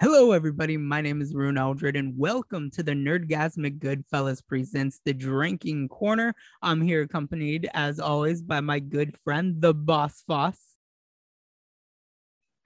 Hello, 0.00 0.30
everybody. 0.30 0.76
My 0.76 1.00
name 1.00 1.20
is 1.20 1.34
Ryunn 1.34 1.58
Eldred, 1.58 1.96
and 1.96 2.16
welcome 2.16 2.70
to 2.72 2.84
the 2.84 2.92
Nerdgazmic 2.92 3.78
Goodfellas 3.80 4.46
presents 4.46 5.00
the 5.04 5.12
Drinking 5.12 5.88
Corner. 5.88 6.34
I'm 6.62 6.80
here 6.80 7.02
accompanied, 7.02 7.68
as 7.74 7.98
always, 7.98 8.40
by 8.40 8.60
my 8.60 8.78
good 8.78 9.16
friend, 9.24 9.60
the 9.60 9.74
Boss 9.74 10.22
Foss. 10.26 10.60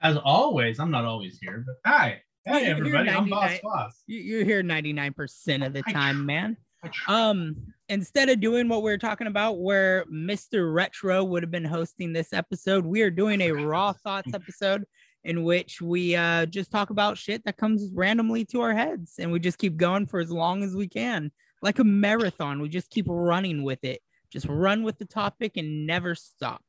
As 0.03 0.17
always, 0.19 0.79
I'm 0.79 0.91
not 0.91 1.07
always 1.07 1.39
here, 1.41 1.65
but 1.67 1.77
hi. 1.91 2.21
Hey, 2.45 2.67
everybody. 2.67 3.09
I'm 3.09 3.31
Boss. 3.31 4.03
You- 4.07 4.21
You're 4.21 4.45
here 4.45 4.63
99% 4.63 5.65
of 5.65 5.73
the 5.73 5.83
time, 5.85 6.27
man. 6.27 6.59
Um, 7.07 7.55
instead 7.89 8.29
of 8.29 8.41
doing 8.41 8.69
what 8.69 8.83
we 8.83 8.91
are 8.93 8.99
talking 8.99 9.29
about, 9.29 9.59
where 9.61 10.05
Mr. 10.13 10.75
Retro 10.75 11.23
would 11.25 11.45
have 11.45 11.51
been 11.53 11.65
hosting 11.65 12.13
this 12.13 12.33
episode, 12.33 12.85
we 12.85 13.03
are 13.03 13.11
doing 13.11 13.41
a 13.41 13.53
Raw 13.53 13.93
Thoughts 13.93 14.35
episode 14.35 14.85
in 15.25 15.45
which 15.45 15.81
we 15.81 16.17
uh 16.17 16.47
just 16.47 16.71
talk 16.71 16.91
about 16.91 17.19
shit 17.19 17.45
that 17.45 17.57
comes 17.57 17.91
randomly 17.95 18.45
to 18.47 18.61
our 18.61 18.75
heads 18.75 19.15
and 19.19 19.31
we 19.31 19.39
just 19.39 19.59
keep 19.59 19.77
going 19.77 20.07
for 20.07 20.21
as 20.21 20.31
long 20.31 20.63
as 20.63 20.75
we 20.75 20.89
can. 20.89 21.31
Like 21.61 21.79
a 21.79 21.85
marathon, 21.85 22.61
we 22.61 22.69
just 22.69 22.91
keep 22.91 23.07
running 23.09 23.63
with 23.63 23.85
it. 23.85 24.01
Just 24.31 24.47
run 24.49 24.83
with 24.83 24.99
the 24.99 25.05
topic 25.05 25.57
and 25.57 25.87
never 25.87 26.15
stop. 26.15 26.63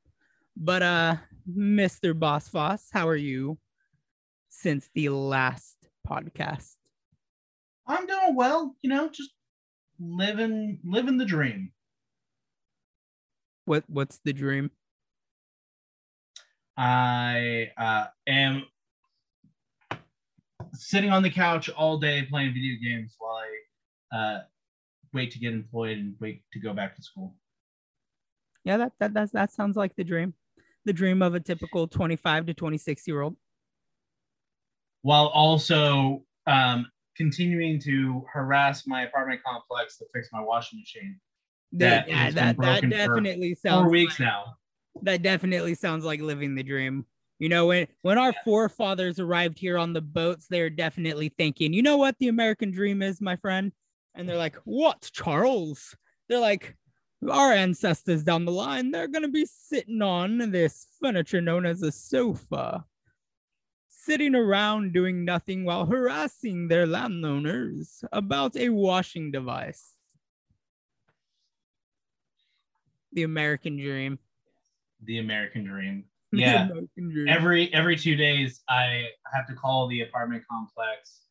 But 0.55 0.83
uh 0.83 1.15
Mr. 1.49 2.17
Boss 2.17 2.47
Foss, 2.47 2.87
how 2.91 3.07
are 3.07 3.15
you 3.15 3.57
since 4.49 4.89
the 4.93 5.09
last 5.09 5.75
podcast? 6.07 6.75
I'm 7.87 8.05
doing 8.05 8.35
well, 8.35 8.75
you 8.81 8.89
know, 8.89 9.09
just 9.09 9.31
living 9.99 10.79
living 10.83 11.17
the 11.17 11.25
dream. 11.25 11.71
What 13.65 13.83
what's 13.87 14.19
the 14.23 14.33
dream? 14.33 14.71
I 16.77 17.71
uh, 17.77 18.05
am 18.27 18.63
sitting 20.73 21.11
on 21.11 21.23
the 21.23 21.29
couch 21.29 21.69
all 21.69 21.99
day 21.99 22.23
playing 22.23 22.53
video 22.53 22.75
games 22.81 23.15
while 23.19 23.39
I 24.11 24.17
uh, 24.17 24.41
wait 25.13 25.31
to 25.31 25.39
get 25.39 25.53
employed 25.53 25.97
and 25.97 26.15
wait 26.19 26.43
to 26.53 26.59
go 26.59 26.73
back 26.73 26.95
to 26.95 27.03
school. 27.03 27.35
Yeah, 28.63 28.77
that 28.77 28.93
that 28.99 29.13
that's, 29.13 29.31
that 29.33 29.51
sounds 29.51 29.75
like 29.75 29.95
the 29.95 30.03
dream. 30.03 30.33
The 30.85 30.93
dream 30.93 31.21
of 31.21 31.33
a 31.35 31.39
typical 31.39 31.87
25 31.87 32.47
to 32.47 32.53
26 32.53 33.07
year 33.07 33.21
old. 33.21 33.35
While 35.01 35.27
also 35.27 36.23
um, 36.47 36.87
continuing 37.15 37.79
to 37.81 38.25
harass 38.31 38.87
my 38.87 39.03
apartment 39.03 39.41
complex 39.45 39.97
to 39.97 40.05
fix 40.13 40.29
my 40.31 40.41
washing 40.41 40.79
machine. 40.79 41.19
That, 41.73 42.07
That 42.07 42.09
yeah, 42.09 42.31
that, 42.31 42.57
that 42.57 42.89
definitely 42.89 43.55
sounds 43.55 43.83
Four 43.83 43.89
weeks 43.91 44.19
like, 44.19 44.27
now. 44.27 44.55
That 45.01 45.21
definitely 45.21 45.75
sounds 45.75 46.05
like 46.05 46.21
living 46.21 46.55
the 46.55 46.63
dream. 46.63 47.05
You 47.39 47.49
know, 47.49 47.67
when 47.67 47.87
when 48.03 48.17
our 48.17 48.33
forefathers 48.45 49.19
arrived 49.19 49.57
here 49.57 49.77
on 49.77 49.93
the 49.93 50.01
boats, 50.01 50.47
they're 50.49 50.69
definitely 50.69 51.29
thinking, 51.29 51.73
you 51.73 51.81
know 51.81 51.97
what 51.97 52.15
the 52.19 52.27
American 52.27 52.71
dream 52.71 53.01
is, 53.01 53.19
my 53.19 53.35
friend? 53.35 53.71
And 54.15 54.29
they're 54.29 54.37
like, 54.37 54.55
What, 54.63 55.09
Charles? 55.11 55.95
They're 56.29 56.39
like, 56.39 56.77
our 57.29 57.53
ancestors 57.53 58.23
down 58.23 58.45
the 58.45 58.51
line, 58.51 58.91
they're 58.91 59.07
gonna 59.07 59.29
be 59.29 59.45
sitting 59.45 60.01
on 60.01 60.51
this 60.51 60.87
furniture 61.01 61.41
known 61.41 61.65
as 61.65 61.81
a 61.81 61.91
sofa. 61.91 62.85
Sitting 63.89 64.35
around 64.35 64.93
doing 64.93 65.23
nothing 65.23 65.63
while 65.63 65.85
harassing 65.85 66.67
their 66.67 66.85
landowners 66.85 68.03
about 68.11 68.55
a 68.57 68.69
washing 68.69 69.31
device. 69.31 69.93
The 73.13 73.23
American 73.23 73.77
dream. 73.77 74.19
The 75.05 75.19
American 75.19 75.65
dream. 75.65 76.05
Yeah. 76.35 76.63
American 76.63 77.11
dream. 77.11 77.27
every 77.27 77.71
every 77.75 77.95
two 77.95 78.15
days 78.15 78.63
i 78.67 79.05
have 79.31 79.45
to 79.45 79.53
call 79.53 79.87
the 79.87 80.01
apartment 80.01 80.43
complex 80.49 81.21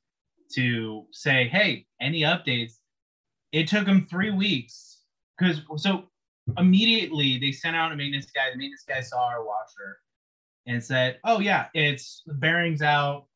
to 0.54 1.06
say 1.10 1.48
hey 1.48 1.86
any 2.00 2.20
updates 2.20 2.74
it 3.50 3.66
took 3.66 3.84
them 3.84 4.06
three 4.08 4.30
weeks 4.30 5.00
because 5.36 5.60
so 5.76 6.04
immediately 6.56 7.36
they 7.38 7.50
sent 7.50 7.74
out 7.74 7.90
a 7.90 7.96
maintenance 7.96 8.30
guy 8.30 8.50
the 8.52 8.56
maintenance 8.56 8.84
guy 8.88 9.00
saw 9.00 9.26
our 9.26 9.44
washer 9.44 9.98
and 10.66 10.82
said 10.82 11.18
oh 11.24 11.40
yeah 11.40 11.66
it's 11.74 12.22
the 12.26 12.34
bearings 12.34 12.80
out 12.80 13.26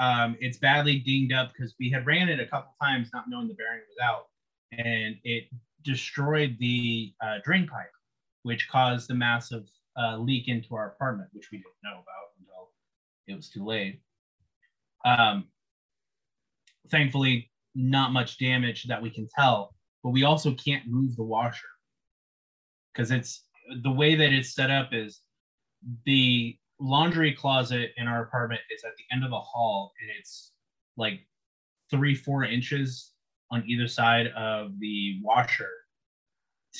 um, 0.00 0.36
it's 0.40 0.58
badly 0.58 0.98
dinged 0.98 1.32
up 1.32 1.52
because 1.52 1.74
we 1.80 1.90
had 1.90 2.06
ran 2.06 2.28
it 2.28 2.38
a 2.38 2.46
couple 2.46 2.72
times 2.80 3.08
not 3.12 3.24
knowing 3.28 3.48
the 3.48 3.54
bearing 3.54 3.80
was 3.88 3.96
out 4.04 4.26
and 4.72 5.16
it 5.24 5.44
destroyed 5.82 6.56
the 6.60 7.12
uh, 7.24 7.36
drain 7.44 7.66
pipe 7.66 7.90
which 8.42 8.68
caused 8.68 9.08
the 9.08 9.14
massive 9.14 9.64
uh, 9.98 10.16
leak 10.16 10.48
into 10.48 10.74
our 10.74 10.88
apartment, 10.88 11.28
which 11.32 11.48
we 11.50 11.58
didn't 11.58 11.72
know 11.82 12.00
about 12.00 12.32
until 12.38 12.70
it 13.26 13.34
was 13.34 13.48
too 13.48 13.64
late. 13.64 14.00
Um, 15.04 15.48
thankfully, 16.90 17.50
not 17.74 18.12
much 18.12 18.38
damage 18.38 18.84
that 18.84 19.02
we 19.02 19.10
can 19.10 19.28
tell, 19.34 19.74
but 20.02 20.10
we 20.10 20.24
also 20.24 20.54
can't 20.54 20.86
move 20.86 21.16
the 21.16 21.22
washer 21.22 21.66
because 22.92 23.10
it's 23.10 23.44
the 23.82 23.90
way 23.90 24.14
that 24.14 24.32
it's 24.32 24.54
set 24.54 24.70
up 24.70 24.88
is 24.92 25.20
the 26.04 26.56
laundry 26.80 27.32
closet 27.32 27.92
in 27.96 28.06
our 28.06 28.22
apartment 28.22 28.60
is 28.74 28.84
at 28.84 28.92
the 28.96 29.04
end 29.14 29.24
of 29.24 29.30
the 29.30 29.38
hall 29.38 29.92
and 30.00 30.10
it's 30.18 30.52
like 30.96 31.20
three, 31.90 32.14
four 32.14 32.44
inches 32.44 33.12
on 33.50 33.64
either 33.66 33.88
side 33.88 34.28
of 34.28 34.78
the 34.80 35.20
washer 35.22 35.70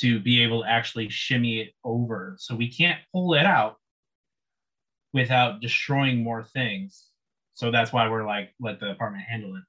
to 0.00 0.20
be 0.20 0.42
able 0.42 0.62
to 0.62 0.69
actually 0.69 1.09
shimmy 1.09 1.60
it 1.60 1.72
over. 1.84 2.36
So 2.38 2.54
we 2.54 2.70
can't 2.70 3.00
pull 3.12 3.34
it 3.34 3.47
out 3.47 3.76
without 5.12 5.60
destroying 5.60 6.22
more 6.22 6.44
things. 6.44 7.09
So 7.54 7.70
that's 7.70 7.92
why 7.92 8.08
we're 8.08 8.26
like, 8.26 8.54
let 8.60 8.78
the 8.81 8.91
apartment 8.91 9.25
handle 9.25 9.54
it. 9.56 9.62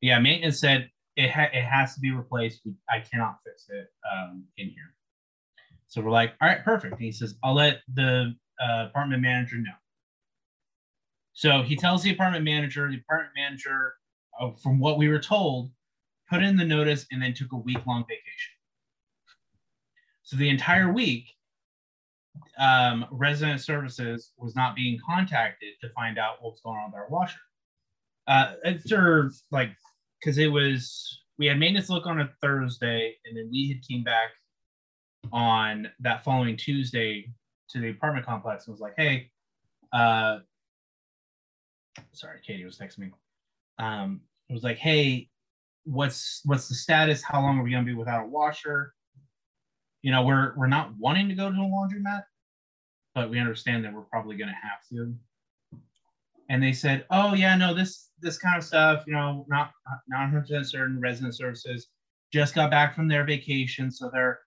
Yeah, 0.00 0.18
maintenance 0.18 0.60
said 0.60 0.90
it, 1.16 1.30
ha- 1.30 1.50
it 1.52 1.64
has 1.64 1.94
to 1.94 2.00
be 2.00 2.10
replaced. 2.10 2.60
We, 2.64 2.74
I 2.88 3.00
cannot 3.00 3.38
fix 3.44 3.66
it 3.68 3.88
um, 4.12 4.44
in 4.56 4.68
here. 4.68 4.94
So 5.88 6.00
we're 6.00 6.10
like, 6.10 6.34
all 6.40 6.48
right, 6.48 6.64
perfect. 6.64 6.94
And 6.94 7.02
he 7.02 7.12
says, 7.12 7.34
I'll 7.42 7.54
let 7.54 7.80
the 7.92 8.34
uh, 8.62 8.86
apartment 8.88 9.22
manager 9.22 9.56
know. 9.56 9.72
So 11.34 11.62
he 11.62 11.76
tells 11.76 12.02
the 12.02 12.12
apartment 12.12 12.44
manager, 12.44 12.88
the 12.88 12.98
apartment 12.98 13.32
manager, 13.36 13.94
uh, 14.40 14.50
from 14.62 14.78
what 14.78 14.98
we 14.98 15.08
were 15.08 15.18
told, 15.18 15.70
put 16.30 16.42
in 16.42 16.56
the 16.56 16.64
notice 16.64 17.06
and 17.10 17.22
then 17.22 17.34
took 17.34 17.52
a 17.52 17.56
week 17.56 17.84
long 17.86 18.04
vacation. 18.04 18.54
So 20.32 20.38
the 20.38 20.48
entire 20.48 20.90
week, 20.90 21.26
um, 22.56 23.04
resident 23.10 23.60
services 23.60 24.32
was 24.38 24.56
not 24.56 24.74
being 24.74 24.98
contacted 25.06 25.74
to 25.82 25.90
find 25.90 26.18
out 26.18 26.36
what 26.40 26.52
was 26.52 26.60
going 26.64 26.78
on 26.78 26.86
with 26.86 26.94
our 26.94 27.08
washer. 27.10 27.38
Uh, 28.26 28.54
sort 28.86 29.26
of 29.26 29.36
like 29.50 29.76
because 30.18 30.38
it 30.38 30.46
was 30.46 31.20
we 31.36 31.44
had 31.44 31.58
maintenance 31.58 31.90
look 31.90 32.06
on 32.06 32.22
a 32.22 32.30
Thursday, 32.40 33.14
and 33.26 33.36
then 33.36 33.50
we 33.52 33.68
had 33.68 33.86
came 33.86 34.02
back 34.02 34.30
on 35.34 35.90
that 36.00 36.24
following 36.24 36.56
Tuesday 36.56 37.30
to 37.68 37.78
the 37.78 37.90
apartment 37.90 38.24
complex 38.24 38.66
and 38.66 38.72
was 38.72 38.80
like, 38.80 38.94
"Hey, 38.96 39.30
uh, 39.92 40.38
sorry, 42.12 42.40
Katie 42.42 42.64
was 42.64 42.78
texting 42.78 43.00
me. 43.00 43.12
Um, 43.78 44.22
it 44.48 44.54
was 44.54 44.62
like, 44.62 44.78
"Hey, 44.78 45.28
what's 45.84 46.40
what's 46.46 46.70
the 46.70 46.74
status? 46.74 47.22
How 47.22 47.42
long 47.42 47.58
are 47.58 47.62
we 47.62 47.70
gonna 47.70 47.84
be 47.84 47.92
without 47.92 48.24
a 48.24 48.28
washer?" 48.28 48.94
You 50.02 50.10
know, 50.10 50.22
we're 50.24 50.52
we're 50.56 50.66
not 50.66 50.92
wanting 50.98 51.28
to 51.28 51.34
go 51.34 51.50
to 51.50 51.56
a 51.56 51.58
laundromat, 51.58 52.24
but 53.14 53.30
we 53.30 53.38
understand 53.38 53.84
that 53.84 53.92
we're 53.92 54.02
probably 54.02 54.36
going 54.36 54.50
to 54.50 54.54
have 54.54 54.86
to. 54.90 55.14
And 56.48 56.62
they 56.62 56.72
said, 56.72 57.06
"Oh 57.10 57.34
yeah, 57.34 57.56
no, 57.56 57.72
this 57.72 58.10
this 58.20 58.38
kind 58.38 58.58
of 58.58 58.64
stuff, 58.64 59.04
you 59.06 59.14
know, 59.14 59.46
not 59.48 59.72
not 60.08 60.32
100 60.32 60.66
certain 60.66 61.00
resident 61.00 61.34
services 61.36 61.88
just 62.32 62.54
got 62.54 62.70
back 62.70 62.94
from 62.94 63.08
their 63.08 63.24
vacation, 63.24 63.90
so 63.90 64.10
they're 64.12 64.40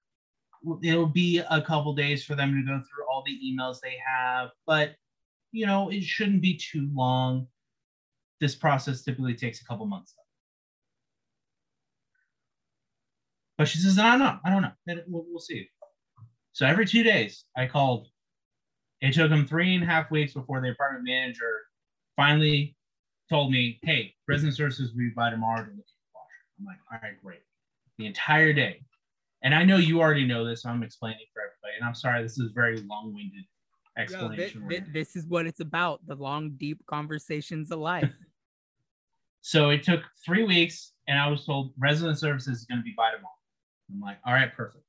it'll 0.83 1.05
be 1.05 1.41
a 1.49 1.61
couple 1.61 1.93
days 1.93 2.25
for 2.25 2.35
them 2.35 2.53
to 2.53 2.61
go 2.63 2.79
through 2.79 3.05
all 3.09 3.23
the 3.25 3.39
emails 3.43 3.79
they 3.79 3.97
have, 4.05 4.49
but 4.65 4.95
you 5.51 5.65
know, 5.65 5.89
it 5.89 6.03
shouldn't 6.03 6.41
be 6.41 6.57
too 6.57 6.89
long. 6.93 7.47
This 8.41 8.55
process 8.55 9.03
typically 9.03 9.35
takes 9.35 9.61
a 9.61 9.65
couple 9.65 9.85
months. 9.85 10.13
But 13.57 13.67
she 13.67 13.77
says, 13.77 13.97
I 13.97 14.11
don't 14.11 14.19
know. 14.19 14.37
I 14.43 14.49
don't 14.49 14.61
know. 14.61 14.71
Then 14.85 15.03
We'll, 15.07 15.25
we'll 15.29 15.39
see. 15.39 15.67
So 16.51 16.65
every 16.65 16.85
two 16.85 17.03
days, 17.03 17.45
I 17.55 17.67
called. 17.67 18.07
It 19.01 19.13
took 19.13 19.29
them 19.29 19.45
three 19.45 19.75
and 19.75 19.83
a 19.83 19.87
half 19.87 20.09
weeks 20.09 20.33
before 20.33 20.61
the 20.61 20.71
apartment 20.71 21.05
manager 21.05 21.61
finally 22.15 22.75
told 23.29 23.51
me, 23.51 23.79
hey, 23.83 24.13
resident 24.27 24.55
services 24.55 24.91
will 24.91 24.99
be 24.99 25.09
by 25.15 25.29
tomorrow 25.29 25.63
to 25.63 25.69
look 25.69 25.79
at 25.79 25.85
the 25.85 26.13
washer. 26.13 26.59
I'm 26.59 26.65
like, 26.65 26.77
all 26.91 26.99
right, 27.03 27.21
great. 27.23 27.39
The 27.97 28.05
entire 28.05 28.53
day. 28.53 28.81
And 29.43 29.53
I 29.53 29.63
know 29.63 29.77
you 29.77 30.01
already 30.01 30.25
know 30.25 30.45
this, 30.45 30.63
so 30.63 30.69
I'm 30.69 30.81
explaining 30.81 31.19
for 31.33 31.41
everybody. 31.41 31.77
And 31.79 31.85
I'm 31.87 31.93
sorry, 31.93 32.23
this 32.23 32.39
is 32.39 32.51
very 32.53 32.81
long-winded 32.81 33.43
Yo, 33.97 34.29
thi- 34.29 34.43
explanation. 34.43 34.91
this 34.93 35.15
is 35.15 35.25
what 35.27 35.45
it's 35.45 35.59
about 35.59 35.99
the 36.07 36.15
long, 36.15 36.51
deep 36.57 36.81
conversations 36.87 37.71
of 37.71 37.79
life. 37.79 38.09
So 39.41 39.69
it 39.69 39.83
took 39.83 40.01
three 40.25 40.43
weeks, 40.43 40.93
and 41.07 41.19
I 41.19 41.27
was 41.27 41.45
told 41.45 41.73
resident 41.77 42.17
services 42.17 42.59
is 42.59 42.65
going 42.65 42.79
to 42.79 42.83
be 42.83 42.93
by 42.97 43.11
tomorrow. 43.11 43.34
I'm 43.91 43.99
like, 44.01 44.17
all 44.25 44.33
right, 44.33 44.53
perfect. 44.53 44.83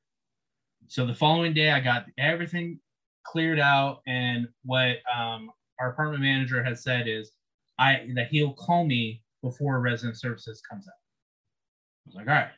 So 0.88 1.06
the 1.06 1.14
following 1.14 1.52
day, 1.52 1.70
I 1.70 1.80
got 1.80 2.06
everything 2.18 2.78
cleared 3.24 3.58
out, 3.58 4.00
and 4.06 4.48
what 4.64 4.98
um, 5.14 5.50
our 5.80 5.90
apartment 5.90 6.22
manager 6.22 6.62
had 6.62 6.78
said 6.78 7.08
is, 7.08 7.32
I 7.78 8.08
that 8.14 8.28
he'll 8.28 8.54
call 8.54 8.84
me 8.86 9.22
before 9.42 9.80
resident 9.80 10.18
services 10.18 10.62
comes 10.68 10.86
out. 10.88 10.94
I 10.94 12.06
was 12.06 12.14
like, 12.14 12.28
all 12.28 12.34
right. 12.34 12.50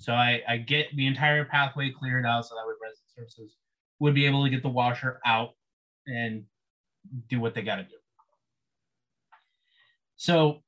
So 0.00 0.12
I, 0.12 0.42
I 0.48 0.58
get 0.58 0.94
the 0.94 1.06
entire 1.06 1.44
pathway 1.44 1.90
cleared 1.90 2.24
out 2.24 2.46
so 2.46 2.54
that 2.54 2.66
way 2.66 2.74
resident 2.80 3.10
services 3.16 3.56
would 3.98 4.14
be 4.14 4.26
able 4.26 4.44
to 4.44 4.50
get 4.50 4.62
the 4.62 4.68
washer 4.68 5.20
out 5.26 5.54
and 6.06 6.44
do 7.28 7.40
what 7.40 7.54
they 7.54 7.62
got 7.62 7.76
to 7.76 7.82
do. 7.82 7.96
So 10.16 10.62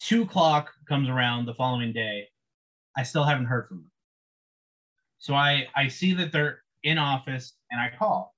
two 0.00 0.22
o'clock 0.22 0.70
comes 0.88 1.08
around 1.08 1.46
the 1.46 1.54
following 1.54 1.92
day. 1.92 2.28
I 2.96 3.02
still 3.02 3.24
haven't 3.24 3.46
heard 3.46 3.68
from 3.68 3.78
them. 3.78 3.90
So 5.18 5.34
I, 5.34 5.66
I 5.74 5.88
see 5.88 6.12
that 6.14 6.32
they're 6.32 6.62
in 6.82 6.98
office 6.98 7.54
and 7.70 7.80
I 7.80 7.90
call. 7.96 8.34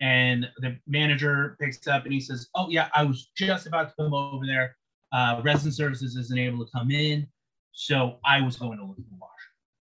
And 0.00 0.46
the 0.58 0.76
manager 0.86 1.56
picks 1.60 1.86
up 1.86 2.04
and 2.04 2.12
he 2.12 2.20
says, 2.20 2.48
Oh, 2.54 2.68
yeah, 2.68 2.88
I 2.94 3.04
was 3.04 3.30
just 3.36 3.66
about 3.66 3.88
to 3.88 3.94
come 4.02 4.12
over 4.12 4.44
there. 4.46 4.76
Uh, 5.12 5.40
resident 5.42 5.74
services 5.74 6.16
isn't 6.16 6.38
able 6.38 6.64
to 6.64 6.70
come 6.70 6.90
in. 6.90 7.26
So 7.72 8.18
I 8.24 8.40
was 8.40 8.56
going 8.56 8.78
to 8.78 8.84
look 8.84 8.98
at 8.98 9.08
the 9.08 9.16
washer. 9.18 9.32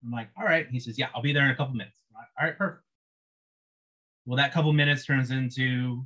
I'm 0.03 0.11
like, 0.11 0.29
All 0.37 0.45
right. 0.45 0.67
He 0.69 0.79
says, 0.79 0.99
Yeah, 0.99 1.07
I'll 1.15 1.21
be 1.21 1.33
there 1.33 1.45
in 1.45 1.51
a 1.51 1.55
couple 1.55 1.75
minutes. 1.75 1.99
Like, 2.13 2.27
All 2.39 2.47
right, 2.47 2.57
perfect. 2.57 2.83
Well, 4.25 4.37
that 4.37 4.53
couple 4.53 4.71
minutes 4.73 5.05
turns 5.05 5.31
into 5.31 6.05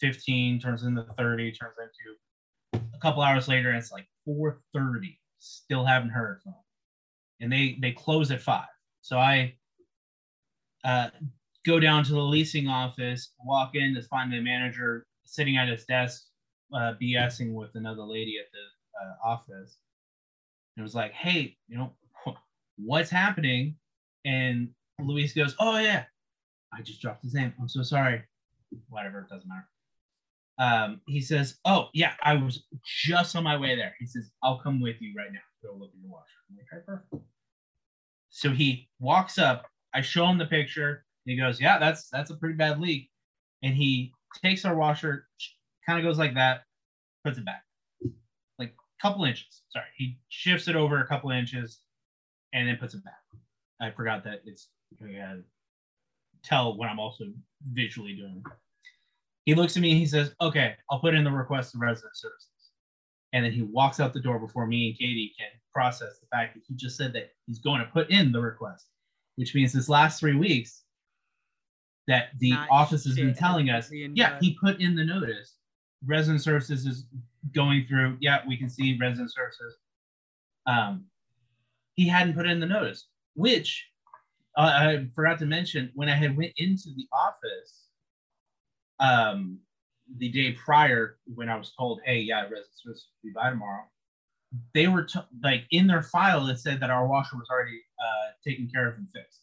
15, 0.00 0.60
turns 0.60 0.82
into 0.84 1.04
30, 1.18 1.52
turns 1.52 1.74
into 1.78 2.80
a 2.94 2.98
couple 3.00 3.22
hours 3.22 3.48
later, 3.48 3.68
and 3.68 3.78
it's 3.78 3.92
like 3.92 4.06
4:30. 4.26 5.18
Still 5.38 5.84
haven't 5.84 6.10
heard 6.10 6.40
from 6.42 6.52
them. 6.52 6.62
And 7.40 7.50
they 7.50 7.78
they 7.80 7.92
close 7.92 8.30
at 8.30 8.42
five. 8.42 8.68
So 9.02 9.18
I 9.18 9.54
uh, 10.84 11.10
go 11.64 11.80
down 11.80 12.04
to 12.04 12.12
the 12.12 12.20
leasing 12.20 12.68
office, 12.68 13.32
walk 13.44 13.74
in 13.74 13.94
to 13.94 14.02
find 14.02 14.32
the 14.32 14.40
manager 14.40 15.06
sitting 15.24 15.56
at 15.56 15.68
his 15.68 15.84
desk, 15.84 16.24
uh, 16.74 16.94
BSing 17.00 17.52
with 17.54 17.70
another 17.74 18.02
lady 18.02 18.36
at 18.38 18.46
the 18.52 19.06
uh, 19.06 19.32
office. 19.32 19.78
And 20.76 20.82
it 20.82 20.82
was 20.82 20.94
like, 20.94 21.12
hey, 21.12 21.56
you 21.68 21.78
know, 21.78 21.92
what's 22.76 23.10
happening? 23.10 23.76
And 24.24 24.68
Luis 24.98 25.32
goes, 25.32 25.54
oh, 25.58 25.78
yeah, 25.78 26.04
I 26.72 26.82
just 26.82 27.00
dropped 27.00 27.22
his 27.24 27.34
name. 27.34 27.52
I'm 27.60 27.68
so 27.68 27.82
sorry. 27.82 28.22
Whatever, 28.88 29.20
it 29.20 29.28
doesn't 29.28 29.48
matter. 29.48 29.68
Um, 30.58 31.00
he 31.06 31.20
says, 31.20 31.58
oh, 31.64 31.88
yeah, 31.94 32.12
I 32.22 32.34
was 32.34 32.64
just 32.84 33.34
on 33.34 33.44
my 33.44 33.56
way 33.56 33.76
there. 33.76 33.94
He 33.98 34.06
says, 34.06 34.30
I'll 34.42 34.58
come 34.58 34.80
with 34.80 35.00
you 35.00 35.14
right 35.16 35.32
now. 35.32 35.40
Go 35.62 35.74
look 35.74 35.90
at 35.90 36.00
your 36.00 36.10
washer. 36.10 36.38
I'm 36.50 36.56
like. 36.56 37.22
So 38.30 38.50
he 38.50 38.88
walks 38.98 39.38
up. 39.38 39.66
I 39.92 40.00
show 40.00 40.26
him 40.26 40.38
the 40.38 40.46
picture. 40.46 41.04
He 41.24 41.36
goes, 41.36 41.60
"Yeah, 41.60 41.78
that's 41.78 42.08
that's 42.08 42.30
a 42.30 42.36
pretty 42.36 42.54
bad 42.56 42.80
leak," 42.80 43.10
and 43.62 43.74
he 43.74 44.12
takes 44.42 44.64
our 44.64 44.74
washer, 44.74 45.28
kind 45.86 45.98
of 45.98 46.04
goes 46.04 46.18
like 46.18 46.34
that, 46.34 46.62
puts 47.24 47.38
it 47.38 47.44
back, 47.44 47.64
like 48.58 48.70
a 48.70 49.02
couple 49.02 49.24
inches. 49.24 49.62
Sorry, 49.68 49.86
he 49.96 50.18
shifts 50.28 50.68
it 50.68 50.76
over 50.76 51.00
a 51.00 51.06
couple 51.06 51.30
inches, 51.30 51.80
and 52.52 52.68
then 52.68 52.76
puts 52.76 52.94
it 52.94 53.04
back. 53.04 53.20
I 53.80 53.90
forgot 53.90 54.24
that 54.24 54.42
it's 54.44 54.68
gotta 55.00 55.42
tell 56.42 56.76
what 56.76 56.88
I'm 56.88 56.98
also 56.98 57.24
visually 57.72 58.14
doing. 58.14 58.42
He 59.44 59.54
looks 59.54 59.76
at 59.76 59.82
me 59.82 59.90
and 59.90 59.98
he 59.98 60.06
says, 60.06 60.34
"Okay, 60.40 60.76
I'll 60.90 61.00
put 61.00 61.14
in 61.14 61.24
the 61.24 61.30
request 61.30 61.74
of 61.74 61.80
resident 61.80 62.16
services," 62.16 62.49
and 63.32 63.44
then 63.44 63.52
he 63.52 63.62
walks 63.62 64.00
out 64.00 64.12
the 64.12 64.20
door 64.20 64.38
before 64.38 64.66
me 64.66 64.88
and 64.88 64.98
Katie 64.98 65.32
can 65.38 65.48
process 65.72 66.18
the 66.18 66.26
fact 66.26 66.54
that 66.54 66.62
he 66.66 66.74
just 66.74 66.96
said 66.96 67.12
that 67.12 67.30
he's 67.46 67.58
going 67.58 67.80
to 67.80 67.86
put 67.86 68.10
in 68.10 68.32
the 68.32 68.40
request, 68.40 68.86
which 69.36 69.54
means 69.54 69.72
this 69.72 69.88
last 69.88 70.18
three 70.18 70.34
weeks 70.34 70.82
that 72.08 72.30
the 72.38 72.50
Not 72.50 72.68
office 72.70 73.04
has 73.04 73.14
been 73.14 73.34
telling 73.34 73.70
us, 73.70 73.90
yeah, 73.92 74.38
he 74.40 74.58
put 74.60 74.80
in 74.80 74.96
the 74.96 75.04
notice. 75.04 75.54
Resident 76.04 76.42
services 76.42 76.86
is 76.86 77.06
going 77.54 77.86
through, 77.86 78.16
yeah, 78.20 78.40
we 78.48 78.56
can 78.56 78.68
see 78.68 78.96
resident 79.00 79.32
services. 79.32 79.76
Um, 80.66 81.04
he 81.94 82.08
hadn't 82.08 82.34
put 82.34 82.46
in 82.46 82.58
the 82.58 82.66
notice, 82.66 83.06
which 83.34 83.86
uh, 84.56 84.62
I 84.62 85.06
forgot 85.14 85.38
to 85.40 85.46
mention 85.46 85.90
when 85.94 86.08
I 86.08 86.14
had 86.14 86.36
went 86.36 86.52
into 86.56 86.88
the 86.96 87.06
office 87.12 87.86
um, 88.98 89.58
the 90.18 90.28
day 90.28 90.52
prior 90.52 91.18
when 91.34 91.48
I 91.48 91.56
was 91.56 91.72
told, 91.78 92.00
hey, 92.04 92.20
yeah, 92.20 92.42
resident 92.42 92.66
supposed 92.74 93.04
to 93.04 93.28
be 93.28 93.32
by 93.32 93.50
tomorrow. 93.50 93.84
They 94.74 94.88
were 94.88 95.04
t- 95.04 95.20
like 95.42 95.64
in 95.70 95.86
their 95.86 96.02
file, 96.02 96.46
it 96.48 96.58
said 96.58 96.80
that 96.80 96.90
our 96.90 97.06
washer 97.06 97.36
was 97.36 97.48
already 97.50 97.80
uh, 98.00 98.32
taken 98.44 98.68
care 98.68 98.88
of 98.88 98.96
and 98.96 99.08
fixed. 99.12 99.40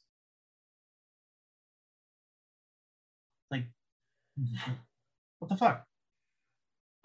Like, 3.50 3.66
what 5.40 5.50
the 5.50 5.58
fuck? 5.58 5.86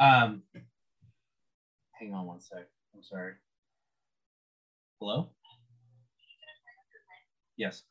Um, 0.00 0.42
hang 1.92 2.12
on 2.12 2.26
one 2.26 2.40
sec. 2.40 2.66
I'm 2.94 3.02
sorry. 3.04 3.34
Hello? 4.98 5.30
Yes. 7.56 7.82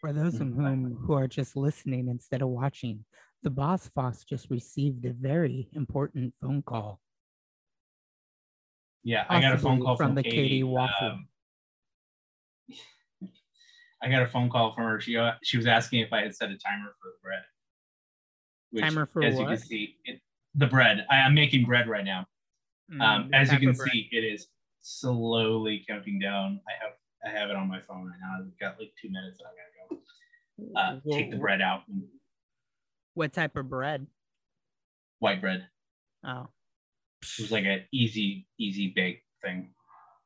For 0.00 0.14
those 0.14 0.40
of 0.40 0.48
Mhm. 0.48 0.54
whom 0.54 0.94
who 0.96 1.12
are 1.12 1.28
just 1.28 1.56
listening 1.56 2.08
instead 2.08 2.40
of 2.40 2.48
watching, 2.48 3.04
the 3.42 3.50
boss 3.50 3.88
Foss 3.90 4.24
just 4.24 4.48
received 4.50 5.04
a 5.04 5.12
very 5.12 5.68
important 5.72 6.34
phone 6.40 6.62
call. 6.62 7.00
Yeah, 9.02 9.26
I 9.28 9.40
got 9.40 9.54
a 9.54 9.58
phone 9.58 9.80
call 9.82 9.96
from 9.96 10.08
from, 10.08 10.14
the 10.14 10.22
Katie. 10.22 10.36
Katie 10.36 10.62
Waffle. 10.62 11.06
um, 11.06 11.28
I 14.02 14.08
got 14.08 14.22
a 14.22 14.28
phone 14.28 14.48
call 14.48 14.74
from 14.74 14.84
her. 14.84 15.00
She 15.00 15.16
uh, 15.16 15.34
she 15.42 15.58
was 15.58 15.66
asking 15.66 16.00
if 16.00 16.12
I 16.12 16.22
had 16.22 16.34
set 16.34 16.50
a 16.50 16.56
timer 16.56 16.94
for 17.00 17.08
the 17.08 17.18
bread. 17.22 17.42
Which, 18.70 18.84
Timer 18.84 19.04
for 19.04 19.22
as 19.22 19.38
you 19.38 19.46
can 19.46 19.58
see, 19.58 19.98
it, 20.04 20.20
the 20.54 20.66
bread. 20.66 21.06
I, 21.10 21.16
am 21.18 21.34
making 21.34 21.66
bread 21.66 21.88
right 21.88 22.04
now. 22.04 22.26
Mm, 22.90 23.02
Um, 23.02 23.30
as 23.34 23.52
you 23.52 23.58
can 23.58 23.74
see, 23.74 24.08
it 24.12 24.24
is 24.24 24.48
slowly 24.80 25.84
counting 25.86 26.18
down. 26.18 26.60
I 26.68 26.72
have 26.82 26.94
I 27.24 27.38
have 27.38 27.50
it 27.50 27.56
on 27.56 27.68
my 27.68 27.80
phone 27.82 28.06
right 28.06 28.18
now. 28.20 28.38
I've 28.38 28.58
got 28.58 28.78
like 28.78 28.92
two 29.00 29.10
minutes 29.10 29.40
I 29.40 29.44
gotta 29.44 29.56
go. 29.56 29.69
Uh, 30.76 31.00
Wha- 31.04 31.16
take 31.16 31.30
the 31.30 31.36
bread 31.38 31.60
out. 31.62 31.82
And 31.88 32.02
What 33.14 33.32
type 33.32 33.56
of 33.56 33.68
bread? 33.68 34.06
white 35.18 35.40
bread. 35.40 35.66
Oh, 36.24 36.48
It 37.22 37.42
was 37.42 37.50
like 37.52 37.64
an 37.64 37.84
easy 37.92 38.46
easy 38.58 38.92
bake 38.94 39.22
thing. 39.42 39.74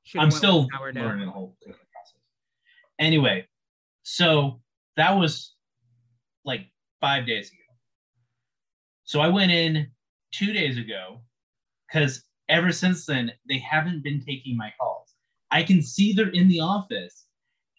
Should've 0.05 0.23
I'm 0.25 0.31
still 0.31 0.69
learning 0.95 1.27
the 1.27 1.33
whole 1.33 1.57
process. 1.65 2.15
Anyway, 2.99 3.47
so 4.03 4.61
that 4.97 5.13
was 5.13 5.55
like 6.45 6.67
five 7.01 7.27
days 7.27 7.49
ago. 7.49 7.59
So 9.05 9.21
I 9.21 9.29
went 9.29 9.51
in 9.51 9.89
two 10.33 10.53
days 10.53 10.79
ago 10.79 11.21
because 11.89 12.23
ever 12.49 12.71
since 12.73 13.07
then 13.07 13.33
they 13.49 13.59
haven't 13.59 14.03
been 14.05 14.21
taking 14.21 14.57
my 14.57 14.73
calls. 14.81 15.15
I 15.51 15.63
can 15.63 15.83
see 15.83 16.13
they're 16.13 16.29
in 16.29 16.49
the 16.49 16.61
office 16.61 17.24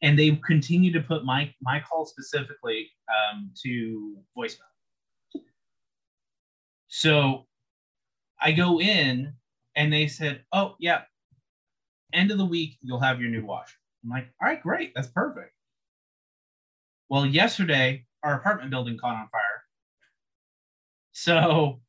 and 0.05 0.19
they 0.19 0.39
continue 0.45 0.91
to 0.93 1.01
put 1.01 1.25
my 1.25 1.51
my 1.63 1.79
call 1.79 2.05
specifically 2.05 2.91
um, 3.09 3.51
to 3.63 4.15
voicemail. 4.38 5.41
So 6.88 7.47
I 8.39 8.51
go 8.51 8.79
in 8.79 9.33
and 9.75 9.91
they 9.91 10.07
said, 10.07 10.43
"Oh 10.53 10.75
yeah, 10.79 11.01
end 12.13 12.29
of 12.29 12.38
the 12.38 12.45
week 12.45 12.77
you'll 12.83 13.00
have 13.00 13.19
your 13.19 13.31
new 13.31 13.43
washer." 13.43 13.77
I'm 14.03 14.12
like, 14.12 14.27
"All 14.39 14.47
right, 14.47 14.62
great, 14.62 14.93
that's 14.93 15.07
perfect." 15.07 15.51
Well, 17.09 17.25
yesterday 17.25 18.05
our 18.24 18.35
apartment 18.35 18.69
building 18.69 19.00
caught 19.00 19.15
on 19.15 19.27
fire, 19.29 19.63
so 21.13 21.79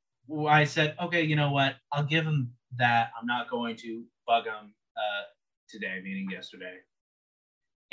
I 0.48 0.64
said, 0.64 0.96
"Okay, 1.02 1.22
you 1.22 1.36
know 1.36 1.50
what? 1.50 1.76
I'll 1.92 2.04
give 2.04 2.24
them 2.24 2.50
that. 2.78 3.10
I'm 3.20 3.26
not 3.26 3.50
going 3.50 3.76
to 3.76 4.04
bug 4.26 4.44
them 4.46 4.74
uh, 4.96 5.24
today, 5.68 6.00
meaning 6.02 6.30
yesterday." 6.30 6.78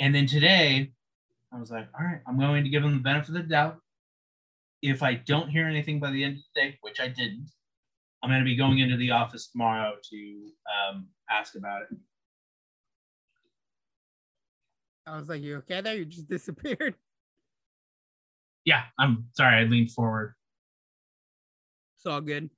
And 0.00 0.14
then 0.14 0.26
today, 0.26 0.92
I 1.52 1.58
was 1.58 1.70
like, 1.70 1.88
"All 1.98 2.04
right, 2.04 2.20
I'm 2.26 2.38
going 2.38 2.64
to 2.64 2.70
give 2.70 2.82
them 2.82 2.94
the 2.94 3.02
benefit 3.02 3.28
of 3.28 3.34
the 3.34 3.42
doubt." 3.42 3.78
If 4.82 5.02
I 5.02 5.14
don't 5.14 5.48
hear 5.48 5.66
anything 5.66 5.98
by 5.98 6.10
the 6.10 6.22
end 6.22 6.36
of 6.36 6.42
the 6.54 6.60
day, 6.60 6.78
which 6.82 7.00
I 7.00 7.08
didn't, 7.08 7.48
I'm 8.22 8.30
going 8.30 8.40
to 8.40 8.44
be 8.44 8.56
going 8.56 8.78
into 8.80 8.96
the 8.96 9.12
office 9.12 9.48
tomorrow 9.48 9.94
to 10.10 10.50
um, 10.90 11.08
ask 11.30 11.54
about 11.54 11.82
it. 11.82 11.88
I 15.06 15.16
was 15.16 15.28
like, 15.28 15.42
"You 15.42 15.56
okay 15.58 15.80
there? 15.80 15.96
You 15.96 16.04
just 16.04 16.28
disappeared." 16.28 16.96
Yeah, 18.64 18.82
I'm 18.98 19.26
sorry. 19.32 19.60
I 19.60 19.64
leaned 19.64 19.92
forward. 19.92 20.34
It's 21.96 22.06
all 22.06 22.20
good. 22.20 22.50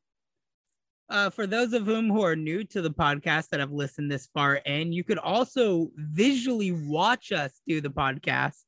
Uh, 1.08 1.30
for 1.30 1.46
those 1.46 1.72
of 1.72 1.86
whom 1.86 2.10
who 2.10 2.22
are 2.22 2.34
new 2.34 2.64
to 2.64 2.82
the 2.82 2.90
podcast 2.90 3.50
that 3.50 3.60
have 3.60 3.70
listened 3.70 4.10
this 4.10 4.26
far 4.34 4.56
in, 4.56 4.92
you 4.92 5.04
could 5.04 5.18
also 5.18 5.88
visually 5.94 6.72
watch 6.72 7.30
us 7.30 7.60
do 7.66 7.80
the 7.80 7.90
podcasts 7.90 8.64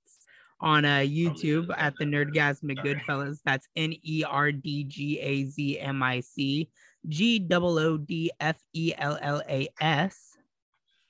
on 0.61 0.85
uh, 0.85 0.99
YouTube 0.99 1.69
at 1.77 1.95
the 1.99 2.05
Nerdgazmic 2.05 2.79
Goodfellas. 2.85 3.39
That's 3.45 3.67
N 3.75 3.93
E 4.03 4.25
R 4.25 4.53
D 4.53 4.85
G 4.85 5.19
A 5.19 5.45
Z 5.47 5.81
M 5.81 6.03
I 6.03 6.21
C 6.21 6.71
G 7.09 7.45
O 7.51 7.79
O 7.79 7.97
D 7.97 8.31
F 8.39 8.57
E 8.73 8.93
L 8.97 9.19
L 9.21 9.43
A 9.49 9.69
S 9.81 10.37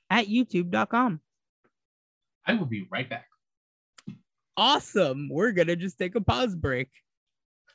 at 0.09 0.27
youtube.com. 0.27 1.21
I 2.45 2.53
will 2.53 2.65
be 2.65 2.87
right 2.91 3.07
back. 3.07 3.25
Awesome. 4.57 5.29
We're 5.31 5.51
going 5.51 5.67
to 5.67 5.75
just 5.75 5.99
take 5.99 6.15
a 6.15 6.21
pause 6.21 6.55
break. 6.55 6.89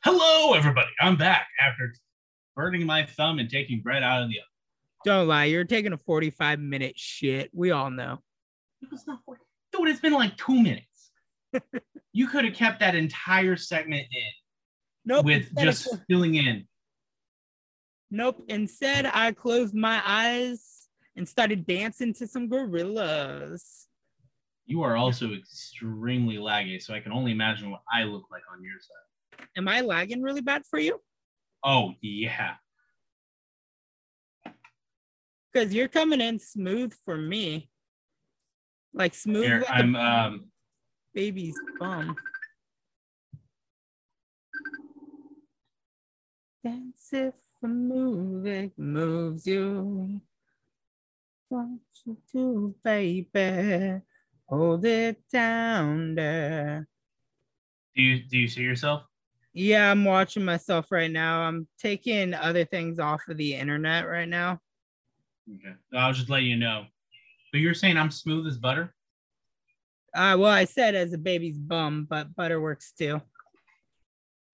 Hello, 0.03 0.55
everybody. 0.55 0.91
I'm 1.01 1.17
back 1.17 1.47
after 1.61 1.95
burning 2.57 2.87
my 2.87 3.05
thumb 3.05 3.39
and 3.39 3.49
taking 3.51 3.81
bread 3.81 4.03
out 4.03 4.23
of 4.23 4.29
the 4.29 4.37
oven. 4.39 4.49
Don't 5.05 5.29
lie, 5.29 5.45
you're 5.45 5.65
taking 5.65 5.93
a 5.93 5.99
45 5.99 6.59
minute 6.61 6.99
shit. 6.99 7.51
We 7.53 7.71
all 7.71 7.91
know. 7.91 8.19
It 8.83 8.91
was 8.91 9.07
not 9.07 9.21
40. 9.27 9.41
Dude, 9.73 9.89
it's 9.89 10.01
been 10.01 10.13
like 10.13 10.37
two 10.37 10.61
minutes. 10.63 11.11
you 12.13 12.27
could 12.29 12.45
have 12.45 12.55
kept 12.55 12.81
that 12.81 12.95
entire 12.95 13.57
segment 13.57 14.07
in 14.13 14.31
Nope. 15.05 15.25
with 15.27 15.55
just 15.59 15.89
filling 16.09 16.37
in. 16.37 16.67
nope. 18.11 18.43
Instead, 18.49 19.07
I 19.07 19.33
closed 19.33 19.75
my 19.75 20.01
eyes 20.05 20.89
and 21.17 21.29
started 21.29 21.67
dancing 21.67 22.15
to 22.15 22.27
some 22.27 22.49
Gorillaz. 22.49 23.85
You 24.67 24.83
are 24.83 24.97
also 24.97 25.35
extremely 25.35 26.37
laggy, 26.37 26.81
so 26.81 26.95
I 26.95 27.01
can 27.01 27.13
only 27.13 27.33
imagine 27.33 27.71
what 27.71 27.83
I 27.93 28.05
look 28.05 28.25
like 28.31 28.43
on 28.51 28.63
your 28.65 28.81
side. 28.81 29.47
Am 29.57 29.69
I 29.69 29.83
lagging 29.83 30.23
really 30.23 30.41
bad 30.41 30.63
for 30.65 30.79
you? 30.79 31.01
Oh, 31.65 31.95
yeah. 32.03 32.55
Because 35.51 35.73
you're 35.73 35.89
coming 35.89 36.21
in 36.21 36.39
smooth 36.39 36.93
for 37.07 37.17
me. 37.17 37.71
Like 38.93 39.15
smooth 39.15 39.45
Here, 39.45 39.61
like 39.61 39.71
I'm 39.71 39.97
um 39.97 40.45
baby's 41.15 41.59
bum. 41.81 42.17
Dance 46.63 47.09
if 47.13 47.35
a 47.63 47.67
movie 47.67 48.73
moves 48.77 49.47
you. 49.47 50.21
What 51.49 51.69
you 52.05 52.17
do, 52.33 52.75
baby? 52.85 54.01
Hold 54.49 54.85
it 54.85 55.23
down 55.33 56.15
there. 56.15 56.87
do 57.97 58.03
you 58.03 58.23
do 58.23 58.39
you 58.39 58.49
see 58.49 58.63
yourself? 58.63 59.05
Yeah, 59.55 59.89
I'm 59.89 60.05
watching 60.05 60.45
myself 60.45 60.91
right 60.91 61.11
now. 61.11 61.43
I'm 61.43 61.69
taking 61.79 62.35
other 62.35 62.65
things 62.65 62.99
off 62.99 63.23
of 63.29 63.37
the 63.37 63.55
internet 63.55 64.09
right 64.09 64.29
now. 64.29 64.59
Okay. 65.49 65.77
I'll 65.95 66.13
just 66.13 66.29
let 66.29 66.43
you 66.43 66.57
know. 66.57 66.87
But 67.53 67.61
you're 67.61 67.73
saying 67.73 67.97
I'm 67.97 68.11
smooth 68.11 68.49
as 68.49 68.59
butter? 68.59 68.93
Uh, 70.13 70.37
well, 70.39 70.51
I 70.51 70.65
said 70.65 70.97
as 70.97 71.13
a 71.13 71.19
baby's 71.19 71.57
bum, 71.57 72.07
but 72.11 72.35
butter 72.35 72.61
works 72.61 72.93
too. 72.99 73.21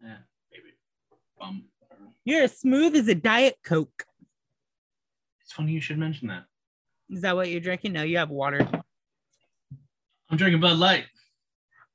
Yeah, 0.02 0.18
baby. 0.52 0.74
Bum. 1.38 1.64
You're 2.24 2.42
as 2.42 2.58
smooth 2.58 2.94
as 2.94 3.08
a 3.08 3.14
Diet 3.14 3.56
Coke. 3.64 4.04
It's 5.42 5.52
funny 5.52 5.72
you 5.72 5.80
should 5.80 5.98
mention 5.98 6.28
that. 6.28 6.44
Is 7.08 7.22
that 7.22 7.36
what 7.36 7.48
you're 7.48 7.60
drinking? 7.60 7.94
No, 7.94 8.02
you 8.02 8.18
have 8.18 8.30
water. 8.30 8.68
I'm 10.30 10.36
drinking 10.36 10.60
Bud 10.60 10.76
Light. 10.76 11.06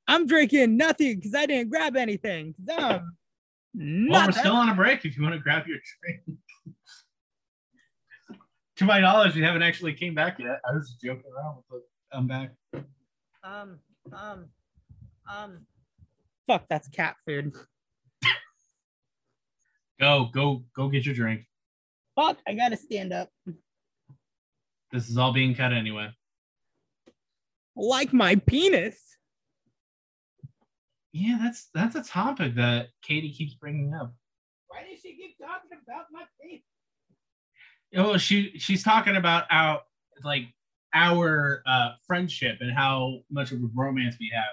I'm 0.08 0.26
drinking 0.26 0.76
nothing 0.76 1.16
because 1.16 1.34
I 1.34 1.46
didn't 1.46 1.70
grab 1.70 1.96
anything. 1.96 2.54
'cause 2.54 2.76
I'm 2.78 3.16
Well, 4.08 4.26
we're 4.26 4.32
still 4.32 4.54
on 4.54 4.68
a 4.68 4.74
break 4.74 5.04
if 5.04 5.16
you 5.16 5.22
want 5.22 5.34
to 5.34 5.40
grab 5.40 5.66
your 5.66 5.78
drink. 6.00 6.38
to 8.76 8.84
my 8.84 9.00
knowledge, 9.00 9.34
we 9.34 9.42
haven't 9.42 9.62
actually 9.62 9.94
came 9.94 10.14
back 10.14 10.38
yet. 10.38 10.60
I 10.68 10.72
was 10.74 10.96
joking 11.02 11.30
around 11.36 11.56
with 11.70 11.82
the 12.10 12.16
I'm 12.16 12.26
back. 12.26 12.52
um 13.42 13.80
um 14.12 14.48
um. 15.30 15.66
Fuck, 16.46 16.66
that's 16.68 16.86
cat 16.88 17.16
food. 17.26 17.52
Go, 19.98 20.26
go, 20.26 20.62
go 20.74 20.88
get 20.88 21.04
your 21.06 21.14
drink. 21.14 21.46
Fuck, 22.14 22.38
I 22.46 22.54
gotta 22.54 22.76
stand 22.76 23.12
up. 23.12 23.30
This 24.92 25.08
is 25.08 25.18
all 25.18 25.32
being 25.32 25.54
cut 25.54 25.72
anyway. 25.72 26.10
Like 27.74 28.12
my 28.12 28.36
penis. 28.36 29.15
Yeah, 31.16 31.38
that's 31.40 31.70
that's 31.72 31.96
a 31.96 32.02
topic 32.02 32.54
that 32.56 32.88
Katie 33.00 33.32
keeps 33.32 33.54
bringing 33.54 33.94
up. 33.94 34.14
Why 34.68 34.80
does 34.82 35.00
she 35.00 35.16
keep 35.16 35.38
talking 35.38 35.70
about 35.82 36.04
my 36.12 36.24
penis? 36.38 36.60
Oh, 37.96 38.18
she 38.18 38.52
she's 38.58 38.84
talking 38.84 39.16
about 39.16 39.44
our 39.50 39.80
like 40.24 40.42
our 40.92 41.62
uh, 41.66 41.92
friendship 42.06 42.58
and 42.60 42.70
how 42.70 43.20
much 43.30 43.50
of 43.50 43.62
a 43.62 43.68
romance 43.74 44.16
we 44.20 44.30
have. 44.34 44.44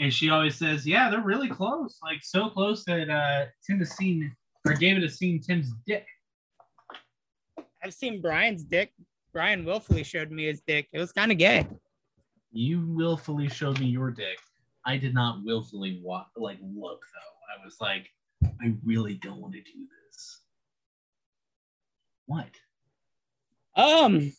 And 0.00 0.12
she 0.12 0.30
always 0.30 0.56
says, 0.56 0.84
"Yeah, 0.84 1.10
they're 1.10 1.20
really 1.20 1.48
close, 1.48 1.98
like 2.02 2.24
so 2.24 2.50
close 2.50 2.84
that 2.86 3.08
uh, 3.08 3.46
Tim 3.64 3.78
has 3.78 3.92
seen 3.92 4.34
or 4.66 4.74
David 4.74 5.04
has 5.04 5.16
seen 5.16 5.40
Tim's 5.40 5.70
dick." 5.86 6.06
I've 7.84 7.94
seen 7.94 8.20
Brian's 8.20 8.64
dick. 8.64 8.92
Brian 9.32 9.64
willfully 9.64 10.02
showed 10.02 10.32
me 10.32 10.46
his 10.46 10.60
dick. 10.66 10.88
It 10.92 10.98
was 10.98 11.12
kind 11.12 11.30
of 11.30 11.38
gay. 11.38 11.68
You 12.50 12.84
willfully 12.84 13.48
showed 13.48 13.78
me 13.78 13.86
your 13.86 14.10
dick. 14.10 14.40
I 14.88 14.96
did 14.96 15.12
not 15.12 15.44
willfully 15.44 16.00
walk 16.02 16.30
like 16.34 16.56
look 16.62 17.02
though. 17.12 17.60
I 17.60 17.62
was 17.62 17.76
like, 17.78 18.08
I 18.42 18.74
really 18.82 19.14
don't 19.22 19.38
want 19.38 19.52
to 19.52 19.60
do 19.60 19.86
this. 20.06 20.40
What? 22.24 22.48
Um, 23.76 24.32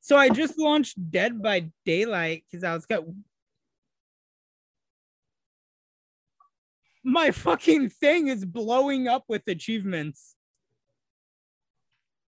so 0.00 0.16
I 0.16 0.28
just 0.28 0.60
launched 0.60 1.10
Dead 1.10 1.42
by 1.42 1.70
Daylight 1.84 2.44
because 2.48 2.62
I 2.62 2.72
was 2.72 2.86
got 2.86 3.02
my 7.02 7.32
fucking 7.32 7.88
thing 7.90 8.28
is 8.28 8.44
blowing 8.44 9.08
up 9.08 9.24
with 9.28 9.42
achievements. 9.48 10.36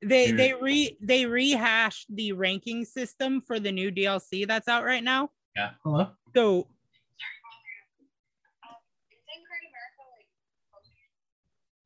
They 0.02 0.28
Dude. 0.28 0.40
they 0.40 0.54
re 0.54 0.98
they 1.02 1.26
rehashed 1.26 2.08
the 2.16 2.32
ranking 2.32 2.86
system 2.86 3.42
for 3.42 3.60
the 3.60 3.74
new 3.74 3.92
DLC 3.92 4.48
that's 4.48 4.70
out 4.70 4.86
right 4.86 5.04
now. 5.04 5.32
Yeah. 5.58 5.72
Hello. 5.84 6.08
So 6.34 6.68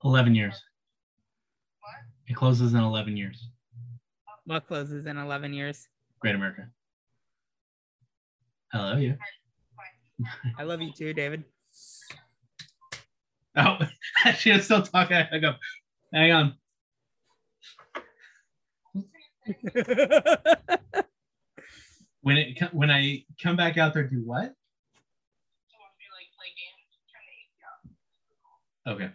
Eleven 0.03 0.35
years. 0.35 0.61
It 2.27 2.35
closes 2.35 2.73
in 2.73 2.79
eleven 2.79 3.17
years. 3.17 3.49
what 4.45 4.67
closes 4.67 5.05
in 5.05 5.17
11 5.17 5.53
years? 5.53 5.87
Great 6.19 6.35
America. 6.35 6.67
Hello, 8.71 8.97
you. 8.97 9.17
I 10.57 10.63
love 10.63 10.81
you 10.81 10.91
too, 10.93 11.13
David. 11.13 11.43
Oh, 13.55 13.77
she 14.37 14.51
is 14.51 14.65
still 14.65 14.83
talking. 14.83 15.17
I 15.17 15.39
go, 15.39 15.55
hang 16.13 16.31
on. 16.31 16.53
When 22.21 22.37
it 22.37 22.73
when 22.73 22.91
I 22.91 23.23
come 23.41 23.55
back 23.55 23.77
out 23.77 23.93
there, 23.93 24.03
do 24.03 24.21
what? 24.23 24.53
Okay. 28.87 29.09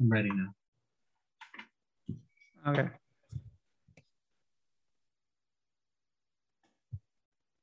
I'm 0.00 0.08
ready 0.08 0.30
now. 0.30 0.48
Okay. 2.68 2.88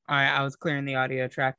All 0.09 0.15
right, 0.15 0.29
I 0.29 0.43
was 0.43 0.55
clearing 0.55 0.85
the 0.85 0.95
audio 0.95 1.27
track. 1.27 1.55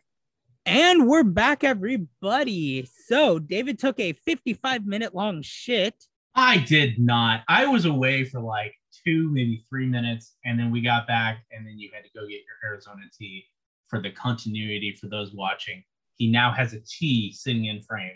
And 0.64 1.08
we're 1.08 1.24
back, 1.24 1.64
everybody. 1.64 2.88
So, 3.06 3.40
David 3.40 3.78
took 3.78 3.98
a 3.98 4.12
55 4.12 4.86
minute 4.86 5.14
long 5.14 5.42
shit. 5.42 5.94
I 6.34 6.58
did 6.58 7.00
not. 7.00 7.42
I 7.48 7.66
was 7.66 7.84
away 7.84 8.22
for 8.24 8.40
like 8.40 8.74
two, 9.04 9.28
maybe 9.32 9.64
three 9.68 9.86
minutes, 9.86 10.36
and 10.44 10.58
then 10.58 10.70
we 10.70 10.80
got 10.80 11.08
back, 11.08 11.44
and 11.50 11.66
then 11.66 11.78
you 11.78 11.90
had 11.92 12.04
to 12.04 12.10
go 12.14 12.20
get 12.20 12.34
your 12.34 12.70
Arizona 12.70 13.02
tea 13.18 13.44
for 13.88 14.00
the 14.00 14.12
continuity 14.12 14.96
for 15.00 15.08
those 15.08 15.34
watching. 15.34 15.82
He 16.14 16.30
now 16.30 16.52
has 16.52 16.72
a 16.72 16.80
tea 16.80 17.32
sitting 17.32 17.64
in 17.64 17.82
frame. 17.82 18.12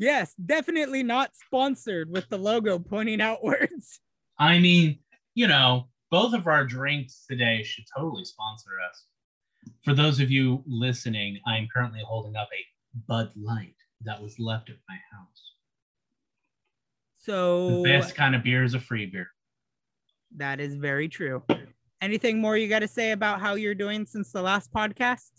Yes, 0.00 0.34
definitely 0.46 1.02
not 1.02 1.36
sponsored 1.36 2.08
with 2.10 2.26
the 2.30 2.38
logo 2.38 2.78
pointing 2.78 3.20
outwards. 3.20 4.00
I 4.38 4.58
mean, 4.58 4.98
you 5.34 5.46
know, 5.46 5.88
both 6.10 6.32
of 6.32 6.46
our 6.46 6.64
drinks 6.64 7.26
today 7.28 7.62
should 7.62 7.84
totally 7.94 8.24
sponsor 8.24 8.70
us. 8.90 9.04
For 9.84 9.92
those 9.92 10.18
of 10.18 10.30
you 10.30 10.64
listening, 10.66 11.38
I 11.46 11.58
am 11.58 11.68
currently 11.72 12.00
holding 12.02 12.34
up 12.34 12.48
a 12.50 12.64
Bud 13.06 13.30
Light 13.36 13.74
that 14.06 14.22
was 14.22 14.38
left 14.38 14.70
at 14.70 14.76
my 14.88 14.96
house. 15.12 15.52
So, 17.18 17.82
The 17.82 17.82
best 17.82 18.14
kind 18.14 18.34
of 18.34 18.42
beer 18.42 18.64
is 18.64 18.72
a 18.72 18.80
free 18.80 19.04
beer. 19.04 19.28
that 20.36 20.60
is 20.60 20.76
very 20.76 21.08
true. 21.08 21.42
Anything 22.00 22.40
more 22.40 22.56
you 22.56 22.68
got 22.68 22.78
to 22.78 22.88
say 22.88 23.10
about 23.10 23.42
how 23.42 23.54
you're 23.56 23.74
doing 23.74 24.06
since 24.06 24.32
the 24.32 24.40
last 24.40 24.72
podcast? 24.72 25.30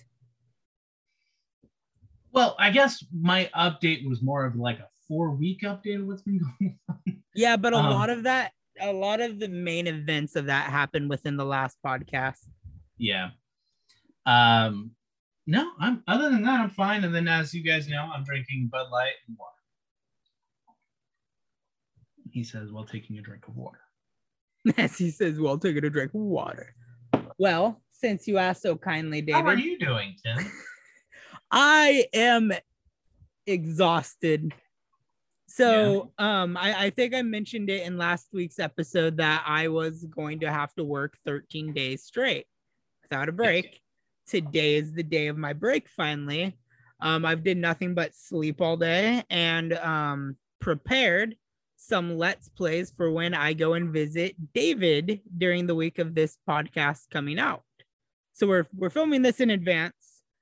Well, 2.34 2.56
I 2.60 2.72
guess 2.72 3.04
my 3.14 3.50
update 3.56 4.08
was 4.08 4.22
more 4.22 4.46
of 4.46 4.56
like 4.56 4.80
a 4.80 4.88
four 5.08 5.32
week 5.32 5.62
update 5.64 6.00
of 6.00 6.08
what's 6.08 6.22
been 6.22 6.40
going 6.60 6.80
on. 6.90 7.22
Yeah, 7.36 7.58
but 7.58 7.74
a 7.74 7.78
Um, 7.78 7.90
lot 7.90 8.10
of 8.10 8.24
that, 8.24 8.54
a 8.80 8.92
lot 8.94 9.22
of 9.22 9.40
the 9.40 9.48
main 9.50 9.88
events 9.88 10.36
of 10.36 10.46
that 10.46 10.70
happened 10.70 11.10
within 11.10 11.38
the 11.38 11.46
last 11.46 11.78
podcast. 11.86 12.40
Yeah. 12.98 13.32
Um, 14.26 14.92
no, 15.48 15.72
I'm 15.80 16.04
other 16.08 16.30
than 16.30 16.44
that, 16.44 16.60
I'm 16.60 16.70
fine. 16.70 17.04
And 17.04 17.14
then 17.14 17.28
as 17.28 17.54
you 17.54 17.64
guys 17.64 17.88
know, 17.88 18.10
I'm 18.14 18.24
drinking 18.24 18.70
Bud 18.72 18.90
Light 18.92 19.14
and 19.28 19.36
water. 19.38 19.52
He 22.32 22.44
says 22.44 22.72
while 22.72 22.86
taking 22.86 23.18
a 23.18 23.22
drink 23.22 23.48
of 23.48 23.58
water. 23.58 23.80
As 24.78 24.96
he 24.98 25.10
says, 25.10 25.40
well, 25.40 25.58
taking 25.58 25.84
a 25.84 25.90
drink 25.90 26.14
of 26.14 26.22
water. 26.22 26.76
Well, 27.40 27.82
since 27.92 28.28
you 28.28 28.38
asked 28.38 28.62
so 28.62 28.78
kindly, 28.78 29.22
David. 29.22 29.42
How 29.42 29.48
are 29.48 29.58
you 29.58 29.78
doing, 29.80 30.16
Tim? 30.24 30.38
I 31.52 32.06
am 32.14 32.54
exhausted. 33.46 34.54
So 35.48 36.14
um 36.18 36.56
I, 36.56 36.86
I 36.86 36.90
think 36.92 37.14
I 37.14 37.22
mentioned 37.24 37.70
it 37.70 37.86
in 37.86 37.98
last 37.98 38.30
week's 38.32 38.60
episode 38.60 39.18
that 39.18 39.44
I 39.46 39.68
was 39.68 40.06
going 40.06 40.40
to 40.42 40.52
have 40.52 40.74
to 40.76 40.84
work 40.84 41.18
13 41.26 41.74
days 41.74 42.04
straight 42.04 42.46
without 43.04 43.28
a 43.28 43.34
break. 43.34 43.82
Today 44.28 44.76
is 44.76 44.94
the 44.94 45.04
day 45.04 45.28
of 45.28 45.38
my 45.38 45.52
break 45.52 45.90
finally. 45.90 46.58
Um 47.02 47.26
I've 47.26 47.44
did 47.44 47.58
nothing 47.58 47.94
but 47.96 48.16
sleep 48.16 48.62
all 48.62 48.78
day 48.78 49.24
and 49.30 49.74
um 49.74 50.38
prepared 50.62 51.36
some 51.76 52.18
let's 52.18 52.48
plays 52.48 52.94
for 52.96 53.12
when 53.12 53.34
I 53.34 53.54
go 53.54 53.74
and 53.74 53.92
visit 53.92 54.36
David 54.54 55.20
during 55.38 55.68
the 55.68 55.76
week 55.76 56.00
of 56.00 56.16
this 56.16 56.38
podcast 56.48 57.10
coming 57.10 57.40
out. 57.40 57.64
So 58.34 58.48
we're 58.48 58.68
we're 58.74 58.90
filming 58.90 59.22
this 59.24 59.42
in 59.42 59.50
advance. 59.50 60.01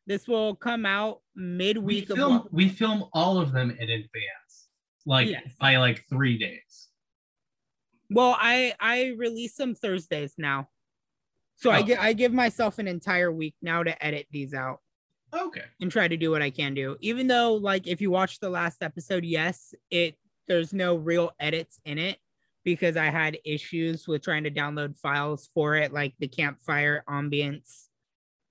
This 0.09 0.27
will 0.27 0.55
come 0.55 0.87
out 0.87 1.21
midweek. 1.35 2.09
We 2.09 2.15
film 2.15 2.33
of 2.37 2.47
we 2.51 2.67
film 2.67 3.05
all 3.13 3.37
of 3.39 3.51
them 3.51 3.69
in 3.69 3.89
advance, 3.91 4.69
like 5.05 5.27
Yes. 5.29 5.53
by 5.59 5.77
like 5.77 6.03
three 6.09 6.35
days. 6.35 6.87
Well, 8.09 8.35
I 8.39 8.73
I 8.79 9.13
release 9.17 9.55
them 9.55 9.75
Thursdays 9.75 10.33
now. 10.39 10.67
So 11.57 11.69
I 11.69 11.81
Oh. 11.81 11.83
get 11.83 11.99
I 11.99 12.13
give 12.13 12.33
myself 12.33 12.79
an 12.79 12.87
entire 12.87 13.31
week 13.31 13.53
now 13.61 13.83
to 13.83 14.03
edit 14.03 14.25
these 14.31 14.55
out 14.55 14.79
Okay. 15.31 15.65
and 15.79 15.91
try 15.91 16.07
to 16.07 16.17
do 16.17 16.31
what 16.31 16.41
I 16.41 16.49
can 16.49 16.73
do. 16.73 16.97
Even 17.01 17.27
though 17.27 17.53
like 17.53 17.85
if 17.85 18.01
you 18.01 18.09
watch 18.09 18.39
the 18.39 18.49
last 18.49 18.81
episode, 18.81 19.23
yes, 19.23 19.75
it 19.91 20.17
there's 20.47 20.73
no 20.73 20.95
real 20.95 21.33
edits 21.39 21.79
in 21.85 21.99
it 21.99 22.17
because 22.63 22.97
I 22.97 23.05
had 23.11 23.37
issues 23.45 24.07
with 24.07 24.23
trying 24.23 24.45
to 24.45 24.49
download 24.51 24.97
files 24.97 25.51
for 25.53 25.75
it 25.75 25.93
like 25.93 26.15
the 26.17 26.27
campfire 26.27 27.03
ambience 27.07 27.88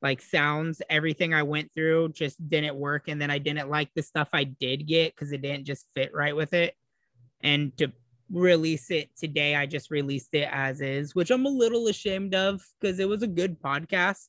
like 0.02 0.20
sounds 0.22 0.80
everything 0.88 1.34
I 1.34 1.42
went 1.42 1.70
through 1.74 2.10
just 2.10 2.36
didn't 2.48 2.76
work 2.76 3.08
and 3.08 3.20
then 3.20 3.30
I 3.30 3.38
didn't 3.38 3.68
like 3.68 3.90
the 3.94 4.02
stuff 4.02 4.28
I 4.32 4.44
did 4.44 4.86
get 4.86 5.16
cuz 5.16 5.32
it 5.32 5.42
didn't 5.42 5.64
just 5.64 5.86
fit 5.94 6.12
right 6.14 6.36
with 6.36 6.54
it. 6.54 6.74
And 7.40 7.76
to 7.78 7.92
release 8.30 8.90
it 8.90 9.10
today, 9.16 9.54
I 9.56 9.66
just 9.66 9.90
released 9.90 10.34
it 10.34 10.48
as 10.52 10.80
is, 10.80 11.14
which 11.14 11.30
I'm 11.30 11.46
a 11.46 11.50
little 11.50 11.88
ashamed 11.88 12.34
of 12.34 12.62
because 12.80 12.98
it 12.98 13.08
was 13.08 13.22
a 13.22 13.26
good 13.28 13.60
podcast 13.60 14.28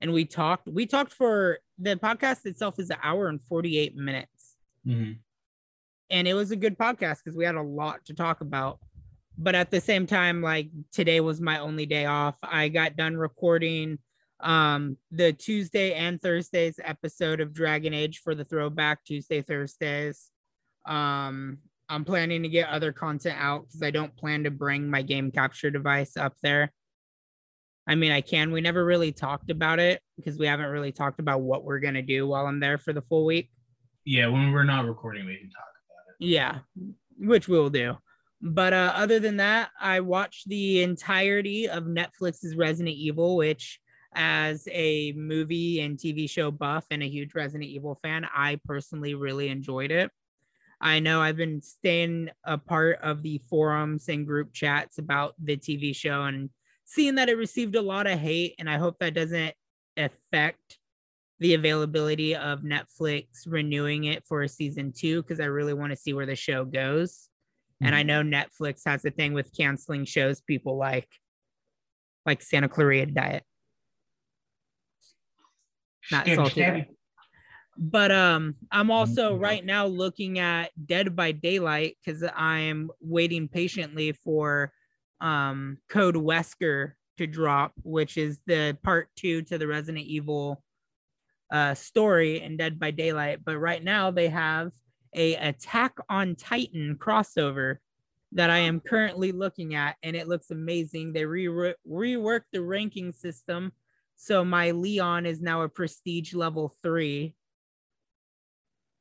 and 0.00 0.12
we 0.12 0.24
talked 0.24 0.66
we 0.68 0.86
talked 0.86 1.12
for 1.12 1.58
the 1.78 1.96
podcast 1.96 2.46
itself 2.46 2.78
is 2.78 2.90
an 2.90 2.98
hour 3.02 3.28
and 3.28 3.40
48 3.42 3.96
minutes 3.96 4.56
Mhm. 4.86 5.18
and 6.10 6.28
it 6.28 6.34
was 6.34 6.50
a 6.50 6.56
good 6.56 6.76
podcast 6.76 7.18
because 7.24 7.36
we 7.36 7.44
had 7.44 7.54
a 7.54 7.62
lot 7.62 8.04
to 8.06 8.14
talk 8.14 8.40
about 8.40 8.80
but 9.38 9.54
at 9.54 9.70
the 9.70 9.80
same 9.80 10.06
time 10.06 10.42
like 10.42 10.68
today 10.92 11.20
was 11.20 11.40
my 11.40 11.58
only 11.58 11.86
day 11.86 12.04
off 12.06 12.36
i 12.42 12.68
got 12.68 12.96
done 12.96 13.16
recording 13.16 13.98
um 14.40 14.96
the 15.10 15.32
tuesday 15.32 15.94
and 15.94 16.20
thursdays 16.20 16.80
episode 16.82 17.40
of 17.40 17.52
dragon 17.54 17.94
age 17.94 18.18
for 18.18 18.34
the 18.34 18.44
throwback 18.44 19.04
tuesday 19.04 19.40
thursdays 19.40 20.30
um 20.86 21.58
i'm 21.88 22.04
planning 22.04 22.42
to 22.42 22.48
get 22.48 22.68
other 22.68 22.92
content 22.92 23.36
out 23.38 23.62
because 23.66 23.82
i 23.82 23.90
don't 23.90 24.16
plan 24.16 24.44
to 24.44 24.50
bring 24.50 24.90
my 24.90 25.02
game 25.02 25.30
capture 25.30 25.70
device 25.70 26.16
up 26.16 26.34
there 26.42 26.72
i 27.86 27.94
mean 27.94 28.10
i 28.10 28.20
can 28.20 28.50
we 28.50 28.60
never 28.60 28.84
really 28.84 29.12
talked 29.12 29.50
about 29.50 29.78
it 29.78 30.00
because 30.16 30.36
we 30.38 30.46
haven't 30.46 30.70
really 30.70 30.92
talked 30.92 31.20
about 31.20 31.40
what 31.40 31.64
we're 31.64 31.78
going 31.80 31.94
to 31.94 32.02
do 32.02 32.26
while 32.26 32.46
i'm 32.46 32.60
there 32.60 32.76
for 32.78 32.92
the 32.92 33.02
full 33.02 33.24
week 33.24 33.50
Yeah, 34.04 34.26
when 34.26 34.52
we're 34.52 34.64
not 34.64 34.84
recording, 34.84 35.24
we 35.26 35.36
can 35.36 35.48
talk 35.50 35.64
about 35.88 36.14
it. 36.20 36.26
yeah, 36.26 36.58
which 37.18 37.48
we'll 37.48 37.70
do. 37.70 37.96
But 38.42 38.74
uh, 38.74 38.92
other 38.94 39.18
than 39.18 39.38
that, 39.38 39.70
I 39.80 40.00
watched 40.00 40.46
the 40.48 40.82
entirety 40.82 41.66
of 41.70 41.84
Netflix's 41.84 42.54
Resident 42.54 42.94
Evil, 42.94 43.36
which, 43.36 43.80
as 44.14 44.68
a 44.70 45.12
movie 45.12 45.80
and 45.80 45.98
TV 45.98 46.28
show 46.28 46.50
buff 46.50 46.86
and 46.90 47.02
a 47.02 47.08
huge 47.08 47.34
Resident 47.34 47.70
Evil 47.70 47.98
fan, 48.02 48.26
I 48.34 48.58
personally 48.64 49.14
really 49.14 49.48
enjoyed 49.48 49.90
it. 49.90 50.10
I 50.80 51.00
know 51.00 51.20
I've 51.22 51.36
been 51.36 51.62
staying 51.62 52.30
a 52.44 52.58
part 52.58 52.98
of 53.02 53.22
the 53.22 53.40
forums 53.48 54.08
and 54.08 54.26
group 54.26 54.52
chats 54.52 54.98
about 54.98 55.34
the 55.42 55.56
TV 55.56 55.94
show 55.94 56.24
and 56.24 56.50
seeing 56.84 57.14
that 57.14 57.28
it 57.28 57.38
received 57.38 57.74
a 57.74 57.82
lot 57.82 58.06
of 58.06 58.18
hate, 58.18 58.54
and 58.58 58.68
I 58.68 58.76
hope 58.76 58.98
that 58.98 59.14
doesn't 59.14 59.54
affect 59.96 60.78
the 61.40 61.54
availability 61.54 62.36
of 62.36 62.60
Netflix 62.60 63.26
renewing 63.46 64.04
it 64.04 64.24
for 64.26 64.42
a 64.42 64.48
season 64.48 64.92
two 64.92 65.22
because 65.22 65.40
I 65.40 65.46
really 65.46 65.74
want 65.74 65.90
to 65.90 65.96
see 65.96 66.12
where 66.12 66.26
the 66.26 66.36
show 66.36 66.64
goes. 66.64 67.28
And 67.80 67.94
I 67.94 68.02
mm-hmm. 68.02 68.30
know 68.30 68.38
Netflix 68.38 68.82
has 68.86 69.04
a 69.04 69.10
thing 69.10 69.32
with 69.32 69.54
canceling 69.56 70.04
shows 70.04 70.40
people 70.40 70.76
like, 70.76 71.08
like 72.24 72.40
Santa 72.40 72.68
Clarita 72.68 73.12
Diet. 73.12 73.44
Not 76.10 76.26
Stabby, 76.26 76.34
salty. 76.36 76.86
But 77.76 78.12
um, 78.12 78.54
I'm 78.70 78.90
also 78.90 79.36
Mhm. 79.36 79.40
right 79.40 79.64
now 79.64 79.86
looking 79.86 80.38
at 80.38 80.70
Dead 80.86 81.16
by 81.16 81.32
Daylight 81.32 81.96
because 82.04 82.22
I'm 82.36 82.90
waiting 83.00 83.48
patiently 83.48 84.12
for 84.12 84.72
um 85.20 85.78
Code 85.88 86.14
Wesker 86.16 86.92
to 87.18 87.26
drop, 87.26 87.72
which 87.82 88.16
is 88.16 88.40
the 88.46 88.76
part 88.82 89.08
two 89.16 89.42
to 89.42 89.58
the 89.58 89.66
Resident 89.66 90.04
Evil 90.04 90.62
uh 91.50 91.74
story 91.74 92.40
in 92.40 92.56
Dead 92.56 92.78
by 92.78 92.90
Daylight. 92.90 93.44
But 93.44 93.58
right 93.58 93.82
now 93.82 94.10
they 94.10 94.28
have 94.28 94.72
a 95.14 95.34
Attack 95.36 95.96
on 96.08 96.34
Titan 96.36 96.96
crossover 96.96 97.78
that 98.32 98.50
I 98.50 98.58
am 98.58 98.80
currently 98.80 99.30
looking 99.32 99.74
at, 99.76 99.96
and 100.02 100.16
it 100.16 100.26
looks 100.28 100.50
amazing. 100.50 101.12
They 101.12 101.24
re- 101.24 101.74
reworked 101.88 102.50
the 102.52 102.62
ranking 102.62 103.12
system, 103.12 103.72
so 104.16 104.44
my 104.44 104.70
Leon 104.70 105.26
is 105.26 105.40
now 105.40 105.62
a 105.62 105.68
prestige 105.68 106.34
level 106.34 106.74
three 106.82 107.34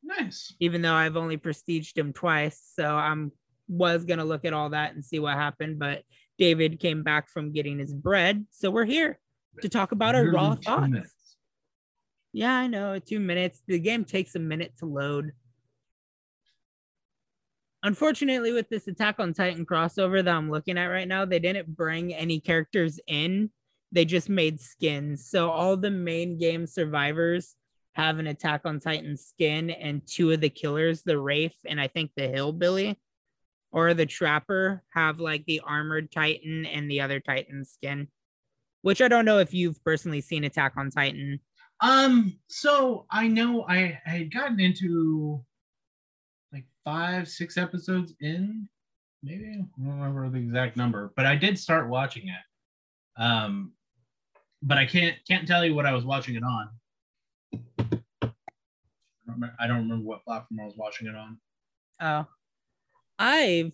Nice. 0.03 0.53
even 0.59 0.81
though 0.81 0.93
I've 0.93 1.15
only 1.17 1.37
prestiged 1.37 1.97
him 1.97 2.11
twice. 2.13 2.61
So 2.75 2.85
I'm 2.95 3.31
was 3.67 4.03
gonna 4.05 4.25
look 4.25 4.45
at 4.45 4.53
all 4.53 4.69
that 4.71 4.93
and 4.93 5.03
see 5.03 5.19
what 5.19 5.35
happened, 5.35 5.79
but 5.79 6.03
David 6.37 6.79
came 6.79 7.03
back 7.03 7.29
from 7.29 7.53
getting 7.53 7.79
his 7.79 7.93
bread, 7.93 8.45
so 8.51 8.69
we're 8.69 8.85
here 8.85 9.19
to 9.61 9.69
talk 9.69 9.91
about 9.91 10.15
our 10.15 10.29
raw 10.29 10.55
thoughts. 10.55 10.89
minutes. 10.89 11.37
Yeah, 12.33 12.53
I 12.53 12.67
know. 12.67 12.97
Two 12.97 13.19
minutes. 13.19 13.61
The 13.67 13.79
game 13.79 14.03
takes 14.05 14.35
a 14.35 14.39
minute 14.39 14.73
to 14.79 14.87
load. 14.87 15.33
Unfortunately, 17.83 18.51
with 18.51 18.69
this 18.69 18.87
Attack 18.87 19.19
on 19.19 19.33
Titan 19.33 19.65
crossover 19.65 20.23
that 20.23 20.33
I'm 20.33 20.49
looking 20.49 20.77
at 20.77 20.87
right 20.87 21.07
now, 21.07 21.25
they 21.25 21.39
didn't 21.39 21.75
bring 21.75 22.13
any 22.13 22.39
characters 22.39 22.99
in. 23.07 23.51
They 23.93 24.05
just 24.05 24.27
made 24.27 24.59
skins. 24.59 25.29
So 25.29 25.51
all 25.51 25.77
the 25.77 25.91
main 25.91 26.37
game 26.39 26.65
survivors 26.65 27.55
have 27.93 28.17
an 28.17 28.25
Attack 28.25 28.61
on 28.65 28.79
Titan 28.79 29.15
skin, 29.15 29.69
and 29.69 30.01
two 30.05 30.31
of 30.31 30.41
the 30.41 30.49
killers, 30.49 31.03
the 31.03 31.19
Wraith 31.19 31.55
and 31.65 31.79
I 31.79 31.87
think 31.87 32.11
the 32.15 32.27
Hillbilly 32.27 32.99
or 33.71 33.93
the 33.93 34.07
Trapper, 34.07 34.83
have 34.89 35.19
like 35.19 35.45
the 35.45 35.61
Armored 35.63 36.11
Titan 36.11 36.65
and 36.65 36.89
the 36.89 37.01
other 37.01 37.19
Titan 37.19 37.65
skin. 37.65 38.07
Which 38.81 39.01
I 39.01 39.07
don't 39.07 39.25
know 39.25 39.37
if 39.37 39.53
you've 39.53 39.81
personally 39.83 40.21
seen 40.21 40.43
Attack 40.43 40.73
on 40.75 40.89
Titan. 40.89 41.39
Um, 41.79 42.39
so 42.47 43.05
I 43.11 43.27
know 43.27 43.63
I, 43.67 43.99
I 44.05 44.09
had 44.09 44.33
gotten 44.33 44.59
into 44.59 45.43
like 46.51 46.65
five, 46.83 47.27
six 47.27 47.57
episodes 47.57 48.13
in, 48.21 48.67
maybe 49.21 49.49
I 49.49 49.55
don't 49.57 49.69
remember 49.77 50.29
the 50.29 50.39
exact 50.39 50.77
number, 50.77 51.13
but 51.15 51.25
I 51.27 51.35
did 51.35 51.59
start 51.59 51.89
watching 51.89 52.27
it. 52.27 53.21
Um, 53.21 53.73
but 54.63 54.77
I 54.77 54.85
can't 54.85 55.15
can't 55.27 55.47
tell 55.47 55.65
you 55.65 55.75
what 55.75 55.85
I 55.85 55.93
was 55.93 56.05
watching 56.05 56.35
it 56.35 56.43
on. 56.43 56.69
I 59.59 59.67
don't 59.67 59.89
remember, 59.89 60.03
I 60.03 60.07
what 60.07 60.23
platform 60.23 60.59
I 60.61 60.65
was 60.65 60.75
watching 60.77 61.07
it 61.07 61.15
on. 61.15 61.37
Oh, 62.01 62.25
I've 63.19 63.73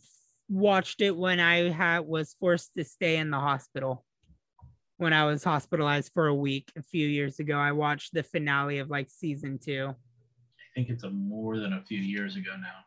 watched 0.49 1.02
it 1.02 1.15
when 1.15 1.39
I 1.39 1.69
had 1.69 1.99
was 1.99 2.36
forced 2.39 2.71
to 2.78 2.84
stay 2.84 3.17
in 3.17 3.30
the 3.30 3.39
hospital. 3.39 4.06
When 4.97 5.13
I 5.13 5.25
was 5.25 5.43
hospitalized 5.43 6.12
for 6.13 6.28
a 6.28 6.36
week 6.36 6.71
a 6.75 6.82
few 6.82 7.08
years 7.08 7.39
ago, 7.39 7.58
I 7.58 7.71
watched 7.71 8.13
the 8.13 8.23
finale 8.23 8.80
of 8.80 8.89
like 8.89 9.10
season 9.10 9.60
two. 9.63 9.89
I 9.89 10.67
think 10.75 10.89
it's 10.89 11.04
a 11.04 11.10
more 11.10 11.60
than 11.60 11.73
a 11.73 11.84
few 11.84 11.99
years 11.99 12.36
ago 12.36 12.52
now. 12.60 12.86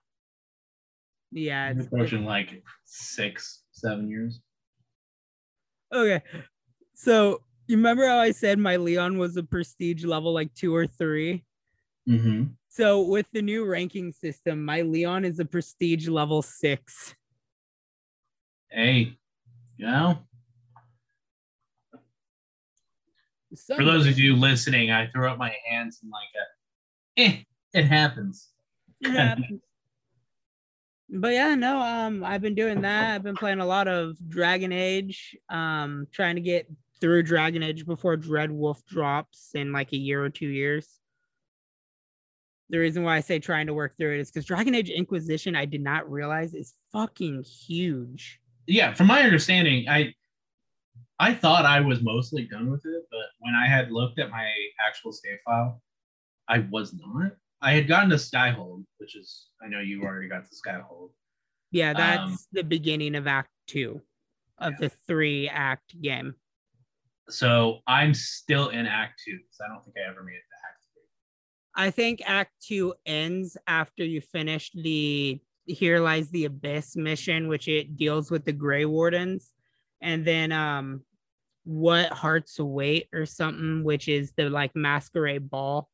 Yeah, 1.30 1.70
it's, 1.70 1.86
approaching 1.86 2.26
like 2.26 2.62
six, 2.84 3.62
seven 3.72 4.10
years. 4.10 4.40
okay. 5.92 6.22
So 6.94 7.40
you 7.68 7.77
remember 7.77 8.07
how 8.07 8.18
I 8.18 8.33
said 8.33 8.59
my 8.59 8.77
Leon 8.77 9.18
was 9.18 9.37
a 9.37 9.42
prestige 9.42 10.05
level 10.05 10.33
like 10.33 10.53
two 10.55 10.75
or 10.75 10.87
three? 10.87 11.44
Mm-hmm. 12.09 12.44
So 12.68 13.03
with 13.03 13.27
the 13.33 13.42
new 13.42 13.64
ranking 13.64 14.12
system, 14.12 14.64
my 14.64 14.83
Leon 14.83 15.25
is 15.25 15.38
a 15.38 15.44
prestige 15.44 16.09
level 16.09 16.42
six. 16.42 17.14
Hey, 18.70 19.16
you 19.77 19.87
know, 19.87 20.18
for 23.75 23.85
those 23.85 24.07
of 24.07 24.18
you 24.18 24.35
listening, 24.35 24.90
I 24.90 25.07
threw 25.09 25.29
up 25.29 25.38
my 25.38 25.55
hands 25.68 26.01
and 26.03 26.11
like 26.11 26.22
a, 26.37 27.20
eh, 27.20 27.42
it 27.75 27.85
happens. 27.85 28.48
It 29.01 29.11
happens. 29.11 29.61
But 31.11 31.35
yeah, 31.35 31.55
no, 31.55 31.79
um, 31.79 32.25
I've 32.25 32.40
been 32.40 32.55
doing 32.55 32.81
that. 32.83 33.14
I've 33.14 33.22
been 33.22 33.37
playing 33.37 33.61
a 33.61 33.66
lot 33.66 33.87
of 33.87 34.16
Dragon 34.29 34.72
Age, 34.72 35.37
um, 35.51 36.07
trying 36.11 36.37
to 36.37 36.40
get 36.40 36.66
through 37.02 37.24
Dragon 37.24 37.64
Age 37.64 37.84
before 37.84 38.16
Dread 38.16 38.52
Wolf 38.52 38.86
drops 38.86 39.50
in 39.54 39.72
like 39.72 39.92
a 39.92 39.96
year 39.96 40.24
or 40.24 40.30
two 40.30 40.46
years. 40.46 41.00
the 42.70 42.78
reason 42.78 43.02
why 43.02 43.16
I 43.16 43.20
say 43.20 43.40
trying 43.40 43.66
to 43.66 43.74
work 43.74 43.96
through 43.98 44.14
it 44.14 44.20
is 44.20 44.30
because 44.30 44.46
Dragon 44.46 44.76
Age 44.76 44.88
Inquisition, 44.88 45.56
I 45.56 45.64
did 45.64 45.82
not 45.82 46.08
realize 46.08 46.54
is 46.54 46.74
fucking 46.92 47.42
huge. 47.42 48.38
Yeah, 48.68 48.94
from 48.94 49.08
my 49.08 49.22
understanding, 49.22 49.88
I 49.88 50.14
I 51.18 51.34
thought 51.34 51.66
I 51.66 51.80
was 51.80 52.02
mostly 52.02 52.46
done 52.46 52.70
with 52.70 52.86
it, 52.86 53.02
but 53.10 53.26
when 53.40 53.54
I 53.56 53.66
had 53.66 53.90
looked 53.90 54.20
at 54.20 54.30
my 54.30 54.48
actual 54.86 55.10
save 55.12 55.38
file, 55.44 55.82
I 56.48 56.60
was 56.70 56.94
not. 56.94 57.32
I 57.60 57.72
had 57.72 57.88
gotten 57.88 58.10
to 58.10 58.16
Skyhold, 58.16 58.84
which 58.98 59.16
is 59.16 59.48
I 59.60 59.68
know 59.68 59.80
you 59.80 60.04
already 60.04 60.28
got 60.28 60.44
to 60.44 60.54
Skyhold. 60.54 61.10
Yeah, 61.72 61.94
that's 61.94 62.22
um, 62.22 62.38
the 62.52 62.62
beginning 62.62 63.16
of 63.16 63.26
Act 63.26 63.50
Two 63.66 64.02
of 64.58 64.74
yeah. 64.74 64.88
the 64.88 64.88
three 64.88 65.48
act 65.48 66.00
game. 66.00 66.36
So 67.28 67.78
I'm 67.87 68.14
still 68.14 68.68
in 68.68 68.87
Act 68.87 69.22
Two 69.24 69.38
because 69.38 69.58
I 69.64 69.68
don't 69.72 69.82
think 69.85 69.96
I 69.96 70.11
ever 70.11 70.22
made 70.22 70.32
it 70.32 70.44
to 70.50 70.56
Act 70.68 70.85
Three. 70.92 71.85
I 71.87 71.90
think 71.90 72.22
Act 72.26 72.52
Two 72.61 72.94
ends 73.06 73.56
after 73.66 74.04
you 74.04 74.20
finish 74.20 74.70
the 74.74 75.40
Here 75.66 76.00
Lies 76.00 76.30
the 76.30 76.46
Abyss 76.46 76.96
mission, 76.96 77.48
which 77.48 77.68
it 77.68 77.96
deals 77.96 78.30
with 78.30 78.44
the 78.44 78.52
Grey 78.52 78.85
Wardens, 78.85 79.52
and 80.00 80.24
then 80.24 80.52
um, 80.52 81.02
What 81.64 82.12
Hearts 82.12 82.58
Await 82.58 83.08
or 83.12 83.24
something, 83.24 83.85
which 83.85 84.08
is 84.08 84.32
the 84.37 84.50
like 84.50 84.74
masquerade 84.74 85.48
ball. 85.48 85.88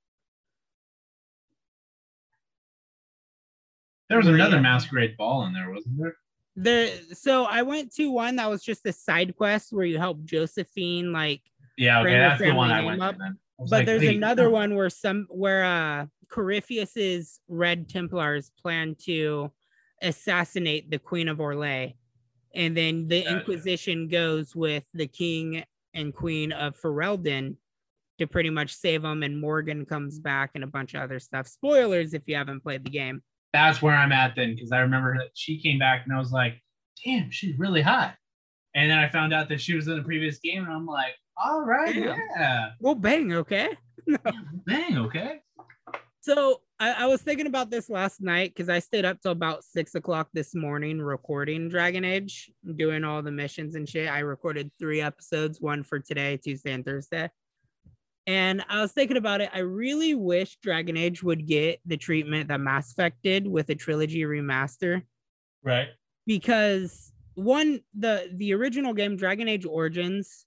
There 4.08 4.18
was 4.18 4.26
another 4.26 4.60
masquerade 4.60 5.18
ball 5.18 5.44
in 5.44 5.52
there, 5.52 5.70
wasn't 5.70 5.98
there? 5.98 6.16
The 6.60 6.90
so 7.12 7.44
I 7.44 7.62
went 7.62 7.94
to 7.94 8.10
one 8.10 8.34
that 8.36 8.50
was 8.50 8.64
just 8.64 8.84
a 8.84 8.92
side 8.92 9.36
quest 9.36 9.72
where 9.72 9.86
you 9.86 9.96
help 9.96 10.24
Josephine 10.24 11.12
like 11.12 11.40
yeah 11.76 12.00
okay 12.00 12.18
that's 12.18 12.40
the 12.40 12.50
one 12.52 12.72
I 12.72 12.84
went 12.84 13.00
up. 13.00 13.16
to 13.16 13.34
but 13.60 13.70
like, 13.70 13.86
there's 13.86 14.02
another 14.02 14.50
one 14.50 14.74
where 14.74 14.90
some 14.90 15.28
where 15.30 15.64
uh 15.64 16.06
Corypheus's 16.28 17.38
Red 17.46 17.88
Templars 17.88 18.50
plan 18.60 18.96
to 19.04 19.52
assassinate 20.02 20.90
the 20.90 20.98
Queen 20.98 21.28
of 21.28 21.38
Orlais, 21.38 21.94
and 22.56 22.76
then 22.76 23.06
the 23.06 23.24
Inquisition 23.30 24.08
goes 24.08 24.54
with 24.54 24.84
the 24.94 25.06
King 25.06 25.62
and 25.94 26.12
Queen 26.12 26.50
of 26.50 26.76
Ferelden 26.76 27.56
to 28.18 28.26
pretty 28.26 28.50
much 28.50 28.74
save 28.74 29.02
them, 29.02 29.22
and 29.22 29.40
Morrigan 29.40 29.86
comes 29.86 30.18
back 30.18 30.50
and 30.56 30.64
a 30.64 30.68
bunch 30.68 30.94
of 30.94 31.02
other 31.02 31.20
stuff. 31.20 31.46
Spoilers 31.46 32.14
if 32.14 32.22
you 32.26 32.34
haven't 32.34 32.64
played 32.64 32.84
the 32.84 32.90
game 32.90 33.22
that's 33.52 33.80
where 33.80 33.94
I'm 33.94 34.12
at 34.12 34.34
then, 34.36 34.54
because 34.54 34.72
I 34.72 34.80
remember 34.80 35.16
that 35.18 35.30
she 35.34 35.60
came 35.60 35.78
back 35.78 36.02
and 36.04 36.14
I 36.14 36.18
was 36.18 36.32
like, 36.32 36.60
damn, 37.04 37.30
she's 37.30 37.58
really 37.58 37.82
hot. 37.82 38.14
And 38.74 38.90
then 38.90 38.98
I 38.98 39.08
found 39.08 39.32
out 39.32 39.48
that 39.48 39.60
she 39.60 39.74
was 39.74 39.88
in 39.88 39.96
the 39.96 40.02
previous 40.02 40.38
game, 40.38 40.64
and 40.64 40.72
I'm 40.72 40.86
like, 40.86 41.14
all 41.42 41.62
right, 41.62 41.94
damn. 41.94 42.20
yeah. 42.36 42.70
Well, 42.80 42.94
bang, 42.94 43.32
okay. 43.32 43.70
yeah, 44.06 44.16
bang, 44.66 44.98
okay. 44.98 45.40
So 46.20 46.60
I, 46.78 47.04
I, 47.04 47.06
was 47.06 47.22
thinking 47.22 47.46
about 47.46 47.70
this 47.70 47.88
last 47.88 48.20
night 48.20 48.52
because 48.54 48.68
I 48.68 48.80
stayed 48.80 49.04
up 49.04 49.20
till 49.20 49.32
about 49.32 49.64
six 49.64 49.94
o'clock 49.94 50.28
this 50.34 50.54
morning 50.54 51.00
recording 51.00 51.68
Dragon 51.68 52.04
Age, 52.04 52.50
doing 52.76 53.02
all 53.02 53.22
the 53.22 53.30
missions 53.30 53.76
and 53.76 53.88
shit. 53.88 54.10
I 54.10 54.18
recorded 54.20 54.70
three 54.78 55.00
episodes, 55.00 55.60
one 55.60 55.82
for 55.82 55.98
today, 55.98 56.36
Tuesday, 56.36 56.72
and 56.72 56.84
Thursday. 56.84 57.30
And 58.28 58.62
I 58.68 58.82
was 58.82 58.92
thinking 58.92 59.16
about 59.16 59.40
it. 59.40 59.48
I 59.54 59.60
really 59.60 60.14
wish 60.14 60.58
Dragon 60.62 60.98
Age 60.98 61.22
would 61.22 61.46
get 61.46 61.80
the 61.86 61.96
treatment 61.96 62.48
that 62.48 62.60
Mass 62.60 62.92
Effect 62.92 63.16
did 63.22 63.48
with 63.48 63.70
a 63.70 63.74
trilogy 63.74 64.20
remaster. 64.20 65.00
Right. 65.64 65.88
Because 66.26 67.10
one, 67.32 67.80
the 67.98 68.28
the 68.34 68.52
original 68.52 68.92
game, 68.92 69.16
Dragon 69.16 69.48
Age 69.48 69.64
Origins, 69.64 70.44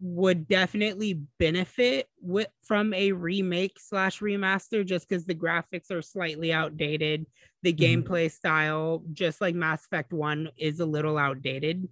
would 0.00 0.46
definitely 0.46 1.22
benefit 1.38 2.10
with 2.20 2.48
from 2.62 2.92
a 2.92 3.12
remake 3.12 3.78
slash 3.80 4.20
remaster 4.20 4.84
just 4.84 5.08
because 5.08 5.24
the 5.24 5.34
graphics 5.34 5.90
are 5.90 6.02
slightly 6.02 6.52
outdated. 6.52 7.24
The 7.62 7.72
mm-hmm. 7.72 8.02
gameplay 8.02 8.30
style, 8.30 9.02
just 9.14 9.40
like 9.40 9.54
Mass 9.54 9.86
Effect 9.86 10.12
1, 10.12 10.50
is 10.58 10.80
a 10.80 10.86
little 10.86 11.16
outdated. 11.16 11.88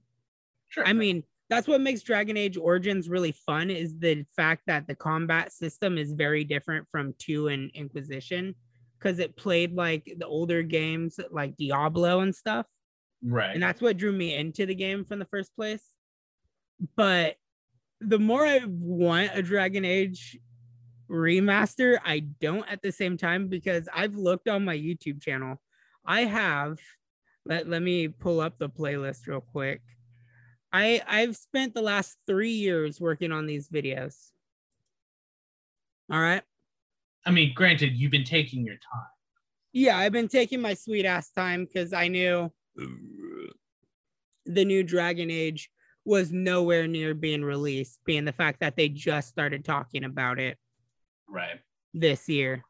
Sure. 0.69 0.87
I 0.87 0.93
mean, 0.93 1.25
that's 1.51 1.67
what 1.67 1.81
makes 1.81 2.03
Dragon 2.03 2.37
Age 2.37 2.57
Origins 2.57 3.11
really 3.11 3.33
fun 3.33 3.71
is 3.71 3.99
the 3.99 4.25
fact 4.37 4.63
that 4.69 4.87
the 4.87 4.95
combat 4.95 5.53
system 5.53 5.99
is 5.99 6.13
very 6.13 6.45
different 6.45 6.87
from 6.91 7.13
2 7.19 7.49
and 7.49 7.71
Inquisition 7.75 8.55
because 8.99 9.19
it 9.19 9.37
played 9.37 9.75
like 9.75 10.15
the 10.19 10.27
older 10.27 10.63
games 10.63 11.19
like 11.33 11.57
Diablo 11.57 12.21
and 12.21 12.35
stuff. 12.35 12.67
Right. 13.23 13.53
And 13.53 13.63
that's 13.63 13.83
what 13.83 13.97
drew 13.97 14.13
me 14.13 14.37
into 14.37 14.65
the 14.65 14.75
game 14.75 15.05
from 15.05 15.19
the 15.19 15.25
first 15.27 15.55
place. 15.57 15.83
But 16.97 17.35
the 18.01 18.19
more 18.19 18.47
I 18.47 18.61
want 18.65 19.33
a 19.35 19.43
Dragon 19.43 19.85
Age 19.85 20.39
remaster, 21.11 21.99
I 22.05 22.21
don't 22.41 22.71
at 22.71 22.81
the 22.81 22.93
same 22.93 23.17
time 23.17 23.49
because 23.49 23.89
I've 23.93 24.15
looked 24.15 24.49
on 24.49 24.65
my 24.65 24.77
YouTube 24.77 25.21
channel. 25.21 25.61
I 26.07 26.23
have 26.23 26.79
let, 27.45 27.69
let 27.69 27.83
me 27.83 28.09
pull 28.09 28.41
up 28.41 28.59
the 28.59 28.69
playlist 28.69 29.27
real 29.27 29.41
quick. 29.41 29.83
I 30.73 31.03
I've 31.07 31.37
spent 31.37 31.75
the 31.75 31.83
last 31.83 32.17
three 32.27 32.53
years 32.53 33.01
working 33.01 33.33
on 33.33 33.47
these 33.47 33.69
videos. 33.69 34.31
All 36.11 36.21
right. 36.21 36.43
I 37.27 37.31
mean, 37.31 37.53
granted, 37.55 37.97
you've 37.97 38.11
been 38.11 38.25
taking 38.25 38.65
your 38.65 38.77
time. 38.77 39.07
Yeah, 39.73 39.99
I've 39.99 40.13
been 40.13 40.29
taking 40.29 40.61
my 40.61 40.75
sweet 40.75 41.05
ass 41.05 41.31
time 41.31 41.65
because 41.65 41.93
I 41.93 42.09
knew 42.09 42.51
the 44.47 44.65
new 44.65 44.83
Dragon 44.83 45.31
Age 45.31 45.71
was 46.05 46.33
nowhere 46.33 46.89
near 46.89 47.15
being 47.15 47.45
released, 47.45 48.01
being 48.05 48.25
the 48.25 48.33
fact 48.33 48.61
that 48.61 48.75
they 48.75 48.89
just 48.89 49.29
started 49.29 49.65
talking 49.65 50.05
about 50.05 50.41
it 50.41 50.59
right 51.29 51.61
this 51.95 52.29
year. 52.29 52.65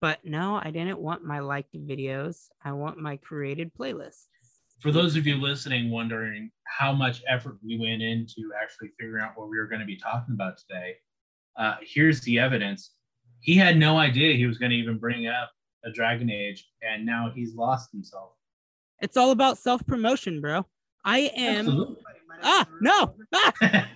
But 0.00 0.24
no, 0.24 0.58
I 0.62 0.70
didn't 0.70 1.00
want 1.00 1.24
my 1.24 1.40
liked 1.40 1.74
videos. 1.74 2.48
I 2.64 2.72
want 2.72 2.98
my 2.98 3.18
created 3.18 3.74
playlists 3.74 4.29
for 4.80 4.90
those 4.90 5.16
of 5.16 5.26
you 5.26 5.36
listening 5.36 5.90
wondering 5.90 6.50
how 6.64 6.92
much 6.92 7.22
effort 7.28 7.58
we 7.62 7.78
went 7.78 8.02
into 8.02 8.50
actually 8.60 8.88
figuring 8.98 9.22
out 9.22 9.32
what 9.36 9.50
we 9.50 9.58
were 9.58 9.66
going 9.66 9.80
to 9.80 9.86
be 9.86 9.96
talking 9.96 10.34
about 10.34 10.58
today, 10.58 10.96
uh, 11.58 11.74
here's 11.82 12.20
the 12.22 12.38
evidence. 12.38 12.92
He 13.40 13.54
had 13.56 13.76
no 13.76 13.98
idea 13.98 14.36
he 14.36 14.46
was 14.46 14.58
going 14.58 14.70
to 14.70 14.76
even 14.76 14.98
bring 14.98 15.26
up 15.26 15.50
a 15.84 15.90
Dragon 15.90 16.30
Age, 16.30 16.68
and 16.82 17.04
now 17.04 17.30
he's 17.34 17.54
lost 17.54 17.90
himself. 17.92 18.32
It's 19.00 19.16
all 19.16 19.30
about 19.30 19.58
self 19.58 19.86
promotion, 19.86 20.40
bro. 20.40 20.66
I 21.04 21.30
am. 21.36 21.58
Absolutely. 21.66 21.96
Ah, 22.42 22.66
no. 22.80 23.14
Ah. 23.34 23.88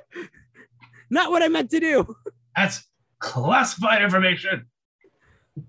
Not 1.10 1.30
what 1.30 1.42
I 1.42 1.48
meant 1.48 1.70
to 1.70 1.80
do. 1.80 2.14
That's 2.56 2.86
classified 3.18 4.02
information. 4.02 4.66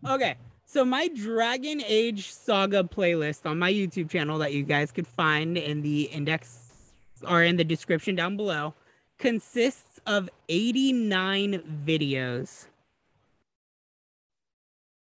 Okay. 0.07 0.35
So 0.71 0.85
my 0.85 1.09
Dragon 1.09 1.83
Age 1.85 2.31
Saga 2.31 2.81
playlist 2.81 3.45
on 3.45 3.59
my 3.59 3.69
YouTube 3.69 4.09
channel 4.09 4.37
that 4.37 4.53
you 4.53 4.63
guys 4.63 4.89
could 4.89 5.05
find 5.05 5.57
in 5.57 5.81
the 5.81 6.03
index 6.03 6.71
or 7.27 7.43
in 7.43 7.57
the 7.57 7.65
description 7.65 8.15
down 8.15 8.37
below 8.37 8.73
consists 9.19 9.99
of 10.05 10.29
89 10.47 11.83
videos. 11.85 12.67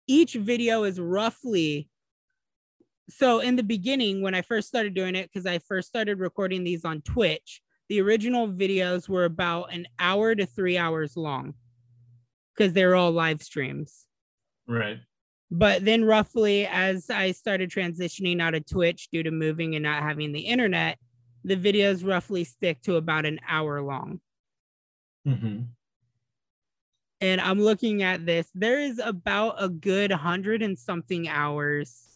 Each 0.08 0.34
video 0.34 0.84
is 0.84 1.00
roughly 1.00 1.88
so 3.08 3.40
in 3.40 3.56
the 3.56 3.64
beginning 3.64 4.22
when 4.22 4.36
I 4.36 4.42
first 4.42 4.68
started 4.68 4.94
doing 4.94 5.16
it 5.16 5.32
cuz 5.32 5.46
I 5.46 5.60
first 5.60 5.88
started 5.88 6.20
recording 6.20 6.66
these 6.66 6.84
on 6.84 7.02
Twitch, 7.02 7.62
the 7.88 8.02
original 8.02 8.50
videos 8.50 9.08
were 9.08 9.24
about 9.24 9.72
an 9.72 9.88
hour 10.00 10.36
to 10.36 10.46
3 10.46 10.78
hours 10.78 11.16
long 11.16 11.54
cuz 12.58 12.74
they're 12.74 12.96
all 12.96 13.14
live 13.14 13.42
streams. 13.42 14.08
Right 14.68 15.00
but 15.52 15.86
then 15.86 16.04
roughly 16.04 16.66
as 16.68 17.10
i 17.10 17.32
started 17.32 17.70
transitioning 17.70 18.42
out 18.42 18.56
of 18.56 18.66
twitch 18.66 19.10
due 19.12 19.24
to 19.24 19.32
moving 19.32 19.76
and 19.76 19.84
not 19.84 20.02
having 20.02 20.32
the 20.32 20.42
internet 20.42 20.98
the 21.44 21.56
videos 21.56 22.06
roughly 22.06 22.44
stick 22.44 22.82
to 22.82 22.96
about 22.96 23.24
an 23.26 23.40
hour 23.48 23.82
long. 23.82 24.20
Mm-hmm. 25.28 25.62
and 27.22 27.42
i'm 27.42 27.60
looking 27.60 28.04
at 28.04 28.26
this 28.26 28.48
there 28.54 28.80
is 28.80 29.00
about 29.00 29.56
a 29.58 29.70
good 29.70 30.12
hundred 30.12 30.62
and 30.62 30.78
something 30.78 31.28
hours 31.28 32.16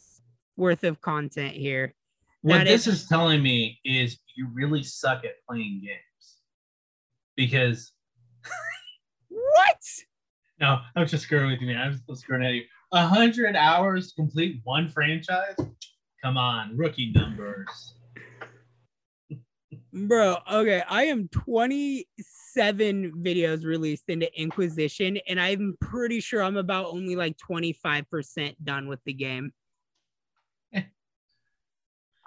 worth 0.59 0.83
of 0.83 1.01
content 1.01 1.55
here. 1.55 1.95
What 2.41 2.65
this 2.65 2.85
is, 2.85 3.01
is 3.01 3.07
telling 3.07 3.41
me 3.41 3.79
is 3.83 4.19
you 4.35 4.47
really 4.53 4.83
suck 4.83 5.25
at 5.25 5.31
playing 5.47 5.81
games. 5.83 6.37
Because 7.35 7.91
what? 9.29 9.77
No 10.59 10.79
i'm 10.95 11.07
just 11.07 11.23
screwing 11.23 11.49
with 11.49 11.61
you 11.61 11.67
man. 11.67 11.77
I'm 11.77 11.99
just 12.07 12.21
screwing 12.21 12.45
at 12.45 12.53
you 12.53 12.63
a 12.91 13.07
hundred 13.07 13.55
hours 13.55 14.09
to 14.09 14.15
complete 14.15 14.61
one 14.63 14.89
franchise? 14.89 15.55
Come 16.23 16.37
on, 16.37 16.75
rookie 16.75 17.11
numbers. 17.11 17.93
Bro, 19.91 20.37
okay, 20.51 20.83
I 20.87 21.05
am 21.05 21.27
27 21.29 23.13
videos 23.23 23.65
released 23.65 24.03
into 24.07 24.29
Inquisition, 24.39 25.17
and 25.27 25.39
I'm 25.39 25.77
pretty 25.81 26.19
sure 26.19 26.43
I'm 26.43 26.57
about 26.57 26.87
only 26.87 27.15
like 27.15 27.37
25% 27.37 28.55
done 28.63 28.87
with 28.87 28.99
the 29.05 29.13
game. 29.13 29.51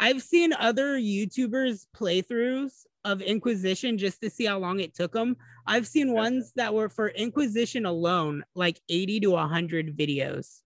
I've 0.01 0.23
seen 0.23 0.53
other 0.53 0.99
YouTubers 0.99 1.87
playthroughs 1.97 2.85
of 3.05 3.21
Inquisition 3.21 3.99
just 3.99 4.21
to 4.21 4.31
see 4.31 4.45
how 4.45 4.59
long 4.59 4.81
it 4.81 4.95
took 4.95 5.13
them. 5.13 5.37
I've 5.67 5.87
seen 5.87 6.13
ones 6.13 6.53
that 6.57 6.73
were 6.73 6.89
for 6.89 7.09
Inquisition 7.09 7.87
alone, 7.87 8.45
like 8.55 8.81
80 8.89 9.21
to 9.21 9.31
100 9.31 9.97
videos. 9.97 10.61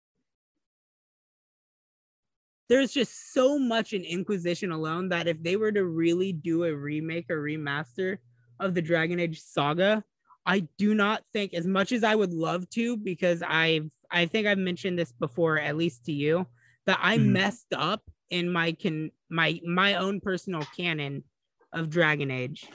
There's 2.68 2.92
just 2.92 3.32
so 3.32 3.58
much 3.58 3.92
in 3.92 4.02
Inquisition 4.02 4.72
alone 4.72 5.08
that 5.10 5.28
if 5.28 5.42
they 5.42 5.56
were 5.56 5.72
to 5.72 5.84
really 5.84 6.32
do 6.32 6.64
a 6.64 6.74
remake 6.74 7.30
or 7.30 7.40
remaster 7.40 8.18
of 8.58 8.74
the 8.74 8.82
Dragon 8.82 9.20
Age 9.20 9.40
saga, 9.40 10.02
I 10.44 10.60
do 10.78 10.94
not 10.94 11.22
think 11.32 11.54
as 11.54 11.66
much 11.66 11.92
as 11.92 12.04
I 12.04 12.14
would 12.14 12.32
love 12.32 12.68
to 12.70 12.96
because 12.96 13.42
I've 13.46 13.90
I 14.10 14.26
think 14.26 14.46
I've 14.46 14.58
mentioned 14.58 14.98
this 14.98 15.12
before 15.12 15.58
at 15.58 15.76
least 15.76 16.04
to 16.04 16.12
you 16.12 16.46
that 16.86 17.00
I 17.02 17.18
mm-hmm. 17.18 17.32
messed 17.32 17.74
up 17.74 18.02
in 18.30 18.50
my 18.50 18.72
can 18.72 19.10
my 19.28 19.60
my 19.64 19.94
own 19.94 20.20
personal 20.20 20.62
canon 20.76 21.24
of 21.72 21.90
Dragon 21.90 22.30
Age 22.30 22.68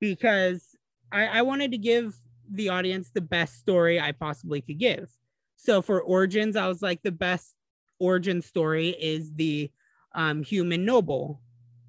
because 0.00 0.76
I, 1.12 1.26
I 1.26 1.42
wanted 1.42 1.70
to 1.72 1.78
give 1.78 2.16
the 2.50 2.68
audience 2.68 3.10
the 3.10 3.20
best 3.20 3.58
story 3.58 4.00
I 4.00 4.12
possibly 4.12 4.60
could 4.60 4.78
give. 4.78 5.10
So 5.56 5.80
for 5.80 6.02
Origins, 6.02 6.56
I 6.56 6.66
was 6.66 6.82
like, 6.82 7.02
the 7.02 7.12
best 7.12 7.54
origin 8.00 8.42
story 8.42 8.88
is 8.88 9.32
the 9.34 9.70
um, 10.14 10.42
human 10.42 10.84
noble, 10.84 11.40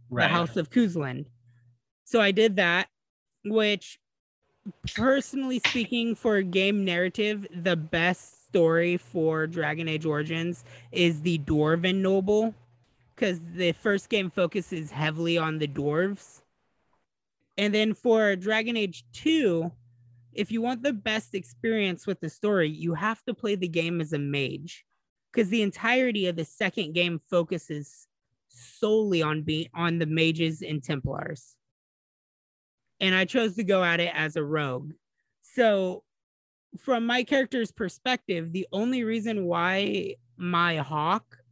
right. 0.09 0.25
the 0.25 0.29
House 0.29 0.55
of 0.55 0.69
Cousland. 0.69 1.27
So 2.05 2.21
I 2.21 2.31
did 2.31 2.57
that, 2.57 2.87
which 3.45 3.99
personally 4.95 5.59
speaking, 5.65 6.15
for 6.15 6.41
game 6.43 6.85
narrative, 6.85 7.47
the 7.53 7.75
best 7.75 8.45
story 8.47 8.97
for 8.97 9.47
Dragon 9.47 9.87
Age 9.87 10.05
Origins 10.05 10.63
is 10.91 11.21
the 11.21 11.39
Dwarven 11.39 11.95
Noble 11.95 12.53
because 13.15 13.39
the 13.55 13.71
first 13.73 14.09
game 14.09 14.29
focuses 14.29 14.91
heavily 14.91 15.37
on 15.37 15.59
the 15.59 15.67
dwarves. 15.67 16.41
And 17.57 17.73
then 17.73 17.93
for 17.93 18.35
Dragon 18.35 18.75
Age 18.75 19.05
2, 19.13 19.71
if 20.33 20.51
you 20.51 20.61
want 20.61 20.81
the 20.81 20.93
best 20.93 21.35
experience 21.35 22.07
with 22.07 22.19
the 22.19 22.29
story, 22.29 22.69
you 22.69 22.95
have 22.95 23.23
to 23.25 23.33
play 23.33 23.55
the 23.55 23.67
game 23.67 24.01
as 24.01 24.13
a 24.13 24.19
mage 24.19 24.85
because 25.31 25.49
the 25.49 25.61
entirety 25.61 26.27
of 26.27 26.35
the 26.35 26.45
second 26.45 26.93
game 26.93 27.19
focuses 27.29 28.07
solely 28.47 29.21
on 29.21 29.43
being 29.43 29.67
on 29.73 29.99
the 29.99 30.05
mages 30.05 30.61
and 30.61 30.83
templars. 30.83 31.55
And 32.99 33.13
I 33.13 33.25
chose 33.25 33.55
to 33.55 33.63
go 33.63 33.83
at 33.83 33.99
it 33.99 34.11
as 34.15 34.35
a 34.35 34.43
rogue. 34.43 34.93
So 35.41 36.03
from 36.79 37.05
my 37.05 37.23
character's 37.23 37.71
perspective, 37.71 38.51
the 38.51 38.67
only 38.71 39.03
reason 39.03 39.45
why 39.45 40.15
my 40.37 40.77
Hawke 40.77 41.42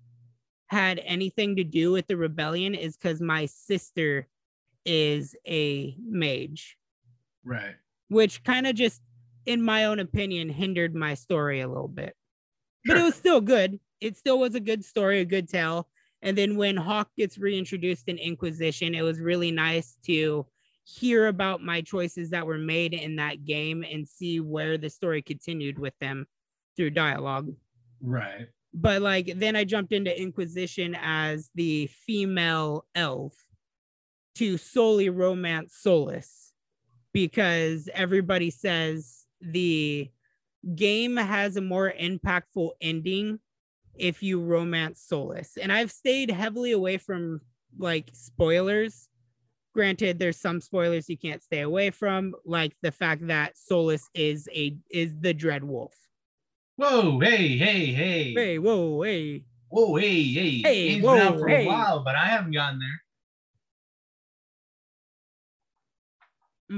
had 0.72 1.02
anything 1.04 1.58
to 1.58 1.66
do 1.66 1.92
with 1.92 2.08
the 2.08 2.16
rebellion 2.16 2.74
is 2.74 2.96
because 2.96 3.20
my 3.20 3.46
sister 3.46 4.26
is 4.86 5.36
a 5.46 5.98
mage. 6.02 6.78
Right. 7.44 7.76
Which 8.08 8.42
kind 8.46 8.66
of 8.66 8.76
just, 8.76 9.02
in 9.46 9.62
my 9.62 9.84
own 9.84 10.00
opinion, 10.00 10.48
hindered 10.48 10.96
my 10.96 11.14
story 11.14 11.60
a 11.60 11.68
little 11.68 11.90
bit. 11.90 12.16
Sure. 12.86 12.96
But 12.96 13.02
it 13.02 13.04
was 13.04 13.16
still 13.16 13.42
good. 13.42 13.82
It 14.00 14.16
still 14.16 14.40
was 14.40 14.56
a 14.56 14.62
good 14.62 14.86
story, 14.86 15.20
a 15.20 15.26
good 15.26 15.50
tale. 15.50 15.90
And 16.22 16.38
then 16.38 16.56
when 16.56 16.78
Hawke 16.78 17.12
gets 17.18 17.38
reintroduced 17.38 18.08
in 18.08 18.18
Inquisition, 18.18 18.96
it 18.96 19.02
was 19.02 19.20
really 19.20 19.52
nice 19.52 19.98
to 20.06 20.46
hear 20.86 21.28
about 21.28 21.62
my 21.62 21.82
choices 21.82 22.30
that 22.30 22.48
were 22.48 22.58
made 22.58 22.94
in 22.94 23.18
that 23.18 23.44
game 23.44 23.84
and 23.84 24.08
see 24.08 24.40
where 24.40 24.78
the 24.78 24.90
story 24.90 25.22
continued 25.22 25.78
with 25.78 25.98
them 26.00 26.28
through 26.78 26.92
dialogue. 26.92 27.50
Right 28.02 28.48
but 28.74 29.02
like 29.02 29.34
then 29.36 29.56
I 29.56 29.64
jumped 29.64 29.94
into 29.94 30.20
Inquisition 30.20 30.96
as 31.02 31.50
the 31.56 31.88
female 31.88 32.86
elf 32.96 33.34
to 34.36 34.58
solely 34.58 35.10
romance 35.10 35.80
Solas 35.86 36.52
because 37.14 37.90
everybody 37.94 38.50
says 38.50 39.26
the 39.42 40.10
game 40.76 41.18
has 41.18 41.58
a 41.58 41.62
more 41.62 41.94
impactful 42.00 42.72
ending 42.80 43.40
if 43.96 44.24
you 44.24 44.42
romance 44.42 45.06
Solas. 45.12 45.58
And 45.62 45.72
I've 45.72 45.92
stayed 45.92 46.32
heavily 46.32 46.72
away 46.72 46.98
from 46.98 47.42
like 47.78 48.10
spoilers. 48.14 49.10
Granted, 49.74 50.20
there's 50.20 50.38
some 50.38 50.62
spoilers 50.62 51.10
you 51.10 51.18
can't 51.18 51.42
stay 51.42 51.62
away 51.62 51.92
from, 51.92 52.34
like 52.46 52.74
the 52.82 52.92
fact 52.92 53.28
that 53.28 53.56
Solas 53.56 54.04
is 54.14 54.50
a 54.54 54.76
is 54.90 55.14
the 55.20 55.34
Dread 55.34 55.64
Wolf. 55.64 55.94
Whoa, 56.82 57.20
hey, 57.20 57.60
hey, 57.60 57.94
hey. 57.94 58.34
Hey, 58.34 58.58
whoa, 58.58 59.04
hey. 59.04 59.44
Whoa, 59.70 59.98
hey, 59.98 60.24
hey. 60.24 60.62
Hey, 60.63 60.88
Game's 60.88 61.06
whoa, 61.06 61.13
been 61.13 61.28
out 61.28 61.39
for 61.39 61.48
hey. 61.48 61.63
a 61.63 61.67
while, 61.67 62.04
but 62.04 62.15
I 62.15 62.26
haven't 62.26 62.54
gotten 62.54 62.80
there. 62.80 63.04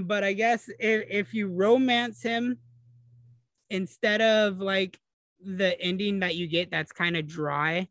But 0.04 0.26
I 0.26 0.34
guess 0.34 0.70
if, 0.78 1.06
if 1.10 1.34
you 1.34 1.48
romance 1.48 2.22
him 2.22 2.58
instead 3.70 4.20
of 4.20 4.60
like 4.60 5.00
the 5.40 5.80
ending 5.80 6.20
that 6.20 6.36
you 6.36 6.48
get 6.48 6.70
that's 6.70 6.92
kind 6.92 7.16
of 7.16 7.26
dry, 7.26 7.88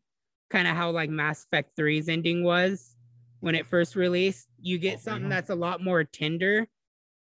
kind 0.51 0.67
of 0.67 0.75
how 0.75 0.91
like 0.91 1.09
Mass 1.09 1.45
Effect 1.45 1.75
3's 1.75 2.09
ending 2.09 2.43
was 2.43 2.95
when 3.39 3.55
it 3.55 3.65
first 3.65 3.95
released, 3.95 4.49
you 4.61 4.77
get 4.77 4.97
uh-huh. 4.97 5.03
something 5.03 5.29
that's 5.29 5.49
a 5.49 5.55
lot 5.55 5.83
more 5.83 6.03
tender 6.03 6.67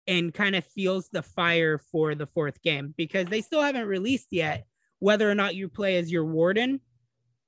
and 0.08 0.34
kind 0.34 0.56
of 0.56 0.66
feels 0.66 1.10
the 1.10 1.22
fire 1.22 1.78
for 1.78 2.16
the 2.16 2.26
fourth 2.26 2.60
game 2.64 2.96
because 2.98 3.28
they 3.28 3.42
still 3.42 3.62
haven't 3.62 3.86
released 3.86 4.30
yet 4.32 4.66
whether 5.00 5.30
or 5.30 5.36
not 5.36 5.56
you 5.56 5.70
play 5.70 5.98
as 5.98 6.12
your 6.12 6.26
warden, 6.26 6.82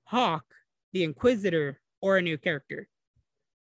Hawke, 0.05 0.45
the 0.93 1.03
Inquisitor, 1.03 1.79
or 2.01 2.17
a 2.17 2.21
new 2.21 2.37
character. 2.37 2.87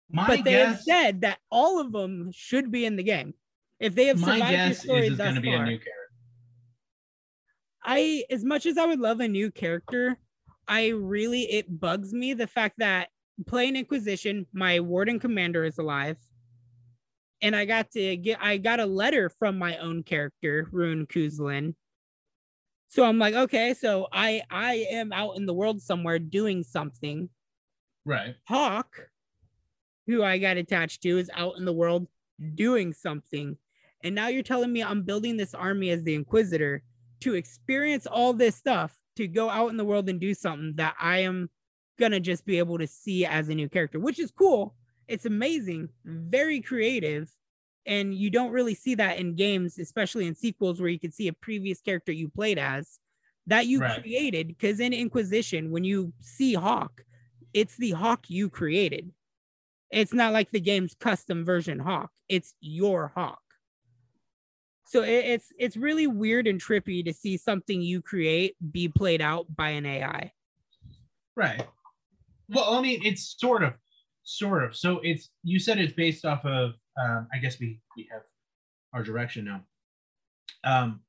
My 0.09 0.27
but 0.27 0.43
they 0.43 0.51
guess, 0.51 0.67
have 0.67 0.81
said 0.81 1.21
that 1.21 1.39
all 1.51 1.79
of 1.79 1.91
them 1.91 2.31
should 2.33 2.71
be 2.71 2.85
in 2.85 2.95
the 2.95 3.03
game. 3.03 3.33
If 3.79 3.95
they 3.95 4.05
have 4.05 4.19
survived 4.19 4.71
the 4.71 4.75
story 4.75 5.07
is 5.07 5.17
thus 5.17 5.33
far, 5.33 5.41
be 5.41 5.53
a 5.53 5.63
new 5.63 5.77
character. 5.77 5.91
I, 7.83 8.23
as 8.29 8.43
much 8.43 8.65
as 8.65 8.77
I 8.77 8.85
would 8.85 8.99
love 8.99 9.19
a 9.19 9.27
new 9.27 9.51
character, 9.51 10.17
I 10.67 10.87
really 10.89 11.43
it 11.43 11.79
bugs 11.79 12.13
me 12.13 12.33
the 12.33 12.47
fact 12.47 12.75
that 12.79 13.09
playing 13.45 13.75
Inquisition, 13.75 14.47
my 14.53 14.79
warden 14.79 15.19
commander 15.19 15.65
is 15.65 15.77
alive, 15.77 16.17
and 17.41 17.55
I 17.55 17.65
got 17.65 17.91
to 17.91 18.17
get 18.17 18.39
I 18.41 18.57
got 18.57 18.79
a 18.79 18.85
letter 18.85 19.29
from 19.29 19.57
my 19.57 19.77
own 19.77 20.03
character, 20.03 20.67
Rune 20.71 21.05
Cousland, 21.05 21.75
so 22.95 23.03
I'm 23.03 23.19
like, 23.19 23.35
okay, 23.35 23.73
so 23.73 24.07
I 24.13 24.41
I 24.49 24.87
am 24.89 25.11
out 25.11 25.35
in 25.35 25.45
the 25.45 25.53
world 25.53 25.81
somewhere 25.81 26.17
doing 26.17 26.63
something. 26.63 27.27
Right. 28.05 28.35
Hawke, 28.45 29.09
who 30.07 30.23
I 30.23 30.37
got 30.37 30.55
attached 30.55 31.01
to, 31.01 31.17
is 31.17 31.29
out 31.35 31.57
in 31.57 31.65
the 31.65 31.73
world 31.73 32.07
doing 32.55 32.93
something. 32.93 33.57
And 34.05 34.15
now 34.15 34.29
you're 34.29 34.43
telling 34.43 34.71
me 34.71 34.81
I'm 34.81 35.01
building 35.01 35.35
this 35.35 35.53
army 35.53 35.89
as 35.89 36.03
the 36.03 36.15
Inquisitor 36.15 36.83
to 37.19 37.33
experience 37.33 38.07
all 38.07 38.31
this 38.31 38.55
stuff, 38.55 38.97
to 39.17 39.27
go 39.27 39.49
out 39.49 39.71
in 39.71 39.77
the 39.77 39.83
world 39.83 40.07
and 40.07 40.19
do 40.19 40.33
something 40.33 40.75
that 40.77 40.95
I 40.97 41.17
am 41.19 41.49
gonna 41.99 42.21
just 42.21 42.45
be 42.45 42.59
able 42.59 42.77
to 42.77 42.87
see 42.87 43.25
as 43.25 43.49
a 43.49 43.55
new 43.55 43.67
character, 43.67 43.99
which 43.99 44.19
is 44.19 44.31
cool. 44.31 44.73
It's 45.09 45.25
amazing, 45.25 45.89
very 46.05 46.61
creative 46.61 47.29
and 47.85 48.13
you 48.13 48.29
don't 48.29 48.51
really 48.51 48.75
see 48.75 48.95
that 48.95 49.19
in 49.19 49.35
games 49.35 49.77
especially 49.77 50.27
in 50.27 50.35
sequels 50.35 50.79
where 50.79 50.89
you 50.89 50.99
can 50.99 51.11
see 51.11 51.27
a 51.27 51.33
previous 51.33 51.81
character 51.81 52.11
you 52.11 52.29
played 52.29 52.57
as 52.57 52.99
that 53.47 53.67
you 53.67 53.79
right. 53.79 54.01
created 54.01 54.47
because 54.47 54.79
in 54.79 54.93
inquisition 54.93 55.71
when 55.71 55.83
you 55.83 56.13
see 56.19 56.53
Hawke 56.53 57.03
it's 57.53 57.77
the 57.77 57.91
Hawke 57.91 58.29
you 58.29 58.49
created. 58.49 59.11
It's 59.89 60.11
not 60.11 60.33
like 60.33 60.51
the 60.51 60.59
game's 60.59 60.93
custom 60.93 61.45
version 61.45 61.79
Hawke 61.79 62.11
it's 62.27 62.53
your 62.59 63.11
Hawke. 63.15 63.39
So 64.87 65.03
it, 65.03 65.25
it's 65.25 65.47
it's 65.57 65.77
really 65.77 66.07
weird 66.07 66.47
and 66.47 66.59
trippy 66.61 67.03
to 67.05 67.13
see 67.13 67.37
something 67.37 67.81
you 67.81 68.01
create 68.01 68.55
be 68.71 68.87
played 68.87 69.21
out 69.21 69.45
by 69.55 69.69
an 69.69 69.85
ai 69.85 70.31
right. 71.35 71.65
Well 72.49 72.75
i 72.75 72.81
mean 72.81 73.01
it's 73.03 73.35
sort 73.39 73.63
of 73.63 73.73
sort 74.25 74.63
of. 74.63 74.75
So 74.75 74.99
it's 75.03 75.29
you 75.43 75.59
said 75.59 75.77
it's 75.77 75.93
based 75.93 76.25
off 76.25 76.43
of 76.45 76.73
um, 77.01 77.27
I 77.33 77.37
guess 77.37 77.59
we 77.59 77.79
we 77.95 78.07
have 78.11 78.21
our 78.93 79.03
direction 79.03 79.45
now. 79.45 79.63
Um, 80.63 81.01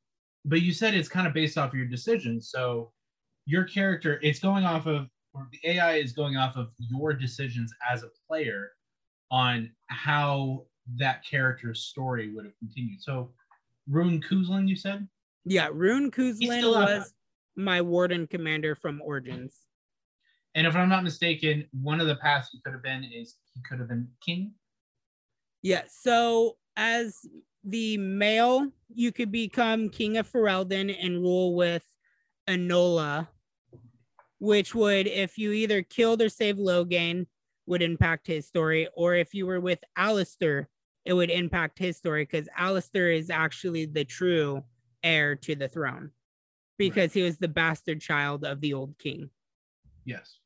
but 0.45 0.63
you 0.63 0.73
said 0.73 0.95
it's 0.95 1.09
kind 1.09 1.27
of 1.27 1.35
based 1.35 1.59
off 1.59 1.71
of 1.71 1.75
your 1.75 1.87
decisions. 1.87 2.51
So 2.51 2.93
your 3.47 3.65
character, 3.65 4.19
it's 4.23 4.39
going 4.39 4.65
off 4.65 4.87
of, 4.87 5.09
or 5.35 5.49
the 5.53 5.71
AI 5.71 5.97
is 5.97 6.13
going 6.13 6.37
off 6.37 6.57
of 6.57 6.69
your 6.79 7.13
decisions 7.13 7.73
as 7.89 8.03
a 8.03 8.09
player 8.29 8.71
on 9.31 9.71
how 9.89 10.67
that 10.97 11.25
character's 11.25 11.85
story 11.85 12.33
would 12.33 12.45
have 12.45 12.57
continued. 12.59 13.03
So 13.03 13.33
Rune 13.89 14.21
Cousland, 14.21 14.69
you 14.69 14.77
said? 14.77 15.07
Yeah, 15.45 15.69
Rune 15.73 16.11
Cousland 16.11 16.63
was 16.65 17.13
my 17.57 17.81
warden 17.81 18.27
commander 18.27 18.75
from 18.75 19.01
Origins. 19.03 19.55
And 20.55 20.67
if 20.67 20.75
I'm 20.75 20.89
not 20.89 21.05
mistaken, 21.05 21.67
one 21.73 22.01
of 22.01 22.07
the 22.07 22.17
paths 22.17 22.49
he 22.51 22.61
could 22.65 22.73
have 22.73 22.83
been 22.83 23.05
is 23.05 23.37
he 23.55 23.61
could 23.63 23.79
have 23.79 23.89
been 23.89 24.09
king 24.25 24.53
yeah. 25.67 25.83
So 25.89 26.59
as 26.77 27.27
the 27.65 27.97
male, 27.99 28.69
you 28.95 29.11
could 29.11 29.33
become 29.33 29.89
king 29.89 30.17
of 30.17 30.31
Ferelden 30.31 30.97
and 31.05 31.21
rule 31.21 31.57
with 31.57 31.85
Anora, 32.49 33.27
which 34.39 34.77
would, 34.77 35.09
if 35.09 35.37
you 35.39 35.51
either 35.51 35.83
killed 35.83 36.23
or 36.23 36.29
saved 36.29 36.61
Loghain, 36.61 37.27
would 37.67 37.83
impact 37.83 38.29
his 38.29 38.47
story. 38.47 38.87
Or 38.95 39.17
if 39.17 39.35
you 39.35 39.45
were 39.45 39.61
with 39.61 39.83
Alistair, 39.97 40.69
it 41.05 41.15
would 41.15 41.31
impact 41.31 41.81
his 41.81 41.97
story 41.97 42.23
because 42.23 42.49
Alistair 42.57 43.11
is 43.11 43.29
actually 43.29 43.87
the 43.87 44.05
true 44.05 44.63
heir 45.03 45.35
to 45.35 45.57
the 45.57 45.69
throne 45.69 46.13
because 46.79 47.13
he 47.13 47.23
was 47.23 47.39
the 47.39 47.49
bastard 47.49 48.01
child 48.01 48.45
of 48.45 48.61
the 48.61 48.73
old 48.73 48.97
king. 48.99 49.31
Yes. 50.05 50.39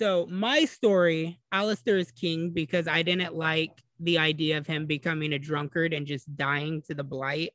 So 0.00 0.24
my 0.30 0.64
story, 0.64 1.38
Alistair 1.52 1.98
is 1.98 2.10
king 2.10 2.52
because 2.52 2.88
I 2.88 3.02
didn't 3.02 3.34
like 3.34 3.82
the 3.98 4.16
idea 4.16 4.56
of 4.56 4.66
him 4.66 4.86
becoming 4.86 5.34
a 5.34 5.38
drunkard 5.38 5.92
and 5.92 6.06
just 6.06 6.34
dying 6.36 6.80
to 6.88 6.94
the 6.94 7.04
blight. 7.04 7.50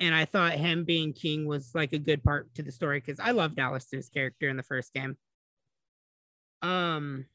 And 0.00 0.14
I 0.14 0.24
thought 0.24 0.52
him 0.52 0.84
being 0.84 1.12
king 1.12 1.46
was 1.46 1.74
like 1.74 1.92
a 1.92 1.98
good 1.98 2.24
part 2.24 2.54
to 2.54 2.62
the 2.62 2.72
story 2.72 3.00
because 3.00 3.20
I 3.20 3.32
loved 3.32 3.58
Alistair's 3.58 4.08
character 4.08 4.48
in 4.48 4.56
the 4.56 4.62
first 4.62 4.94
game. 4.94 5.18
Um, 6.62 7.26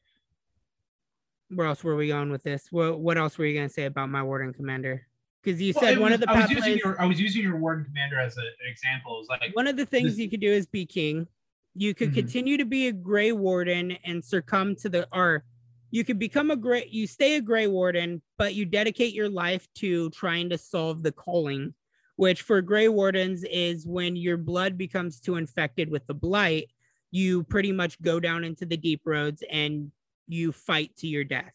where 1.48 1.68
else 1.68 1.84
were 1.84 1.94
we 1.94 2.08
going 2.08 2.32
with 2.32 2.42
this? 2.42 2.72
What 2.72 2.98
what 2.98 3.16
else 3.18 3.38
were 3.38 3.46
you 3.46 3.54
gonna 3.56 3.68
say 3.68 3.84
about 3.84 4.08
my 4.08 4.24
warden 4.24 4.52
commander? 4.52 5.06
Because 5.44 5.62
you 5.62 5.74
Well, 5.76 5.84
said 5.84 5.98
one 6.00 6.10
was- 6.10 6.14
of 6.22 6.26
the 6.26 6.30
I 6.32 6.40
was 6.42 6.50
using 6.50 6.78
your 6.78 7.00
I 7.00 7.06
was 7.06 7.20
using 7.20 7.42
your 7.42 7.56
warden 7.56 7.84
commander 7.84 8.18
as 8.18 8.36
a, 8.36 8.40
an 8.40 8.68
example. 8.68 9.14
It 9.14 9.18
was 9.20 9.28
like 9.28 9.54
one 9.54 9.68
of 9.68 9.76
the 9.76 9.86
things 9.86 10.10
this- 10.10 10.18
you 10.18 10.28
could 10.28 10.40
do 10.40 10.50
is 10.50 10.66
be 10.66 10.84
king. 10.86 11.28
You 11.74 11.94
could 11.94 12.10
Mhm. 12.10 12.14
continue 12.14 12.56
to 12.56 12.64
be 12.64 12.88
a 12.88 12.92
gray 12.92 13.32
warden 13.32 13.92
and 14.04 14.24
succumb 14.24 14.74
to 14.76 14.88
the 14.88 15.08
or 15.16 15.44
you 15.92 16.04
could 16.04 16.18
become 16.18 16.50
a 16.50 16.56
gray 16.56 16.86
you 16.90 17.06
stay 17.06 17.36
a 17.36 17.40
gray 17.40 17.66
warden, 17.66 18.22
but 18.38 18.54
you 18.54 18.64
dedicate 18.64 19.14
your 19.14 19.28
life 19.28 19.66
to 19.74 20.10
trying 20.10 20.48
to 20.50 20.58
solve 20.58 21.02
the 21.02 21.12
calling, 21.12 21.74
which 22.16 22.42
for 22.42 22.60
gray 22.62 22.88
wardens 22.88 23.44
is 23.44 23.86
when 23.86 24.16
your 24.16 24.36
blood 24.36 24.76
becomes 24.78 25.20
too 25.20 25.36
infected 25.36 25.90
with 25.90 26.06
the 26.06 26.14
blight, 26.14 26.70
you 27.10 27.42
pretty 27.44 27.72
much 27.72 28.00
go 28.02 28.20
down 28.20 28.44
into 28.44 28.64
the 28.66 28.76
deep 28.76 29.02
roads 29.04 29.42
and 29.50 29.90
you 30.28 30.52
fight 30.52 30.94
to 30.96 31.08
your 31.08 31.24
death. 31.24 31.52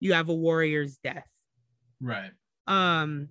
You 0.00 0.12
have 0.14 0.28
a 0.28 0.34
warrior's 0.34 0.98
death 0.98 1.28
right. 2.00 2.32
um 2.66 3.28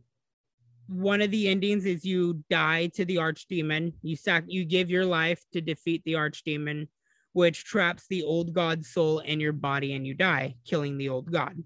one 0.91 1.21
of 1.21 1.32
the 1.32 1.47
endings 1.47 1.86
is 1.86 2.04
you 2.04 2.43
die 2.49 2.88
to 2.88 3.06
the 3.06 3.15
archdemon. 3.15 3.93
You 4.01 4.17
sac 4.17 4.43
you 4.47 4.65
give 4.65 4.89
your 4.89 5.06
life 5.06 5.41
to 5.54 5.62
defeat 5.62 6.04
the 6.04 6.13
archdemon 6.13 6.89
which 7.34 7.63
traps 7.63 8.08
the 8.10 8.23
old 8.23 8.54
god's 8.54 8.89
soul 8.89 9.19
in 9.19 9.39
your 9.39 9.54
body 9.54 9.93
and 9.93 10.06
you 10.06 10.13
die 10.13 10.56
killing 10.65 10.97
the 10.97 11.08
old 11.08 11.32
god. 11.32 11.63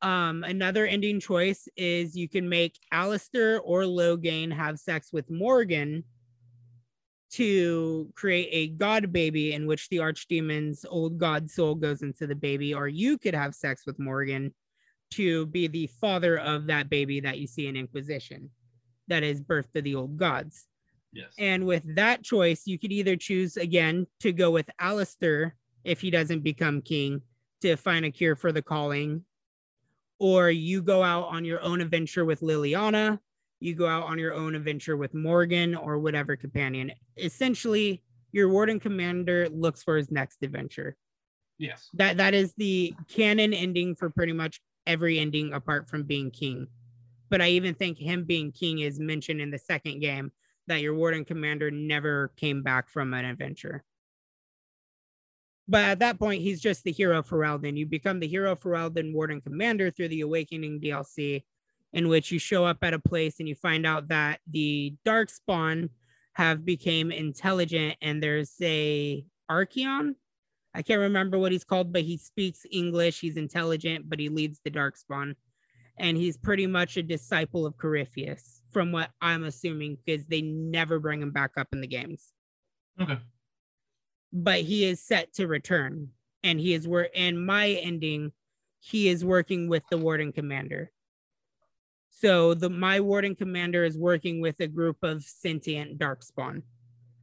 Um 0.00 0.44
another 0.44 0.86
ending 0.86 1.20
choice 1.20 1.68
is 1.76 2.16
you 2.16 2.26
can 2.26 2.48
make 2.48 2.78
Alistair 2.90 3.60
or 3.60 3.82
Loghain 3.82 4.50
have 4.50 4.78
sex 4.78 5.12
with 5.12 5.30
Morrigan 5.30 6.04
to 7.32 8.10
create 8.14 8.48
a 8.50 8.68
god 8.78 9.12
baby 9.12 9.52
in 9.52 9.66
which 9.66 9.90
the 9.90 9.98
archdemon's 9.98 10.86
old 10.88 11.18
god 11.18 11.50
soul 11.50 11.74
goes 11.74 12.00
into 12.00 12.26
the 12.26 12.34
baby 12.34 12.72
or 12.72 12.88
you 12.88 13.18
could 13.18 13.34
have 13.34 13.54
sex 13.54 13.82
with 13.84 13.98
Morrigan 13.98 14.54
to 15.16 15.46
be 15.46 15.66
the 15.66 15.86
father 15.86 16.38
of 16.38 16.66
that 16.66 16.88
baby 16.88 17.20
that 17.20 17.38
you 17.38 17.46
see 17.46 17.66
in 17.66 17.76
Inquisition, 17.76 18.50
that 19.08 19.22
is 19.22 19.40
birth 19.40 19.72
to 19.74 19.82
the 19.82 19.94
old 19.94 20.16
gods. 20.16 20.66
Yes. 21.12 21.32
And 21.38 21.66
with 21.66 21.82
that 21.94 22.22
choice, 22.22 22.62
you 22.66 22.78
could 22.78 22.92
either 22.92 23.16
choose 23.16 23.56
again 23.56 24.06
to 24.20 24.32
go 24.32 24.50
with 24.50 24.68
Alistair 24.78 25.54
if 25.84 26.00
he 26.00 26.10
doesn't 26.10 26.40
become 26.40 26.82
king 26.82 27.22
to 27.60 27.76
find 27.76 28.04
a 28.04 28.10
cure 28.10 28.36
for 28.36 28.52
the 28.52 28.62
calling, 28.62 29.24
or 30.18 30.50
you 30.50 30.82
go 30.82 31.02
out 31.02 31.28
on 31.28 31.44
your 31.44 31.62
own 31.62 31.80
adventure 31.80 32.24
with 32.24 32.40
Leliana, 32.40 33.18
you 33.60 33.74
go 33.74 33.86
out 33.86 34.04
on 34.04 34.18
your 34.18 34.34
own 34.34 34.54
adventure 34.54 34.96
with 34.96 35.14
Morrigan 35.14 35.74
or 35.74 35.98
whatever 35.98 36.36
companion. 36.36 36.92
Essentially, 37.16 38.02
your 38.32 38.48
warden 38.48 38.80
commander 38.80 39.48
looks 39.50 39.82
for 39.82 39.96
his 39.96 40.10
next 40.10 40.42
adventure 40.42 40.96
yes. 41.58 41.88
that 41.94 42.16
that 42.16 42.34
is 42.34 42.52
the 42.56 42.94
canon 43.08 43.52
ending 43.52 43.94
for 43.94 44.10
pretty 44.10 44.32
much 44.32 44.60
every 44.86 45.18
ending 45.18 45.52
apart 45.52 45.88
from 45.88 46.02
being 46.02 46.30
king 46.30 46.66
but 47.30 47.40
i 47.40 47.48
even 47.48 47.74
think 47.74 47.98
him 47.98 48.24
being 48.24 48.52
king 48.52 48.80
is 48.80 48.98
mentioned 48.98 49.40
in 49.40 49.50
the 49.50 49.58
second 49.58 50.00
game 50.00 50.30
that 50.66 50.80
your 50.80 50.94
warden 50.94 51.24
commander 51.24 51.70
never 51.70 52.32
came 52.36 52.62
back 52.62 52.88
from 52.88 53.12
an 53.14 53.24
adventure 53.24 53.84
but 55.66 55.84
at 55.84 55.98
that 55.98 56.18
point 56.18 56.42
he's 56.42 56.60
just 56.60 56.84
the 56.84 56.92
hero 56.92 57.22
Ferelden. 57.22 57.76
you 57.76 57.86
become 57.86 58.20
the 58.20 58.28
hero 58.28 58.54
Ferelden 58.54 59.12
warden 59.12 59.40
commander 59.40 59.90
through 59.90 60.08
the 60.08 60.20
awakening 60.20 60.80
dlc 60.80 61.42
in 61.92 62.08
which 62.08 62.32
you 62.32 62.38
show 62.38 62.64
up 62.64 62.78
at 62.82 62.92
a 62.92 62.98
place 62.98 63.38
and 63.38 63.48
you 63.48 63.54
find 63.54 63.86
out 63.86 64.08
that 64.08 64.40
the 64.50 64.94
dark 65.04 65.30
spawn 65.30 65.88
have 66.32 66.64
became 66.64 67.12
intelligent 67.12 67.96
and 68.02 68.22
there's 68.22 68.54
a 68.60 69.24
archeon 69.50 70.14
I 70.74 70.82
can't 70.82 71.00
remember 71.00 71.38
what 71.38 71.52
he's 71.52 71.64
called, 71.64 71.92
but 71.92 72.02
he 72.02 72.16
speaks 72.16 72.66
English. 72.70 73.20
He's 73.20 73.36
intelligent, 73.36 74.10
but 74.10 74.18
he 74.18 74.28
leads 74.28 74.60
the 74.64 74.70
Darkspawn. 74.70 75.34
And 75.96 76.16
he's 76.16 76.36
pretty 76.36 76.66
much 76.66 76.96
a 76.96 77.02
disciple 77.02 77.64
of 77.64 77.76
Corypheus, 77.76 78.62
from 78.72 78.90
what 78.90 79.10
I'm 79.20 79.44
assuming, 79.44 79.98
because 80.04 80.26
they 80.26 80.42
never 80.42 80.98
bring 80.98 81.22
him 81.22 81.30
back 81.30 81.52
up 81.56 81.68
in 81.72 81.80
the 81.80 81.86
games. 81.86 82.32
Okay. 83.00 83.18
But 84.32 84.62
he 84.62 84.84
is 84.84 85.00
set 85.00 85.32
to 85.34 85.46
return. 85.46 86.08
And 86.42 86.58
he 86.58 86.74
is 86.74 86.88
where 86.88 87.08
in 87.14 87.46
my 87.46 87.68
ending, 87.68 88.32
he 88.80 89.08
is 89.08 89.24
working 89.24 89.68
with 89.68 89.84
the 89.90 89.96
Warden 89.96 90.32
Commander. 90.32 90.90
So 92.10 92.54
the 92.54 92.68
my 92.68 93.00
Warden 93.00 93.34
Commander 93.34 93.84
is 93.84 93.96
working 93.96 94.40
with 94.40 94.60
a 94.60 94.66
group 94.66 94.98
of 95.02 95.22
sentient 95.22 95.98
Darkspawn 95.98 96.62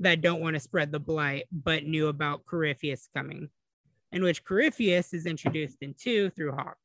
that 0.02 0.22
don't 0.22 0.42
want 0.42 0.56
to 0.56 0.60
spread 0.60 0.92
the 0.92 1.00
blight, 1.00 1.46
but 1.52 1.86
knew 1.86 2.08
about 2.08 2.46
Corypheus 2.46 3.08
coming, 3.16 3.50
in 4.12 4.24
which 4.24 4.44
Corypheus 4.44 5.14
is 5.14 5.26
introduced 5.26 5.78
in 5.82 5.94
two 5.94 6.30
through 6.32 6.52
Hawke. 6.54 6.78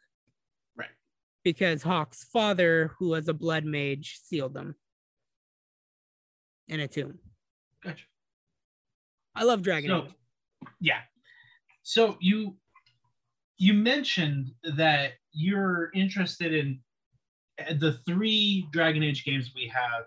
Right. 0.76 0.88
Because 1.42 1.82
Hawke's 1.82 2.24
father, 2.24 2.92
who 2.98 3.08
was 3.08 3.28
a 3.28 3.34
blood 3.34 3.64
mage, 3.64 4.18
sealed 4.22 4.54
them 4.54 4.74
in 6.68 6.80
a 6.80 6.88
tomb. 6.88 7.18
Gotcha. 7.82 8.04
I 9.34 9.44
love 9.44 9.62
Dragon 9.62 9.90
So, 9.90 10.04
Age. 10.04 10.12
yeah. 10.80 11.00
So 11.82 12.16
you 12.20 12.56
you 13.58 13.72
mentioned 13.72 14.50
that 14.76 15.12
you're 15.32 15.90
interested 15.94 16.52
in 16.52 16.80
uh, 17.60 17.74
the 17.78 17.98
three 18.06 18.66
Dragon 18.72 19.02
Age 19.02 19.24
games 19.24 19.52
we 19.54 19.68
have 19.74 20.04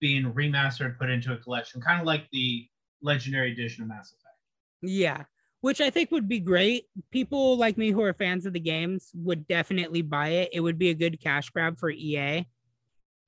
being 0.00 0.32
remastered, 0.32 0.98
put 0.98 1.10
into 1.10 1.32
a 1.32 1.36
collection, 1.36 1.80
kind 1.80 2.00
of 2.00 2.06
like 2.06 2.26
the 2.32 2.66
Legendary 3.02 3.52
Edition 3.52 3.82
of 3.82 3.88
Mass 3.88 4.12
Effect. 4.12 4.36
Yeah. 4.82 5.24
Which 5.60 5.80
I 5.82 5.90
think 5.90 6.10
would 6.10 6.26
be 6.28 6.40
great. 6.40 6.84
People 7.10 7.56
like 7.58 7.76
me 7.76 7.90
who 7.90 8.02
are 8.02 8.14
fans 8.14 8.46
of 8.46 8.54
the 8.54 8.60
games 8.60 9.10
would 9.14 9.46
definitely 9.46 10.00
buy 10.02 10.28
it. 10.28 10.50
It 10.54 10.60
would 10.60 10.78
be 10.78 10.88
a 10.88 10.94
good 10.94 11.20
cash 11.20 11.50
grab 11.50 11.78
for 11.78 11.90
EA. 11.90 12.46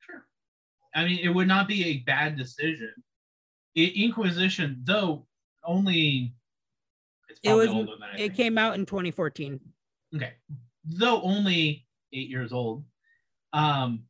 Sure. 0.01 0.25
I 0.95 1.05
mean, 1.05 1.19
it 1.23 1.29
would 1.29 1.49
not 1.49 1.69
be 1.69 1.85
a 1.85 1.99
bad 1.99 2.37
decision. 2.37 2.93
Inquisition, 3.77 4.81
though, 4.85 5.27
only 5.65 6.35
it's 7.29 7.41
It 7.43 7.53
was- 7.53 7.69
older 7.69 7.93
than 7.93 8.03
I 8.03 8.15
It 8.15 8.19
think. 8.19 8.35
came 8.37 8.59
out 8.59 8.75
in 8.77 8.87
2014. 8.87 9.61
Okay. 10.15 10.33
Though 10.85 11.21
only 11.23 11.87
eight 12.13 12.29
years 12.29 12.53
old, 12.53 12.85
um, 13.53 14.07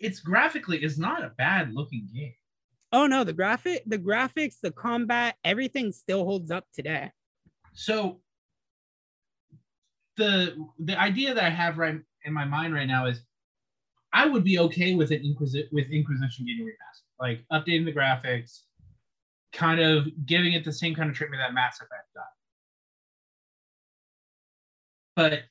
it's 0.00 0.20
graphically 0.20 0.82
is 0.82 0.98
not 0.98 1.22
a 1.22 1.32
bad 1.36 1.72
looking 1.74 2.08
game. 2.12 2.34
Oh 2.92 3.06
no, 3.06 3.22
the 3.22 3.32
graphic, 3.32 3.82
the 3.86 3.98
graphics, 3.98 4.56
the 4.60 4.72
combat, 4.72 5.36
everything 5.44 5.92
still 5.92 6.24
holds 6.24 6.50
up 6.50 6.64
today. 6.74 7.10
So 7.72 8.20
the 10.16 10.56
the 10.78 10.98
idea 10.98 11.34
that 11.34 11.44
I 11.44 11.50
have 11.50 11.78
right 11.78 12.00
in 12.24 12.32
my 12.32 12.44
mind 12.44 12.74
right 12.74 12.88
now 12.88 13.06
is 13.06 13.22
I 14.12 14.26
would 14.26 14.42
be 14.42 14.58
okay 14.58 14.94
with 14.94 15.12
an 15.12 15.18
Inquisi- 15.18 15.70
with 15.70 15.88
Inquisition 15.90 16.46
getting 16.46 16.66
remastered, 16.66 17.20
like 17.20 17.44
updating 17.52 17.84
the 17.84 17.92
graphics, 17.92 18.62
kind 19.52 19.80
of 19.80 20.08
giving 20.26 20.54
it 20.54 20.64
the 20.64 20.72
same 20.72 20.94
kind 20.94 21.08
of 21.08 21.14
treatment 21.14 21.40
that 21.40 21.54
Mass 21.54 21.76
Effect 21.76 22.08
got. 22.16 22.24
But 25.14 25.42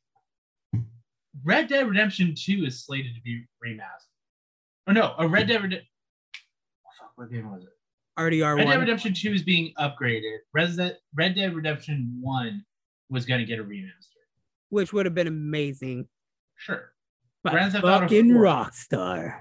Red 1.45 1.70
Dead 1.70 1.88
Redemption 1.88 2.36
2 2.36 2.66
is 2.66 2.84
slated 2.84 3.16
to 3.16 3.22
be 3.22 3.45
remastered. 3.66 4.09
Or 4.90 4.94
no, 4.94 5.14
a 5.20 5.28
Red 5.28 5.48
Dead 5.48 5.62
Redemption. 5.62 5.88
Oh, 6.86 6.90
fuck, 7.00 7.12
what 7.14 7.32
game 7.32 7.52
was 7.52 7.62
it? 7.62 7.70
RDR 8.18 8.58
Red 8.58 8.66
Dead. 8.66 8.80
Redemption 8.80 9.14
2 9.14 9.34
is 9.34 9.44
being 9.44 9.72
upgraded. 9.78 10.38
Resident 10.52 10.98
Red 11.14 11.36
Dead 11.36 11.54
Redemption 11.54 12.18
1 12.20 12.66
was 13.12 13.28
going 13.28 13.40
to 13.40 13.46
get 13.46 13.60
a 13.60 13.64
remaster. 13.64 14.08
which 14.70 14.94
would 14.94 15.06
have 15.06 15.16
been 15.16 15.28
amazing. 15.28 16.08
Sure. 16.56 16.94
But 17.44 17.54
Grand 17.54 17.74
Theft 17.74 17.84
Auto 17.84 18.02
fucking 18.02 18.34
4. 18.34 18.42
Rockstar. 18.42 19.40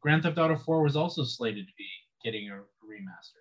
Grand 0.00 0.22
Theft 0.22 0.38
Auto 0.38 0.56
4 0.56 0.82
was 0.82 0.96
also 0.96 1.24
slated 1.24 1.66
to 1.66 1.72
be 1.78 1.86
getting 2.22 2.50
a 2.50 2.54
remaster. 2.54 3.40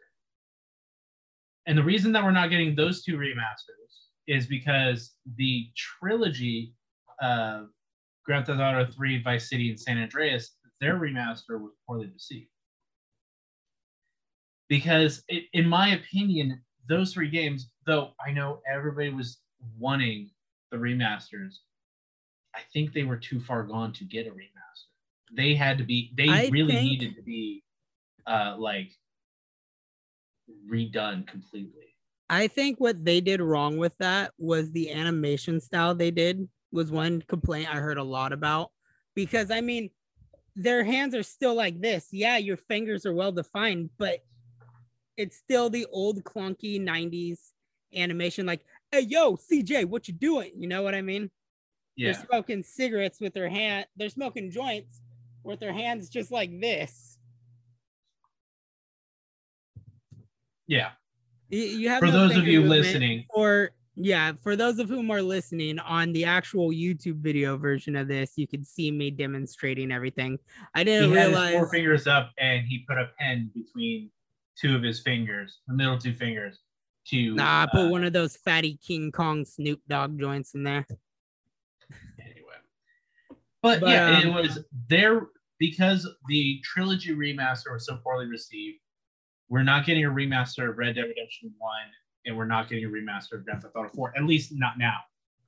And 1.65 1.77
the 1.77 1.83
reason 1.83 2.11
that 2.13 2.23
we're 2.23 2.31
not 2.31 2.49
getting 2.49 2.75
those 2.75 3.03
two 3.03 3.17
remasters 3.17 4.07
is 4.27 4.47
because 4.47 5.13
the 5.37 5.67
trilogy 5.75 6.73
of 7.21 7.69
Grand 8.25 8.45
Theft 8.45 8.59
Auto 8.59 8.89
3, 8.91 9.21
Vice 9.23 9.49
City, 9.49 9.69
and 9.69 9.79
San 9.79 10.01
Andreas, 10.01 10.55
their 10.83 10.99
remaster 10.99 11.59
was 11.61 11.71
poorly 11.87 12.07
received. 12.13 12.49
Because, 14.67 15.23
it, 15.29 15.45
in 15.53 15.67
my 15.67 15.89
opinion, 15.93 16.61
those 16.89 17.13
three 17.13 17.29
games, 17.29 17.69
though 17.85 18.11
I 18.25 18.31
know 18.31 18.59
everybody 18.71 19.09
was 19.09 19.39
wanting 19.79 20.31
the 20.71 20.77
remasters, 20.77 21.55
I 22.55 22.59
think 22.73 22.93
they 22.93 23.03
were 23.03 23.17
too 23.17 23.39
far 23.39 23.63
gone 23.63 23.93
to 23.93 24.03
get 24.03 24.27
a 24.27 24.31
remaster. 24.31 24.89
They 25.35 25.55
had 25.55 25.77
to 25.77 25.83
be. 25.83 26.11
They 26.17 26.29
I 26.29 26.49
really 26.49 26.73
think- 26.73 26.89
needed 26.89 27.15
to 27.15 27.21
be, 27.21 27.63
uh, 28.27 28.55
like 28.57 28.91
redone 30.69 31.25
completely. 31.27 31.95
I 32.29 32.47
think 32.47 32.79
what 32.79 33.03
they 33.05 33.21
did 33.21 33.41
wrong 33.41 33.77
with 33.77 33.95
that 33.99 34.33
was 34.37 34.71
the 34.71 34.91
animation 34.91 35.59
style 35.59 35.93
they 35.93 36.11
did 36.11 36.47
was 36.71 36.91
one 36.91 37.21
complaint 37.27 37.73
I 37.73 37.77
heard 37.77 37.97
a 37.97 38.03
lot 38.03 38.33
about 38.33 38.71
because 39.13 39.51
I 39.51 39.61
mean 39.61 39.89
their 40.55 40.83
hands 40.83 41.15
are 41.15 41.23
still 41.23 41.55
like 41.55 41.81
this. 41.81 42.07
Yeah, 42.11 42.37
your 42.37 42.57
fingers 42.57 43.05
are 43.05 43.13
well 43.13 43.31
defined, 43.31 43.89
but 43.97 44.19
it's 45.17 45.37
still 45.37 45.69
the 45.69 45.85
old 45.91 46.23
clunky 46.23 46.81
90s 46.81 47.51
animation 47.95 48.45
like, 48.45 48.65
"Hey 48.91 49.01
yo, 49.01 49.35
CJ, 49.35 49.85
what 49.85 50.07
you 50.07 50.13
doing?" 50.13 50.51
You 50.55 50.67
know 50.67 50.83
what 50.83 50.95
I 50.95 51.01
mean? 51.01 51.29
Yeah. 51.95 52.13
They're 52.13 52.25
smoking 52.25 52.63
cigarettes 52.63 53.19
with 53.19 53.33
their 53.33 53.49
hand. 53.49 53.85
They're 53.95 54.09
smoking 54.09 54.51
joints 54.51 55.01
with 55.43 55.59
their 55.59 55.73
hands 55.73 56.09
just 56.09 56.31
like 56.31 56.59
this. 56.59 57.17
Yeah. 60.67 60.91
You, 61.49 61.61
you 61.61 61.89
have 61.89 61.99
For 61.99 62.07
no 62.07 62.27
those 62.27 62.37
of 62.37 62.47
you 62.47 62.61
listening, 62.63 63.25
or 63.29 63.71
yeah, 63.95 64.33
for 64.41 64.55
those 64.55 64.79
of 64.79 64.89
whom 64.89 65.11
are 65.11 65.21
listening 65.21 65.77
on 65.79 66.13
the 66.13 66.25
actual 66.25 66.69
YouTube 66.69 67.17
video 67.17 67.57
version 67.57 67.95
of 67.95 68.07
this, 68.07 68.33
you 68.35 68.47
can 68.47 68.63
see 68.63 68.89
me 68.89 69.11
demonstrating 69.11 69.91
everything. 69.91 70.39
I 70.73 70.83
didn't 70.83 71.11
his 71.11 71.27
realize. 71.27 71.53
four 71.53 71.69
fingers 71.69 72.07
up 72.07 72.31
and 72.39 72.65
he 72.65 72.85
put 72.87 72.97
a 72.97 73.09
pen 73.19 73.51
between 73.53 74.09
two 74.59 74.75
of 74.75 74.81
his 74.81 75.01
fingers, 75.01 75.59
the 75.67 75.73
middle 75.73 75.97
two 75.97 76.13
fingers, 76.13 76.59
to 77.07 77.35
Nah, 77.35 77.63
I 77.63 77.67
put 77.71 77.87
uh, 77.87 77.89
one 77.89 78.03
of 78.03 78.13
those 78.13 78.35
fatty 78.35 78.79
King 78.85 79.11
Kong 79.11 79.45
Snoop 79.45 79.81
Dogg 79.87 80.19
joints 80.19 80.55
in 80.55 80.63
there. 80.63 80.87
anyway. 82.19 82.41
But, 83.61 83.81
But, 83.81 83.89
yeah, 83.89 84.19
it 84.19 84.25
um, 84.25 84.33
was 84.33 84.59
there 84.89 85.27
because 85.59 86.07
the 86.27 86.59
trilogy 86.63 87.13
remaster 87.13 87.73
was 87.73 87.85
so 87.85 87.97
poorly 87.97 88.25
received. 88.25 88.79
We're 89.49 89.63
not 89.63 89.85
getting 89.85 90.05
a 90.05 90.09
remaster 90.09 90.69
of 90.69 90.77
Red 90.77 90.95
Dead 90.95 91.03
Redemption 91.03 91.53
1, 91.57 91.71
and 92.25 92.37
we're 92.37 92.45
not 92.45 92.69
getting 92.69 92.85
a 92.85 92.87
remaster 92.89 93.33
of 93.33 93.45
Grand 93.45 93.61
Theft 93.61 93.75
Auto 93.75 93.89
4, 93.89 94.13
at 94.17 94.23
least 94.25 94.51
not 94.53 94.77
now. 94.77 94.97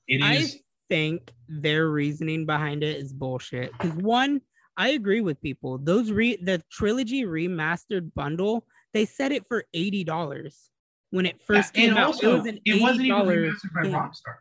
It 0.07 0.21
I 0.21 0.45
think 0.89 1.31
their 1.47 1.89
reasoning 1.89 2.45
behind 2.45 2.83
it 2.83 2.97
is 2.97 3.11
bullshit. 3.13 3.71
Because 3.73 3.93
one, 3.93 4.41
I 4.77 4.89
agree 4.89 5.21
with 5.21 5.41
people. 5.41 5.77
Those 5.77 6.11
re 6.11 6.37
the 6.41 6.61
trilogy 6.71 7.23
remastered 7.23 8.13
bundle, 8.13 8.67
they 8.93 9.05
set 9.05 9.31
it 9.31 9.47
for 9.47 9.63
eighty 9.73 10.03
dollars 10.03 10.69
when 11.11 11.25
it 11.25 11.41
first 11.41 11.75
Yeah, 11.75 11.87
came 11.87 11.97
out. 11.97 12.07
also 12.07 12.33
it 12.33 12.37
was 12.37 12.45
an 12.47 12.59
it 12.65 12.81
wasn't 12.81 13.05
even 13.07 13.19
remastered 13.21 13.73
by 13.73 13.83
game. 13.83 13.93
Rockstar. 13.93 14.35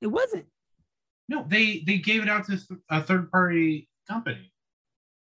It 0.00 0.06
wasn't. 0.06 0.46
No, 1.28 1.44
they 1.48 1.82
they 1.86 1.98
gave 1.98 2.22
it 2.22 2.28
out 2.28 2.46
to 2.46 2.58
a 2.88 3.02
third 3.02 3.30
party 3.30 3.88
company. 4.08 4.52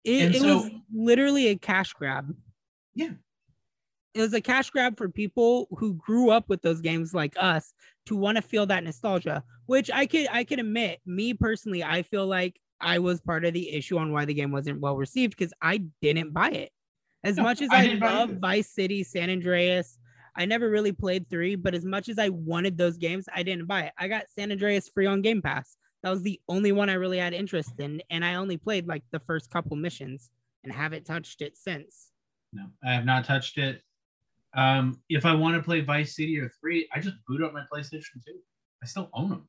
It, 0.04 0.22
And 0.26 0.34
it 0.34 0.40
so- 0.40 0.56
was 0.62 0.70
literally 0.92 1.48
a 1.48 1.56
cash 1.56 1.92
grab. 1.94 2.34
Yeah. 2.94 3.10
It 4.18 4.22
was 4.22 4.34
a 4.34 4.40
cash 4.40 4.70
grab 4.70 4.98
for 4.98 5.08
people 5.08 5.68
who 5.78 5.94
grew 5.94 6.30
up 6.30 6.48
with 6.48 6.60
those 6.60 6.80
games 6.80 7.14
like 7.14 7.36
us 7.38 7.72
to 8.06 8.16
want 8.16 8.34
to 8.34 8.42
feel 8.42 8.66
that 8.66 8.82
nostalgia, 8.82 9.44
which 9.66 9.92
I 9.92 10.06
could 10.06 10.26
I 10.32 10.42
could 10.42 10.58
admit, 10.58 10.98
me 11.06 11.34
personally, 11.34 11.84
I 11.84 12.02
feel 12.02 12.26
like 12.26 12.58
I 12.80 12.98
was 12.98 13.20
part 13.20 13.44
of 13.44 13.54
the 13.54 13.70
issue 13.72 13.96
on 13.96 14.10
why 14.12 14.24
the 14.24 14.34
game 14.34 14.50
wasn't 14.50 14.80
well 14.80 14.96
received 14.96 15.36
because 15.36 15.52
I 15.62 15.84
didn't 16.02 16.32
buy 16.32 16.50
it. 16.50 16.72
As 17.22 17.36
No, 17.36 17.44
much 17.44 17.62
as 17.62 17.70
I 17.70 17.76
I, 17.76 17.82
didn't 17.86 18.00
buy 18.00 18.08
it 18.08 18.14
love. 18.16 18.30
Vice 18.40 18.68
City, 18.68 19.04
San 19.04 19.30
Andreas, 19.30 20.00
I 20.34 20.46
never 20.46 20.68
really 20.68 20.90
played 20.90 21.30
three, 21.30 21.54
but 21.54 21.76
as 21.76 21.84
much 21.84 22.08
as 22.08 22.18
I 22.18 22.30
wanted 22.30 22.76
those 22.76 22.96
games, 22.96 23.26
I 23.32 23.44
didn't 23.44 23.66
buy 23.66 23.82
it. 23.82 23.92
I 23.96 24.08
got 24.08 24.24
San 24.36 24.50
Andreas 24.50 24.88
free 24.88 25.06
on 25.06 25.22
Game 25.22 25.42
Pass. 25.42 25.76
That 26.02 26.10
was 26.10 26.24
the 26.24 26.40
only 26.48 26.72
one 26.72 26.90
I 26.90 26.94
really 26.94 27.18
had 27.18 27.34
interest 27.34 27.78
in, 27.78 28.02
and 28.10 28.24
I 28.24 28.34
only 28.34 28.56
played 28.56 28.88
like 28.88 29.04
the 29.12 29.20
first 29.20 29.48
couple 29.48 29.76
missions 29.76 30.32
and 30.64 30.72
haven't 30.72 31.06
touched 31.06 31.40
it 31.40 31.56
since. 31.56 32.10
No, 32.52 32.64
I 32.84 32.94
have 32.94 33.04
not 33.04 33.24
touched 33.24 33.58
it. 33.58 33.80
Um, 34.56 35.00
if 35.08 35.26
I 35.26 35.34
want 35.34 35.56
to 35.56 35.62
play 35.62 35.80
Vice 35.80 36.16
City 36.16 36.38
or 36.38 36.50
three, 36.60 36.88
I 36.94 37.00
just 37.00 37.16
boot 37.26 37.42
up 37.42 37.52
my 37.52 37.64
PlayStation 37.72 38.24
2. 38.26 38.32
I 38.82 38.86
still 38.86 39.10
own 39.12 39.30
them. 39.30 39.48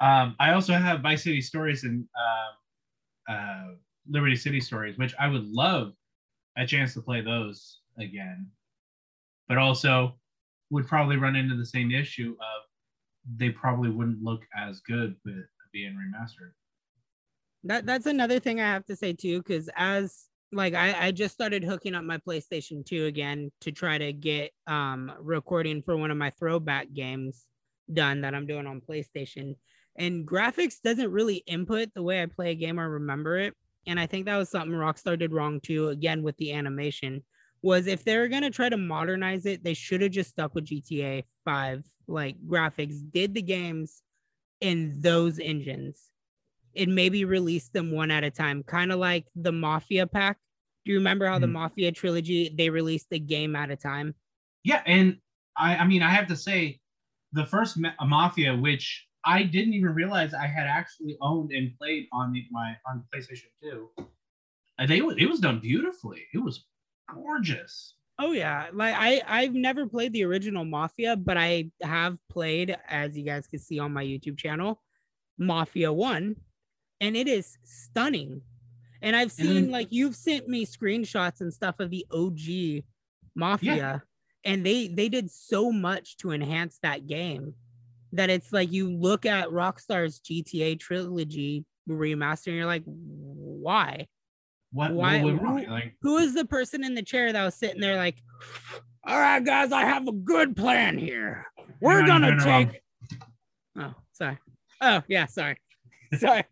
Um, 0.00 0.36
I 0.40 0.52
also 0.52 0.72
have 0.72 1.00
Vice 1.00 1.24
City 1.24 1.40
Stories 1.40 1.84
and 1.84 2.06
uh, 2.18 3.32
uh, 3.32 3.66
Liberty 4.08 4.36
City 4.36 4.60
Stories, 4.60 4.98
which 4.98 5.14
I 5.18 5.28
would 5.28 5.46
love 5.46 5.92
a 6.56 6.66
chance 6.66 6.94
to 6.94 7.02
play 7.02 7.20
those 7.20 7.80
again, 7.98 8.48
but 9.48 9.58
also 9.58 10.18
would 10.70 10.86
probably 10.86 11.16
run 11.16 11.36
into 11.36 11.56
the 11.56 11.66
same 11.66 11.90
issue 11.90 12.36
of 12.40 12.62
they 13.36 13.50
probably 13.50 13.90
wouldn't 13.90 14.22
look 14.22 14.42
as 14.56 14.80
good 14.80 15.16
with 15.24 15.44
being 15.72 15.94
remastered. 15.94 16.52
That 17.64 17.86
that's 17.86 18.06
another 18.06 18.38
thing 18.38 18.60
I 18.60 18.66
have 18.66 18.84
to 18.86 18.96
say 18.96 19.14
too, 19.14 19.38
because 19.38 19.70
as 19.76 20.28
like 20.54 20.74
I, 20.74 21.06
I 21.06 21.10
just 21.10 21.34
started 21.34 21.64
hooking 21.64 21.94
up 21.94 22.04
my 22.04 22.18
PlayStation 22.18 22.84
2 22.84 23.06
again 23.06 23.50
to 23.62 23.72
try 23.72 23.98
to 23.98 24.12
get 24.12 24.52
um 24.66 25.12
recording 25.20 25.82
for 25.82 25.96
one 25.96 26.10
of 26.10 26.16
my 26.16 26.30
throwback 26.30 26.92
games 26.92 27.44
done 27.92 28.22
that 28.22 28.34
I'm 28.34 28.46
doing 28.46 28.66
on 28.66 28.80
PlayStation. 28.80 29.56
And 29.96 30.26
graphics 30.26 30.80
doesn't 30.82 31.12
really 31.12 31.36
input 31.46 31.90
the 31.94 32.02
way 32.02 32.22
I 32.22 32.26
play 32.26 32.50
a 32.50 32.54
game 32.54 32.80
or 32.80 32.88
remember 32.88 33.38
it. 33.38 33.54
And 33.86 34.00
I 34.00 34.06
think 34.06 34.26
that 34.26 34.36
was 34.36 34.48
something 34.48 34.72
Rockstar 34.72 35.18
did 35.18 35.32
wrong 35.32 35.60
too, 35.60 35.88
again 35.88 36.22
with 36.22 36.36
the 36.38 36.52
animation. 36.52 37.22
Was 37.62 37.86
if 37.86 38.04
they're 38.04 38.28
gonna 38.28 38.50
try 38.50 38.68
to 38.68 38.76
modernize 38.76 39.46
it, 39.46 39.64
they 39.64 39.74
should 39.74 40.02
have 40.02 40.10
just 40.10 40.30
stuck 40.30 40.54
with 40.54 40.66
GTA 40.66 41.24
5 41.44 41.84
like 42.06 42.36
graphics, 42.46 43.00
did 43.12 43.34
the 43.34 43.42
games 43.42 44.02
in 44.60 45.00
those 45.00 45.38
engines 45.38 46.10
and 46.76 46.94
maybe 46.94 47.24
release 47.24 47.68
them 47.68 47.90
one 47.92 48.10
at 48.10 48.24
a 48.24 48.30
time, 48.30 48.62
kind 48.62 48.92
of 48.92 48.98
like 48.98 49.26
the 49.36 49.52
Mafia 49.52 50.06
pack. 50.06 50.38
Do 50.84 50.92
you 50.92 50.98
remember 50.98 51.26
how 51.26 51.38
the 51.38 51.46
Hmm. 51.46 51.52
Mafia 51.54 51.92
trilogy 51.92 52.50
they 52.54 52.68
released 52.70 53.08
a 53.12 53.18
game 53.18 53.56
at 53.56 53.70
a 53.70 53.76
time? 53.76 54.14
Yeah, 54.64 54.82
and 54.86 55.18
I, 55.56 55.76
I 55.76 55.86
mean, 55.86 56.02
I 56.02 56.10
have 56.10 56.26
to 56.28 56.36
say, 56.36 56.80
the 57.32 57.46
first 57.46 57.76
Ma- 57.78 57.92
Mafia, 58.04 58.54
which 58.56 59.06
I 59.24 59.42
didn't 59.42 59.74
even 59.74 59.94
realize 59.94 60.34
I 60.34 60.46
had 60.46 60.66
actually 60.66 61.16
owned 61.20 61.52
and 61.52 61.76
played 61.78 62.06
on 62.12 62.32
the, 62.32 62.44
my 62.50 62.76
on 62.86 63.02
PlayStation 63.14 63.48
Two, 63.62 63.88
and 64.78 64.88
they 64.88 64.98
it 64.98 65.28
was 65.28 65.40
done 65.40 65.58
beautifully. 65.60 66.22
It 66.32 66.38
was 66.38 66.66
gorgeous. 67.12 67.94
Oh 68.18 68.32
yeah, 68.32 68.68
like 68.72 68.94
I 68.96 69.22
I've 69.26 69.54
never 69.54 69.86
played 69.86 70.12
the 70.12 70.24
original 70.24 70.64
Mafia, 70.64 71.16
but 71.16 71.36
I 71.36 71.70
have 71.82 72.18
played, 72.28 72.76
as 72.88 73.16
you 73.16 73.24
guys 73.24 73.46
can 73.46 73.58
see 73.58 73.78
on 73.80 73.92
my 73.92 74.04
YouTube 74.04 74.38
channel, 74.38 74.80
Mafia 75.38 75.92
One, 75.92 76.36
and 77.00 77.16
it 77.16 77.26
is 77.26 77.58
stunning. 77.64 78.42
And 79.04 79.14
I've 79.14 79.24
And 79.24 79.32
seen 79.32 79.54
then- 79.54 79.70
like 79.70 79.88
you've 79.90 80.16
sent 80.16 80.48
me 80.48 80.64
screenshots 80.64 81.40
and 81.42 81.52
stuff 81.52 81.78
of 81.78 81.90
the 81.90 82.06
OG 82.10 82.84
Mafia, 83.36 84.02
and 84.44 84.64
they 84.64 84.88
they 84.88 85.08
did 85.08 85.30
so 85.30 85.70
much 85.70 86.16
to 86.18 86.30
enhance 86.32 86.78
that 86.82 87.06
game 87.06 87.54
that 88.12 88.30
it's 88.30 88.52
like 88.52 88.72
you 88.72 88.90
look 88.90 89.26
at 89.26 89.48
Rockstar's 89.48 90.20
GTA 90.20 90.78
trilogy 90.80 91.64
remaster 91.88 92.46
and 92.48 92.56
you're 92.56 92.64
like, 92.66 92.84
why? 92.86 94.06
What, 94.72 94.92
Why- 94.92 95.16
what 95.18 95.24
went 95.24 95.42
wrong? 95.42 95.58
who- 95.64 95.70
Like, 95.70 95.96
who 96.00 96.16
is 96.18 96.34
the 96.34 96.44
person 96.46 96.82
in 96.82 96.94
the 96.94 97.02
chair 97.02 97.32
that 97.32 97.44
was 97.44 97.54
sitting 97.54 97.80
there 97.80 97.96
like 97.96 98.16
all 99.06 99.18
right 99.20 99.44
guys 99.44 99.70
i 99.70 99.82
have 99.84 100.08
a 100.08 100.12
good 100.12 100.56
plan 100.56 100.96
here 100.98 101.44
we're 101.80 102.04
gonna 102.06 102.42
take 102.42 102.80
oh 103.78 103.94
sorry 104.12 104.38
oh 104.80 105.02
yeah 105.08 105.26
sorry 105.26 105.56
sorry 106.18 106.42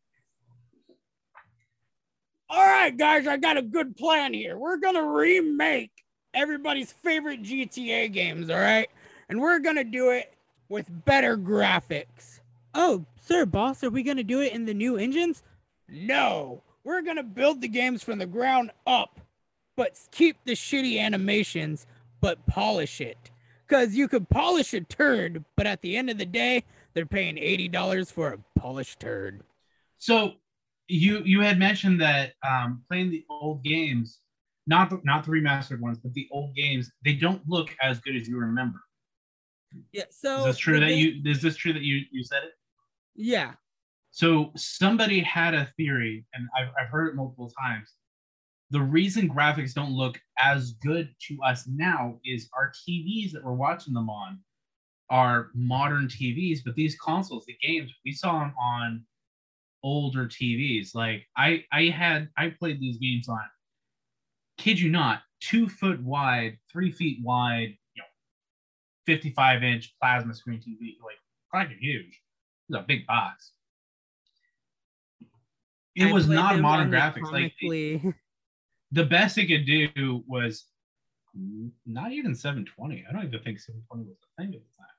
all 2.53 2.65
right 2.65 2.97
guys 2.97 3.27
i 3.27 3.37
got 3.37 3.57
a 3.57 3.63
good 3.63 3.97
plan 3.97 4.33
here 4.33 4.57
we're 4.57 4.77
gonna 4.77 5.05
remake 5.05 5.91
everybody's 6.35 6.93
favorite 6.93 7.43
gta 7.43 8.13
games 8.13 8.49
all 8.49 8.59
right 8.59 8.89
and 9.29 9.41
we're 9.41 9.59
gonna 9.59 9.83
do 9.83 10.11
it 10.11 10.35
with 10.69 10.87
better 11.05 11.37
graphics 11.37 12.41
oh 12.75 13.05
sir 13.21 13.45
boss 13.45 13.83
are 13.83 13.91
we 13.91 14.03
gonna 14.03 14.23
do 14.23 14.41
it 14.41 14.53
in 14.53 14.67
the 14.67 14.75
new 14.75 14.97
engines 14.97 15.43
no 15.89 16.63
we're 16.85 17.03
gonna 17.03 17.23
build 17.23 17.61
the 17.61 17.69
games 17.69 18.05
from 18.05 18.19
the 18.19 18.27
ground 18.27 18.71
up 18.87 19.19
but 19.77 19.99
keep 20.11 20.37
the 20.45 20.53
shitty 20.53 20.99
animations, 20.99 21.87
but 22.21 22.47
polish 22.47 23.01
it. 23.01 23.31
Because 23.67 23.95
you 23.95 24.09
could 24.09 24.29
polish 24.29 24.75
a 24.75 24.81
turd, 24.81 25.45
but 25.57 25.67
at 25.67 25.83
the 25.83 25.97
end 25.97 26.11
of 26.11 26.19
the 26.19 26.27
day, 26.27 26.65
they're 26.95 27.07
paying 27.07 27.37
$80 27.37 28.13
for 28.13 28.33
a 28.33 28.61
polished 28.61 29.01
turd. 29.01 29.43
so 29.99 30.35
you 30.93 31.23
you 31.25 31.41
had 31.41 31.59
mentioned 31.59 32.01
that 32.01 32.33
um, 32.47 32.83
playing 32.89 33.11
the 33.11 33.25
old 33.31 33.65
games, 33.65 34.21
not 34.67 34.91
the, 34.91 35.01
not 35.05 35.25
the 35.25 35.31
remastered 35.31 35.81
ones, 35.81 35.99
but 35.99 36.13
the 36.13 36.29
old 36.31 36.55
games, 36.55 36.91
they 37.05 37.15
don't 37.15 37.43
look 37.49 37.75
as 37.83 37.99
good 38.01 38.15
as 38.15 38.29
you 38.29 38.39
remember. 38.39 38.79
Yeah, 39.93 40.05
so 40.11 40.41
Is 40.41 40.45
this 40.45 40.59
true 40.59 40.81
that 40.81 40.95
you? 40.95 41.23
Is 41.25 41.41
this 41.41 41.57
true 41.57 41.73
that 41.73 41.83
you 41.83 42.03
you 42.11 42.23
said 42.25 42.45
it? 42.45 42.53
Yeah. 43.15 43.53
So 44.11 44.53
somebody 44.57 45.21
had 45.21 45.55
a 45.55 45.73
theory, 45.79 46.27
and 46.35 46.47
I've, 46.59 46.69
I've 46.79 46.91
heard 46.91 47.09
it 47.09 47.15
multiple 47.15 47.51
times, 47.59 47.95
the 48.71 48.81
reason 48.81 49.31
graphics 49.31 49.73
don't 49.73 49.93
look 49.93 50.21
as 50.39 50.73
good 50.83 51.09
to 51.29 51.39
us 51.43 51.67
now 51.67 52.19
is 52.23 52.51
our 52.55 52.71
TVs 52.71 53.33
that 53.33 53.43
we're 53.43 53.55
watching 53.55 53.95
them 53.95 54.11
on 54.11 54.39
are 55.09 55.49
modern 55.55 56.09
TVs, 56.09 56.61
but 56.63 56.75
these 56.75 56.95
consoles, 56.97 57.47
the 57.47 57.57
games, 57.63 57.91
we 58.05 58.13
saw 58.13 58.41
them 58.41 58.53
on 58.61 59.03
older 59.83 60.27
TVs. 60.27 60.95
Like 60.95 61.27
I 61.37 61.65
I 61.73 61.85
had 61.85 62.29
I 62.37 62.51
played 62.51 62.81
these 62.81 62.99
games 62.99 63.29
on 63.29 63.41
kid 64.63 64.79
you 64.79 64.91
not, 64.91 65.23
two 65.41 65.69
foot 65.69 66.03
wide, 66.03 66.59
three 66.71 66.91
feet 66.91 67.19
wide, 67.23 67.77
you 67.95 68.03
know, 68.03 68.07
55 69.07 69.63
inch 69.63 69.95
plasma 70.01 70.35
screen 70.35 70.61
TV. 70.61 70.97
Like 71.05 71.19
fucking 71.53 71.79
huge. 71.81 72.21
It's 72.69 72.79
a 72.79 72.85
big 72.87 73.07
box. 73.07 73.53
It 75.95 76.07
I 76.07 76.13
was 76.13 76.29
not 76.29 76.59
modern 76.61 76.91
graphics. 76.91 77.31
Like 77.31 77.53
the 78.93 79.05
best 79.05 79.37
it 79.37 79.47
could 79.47 79.67
do 79.67 80.23
was 80.27 80.67
mm, 81.37 81.71
not 81.87 82.13
even 82.13 82.35
720. 82.35 83.05
I 83.09 83.13
don't 83.13 83.27
even 83.27 83.43
think 83.43 83.59
720 83.59 84.09
was 84.09 84.17
a 84.23 84.43
thing 84.43 84.55
at 84.55 84.61
the 84.61 84.77
time. 84.79 84.92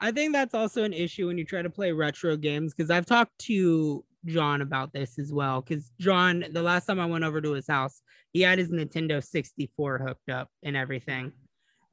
I 0.00 0.12
think 0.12 0.32
that's 0.32 0.54
also 0.54 0.84
an 0.84 0.92
issue 0.92 1.26
when 1.26 1.38
you 1.38 1.44
try 1.44 1.62
to 1.62 1.70
play 1.70 1.92
retro 1.92 2.36
games 2.36 2.74
because 2.74 2.90
I've 2.90 3.06
talked 3.06 3.38
to 3.40 4.04
John 4.26 4.60
about 4.60 4.92
this 4.92 5.18
as 5.18 5.32
well. 5.32 5.62
Because 5.62 5.90
John, 5.98 6.44
the 6.52 6.62
last 6.62 6.86
time 6.86 7.00
I 7.00 7.06
went 7.06 7.24
over 7.24 7.40
to 7.40 7.52
his 7.52 7.66
house, 7.66 8.02
he 8.32 8.42
had 8.42 8.58
his 8.58 8.70
Nintendo 8.70 9.24
64 9.24 9.98
hooked 9.98 10.28
up 10.28 10.50
and 10.62 10.76
everything. 10.76 11.32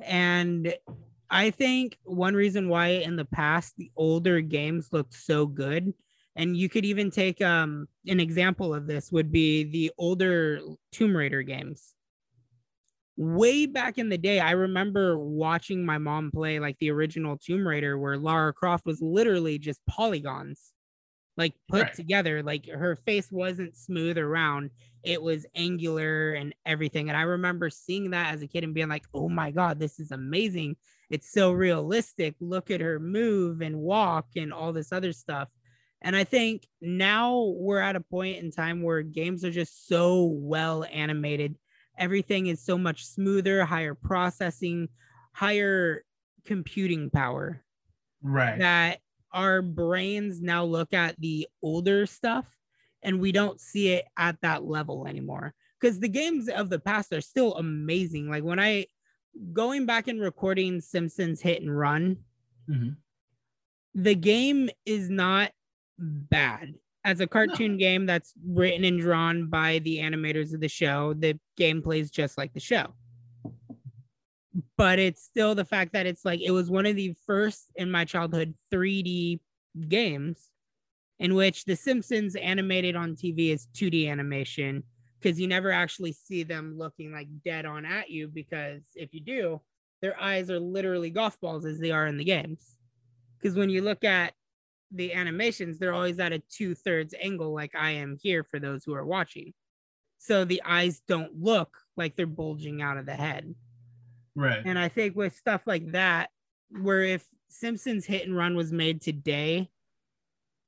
And 0.01 0.73
I 1.29 1.51
think 1.51 1.97
one 2.03 2.33
reason 2.33 2.67
why 2.67 2.87
in 2.87 3.15
the 3.15 3.25
past 3.25 3.73
the 3.77 3.91
older 3.95 4.41
games 4.41 4.89
looked 4.91 5.13
so 5.13 5.45
good, 5.45 5.93
and 6.35 6.57
you 6.57 6.67
could 6.67 6.85
even 6.85 7.09
take 7.09 7.41
um, 7.41 7.87
an 8.07 8.19
example 8.19 8.73
of 8.73 8.87
this 8.87 9.11
would 9.11 9.31
be 9.31 9.63
the 9.63 9.91
older 9.97 10.59
Tomb 10.91 11.15
Raider 11.15 11.41
games 11.41 11.93
way 13.17 13.65
back 13.65 13.97
in 13.97 14.09
the 14.09 14.17
day, 14.17 14.39
I 14.39 14.51
remember 14.51 15.17
watching 15.17 15.85
my 15.85 15.97
mom 15.97 16.31
play 16.31 16.59
like 16.59 16.77
the 16.79 16.91
original 16.91 17.37
Tomb 17.37 17.67
Raider, 17.67 17.97
where 17.97 18.17
Lara 18.17 18.53
Croft 18.53 18.85
was 18.85 19.01
literally 19.01 19.59
just 19.59 19.85
polygons, 19.85 20.71
like 21.37 21.53
put 21.69 21.81
Right. 21.81 21.93
together. 21.93 22.43
Like 22.43 22.67
her 22.67 22.95
face 22.95 23.31
wasn't 23.31 23.75
smooth 23.75 24.17
or 24.17 24.27
round, 24.29 24.71
it 25.03 25.21
was 25.21 25.45
angular 25.55 26.33
and 26.33 26.55
everything. 26.65 27.09
And 27.09 27.17
I 27.17 27.23
remember 27.23 27.69
seeing 27.69 28.11
that 28.11 28.33
as 28.33 28.41
a 28.41 28.47
kid 28.47 28.63
and 28.63 28.73
being 28.73 28.89
like, 28.89 29.05
oh 29.13 29.29
my 29.29 29.51
God, 29.51 29.79
this 29.79 29.99
is 29.99 30.11
amazing. 30.11 30.77
It's 31.09 31.31
so 31.31 31.51
realistic. 31.51 32.35
Look 32.39 32.71
at 32.71 32.81
her 32.81 32.99
move 32.99 33.61
and 33.61 33.77
walk 33.79 34.27
and 34.35 34.53
all 34.53 34.73
this 34.73 34.91
other 34.91 35.13
stuff. 35.13 35.49
And 36.01 36.15
I 36.15 36.23
think 36.23 36.67
now 36.81 37.53
we're 37.57 37.79
at 37.79 37.95
a 37.95 38.01
point 38.01 38.43
in 38.43 38.51
time 38.51 38.81
where 38.81 39.01
games 39.01 39.45
are 39.45 39.51
just 39.51 39.87
so 39.87 40.23
well 40.25 40.83
animated 40.91 41.57
everything 41.97 42.47
is 42.47 42.59
so 42.61 42.77
much 42.77 43.05
smoother, 43.05 43.65
higher 43.65 43.93
processing, 43.95 44.89
higher 45.33 46.03
computing 46.45 47.09
power 47.09 47.63
Right. 48.21 48.59
that 48.59 48.99
our 49.31 49.61
brains 49.61 50.41
now 50.41 50.63
look 50.63 50.93
at 50.93 51.19
the 51.19 51.47
older 51.61 52.05
stuff 52.05 52.45
and 53.01 53.19
we 53.19 53.31
don't 53.31 53.59
see 53.59 53.89
it 53.89 54.05
at 54.17 54.39
that 54.41 54.63
level 54.63 55.07
anymore. 55.07 55.53
Because 55.79 55.99
the 55.99 56.07
games 56.09 56.47
of 56.49 56.69
the 56.69 56.79
past 56.79 57.11
are 57.11 57.21
still 57.21 57.55
amazing. 57.55 58.29
Like 58.29 58.43
when 58.43 58.59
I 58.59 58.85
going 59.51 59.85
back 59.85 60.07
and 60.07 60.21
recording 60.21 60.79
Simpsons 60.79 61.41
Hit 61.41 61.61
and 61.61 61.75
Run, 61.77 62.23
Mhm. 62.69 62.97
the 63.95 64.15
game 64.15 64.69
is 64.85 65.09
not 65.09 65.51
bad. 65.97 66.75
As 67.05 67.19
a 67.19 67.27
cartoon 67.27 67.77
game 67.77 68.05
that's 68.05 68.33
written 68.45 68.85
and 68.85 68.99
drawn 68.99 69.47
by 69.47 69.79
the 69.79 69.97
animators 69.97 70.53
of 70.53 70.61
the 70.61 70.69
show, 70.69 71.13
the 71.13 71.37
game 71.57 71.81
plays 71.81 72.09
just 72.09 72.37
like 72.37 72.53
the 72.53 72.59
show. 72.59 72.93
But 74.77 74.99
it's 74.99 75.21
still 75.23 75.55
the 75.55 75.65
fact 75.65 75.93
that 75.93 76.05
it's 76.05 76.23
like 76.23 76.39
it 76.39 76.51
was 76.51 76.69
one 76.69 76.85
of 76.85 76.95
the 76.95 77.13
first 77.25 77.71
in 77.75 77.91
my 77.91 78.05
childhood 78.05 78.53
3D 78.71 79.39
games 79.87 80.49
in 81.19 81.35
which 81.35 81.65
The 81.65 81.75
Simpsons 81.75 82.35
animated 82.35 82.95
on 82.95 83.15
TV 83.15 83.53
is 83.53 83.67
2D 83.73 84.09
animation 84.09 84.83
because 85.19 85.39
you 85.39 85.47
never 85.47 85.71
actually 85.71 86.11
see 86.11 86.43
them 86.43 86.77
looking 86.77 87.11
like 87.11 87.27
dead 87.45 87.65
on 87.65 87.85
at 87.85 88.09
you 88.09 88.27
because 88.27 88.81
if 88.95 89.13
you 89.13 89.21
do, 89.21 89.61
their 90.01 90.19
eyes 90.21 90.49
are 90.49 90.59
literally 90.59 91.09
golf 91.09 91.39
balls 91.39 91.65
as 91.65 91.79
they 91.79 91.91
are 91.91 92.07
in 92.07 92.17
the 92.17 92.25
games. 92.25 92.75
Because 93.39 93.57
when 93.57 93.69
you 93.69 93.81
look 93.81 94.03
at 94.03 94.33
the 94.93 95.13
animations, 95.13 95.79
they're 95.79 95.93
always 95.93 96.19
at 96.19 96.33
a 96.33 96.39
two 96.39 96.75
thirds 96.75 97.13
angle, 97.19 97.53
like 97.53 97.75
I 97.75 97.91
am 97.91 98.17
here 98.21 98.43
for 98.43 98.59
those 98.59 98.83
who 98.83 98.93
are 98.93 99.05
watching. 99.05 99.53
So 100.19 100.45
the 100.45 100.61
eyes 100.63 101.01
don't 101.07 101.41
look 101.41 101.77
like 101.97 102.15
they're 102.15 102.25
bulging 102.25 102.81
out 102.81 102.97
of 102.97 103.05
the 103.05 103.15
head. 103.15 103.53
Right. 104.35 104.61
And 104.63 104.79
I 104.79 104.87
think 104.87 105.15
with 105.15 105.35
stuff 105.35 105.61
like 105.65 105.91
that, 105.91 106.29
where 106.81 107.01
if 107.03 107.25
Simpsons 107.49 108.05
Hit 108.05 108.25
and 108.25 108.35
Run 108.35 108.55
was 108.55 108.71
made 108.71 109.01
today 109.01 109.69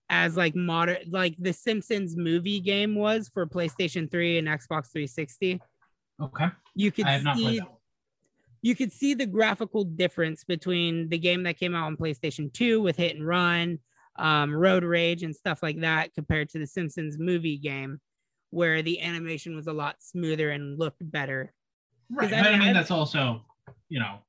as 0.10 0.36
like 0.36 0.56
modern, 0.56 0.98
like 1.10 1.36
the 1.40 1.54
Simpsons 1.54 2.16
movie 2.16 2.60
game 2.60 2.96
was 2.96 3.30
for 3.34 3.48
PlayStation 3.48 4.10
3 4.12 4.40
and 4.40 4.48
Xbox 4.48 4.92
360, 4.92 5.62
Okay. 6.22 6.48
you 6.76 6.92
could 6.92 7.06
I 7.06 7.12
have 7.14 7.24
not 7.24 7.38
see 7.38 7.62
you 8.62 8.76
could 8.76 8.92
see 8.92 9.14
the 9.14 9.28
graphical 9.28 9.84
difference 9.84 10.44
between 10.44 11.08
the 11.10 11.20
game 11.20 11.44
that 11.44 11.60
came 11.60 11.76
out 11.76 11.86
on 11.86 11.98
PlayStation 11.98 12.52
2 12.52 12.82
with 12.82 12.98
Hit 12.98 13.16
and 13.16 13.26
Run, 13.26 13.78
um, 14.18 14.54
Road 14.56 14.84
Rage, 14.84 15.24
and 15.24 15.36
stuff 15.36 15.62
like 15.64 15.80
that, 15.82 16.14
compared 16.14 16.50
to 16.50 16.60
the 16.60 16.68
Simpsons 16.68 17.18
movie 17.20 17.58
game, 17.58 18.00
where 18.52 18.82
the 18.82 19.02
animation 19.02 19.56
was 19.56 19.68
a 19.68 19.74
lot 19.74 19.98
smoother 20.00 20.52
and 20.52 20.80
looked 20.80 21.10
better. 21.12 21.54
Right. 22.10 22.30
But 22.30 22.40
I 22.40 22.42
mean, 22.44 22.60
mean, 22.60 22.62
I've- 22.70 22.74
that's 22.74 22.92
also, 22.92 23.46
you 23.90 24.00
know, 24.00 24.20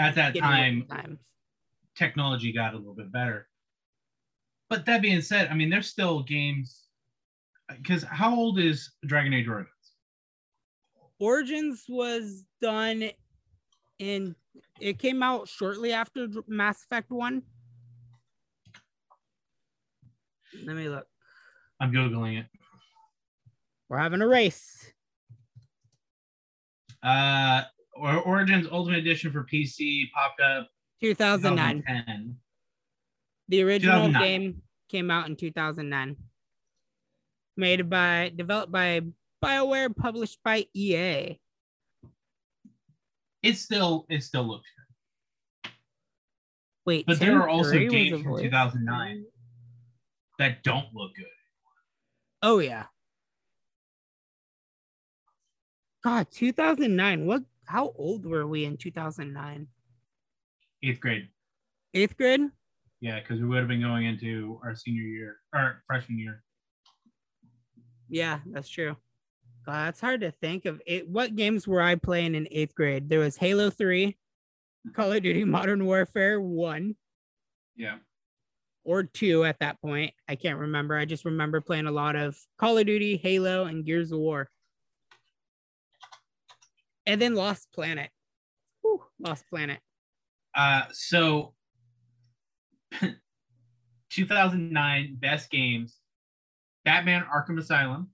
At 0.00 0.16
that 0.16 0.34
Getting 0.34 0.86
time- 0.88 1.18
technology 1.94 2.52
got 2.52 2.74
a 2.74 2.76
little 2.76 2.94
bit 2.94 3.12
better. 3.12 3.48
But 4.68 4.84
that 4.86 5.00
being 5.00 5.20
said, 5.20 5.48
I 5.48 5.54
mean, 5.54 5.70
there's 5.70 5.86
still 5.88 6.22
games. 6.24 6.82
Because 7.68 8.02
how 8.02 8.34
old 8.34 8.58
is 8.58 8.90
Dragon 9.06 9.32
Age 9.32 9.46
Origins? 9.48 9.70
Origins 11.18 11.84
was 11.88 12.44
done 12.60 13.10
in 13.98 14.34
it 14.80 14.98
came 14.98 15.22
out 15.22 15.48
shortly 15.48 15.92
after 15.92 16.28
Mass 16.46 16.82
Effect 16.84 17.10
1. 17.10 17.42
Let 20.64 20.76
me 20.76 20.88
look. 20.88 21.06
I'm 21.80 21.92
googling 21.92 22.40
it. 22.40 22.46
We're 23.88 23.98
having 23.98 24.22
a 24.22 24.26
race. 24.26 24.92
Uh, 27.02 27.62
or 27.94 28.16
Origins 28.20 28.66
Ultimate 28.70 28.98
Edition 28.98 29.32
for 29.32 29.44
PC 29.44 30.10
popped 30.12 30.40
up 30.40 30.68
2009. 31.00 31.82
2010. 31.82 32.36
The 33.48 33.62
original 33.62 34.06
2009. 34.06 34.22
game 34.22 34.62
came 34.88 35.10
out 35.10 35.28
in 35.28 35.36
2009. 35.36 36.16
Made 37.56 37.88
by, 37.88 38.32
developed 38.34 38.72
by 38.72 39.02
BioWare, 39.42 39.96
published 39.96 40.38
by 40.44 40.66
EA. 40.74 41.38
It 43.42 43.56
still 43.56 44.06
it 44.08 44.24
still 44.24 44.42
looks 44.42 44.66
good, 45.62 45.70
Wait, 46.84 47.06
but 47.06 47.20
there 47.20 47.40
are 47.40 47.48
also 47.48 47.78
games 47.78 48.20
from 48.20 48.40
2009 48.40 49.24
that 50.38 50.62
don't 50.62 50.86
look 50.94 51.14
good. 51.16 51.24
Oh 52.42 52.58
yeah. 52.58 52.84
God, 56.04 56.28
2009. 56.30 57.26
What? 57.26 57.42
How 57.66 57.92
old 57.96 58.24
were 58.24 58.46
we 58.46 58.64
in 58.64 58.76
2009? 58.76 59.66
Eighth 60.82 61.00
grade, 61.00 61.28
Eighth 61.94 62.16
grade? 62.16 62.42
yeah, 63.00 63.18
because 63.18 63.40
we 63.40 63.46
would 63.48 63.58
have 63.58 63.66
been 63.68 63.80
going 63.80 64.04
into 64.06 64.60
our 64.62 64.76
senior 64.76 65.02
year 65.02 65.36
or 65.52 65.82
freshman 65.86 66.18
year. 66.18 66.42
Yeah, 68.08 68.38
that's 68.46 68.68
true. 68.68 68.96
God, 69.64 69.86
that's 69.86 70.00
hard 70.00 70.20
to 70.20 70.30
think 70.30 70.64
of. 70.64 70.80
It. 70.86 71.08
What 71.08 71.34
games 71.34 71.66
were 71.66 71.82
I 71.82 71.96
playing 71.96 72.36
in 72.36 72.46
eighth 72.52 72.74
grade? 72.76 73.08
There 73.08 73.18
was 73.18 73.36
Halo 73.36 73.68
3, 73.70 74.16
Call 74.94 75.12
of 75.12 75.22
Duty 75.24 75.42
Modern 75.44 75.84
Warfare 75.86 76.40
1 76.40 76.94
Yeah, 77.74 77.96
or 78.86 79.02
2 79.02 79.44
at 79.44 79.58
that 79.58 79.80
point. 79.82 80.14
I 80.28 80.36
can't 80.36 80.58
remember. 80.60 80.96
I 80.96 81.04
just 81.04 81.24
remember 81.24 81.60
playing 81.60 81.86
a 81.86 81.90
lot 81.92 82.14
of 82.16 82.36
Call 82.56 82.78
of 82.78 82.86
Duty, 82.86 83.16
Halo, 83.16 83.64
and 83.64 83.84
Gears 83.84 84.12
of 84.12 84.18
War. 84.20 84.48
And 87.04 87.20
then 87.20 87.34
Lost 87.34 87.68
Planet. 87.72 88.10
Whew, 88.82 89.02
Lost 89.20 89.44
Planet. 89.50 89.80
Uh, 90.54 90.82
so 90.92 91.54
2009 94.10 95.16
best 95.20 95.50
games: 95.50 95.98
Batman: 96.84 97.24
Arkham 97.32 97.58
Asylum, 97.58 98.08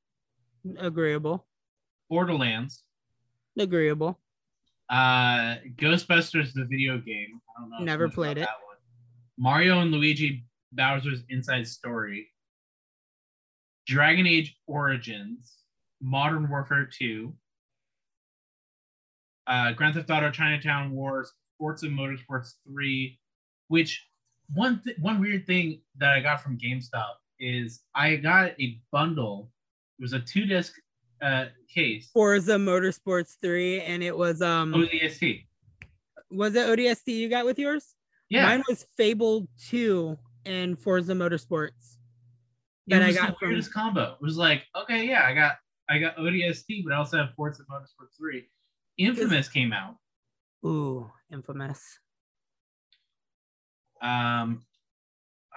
Agreeable. 0.79 1.47
Borderlands, 2.11 2.83
Agreeable. 3.59 4.19
uh, 4.91 5.57
Ghostbusters 5.77 6.53
the 6.53 6.65
video 6.65 6.99
game. 6.99 7.41
I 7.57 7.61
don't 7.61 7.71
know. 7.71 7.79
Never 7.85 8.09
played 8.09 8.39
it. 8.39 8.49
Mario 9.39 9.81
and 9.81 9.91
Luigi 9.91 10.45
Bowser's 10.73 11.23
Inside 11.29 11.67
Story. 11.67 12.29
Dragon 13.87 14.27
Age 14.27 14.57
Origins, 14.67 15.59
Modern 16.01 16.49
Warfare 16.49 16.89
2, 16.93 17.33
uh, 19.49 19.73
Grand 19.73 19.95
Theft 19.95 20.11
Auto 20.11 20.31
Chinatown 20.31 20.93
Wars, 20.93 21.33
Forza 21.59 21.89
Motorsports 21.89 22.55
3, 22.69 23.19
which 23.69 24.07
one 24.55 24.81
th- 24.85 24.97
one 24.99 25.21
weird 25.21 25.47
thing 25.47 25.81
that 25.99 26.13
I 26.13 26.21
got 26.21 26.43
from 26.43 26.59
GameStop 26.59 27.15
is 27.41 27.81
I 27.95 28.17
got 28.17 28.53
a 28.61 28.81
bundle. 28.93 29.51
It 29.99 30.03
was 30.03 30.13
a 30.13 30.21
two 30.21 30.47
disc 30.47 30.75
uh, 31.21 31.47
case. 31.73 32.11
Forza 32.13 32.53
Motorsports 32.57 33.37
3 33.41 33.81
and 33.83 34.03
it 34.03 34.17
was 34.17 34.43
um 34.43 34.73
ODST. 34.73 35.47
was 36.31 36.55
it 36.55 36.67
ODST 36.67 37.09
you 37.09 37.29
got 37.29 37.45
with 37.45 37.59
yours? 37.59 37.95
Yeah, 38.29 38.47
Mine 38.47 38.63
was 38.69 38.87
Fable 38.97 39.49
2 39.69 40.17
and 40.47 40.79
Forza 40.79 41.13
Motorsports. 41.13 41.97
it 42.87 42.91
that 42.91 43.03
I 43.03 43.13
got 43.13 43.29
the 43.29 43.37
from- 43.39 43.49
weirdest 43.49 43.73
combo. 43.73 44.13
It 44.15 44.23
was 44.23 44.37
like, 44.37 44.65
okay, 44.77 45.07
yeah, 45.07 45.25
I 45.27 45.35
got 45.35 45.57
I 45.89 45.99
got 45.99 46.17
ODST, 46.17 46.85
but 46.85 46.93
I 46.93 46.97
also 46.97 47.19
have 47.19 47.35
Forza 47.37 47.65
Motorsports 47.71 48.17
3. 48.19 48.49
Infamous 48.99 49.49
came 49.49 49.73
out. 49.73 49.97
Ooh, 50.65 51.11
infamous. 51.33 51.99
Um, 54.01 54.63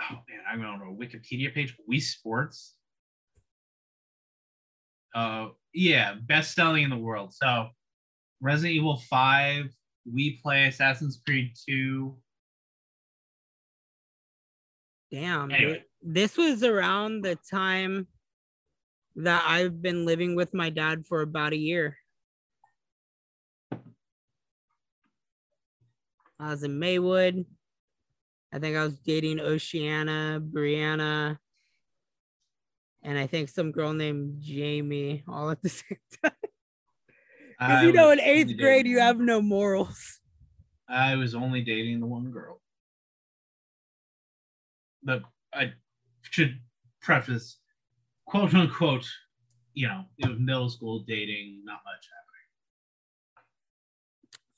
oh 0.01 0.15
man, 0.27 0.41
I'm 0.49 0.61
on 0.65 0.81
a 0.81 0.91
Wikipedia 0.91 1.53
page. 1.53 1.75
Wii 1.89 2.01
Sports. 2.01 2.75
Uh, 5.13 5.49
yeah, 5.73 6.15
best 6.25 6.53
selling 6.53 6.83
in 6.83 6.89
the 6.89 6.97
world. 6.97 7.33
So, 7.33 7.69
Resident 8.41 8.75
Evil 8.75 8.97
Five, 9.09 9.67
Wii 10.13 10.41
Play, 10.41 10.67
Assassin's 10.67 11.21
Creed 11.25 11.53
Two. 11.67 12.17
Damn. 15.15 15.49
Anyway. 15.49 15.81
This 16.01 16.35
was 16.35 16.61
around 16.61 17.21
the 17.21 17.37
time 17.49 18.07
that 19.15 19.45
I've 19.47 19.81
been 19.81 20.05
living 20.05 20.35
with 20.35 20.53
my 20.53 20.69
dad 20.69 21.05
for 21.07 21.21
about 21.21 21.53
a 21.53 21.57
year. 21.57 21.97
I 26.37 26.49
was 26.49 26.63
in 26.63 26.77
Maywood. 26.79 27.45
I 28.53 28.59
think 28.59 28.75
I 28.75 28.83
was 28.83 28.99
dating 28.99 29.39
Oceana, 29.39 30.41
Brianna, 30.43 31.37
and 33.01 33.17
I 33.17 33.25
think 33.25 33.47
some 33.47 33.71
girl 33.71 33.93
named 33.93 34.41
Jamie 34.41 35.23
all 35.29 35.49
at 35.49 35.61
the 35.61 35.69
same 35.81 35.97
time. 36.21 36.33
Because 37.57 37.83
you 37.85 37.93
know, 37.93 38.11
in 38.11 38.19
eighth 38.19 38.57
grade, 38.57 38.83
dating 38.83 38.91
you 38.91 38.99
have 38.99 39.17
no 39.17 39.41
morals. 39.41 40.19
I 40.89 41.15
was 41.15 41.33
only 41.35 41.61
dating 41.61 42.01
the 42.01 42.05
one 42.05 42.31
girl. 42.31 42.59
But 45.05 45.21
I 45.53 45.71
should 46.23 46.59
preface, 47.01 47.57
quote 48.25 48.53
unquote, 48.53 49.07
you 49.73 49.87
know, 49.87 50.05
it 50.17 50.27
was 50.27 50.39
middle 50.39 50.69
school 50.69 51.05
dating, 51.07 51.61
not 51.63 51.79
much 51.85 52.05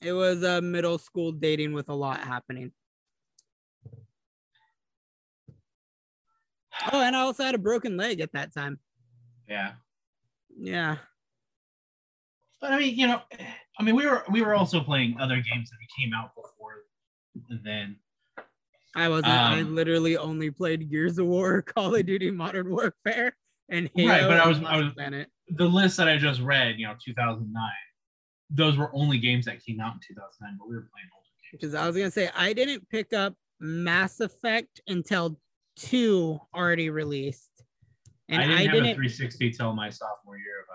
It 0.00 0.12
was 0.12 0.42
a 0.42 0.62
middle 0.62 0.98
school 0.98 1.32
dating 1.32 1.74
with 1.74 1.88
a 1.88 1.94
lot 1.94 2.20
happening. 2.20 2.72
Oh, 6.92 7.02
and 7.02 7.16
I 7.16 7.20
also 7.20 7.42
had 7.42 7.56
a 7.56 7.58
broken 7.58 7.96
leg 7.96 8.20
at 8.20 8.32
that 8.34 8.54
time. 8.54 8.78
Yeah. 9.48 9.72
Yeah. 10.56 10.98
But 12.60 12.72
I 12.72 12.78
mean, 12.78 12.96
you 12.96 13.08
know, 13.08 13.20
I 13.78 13.82
mean, 13.82 13.96
we 13.96 14.06
were 14.06 14.22
we 14.30 14.42
were 14.42 14.54
also 14.54 14.80
playing 14.80 15.18
other 15.18 15.36
games 15.36 15.70
that 15.70 15.76
came 15.98 16.12
out 16.14 16.36
before 16.36 16.84
then. 17.64 17.96
I 18.98 19.08
wasn't. 19.08 19.28
I 19.28 19.60
Um, 19.60 19.74
literally 19.74 20.16
only 20.16 20.50
played 20.50 20.90
Gears 20.90 21.18
of 21.18 21.26
War, 21.26 21.62
Call 21.74 21.94
of 21.94 22.04
Duty, 22.04 22.30
Modern 22.30 22.68
Warfare, 22.70 23.36
and 23.68 23.88
Halo. 23.94 24.08
Right, 24.12 24.22
but 24.22 24.40
I 24.40 24.48
was- 24.48 24.62
I 24.64 24.80
was- 24.80 24.92
Planet. 24.94 25.30
The 25.50 25.66
list 25.66 25.96
that 25.96 26.08
I 26.08 26.18
just 26.18 26.40
read, 26.40 26.78
you 26.78 26.86
know, 26.86 26.94
2009, 27.02 27.70
those 28.50 28.76
were 28.76 28.90
only 28.94 29.18
games 29.18 29.46
that 29.46 29.64
came 29.64 29.80
out 29.80 29.94
in 29.94 30.00
2009, 30.06 30.56
but 30.58 30.68
we 30.68 30.74
were 30.74 30.88
playing 30.92 31.08
older 31.14 31.26
games. 31.42 31.50
Because 31.52 31.74
I 31.74 31.86
was 31.86 31.96
gonna 31.96 32.10
say 32.10 32.28
I 32.36 32.52
didn't 32.52 32.86
pick 32.90 33.12
up 33.14 33.34
Mass 33.60 34.20
Effect 34.20 34.80
until 34.88 35.40
two 35.76 36.38
already 36.54 36.90
released, 36.90 37.62
and 38.28 38.42
I 38.42 38.46
didn't 38.46 38.58
I 38.58 38.62
have 38.64 38.72
didn't. 38.72 38.90
a 38.90 38.94
360 38.94 39.50
till 39.52 39.72
my 39.74 39.88
sophomore 39.90 40.36
year 40.36 40.60
of 40.60 40.66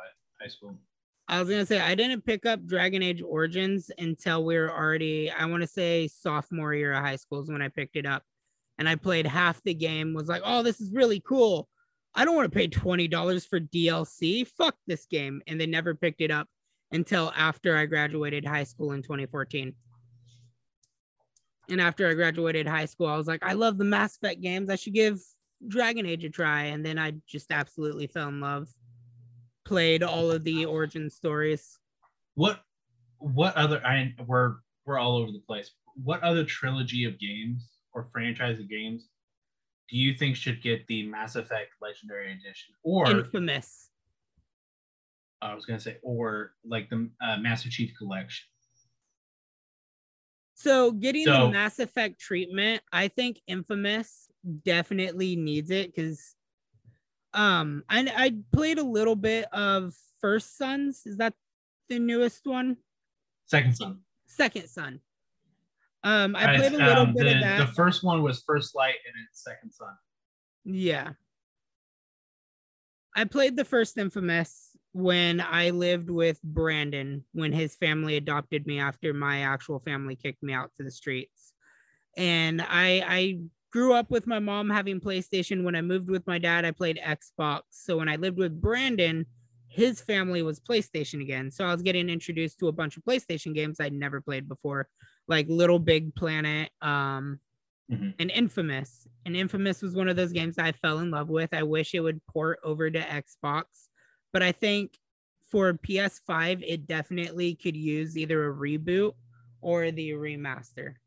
high 0.41 0.47
school. 0.47 0.79
I 1.27 1.39
was 1.39 1.49
gonna 1.49 1.65
say 1.65 1.79
I 1.79 1.95
didn't 1.95 2.25
pick 2.25 2.45
up 2.45 2.65
Dragon 2.65 3.01
Age 3.01 3.21
Origins 3.21 3.89
until 3.97 4.43
we 4.43 4.57
were 4.57 4.71
already, 4.71 5.31
I 5.31 5.45
want 5.45 5.61
to 5.61 5.67
say 5.67 6.07
sophomore 6.07 6.73
year 6.73 6.93
of 6.93 7.03
high 7.03 7.15
school 7.15 7.41
is 7.41 7.49
when 7.49 7.61
I 7.61 7.69
picked 7.69 7.95
it 7.95 8.05
up. 8.05 8.23
And 8.77 8.89
I 8.89 8.95
played 8.95 9.27
half 9.27 9.61
the 9.63 9.73
game, 9.73 10.13
was 10.13 10.27
like, 10.27 10.41
oh, 10.43 10.63
this 10.63 10.81
is 10.81 10.91
really 10.91 11.19
cool. 11.19 11.69
I 12.15 12.25
don't 12.25 12.35
want 12.35 12.51
to 12.51 12.57
pay 12.57 12.67
$20 12.67 13.47
for 13.47 13.59
DLC. 13.59 14.47
Fuck 14.47 14.75
this 14.87 15.05
game. 15.05 15.41
And 15.47 15.61
they 15.61 15.67
never 15.67 15.93
picked 15.95 16.21
it 16.21 16.31
up 16.31 16.47
until 16.91 17.31
after 17.35 17.77
I 17.77 17.85
graduated 17.85 18.45
high 18.45 18.63
school 18.63 18.91
in 18.91 19.03
2014. 19.03 19.73
And 21.69 21.81
after 21.81 22.09
I 22.09 22.13
graduated 22.13 22.67
high 22.67 22.85
school, 22.85 23.07
I 23.07 23.15
was 23.15 23.27
like, 23.27 23.43
I 23.43 23.53
love 23.53 23.77
the 23.77 23.85
Mass 23.85 24.15
Effect 24.17 24.41
games. 24.41 24.69
I 24.69 24.75
should 24.75 24.93
give 24.93 25.19
Dragon 25.67 26.05
Age 26.05 26.25
a 26.25 26.29
try. 26.29 26.63
And 26.63 26.85
then 26.85 26.99
I 26.99 27.13
just 27.27 27.51
absolutely 27.51 28.07
fell 28.07 28.29
in 28.29 28.41
love 28.41 28.67
played 29.65 30.03
all 30.03 30.31
of 30.31 30.43
the 30.43 30.65
origin 30.65 31.09
stories. 31.09 31.79
What 32.35 32.63
what 33.19 33.55
other 33.55 33.81
I 33.85 34.13
we're 34.25 34.55
we're 34.85 34.99
all 34.99 35.15
over 35.17 35.31
the 35.31 35.39
place. 35.39 35.71
What 35.95 36.21
other 36.23 36.43
trilogy 36.43 37.05
of 37.05 37.19
games 37.19 37.69
or 37.93 38.09
franchise 38.11 38.59
of 38.59 38.69
games 38.69 39.07
do 39.89 39.97
you 39.97 40.13
think 40.15 40.35
should 40.35 40.61
get 40.61 40.85
the 40.87 41.03
Mass 41.07 41.35
Effect 41.35 41.71
Legendary 41.81 42.31
Edition, 42.33 42.73
or 42.83 43.09
Infamous. 43.09 43.89
I 45.41 45.53
was 45.53 45.65
gonna 45.65 45.79
say, 45.79 45.97
or 46.01 46.53
like 46.65 46.89
the 46.89 47.09
uh, 47.21 47.37
Master 47.37 47.69
Chief 47.69 47.91
Collection? 47.97 48.45
So 50.55 50.91
getting 50.91 51.25
So- 51.25 51.47
the 51.47 51.51
Mass 51.51 51.79
Effect 51.79 52.19
treatment, 52.19 52.81
I 52.91 53.07
think 53.09 53.41
Infamous 53.47 54.29
definitely 54.63 55.35
needs 55.35 55.69
it 55.71 55.93
because 55.93 56.35
um 57.33 57.83
I 57.89 58.11
I 58.15 58.35
played 58.51 58.79
a 58.79 58.83
little 58.83 59.15
bit 59.15 59.45
of 59.51 59.95
First 60.21 60.57
Sons. 60.57 61.03
Is 61.05 61.17
that 61.17 61.33
the 61.89 61.99
newest 61.99 62.45
one? 62.45 62.77
Second 63.45 63.75
Son. 63.75 63.99
Second 64.25 64.67
Son. 64.67 64.99
Um 66.03 66.35
I 66.35 66.55
played 66.57 66.73
a 66.73 66.77
little 66.77 67.03
um, 67.03 67.13
bit 67.13 67.23
the, 67.23 67.35
of 67.35 67.41
that. 67.41 67.57
The 67.67 67.73
first 67.73 68.03
one 68.03 68.23
was 68.23 68.43
First 68.45 68.75
Light, 68.75 68.95
and 69.05 69.15
it's 69.29 69.43
Second 69.43 69.71
Son. 69.71 69.93
Yeah. 70.65 71.11
I 73.15 73.25
played 73.25 73.55
the 73.55 73.65
first 73.65 73.97
Infamous 73.97 74.75
when 74.93 75.41
I 75.41 75.71
lived 75.71 76.09
with 76.09 76.41
Brandon 76.43 77.23
when 77.33 77.51
his 77.51 77.75
family 77.75 78.15
adopted 78.15 78.65
me 78.65 78.79
after 78.79 79.13
my 79.13 79.41
actual 79.41 79.79
family 79.79 80.15
kicked 80.15 80.43
me 80.43 80.53
out 80.53 80.71
to 80.75 80.83
the 80.83 80.91
streets. 80.91 81.53
And 82.15 82.61
I 82.61 83.03
I 83.07 83.39
grew 83.73 83.91
up 83.93 84.11
with 84.11 84.27
my 84.27 84.37
mom 84.37 84.69
having 84.69 84.99
PlayStation. 84.99 85.63
When 85.63 85.75
I 85.75 85.81
moved 85.81 86.07
with 86.07 86.27
my 86.27 86.37
dad, 86.37 86.63
I 86.63 86.69
played 86.69 86.99
Xbox. 87.03 87.61
So 87.71 87.97
when 87.97 88.07
I 88.07 88.17
lived 88.17 88.37
with 88.37 88.61
Brandon, 88.61 89.25
his 89.67 89.99
family 89.99 90.43
was 90.43 90.59
PlayStation 90.59 91.21
again. 91.23 91.49
So 91.49 91.65
I 91.65 91.71
was 91.73 91.81
getting 91.81 92.07
introduced 92.07 92.59
to 92.59 92.67
a 92.67 92.71
bunch 92.71 92.97
of 92.97 93.03
PlayStation 93.03 93.55
games 93.55 93.79
I'd 93.79 93.91
never 93.91 94.21
played 94.21 94.47
before, 94.47 94.87
like 95.27 95.47
Little 95.49 95.79
Big 95.79 96.13
Planet, 96.13 96.69
um, 96.83 97.39
Mhm. 97.91 98.13
and 98.19 98.29
Infamous. 98.29 99.07
And 99.25 99.35
Infamous 99.35 99.81
was 99.81 99.95
one 99.95 100.07
of 100.07 100.15
those 100.15 100.31
games 100.33 100.59
I 100.59 100.71
fell 100.71 100.99
in 100.99 101.09
love 101.09 101.29
with. 101.29 101.51
I 101.51 101.63
wish 101.63 101.95
it 101.95 102.01
would 102.01 102.23
port 102.27 102.59
over 102.63 102.91
to 102.91 102.99
Xbox, 102.99 103.89
but 104.31 104.43
I 104.43 104.51
think 104.51 104.99
for 105.49 105.73
PS5, 105.73 106.61
it 106.61 106.85
definitely 106.85 107.55
could 107.55 107.75
use 107.75 108.15
either 108.15 108.47
a 108.47 108.55
reboot 108.55 109.13
or 109.61 109.89
the 109.89 110.11
remaster. 110.11 110.97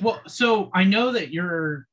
Well, 0.00 0.20
so 0.26 0.70
I 0.74 0.84
know 0.84 1.12
that 1.12 1.30
you're, 1.32 1.86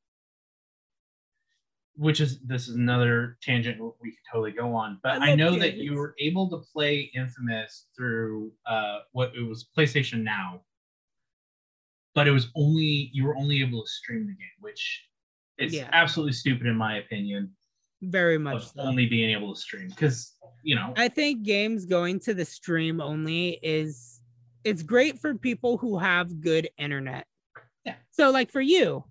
which 1.95 2.19
is 2.19 2.39
this 2.39 2.67
is 2.67 2.75
another 2.75 3.37
tangent 3.41 3.79
we 4.01 4.11
could 4.11 4.17
totally 4.31 4.51
go 4.51 4.73
on, 4.73 4.99
but 5.03 5.21
I 5.21 5.31
I, 5.31 5.35
know 5.35 5.57
that 5.59 5.75
you 5.75 5.95
were 5.95 6.15
able 6.19 6.49
to 6.49 6.57
play 6.73 7.11
Infamous 7.13 7.87
through 7.95 8.51
uh 8.65 8.99
what 9.11 9.33
it 9.35 9.41
was 9.41 9.67
PlayStation 9.77 10.23
Now, 10.23 10.61
but 12.15 12.27
it 12.27 12.31
was 12.31 12.47
only 12.55 13.11
you 13.13 13.23
were 13.25 13.35
only 13.35 13.61
able 13.61 13.83
to 13.83 13.87
stream 13.87 14.25
the 14.25 14.33
game, 14.33 14.57
which 14.61 15.05
is 15.59 15.73
Yeah. 15.73 15.89
absolutely 15.91 16.33
stupid 16.33 16.65
in 16.65 16.75
my 16.75 16.97
opinion. 16.97 17.55
Very 18.01 18.39
much 18.39 18.69
so. 18.69 18.81
only 18.81 19.05
being 19.05 19.29
able 19.29 19.53
to 19.53 19.59
stream 19.59 19.89
because 19.89 20.35
you 20.63 20.75
know 20.75 20.93
I 20.97 21.07
think 21.07 21.43
games 21.43 21.85
going 21.85 22.19
to 22.21 22.33
the 22.33 22.45
stream 22.45 22.99
only 22.99 23.59
is 23.61 24.21
it's 24.63 24.81
great 24.81 25.19
for 25.19 25.35
people 25.35 25.77
who 25.77 25.99
have 25.99 26.41
good 26.41 26.67
internet. 26.79 27.27
Yeah. 27.85 27.95
So 28.11 28.31
like 28.31 28.51
for 28.51 28.61
you, 28.61 29.03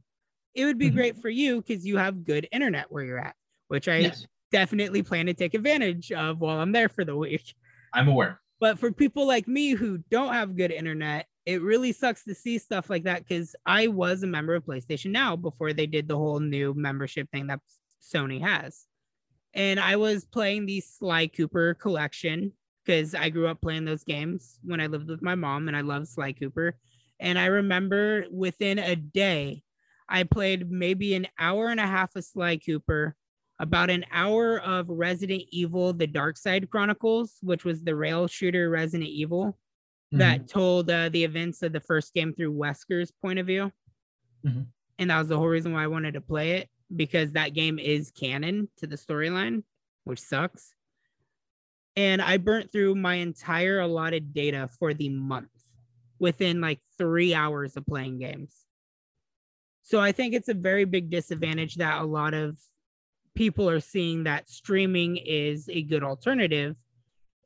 it 0.54 0.64
would 0.64 0.78
be 0.78 0.90
Mhm. 0.90 0.94
great 0.94 1.16
for 1.18 1.28
you 1.28 1.60
because 1.62 1.86
you 1.86 1.96
have 1.96 2.24
good 2.24 2.48
internet 2.52 2.90
where 2.90 3.04
you're 3.04 3.18
at, 3.18 3.36
which 3.68 3.88
I 3.88 3.98
yes, 3.98 4.26
definitely 4.50 5.02
plan 5.02 5.26
to 5.26 5.34
take 5.34 5.54
advantage 5.54 6.12
of 6.12 6.40
while 6.40 6.58
I'm 6.58 6.72
there 6.72 6.88
for 6.88 7.04
the 7.04 7.16
week. 7.16 7.54
I'm 7.92 8.08
aware. 8.08 8.40
But 8.60 8.78
for 8.78 8.92
people 8.92 9.26
like 9.26 9.48
me 9.48 9.70
who 9.70 9.98
don't 10.10 10.32
have 10.32 10.56
good 10.56 10.70
internet, 10.70 11.26
it 11.46 11.62
really 11.62 11.92
sucks 11.92 12.24
to 12.24 12.34
see 12.34 12.58
stuff 12.58 12.90
like 12.90 13.04
that 13.04 13.26
because 13.26 13.56
I 13.64 13.88
was 13.88 14.22
a 14.22 14.26
member 14.26 14.54
of 14.54 14.64
PlayStation 14.64 15.10
Now 15.10 15.34
before 15.34 15.72
they 15.72 15.86
did 15.86 16.06
the 16.08 16.16
whole 16.16 16.40
new 16.40 16.74
membership 16.74 17.30
thing 17.30 17.46
that 17.48 17.60
Sony 18.02 18.40
has. 18.40 18.86
and 19.54 19.80
I 19.80 19.96
was 19.96 20.24
playing 20.24 20.66
the 20.66 20.80
Sly 20.80 21.26
Cooper 21.26 21.74
collection 21.74 22.52
because 22.84 23.14
I 23.16 23.30
grew 23.30 23.48
up 23.48 23.60
playing 23.60 23.84
those 23.84 24.04
games 24.04 24.58
when 24.62 24.80
I 24.80 24.86
lived 24.86 25.08
with 25.08 25.22
my 25.22 25.34
mom, 25.34 25.66
and 25.68 25.76
I 25.76 25.80
love 25.80 26.06
Sly 26.06 26.32
Cooper. 26.32 26.76
And 27.20 27.38
I 27.38 27.46
remember 27.46 28.24
within 28.30 28.78
a 28.78 28.96
day, 28.96 29.62
I 30.08 30.24
played 30.24 30.70
maybe 30.70 31.14
an 31.14 31.28
hour 31.38 31.68
and 31.68 31.78
a 31.78 31.86
half 31.86 32.16
of 32.16 32.24
Sly 32.24 32.56
Cooper, 32.56 33.14
about 33.60 33.90
an 33.90 34.06
hour 34.10 34.58
of 34.58 34.88
Resident 34.88 35.42
Evil: 35.50 35.92
The 35.92 36.06
Dark 36.06 36.38
Side 36.38 36.70
Chronicles, 36.70 37.36
which 37.42 37.64
was 37.64 37.84
the 37.84 37.94
rail 37.94 38.26
shooter 38.26 38.70
Resident 38.70 39.10
Evil 39.10 39.58
that 40.12 40.48
told 40.48 40.90
uh, 40.90 41.08
the 41.10 41.22
events 41.22 41.62
of 41.62 41.72
the 41.72 41.78
first 41.80 42.14
game 42.14 42.34
through 42.34 42.52
Wesker's 42.52 43.12
point 43.12 43.38
of 43.38 43.46
view. 43.46 43.70
Mhm. 44.44 44.66
And 44.98 45.10
that 45.10 45.18
was 45.18 45.28
the 45.28 45.36
whole 45.36 45.46
reason 45.46 45.72
why 45.72 45.84
I 45.84 45.88
wanted 45.88 46.14
to 46.14 46.20
play 46.20 46.52
it 46.52 46.68
because 46.94 47.32
that 47.32 47.54
game 47.54 47.78
is 47.78 48.10
canon 48.10 48.68
to 48.78 48.86
the 48.88 48.96
storyline, 48.96 49.62
which 50.04 50.18
sucks. 50.20 50.74
And 51.94 52.20
I 52.20 52.38
burnt 52.38 52.72
through 52.72 52.96
my 52.96 53.16
entire 53.16 53.78
allotted 53.80 54.34
data 54.34 54.68
for 54.78 54.94
the 54.94 55.10
month 55.10 55.50
within 56.20 56.60
like 56.60 56.78
three 56.98 57.34
hours 57.34 57.76
of 57.76 57.84
playing 57.86 58.18
games. 58.20 58.54
So 59.82 59.98
I 59.98 60.12
think 60.12 60.34
it's 60.34 60.48
a 60.48 60.54
very 60.54 60.84
big 60.84 61.10
disadvantage 61.10 61.76
that 61.76 62.00
a 62.00 62.04
lot 62.04 62.34
of 62.34 62.56
people 63.34 63.68
are 63.68 63.80
seeing 63.80 64.24
that 64.24 64.48
streaming 64.48 65.16
is 65.16 65.68
a 65.68 65.82
good 65.82 66.04
alternative 66.04 66.76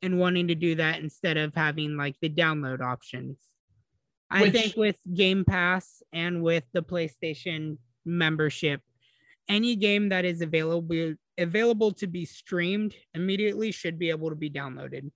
and 0.03 0.19
wanting 0.19 0.49
to 0.49 0.55
do 0.55 0.75
that 0.75 0.99
instead 0.99 1.37
of 1.37 1.55
having 1.55 1.95
like 1.97 2.15
the 2.21 2.29
download 2.29 2.81
options. 2.81 3.37
I 4.29 4.43
Which- 4.43 4.53
think 4.53 4.75
with 4.75 4.97
Game 5.13 5.45
Pass 5.45 6.03
and 6.11 6.43
with 6.43 6.65
the 6.73 6.83
PlayStation 6.83 7.77
membership, 8.05 8.81
any 9.47 9.75
game 9.75 10.09
that 10.09 10.25
is 10.25 10.41
available 10.41 11.15
available 11.37 11.91
to 11.91 12.07
be 12.07 12.25
streamed 12.25 12.95
immediately 13.13 13.71
should 13.71 13.99
be 13.99 14.09
able 14.09 14.29
to 14.29 14.35
be 14.35 14.49
downloaded. 14.49 15.11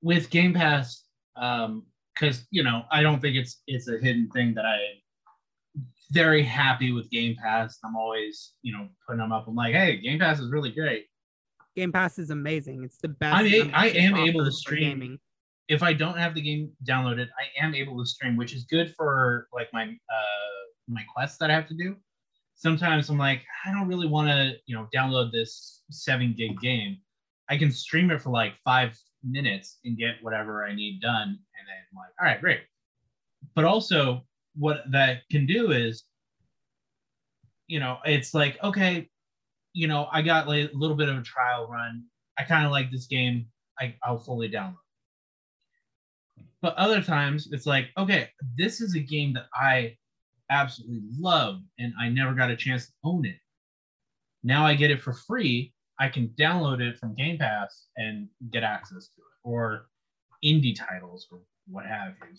with 0.00 0.30
Game 0.30 0.54
Pass, 0.54 1.02
um, 1.34 1.84
because 2.18 2.46
you 2.50 2.62
know, 2.62 2.82
I 2.90 3.02
don't 3.02 3.20
think 3.20 3.36
it's 3.36 3.62
it's 3.66 3.88
a 3.88 3.98
hidden 3.98 4.28
thing 4.30 4.54
that 4.54 4.64
I 4.64 4.78
very 6.10 6.42
happy 6.42 6.92
with 6.92 7.10
Game 7.10 7.36
Pass. 7.36 7.78
I'm 7.84 7.96
always, 7.96 8.54
you 8.62 8.72
know, 8.72 8.88
putting 9.06 9.20
them 9.20 9.32
up. 9.32 9.46
I'm 9.46 9.54
like, 9.54 9.74
hey, 9.74 9.98
Game 9.98 10.18
Pass 10.18 10.40
is 10.40 10.50
really 10.50 10.70
great. 10.70 11.06
Game 11.76 11.92
Pass 11.92 12.18
is 12.18 12.30
amazing. 12.30 12.82
It's 12.82 12.98
the 12.98 13.08
best. 13.08 13.36
I'm 13.36 13.70
I 13.74 13.88
am 13.88 14.16
able 14.16 14.44
to 14.44 14.52
stream 14.52 15.18
If 15.68 15.82
I 15.82 15.92
don't 15.92 16.16
have 16.16 16.34
the 16.34 16.40
game 16.40 16.72
downloaded, 16.84 17.28
I 17.38 17.64
am 17.64 17.74
able 17.74 17.98
to 17.98 18.06
stream, 18.06 18.36
which 18.36 18.54
is 18.54 18.64
good 18.64 18.94
for 18.96 19.48
like 19.52 19.68
my 19.72 19.84
uh 19.84 20.58
my 20.88 21.02
quests 21.14 21.38
that 21.38 21.50
I 21.50 21.54
have 21.54 21.68
to 21.68 21.74
do. 21.74 21.96
Sometimes 22.54 23.08
I'm 23.08 23.18
like, 23.18 23.42
I 23.64 23.70
don't 23.70 23.86
really 23.86 24.08
want 24.08 24.28
to, 24.28 24.54
you 24.66 24.74
know, 24.74 24.88
download 24.92 25.30
this 25.30 25.82
seven 25.90 26.34
gig 26.36 26.58
game. 26.60 26.98
I 27.48 27.56
can 27.56 27.70
stream 27.70 28.10
it 28.10 28.20
for 28.20 28.30
like 28.30 28.54
five 28.64 28.98
minutes 29.24 29.78
and 29.84 29.96
get 29.96 30.16
whatever 30.22 30.64
I 30.64 30.74
need 30.74 31.00
done. 31.00 31.28
And 31.28 31.66
then 31.66 31.76
I'm 31.90 31.96
like, 31.96 32.10
all 32.20 32.26
right, 32.26 32.40
great. 32.40 32.60
But 33.54 33.64
also, 33.64 34.24
what 34.56 34.82
that 34.90 35.22
can 35.30 35.46
do 35.46 35.70
is, 35.70 36.04
you 37.66 37.80
know, 37.80 37.98
it's 38.04 38.34
like, 38.34 38.62
okay, 38.62 39.08
you 39.72 39.86
know, 39.86 40.08
I 40.12 40.22
got 40.22 40.48
like 40.48 40.72
a 40.72 40.76
little 40.76 40.96
bit 40.96 41.08
of 41.08 41.16
a 41.16 41.22
trial 41.22 41.68
run. 41.68 42.04
I 42.38 42.44
kind 42.44 42.64
of 42.66 42.72
like 42.72 42.90
this 42.90 43.06
game. 43.06 43.46
I, 43.80 43.94
I'll 44.02 44.18
fully 44.18 44.48
download. 44.48 44.76
But 46.60 46.74
other 46.74 47.00
times 47.00 47.48
it's 47.52 47.66
like, 47.66 47.90
okay, 47.96 48.30
this 48.56 48.80
is 48.80 48.96
a 48.96 49.00
game 49.00 49.32
that 49.34 49.46
I 49.54 49.96
absolutely 50.50 51.02
love 51.18 51.60
and 51.78 51.92
I 52.00 52.08
never 52.08 52.34
got 52.34 52.50
a 52.50 52.56
chance 52.56 52.86
to 52.86 52.92
own 53.04 53.24
it. 53.26 53.36
Now 54.42 54.66
I 54.66 54.74
get 54.74 54.90
it 54.90 55.00
for 55.00 55.12
free. 55.12 55.72
I 56.00 56.08
can 56.08 56.28
download 56.38 56.80
it 56.80 56.98
from 56.98 57.14
Game 57.14 57.38
Pass 57.38 57.86
and 57.96 58.28
get 58.52 58.62
access 58.62 59.08
to 59.08 59.20
it, 59.20 59.48
or 59.48 59.86
indie 60.44 60.76
titles 60.76 61.26
or 61.30 61.40
what 61.66 61.86
have 61.86 62.14
you. 62.20 62.38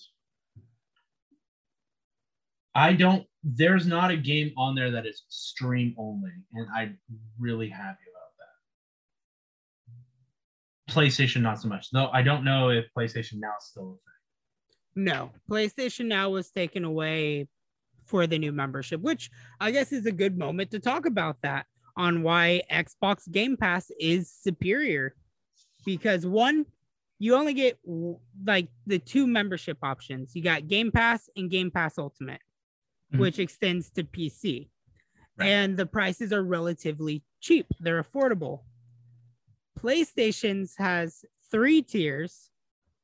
I 2.75 2.93
don't. 2.93 3.25
There's 3.43 3.85
not 3.85 4.11
a 4.11 4.17
game 4.17 4.53
on 4.57 4.75
there 4.75 4.91
that 4.91 5.05
is 5.05 5.23
stream 5.27 5.95
only, 5.97 6.31
and 6.53 6.67
I'm 6.73 6.97
really 7.37 7.67
happy 7.67 8.05
about 8.11 8.31
that. 10.87 10.93
PlayStation, 10.93 11.41
not 11.41 11.59
so 11.59 11.67
much. 11.67 11.89
Though 11.91 12.09
I 12.13 12.21
don't 12.21 12.43
know 12.43 12.69
if 12.69 12.85
PlayStation 12.97 13.35
Now 13.35 13.53
is 13.59 13.65
still 13.65 13.83
a 13.83 13.93
thing. 13.93 15.03
No, 15.05 15.31
PlayStation 15.49 16.05
Now 16.05 16.29
was 16.29 16.51
taken 16.51 16.83
away 16.83 17.47
for 18.05 18.27
the 18.27 18.37
new 18.37 18.51
membership, 18.51 19.01
which 19.01 19.29
I 19.59 19.71
guess 19.71 19.91
is 19.91 20.05
a 20.05 20.11
good 20.11 20.37
moment 20.37 20.71
to 20.71 20.79
talk 20.79 21.05
about 21.05 21.37
that 21.41 21.65
on 21.99 22.23
why 22.23 22.63
Xbox 22.71 23.29
Game 23.29 23.57
Pass 23.57 23.91
is 23.99 24.31
superior. 24.31 25.13
Because 25.85 26.25
one, 26.25 26.65
you 27.19 27.35
only 27.35 27.53
get 27.53 27.77
like 28.45 28.69
the 28.87 28.97
two 28.99 29.27
membership 29.27 29.77
options. 29.83 30.35
You 30.35 30.41
got 30.41 30.67
Game 30.67 30.91
Pass 30.91 31.29
and 31.35 31.51
Game 31.51 31.69
Pass 31.69 31.97
Ultimate, 31.97 32.41
Mhm. 33.13 33.19
which 33.19 33.37
extends 33.39 33.89
to 33.91 34.03
PC. 34.05 34.69
Right. 35.37 35.47
And 35.49 35.77
the 35.77 35.85
prices 35.85 36.31
are 36.31 36.43
relatively 36.43 37.23
cheap. 37.41 37.67
They're 37.79 38.01
affordable. 38.01 38.63
PlayStation's 39.77 40.75
has 40.77 41.23
three 41.51 41.81
tiers 41.81 42.49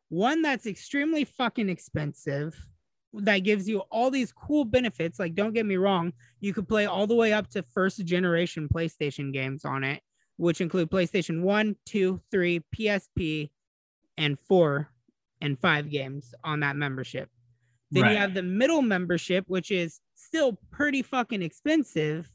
one 0.10 0.42
that's 0.44 0.68
extremely 0.68 1.24
fucking 1.26 1.68
expensive 1.68 2.56
that 3.22 3.40
gives 3.40 3.68
you 3.68 3.80
all 3.92 4.10
these 4.12 4.32
cool 4.32 4.66
benefits 4.66 5.20
like 5.20 5.34
don't 5.36 5.54
get 5.54 5.66
me 5.66 5.78
wrong 5.78 6.12
you 6.40 6.54
could 6.54 6.68
play 6.68 6.86
all 6.86 7.08
the 7.08 7.16
way 7.16 7.34
up 7.34 7.50
to 7.50 7.64
first 7.64 8.04
generation 8.06 8.68
playstation 8.74 9.32
games 9.34 9.66
on 9.66 9.84
it 9.84 10.02
which 10.38 10.62
include 10.62 10.90
playstation 10.90 11.42
1 11.42 11.76
2 11.86 12.22
3 12.32 12.62
psp 12.76 13.50
and 14.18 14.40
4 14.40 14.90
and 15.42 15.60
5 15.60 15.90
games 15.90 16.34
on 16.44 16.60
that 16.62 16.76
membership 16.76 17.30
then 17.92 18.04
Right. 18.04 18.12
you 18.14 18.18
have 18.18 18.34
the 18.34 18.44
middle 18.44 18.82
membership 18.82 19.46
which 19.48 19.72
is 19.72 20.00
still 20.16 20.60
pretty 20.72 21.02
fucking 21.02 21.42
expensive 21.42 22.30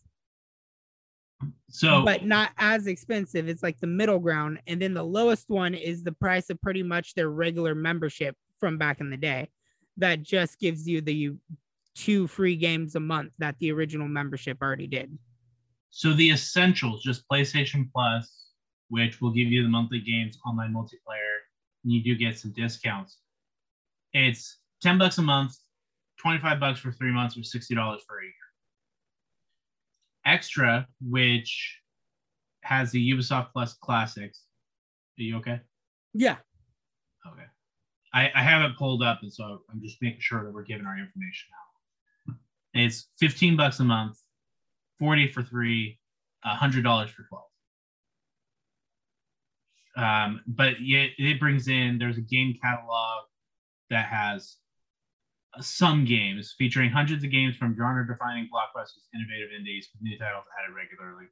So, 1.70 2.05
but 2.05 2.24
not 2.24 2.51
as 2.59 2.87
expensive. 2.87 3.49
It's 3.49 3.62
like 3.62 3.81
the 3.81 3.87
middle 3.87 4.18
ground. 4.18 4.61
And 4.66 4.81
then 4.83 4.93
the 4.93 5.03
lowest 5.03 5.49
one 5.49 5.74
is 5.74 6.03
the 6.03 6.12
price 6.12 6.51
of 6.51 6.61
pretty 6.61 6.83
much 6.83 7.14
their 7.14 7.31
regular 7.31 7.74
membership 7.74 8.37
from 8.59 8.76
back 8.76 9.01
in 9.01 9.09
the 9.11 9.16
day. 9.16 9.49
That 10.01 10.22
just 10.22 10.59
gives 10.59 10.86
you 10.88 11.01
the 11.01 11.32
two 11.94 12.26
free 12.26 12.57
games 12.57 12.94
a 12.96 13.01
month 13.01 13.32
that 13.38 13.57
the 13.59 13.70
original 13.72 14.09
membership 14.09 14.59
already 14.62 14.86
did. 14.86 15.16
so 15.90 16.12
the 16.14 16.30
essentials, 16.30 17.03
just 17.03 17.28
PlayStation 17.28 17.88
Plus, 17.92 18.24
which 18.88 19.20
will 19.20 19.32
give 19.32 19.48
you 19.48 19.62
the 19.62 19.68
monthly 19.68 20.01
games, 20.01 20.38
online 20.46 20.72
multiplayer, 20.72 21.36
and 21.84 21.92
you 21.92 22.03
do 22.03 22.14
get 22.14 22.38
some 22.38 22.53
discounts. 22.53 23.18
It's 24.12 24.59
ten 24.82 24.98
bucks 24.98 25.18
a 25.18 25.22
month, 25.22 25.53
twenty 26.16 26.38
five 26.40 26.59
bucks 26.61 26.80
for 26.80 26.92
three 26.92 27.12
months, 27.12 27.36
or 27.36 27.42
sixty 27.42 27.74
dollars 27.74 28.03
for 28.07 28.18
a 28.20 28.24
year. 28.24 28.32
Extra, 30.24 30.86
which 31.01 31.80
has 32.62 32.90
the 32.92 33.11
Ubisoft 33.12 33.53
Plus 33.53 33.74
classics. 33.74 34.44
Are 35.18 35.22
you 35.22 35.36
okay? 35.38 35.61
Yeah. 36.14 36.36
Okay. 37.26 37.46
I, 38.12 38.30
I 38.34 38.42
have 38.42 38.62
it 38.62 38.76
pulled 38.76 39.02
up, 39.02 39.20
and 39.22 39.32
so 39.32 39.62
I'm 39.70 39.80
just 39.82 40.02
making 40.02 40.20
sure 40.20 40.44
that 40.44 40.52
we're 40.52 40.64
giving 40.64 40.86
our 40.86 40.98
information 40.98 41.48
out. 41.54 42.34
It's 42.74 43.08
15 43.18 43.56
bucks 43.56 43.80
a 43.80 43.84
month, 43.84 44.18
40 44.98 45.28
for 45.32 45.42
three, 45.42 45.98
$100 46.46 47.11
for 47.11 47.22
12. 47.22 47.44
Um, 49.96 50.40
but 50.46 50.80
yet 50.80 51.11
it 51.18 51.40
brings 51.40 51.68
in, 51.68 51.98
there's 51.98 52.16
a 52.16 52.22
game 52.22 52.56
catalog 52.62 53.24
that 53.90 54.06
has 54.06 54.56
some 55.61 56.04
games 56.04 56.54
featuring 56.56 56.90
hundreds 56.90 57.24
of 57.24 57.30
games 57.30 57.56
from 57.56 57.76
genre 57.76 58.06
defining 58.06 58.44
blockbusters, 58.44 59.08
innovative 59.14 59.50
indies, 59.56 59.88
with 59.92 60.02
new 60.02 60.16
titles 60.16 60.44
added 60.58 60.74
regularly. 60.74 61.26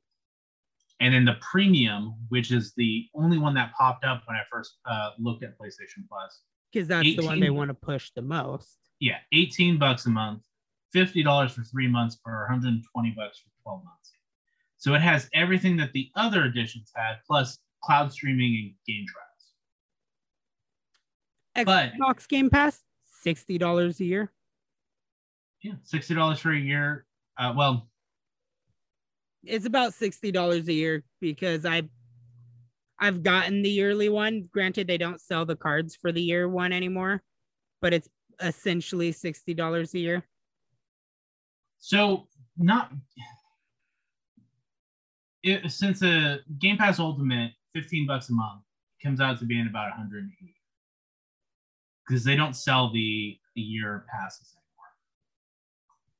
And 1.01 1.15
then 1.15 1.25
the 1.25 1.37
premium, 1.41 2.15
which 2.29 2.51
is 2.51 2.73
the 2.77 3.07
only 3.15 3.39
one 3.39 3.55
that 3.55 3.73
popped 3.73 4.05
up 4.05 4.23
when 4.27 4.37
I 4.37 4.43
first 4.51 4.79
uh, 4.85 5.11
looked 5.19 5.45
at 5.45 5.57
PlayStation 5.57 6.09
Plus. 6.09 6.41
Because 6.73 6.89
that's 6.89 7.17
the 7.17 7.25
one 7.25 7.41
they 7.41 7.51
want 7.51 7.69
to 7.71 7.75
push 7.75 8.11
the 8.15 8.23
most. 8.23 8.77
Yeah, 9.01 9.19
18 9.33 9.79
bucks 9.79 10.07
a 10.07 10.11
month, 10.11 10.43
$50 10.95 11.51
for 11.51 11.63
three 11.63 11.89
months, 11.89 12.19
or 12.27 12.41
120 12.49 13.11
bucks 13.17 13.39
for 13.39 13.51
12 13.63 13.85
months. 13.85 14.13
So 14.77 14.95
it 14.95 15.01
has 15.01 15.29
everything 15.35 15.77
that 15.79 15.93
the 15.93 16.11
other 16.15 16.45
editions 16.45 16.91
had, 16.95 17.17
plus 17.27 17.59
cloud 17.83 18.13
streaming 18.13 18.55
and 18.55 18.75
game 18.87 19.07
trials. 19.09 19.25
But- 21.67 21.93
Xbox 21.95 22.29
Game 22.29 22.51
Pass, 22.51 22.83
$60 23.25 24.01
a 24.01 24.05
year. 24.05 24.33
Yeah, 25.63 25.73
$60 25.85 26.39
for 26.39 26.53
a 26.53 26.59
year. 26.59 27.07
Uh, 27.37 27.53
well, 27.57 27.89
It's 29.45 29.67
about 29.67 29.93
$60 29.93 30.69
a 30.69 30.73
year 30.73 31.05
because 31.21 31.65
I 31.65 31.89
I've 33.01 33.23
gotten 33.23 33.63
the 33.63 33.71
yearly 33.71 34.09
one. 34.09 34.49
Granted, 34.53 34.87
they 34.87 34.99
don't 34.99 35.21
sell 35.21 35.45
the 35.47 35.57
cards 35.57 35.97
for 35.97 36.13
the 36.13 36.23
year 36.23 36.49
one 36.49 36.73
anymore, 36.73 37.23
but 37.81 37.93
it's 37.93 38.09
essentially 38.43 39.13
$60 39.13 39.95
a 39.95 39.99
year. 39.99 40.27
so 41.79 42.27
not 42.57 42.91
it, 45.45 45.71
since 45.71 46.03
a 46.03 46.41
Game 46.59 46.77
Pass 46.77 46.99
Ultimate, 46.99 47.53
fifteen 47.73 48.07
bucks 48.07 48.29
a 48.29 48.33
month, 48.33 48.63
comes 49.03 49.21
out 49.21 49.39
to 49.39 49.45
being 49.45 49.69
about 49.69 49.91
180 49.91 50.55
because 52.07 52.25
they 52.25 52.35
don't 52.35 52.57
sell 52.57 52.91
the, 52.93 53.39
the 53.55 53.61
year 53.61 54.05
passes 54.13 54.53
anymore. 54.55 54.91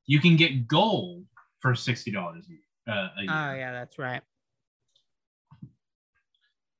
You 0.05 0.19
can 0.19 0.35
get 0.37 0.67
gold 0.67 1.25
for 1.59 1.75
sixty 1.75 2.11
dollars 2.11 2.45
uh, 2.87 2.91
a 3.17 3.21
year. 3.21 3.29
Oh 3.29 3.53
yeah, 3.53 3.71
that's 3.73 3.99
right. 3.99 4.21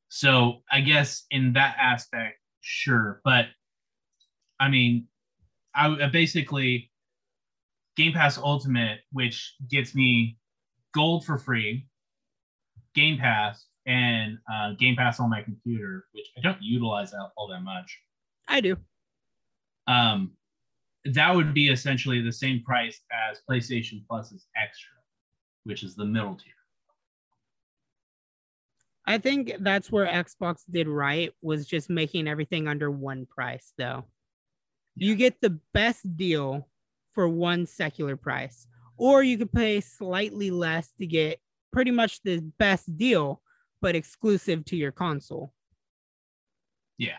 So 0.10 0.64
I 0.72 0.82
guess 0.82 1.26
in 1.32 1.54
that 1.54 1.76
aspect, 1.80 2.40
sure. 2.62 3.22
But 3.24 3.46
I 4.60 4.68
mean, 4.68 5.08
I, 5.74 5.88
I 5.88 6.08
basically 6.08 6.92
Game 7.96 8.14
Pass 8.14 8.38
Ultimate, 8.38 9.00
which 9.12 9.56
gets 9.70 9.96
me 9.96 10.38
gold 10.94 11.26
for 11.26 11.38
free, 11.38 11.88
Game 12.96 13.18
Pass, 13.18 13.66
and 13.86 14.38
uh, 14.52 14.74
Game 14.74 14.96
Pass 14.96 15.20
on 15.20 15.30
my 15.30 15.42
computer, 15.42 16.06
which 16.12 16.28
I 16.38 16.42
don't 16.42 16.62
utilize 16.62 17.14
all, 17.14 17.32
all 17.38 17.48
that 17.50 17.62
much. 17.62 17.98
I 18.48 18.62
do. 18.62 18.78
Um, 19.88 20.32
that 21.06 21.34
would 21.34 21.54
be 21.54 21.70
essentially 21.70 22.22
the 22.22 22.32
same 22.32 22.64
price 22.64 23.02
as 23.12 23.42
PlayStation 23.50 24.06
Plus's 24.08 24.48
Extra, 24.62 24.96
which 25.64 25.84
is 25.84 25.96
the 25.96 26.06
middle 26.06 26.36
tier. 26.36 26.54
I 29.10 29.18
think 29.18 29.54
that's 29.62 29.92
where 29.92 30.06
Xbox 30.06 30.62
did 30.70 30.88
right 30.88 31.32
was 31.42 31.66
just 31.66 31.90
making 31.90 32.28
everything 32.28 32.68
under 32.68 32.92
one 32.92 33.26
price 33.26 33.74
though. 33.76 34.06
You 34.96 35.16
get 35.16 35.42
the 35.42 35.60
best 35.74 36.16
deal 36.16 36.68
for 37.14 37.28
one 37.28 37.66
secular 37.66 38.16
price 38.16 38.68
or 38.98 39.24
you 39.24 39.38
could 39.40 39.52
pay 39.52 39.82
slightly 39.82 40.52
less 40.52 40.92
to 41.00 41.08
get 41.08 41.40
pretty 41.74 41.90
much 41.90 42.22
the 42.22 42.40
best 42.60 42.96
deal 42.98 43.42
but 43.82 43.96
exclusive 43.96 44.64
to 44.66 44.76
your 44.76 44.92
console. 44.92 45.54
Yeah. 47.00 47.18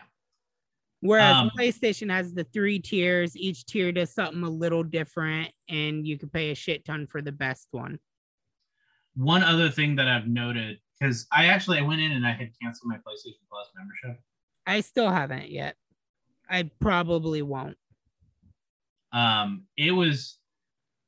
Whereas 1.01 1.35
Um, 1.35 1.51
PlayStation 1.57 2.09
has 2.09 2.33
the 2.33 2.45
three 2.45 2.79
tiers, 2.79 3.35
each 3.35 3.65
tier 3.65 3.91
does 3.91 4.13
something 4.13 4.43
a 4.43 4.49
little 4.49 4.83
different 4.83 5.51
and 5.67 6.07
you 6.07 6.17
could 6.17 6.31
pay 6.31 6.51
a 6.51 6.55
shit 6.55 6.85
ton 6.85 7.05
for 7.07 7.21
the 7.21 7.33
best 7.33 7.67
one. 7.71 7.99
One 9.15 9.43
other 9.43 9.69
thing 9.69 9.97
that 9.97 10.07
I've 10.07 10.27
noted, 10.27 10.79
because 11.01 11.25
I 11.31 11.45
actually 11.45 11.79
I 11.79 11.81
went 11.81 12.01
in 12.01 12.11
and 12.11 12.25
I 12.25 12.31
had 12.31 12.51
canceled 12.61 12.89
my 12.89 12.97
PlayStation 12.97 13.41
Plus 13.49 13.67
membership. 13.75 14.21
I 14.67 14.81
still 14.81 15.09
haven't 15.09 15.49
yet. 15.49 15.75
I 16.49 16.69
probably 16.79 17.41
won't. 17.41 17.77
Um, 19.11 19.63
it 19.77 19.91
was 19.91 20.37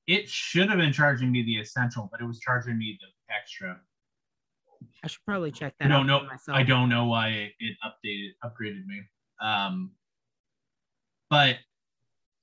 it 0.08 0.28
should 0.28 0.70
have 0.70 0.80
been 0.80 0.92
charging 0.92 1.32
me 1.32 1.44
the 1.44 1.58
essential, 1.58 2.10
but 2.12 2.22
it 2.22 2.26
was 2.26 2.40
charging 2.40 2.78
me 2.78 2.98
the 3.00 3.34
extra. 3.34 3.80
I 5.04 5.08
should 5.08 5.24
probably 5.26 5.52
check 5.52 5.76
that 5.80 5.86
I 5.86 5.88
don't 5.90 6.10
out 6.10 6.24
know. 6.24 6.30
myself. 6.30 6.58
I 6.58 6.64
don't 6.64 6.90
know 6.90 7.06
why 7.06 7.30
it, 7.30 7.52
it 7.60 7.78
updated 7.86 8.32
upgraded 8.44 8.86
me. 8.86 9.02
Um, 9.42 9.92
but 11.30 11.58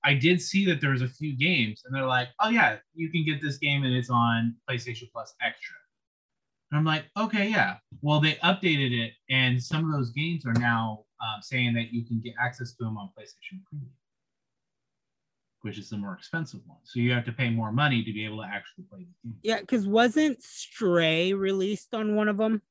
I 0.05 0.15
did 0.15 0.41
see 0.41 0.65
that 0.67 0.81
there 0.81 0.91
was 0.91 1.03
a 1.03 1.09
few 1.09 1.37
games, 1.37 1.83
and 1.85 1.95
they're 1.95 2.07
like, 2.07 2.29
"Oh 2.41 2.49
yeah, 2.49 2.77
you 2.95 3.11
can 3.11 3.25
get 3.25 3.43
this 3.43 3.59
game, 3.59 3.83
and 3.85 3.95
it's 3.95 4.11
on 4.11 4.55
PlayStation 4.69 5.11
Plus 5.13 5.35
Extra." 5.43 5.77
And 6.71 6.79
I'm 6.79 6.85
like, 6.85 7.07
"Okay, 7.17 7.49
yeah." 7.49 7.79
Well, 8.01 8.21
they 8.21 8.35
updated 8.37 8.93
it, 8.93 9.13
and 9.29 9.63
some 9.63 9.85
of 9.85 9.93
those 9.93 10.11
games 10.11 10.47
are 10.47 10.53
now 10.55 11.05
um, 11.21 11.43
saying 11.43 11.75
that 11.75 11.93
you 11.93 12.05
can 12.05 12.21
get 12.21 12.35
access 12.41 12.73
to 12.75 12.85
them 12.85 12.97
on 12.97 13.09
PlayStation 13.09 13.65
Premium, 13.69 13.91
which 15.63 15.79
is 15.79 15.91
the 15.91 15.97
more 15.97 16.15
expensive 16.15 16.61
one. 16.67 16.79
So 16.85 17.01
you 17.01 17.13
have 17.13 17.25
to 17.27 17.33
pay 17.33 17.51
more 17.51 17.73
money 17.73 18.05
to 18.05 18.13
be 18.13 18.25
able 18.25 18.39
to 18.39 18.49
actually 18.49 18.85
play 18.85 19.01
the 19.01 19.29
game. 19.29 19.39
Yeah, 19.43 19.61
because 19.61 19.87
wasn't 19.87 20.43
Stray 20.43 21.33
released 21.33 21.95
on 21.95 22.15
one 22.15 22.29
of 22.29 22.37
them? 22.37 22.63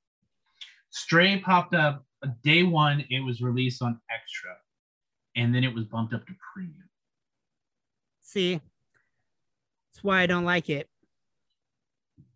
Stray 0.92 1.40
popped 1.40 1.76
up 1.76 2.06
uh, 2.24 2.30
day 2.44 2.64
one. 2.64 3.06
It 3.10 3.20
was 3.20 3.42
released 3.42 3.82
on 3.82 4.00
Extra, 4.10 4.56
and 5.36 5.54
then 5.54 5.64
it 5.64 5.74
was 5.74 5.86
bumped 5.86 6.14
up 6.14 6.26
to 6.26 6.34
Premium. 6.54 6.90
See, 8.22 8.62
that's 9.92 10.04
why 10.04 10.22
I 10.22 10.26
don't 10.26 10.46
like 10.46 10.70
it. 10.70 10.88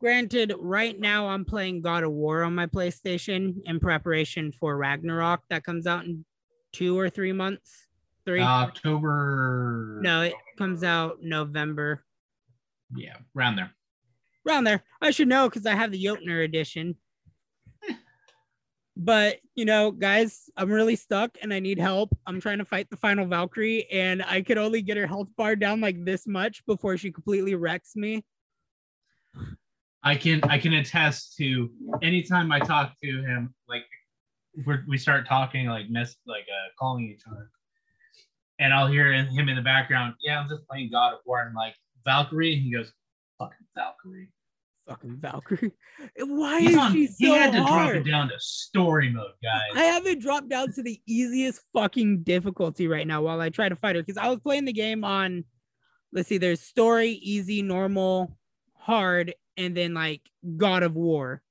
Granted, 0.04 0.54
right 0.60 1.00
now 1.00 1.30
I'm 1.30 1.46
playing 1.46 1.82
God 1.82 2.04
of 2.04 2.12
War 2.12 2.44
on 2.44 2.54
my 2.54 2.66
PlayStation 2.66 3.62
in 3.64 3.80
preparation 3.80 4.52
for 4.52 4.76
Ragnarok 4.76 5.44
that 5.50 5.64
comes 5.64 5.88
out 5.88 6.04
in 6.04 6.26
two 6.74 7.00
or 7.00 7.10
three 7.10 7.32
months. 7.32 7.88
Three? 8.26 8.42
Uh, 8.42 8.48
October. 8.48 10.02
no, 10.02 10.24
it 10.24 10.34
comes 10.58 10.84
out 10.84 11.20
November. 11.22 12.04
Yeah, 12.94 13.16
around 13.34 13.56
there. 13.56 13.72
around 14.46 14.66
there. 14.66 14.84
I 15.02 15.12
should 15.12 15.30
know 15.30 15.48
because 15.48 15.66
I 15.66 15.74
have 15.74 15.94
the 15.94 16.04
Jötnar 16.04 16.44
edition. 16.44 16.98
but 18.98 19.40
you 19.56 19.64
know, 19.64 19.90
guys, 19.90 20.50
I'm 20.58 20.70
really 20.70 20.98
stuck 20.98 21.38
and 21.42 21.54
I 21.54 21.62
need 21.62 21.80
help. 21.80 22.10
I'm 22.28 22.42
trying 22.42 22.58
to 22.58 22.66
fight 22.66 22.90
the 22.90 22.98
final 22.98 23.26
Valkyrie, 23.26 23.90
and 23.90 24.22
I 24.22 24.42
could 24.42 24.58
only 24.58 24.82
get 24.82 24.98
her 24.98 25.08
health 25.08 25.30
bar 25.38 25.56
down 25.56 25.80
like 25.80 26.04
this 26.04 26.28
much 26.28 26.66
before 26.66 26.98
she 26.98 27.10
completely 27.10 27.56
wrecks 27.56 27.96
me. 27.96 28.26
I 30.04 30.16
can 30.16 30.42
I 30.46 30.58
can 30.58 30.74
attest 30.74 31.36
to 31.38 31.70
anytime 32.02 32.52
I 32.52 32.60
talk 32.60 32.94
to 33.02 33.22
him, 33.24 33.54
like 33.68 33.86
we're, 34.66 34.84
we 34.88 34.98
start 34.98 35.28
talking, 35.28 35.68
like 35.68 35.90
mess, 35.90 36.16
like 36.28 36.44
uh, 36.44 36.70
calling 36.78 37.10
each 37.10 37.24
other, 37.30 37.50
and 38.60 38.74
I'll 38.74 38.88
hear 38.88 39.14
him 39.14 39.50
in 39.50 39.56
the 39.56 39.62
background. 39.62 40.16
Yeah, 40.22 40.40
I'm 40.40 40.50
just 40.50 40.68
playing 40.68 40.92
God 40.92 41.14
of 41.14 41.20
War, 41.26 41.42
and 41.42 41.56
like 41.56 41.76
Valkyrie. 42.06 42.56
He 42.56 42.72
goes, 42.72 42.92
"Fucking 43.40 43.68
Valkyrie." 43.76 44.30
Fucking 44.88 45.16
Valkyrie. 45.16 45.72
Why 46.18 46.60
He's 46.60 46.72
is 46.72 46.78
on, 46.78 46.92
she 46.92 47.08
so 47.08 47.14
he 47.20 47.30
had 47.30 47.54
to 47.54 47.64
hard? 47.64 47.94
drop 47.94 48.06
it 48.06 48.10
down 48.12 48.28
to 48.28 48.36
story 48.40 49.10
mode, 49.10 49.32
guys. 49.42 49.62
I 49.76 49.84
have 49.84 50.06
it 50.06 50.20
dropped 50.20 50.50
down 50.50 50.74
to 50.74 50.84
the 50.84 51.00
easiest 51.08 51.62
fucking 51.72 52.24
difficulty 52.24 52.90
right 52.90 53.08
now 53.08 53.22
while 53.22 53.40
I 53.40 53.50
try 53.50 53.70
to 53.70 53.78
fight 53.78 53.96
her 53.96 54.04
because 54.04 54.18
I 54.18 54.30
was 54.30 54.40
playing 54.42 54.66
the 54.66 54.74
game 54.74 55.06
on 55.06 55.46
let's 56.14 56.30
see, 56.30 56.38
there's 56.38 56.62
story, 56.62 57.10
easy, 57.10 57.62
normal, 57.62 58.38
hard, 58.76 59.34
and 59.58 59.76
then 59.76 59.94
like 59.94 60.22
God 60.58 60.84
of 60.84 60.96
War. 60.96 61.42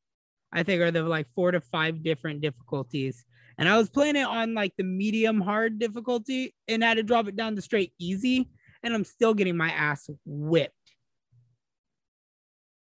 I 0.52 0.62
think 0.62 0.82
are 0.82 0.90
the 0.90 1.02
like 1.02 1.28
four 1.30 1.50
to 1.50 1.60
five 1.60 2.02
different 2.02 2.42
difficulties. 2.42 3.24
And 3.58 3.68
I 3.68 3.78
was 3.78 3.88
playing 3.88 4.16
it 4.16 4.26
on 4.26 4.54
like 4.54 4.74
the 4.76 4.84
medium 4.84 5.40
hard 5.40 5.78
difficulty 5.78 6.54
and 6.68 6.84
I 6.84 6.88
had 6.88 6.96
to 6.98 7.02
drop 7.02 7.26
it 7.28 7.36
down 7.36 7.56
to 7.56 7.62
straight 7.62 7.92
easy. 7.98 8.50
And 8.82 8.92
I'm 8.92 9.04
still 9.04 9.34
getting 9.34 9.56
my 9.56 9.70
ass 9.70 10.10
whipped. 10.26 10.74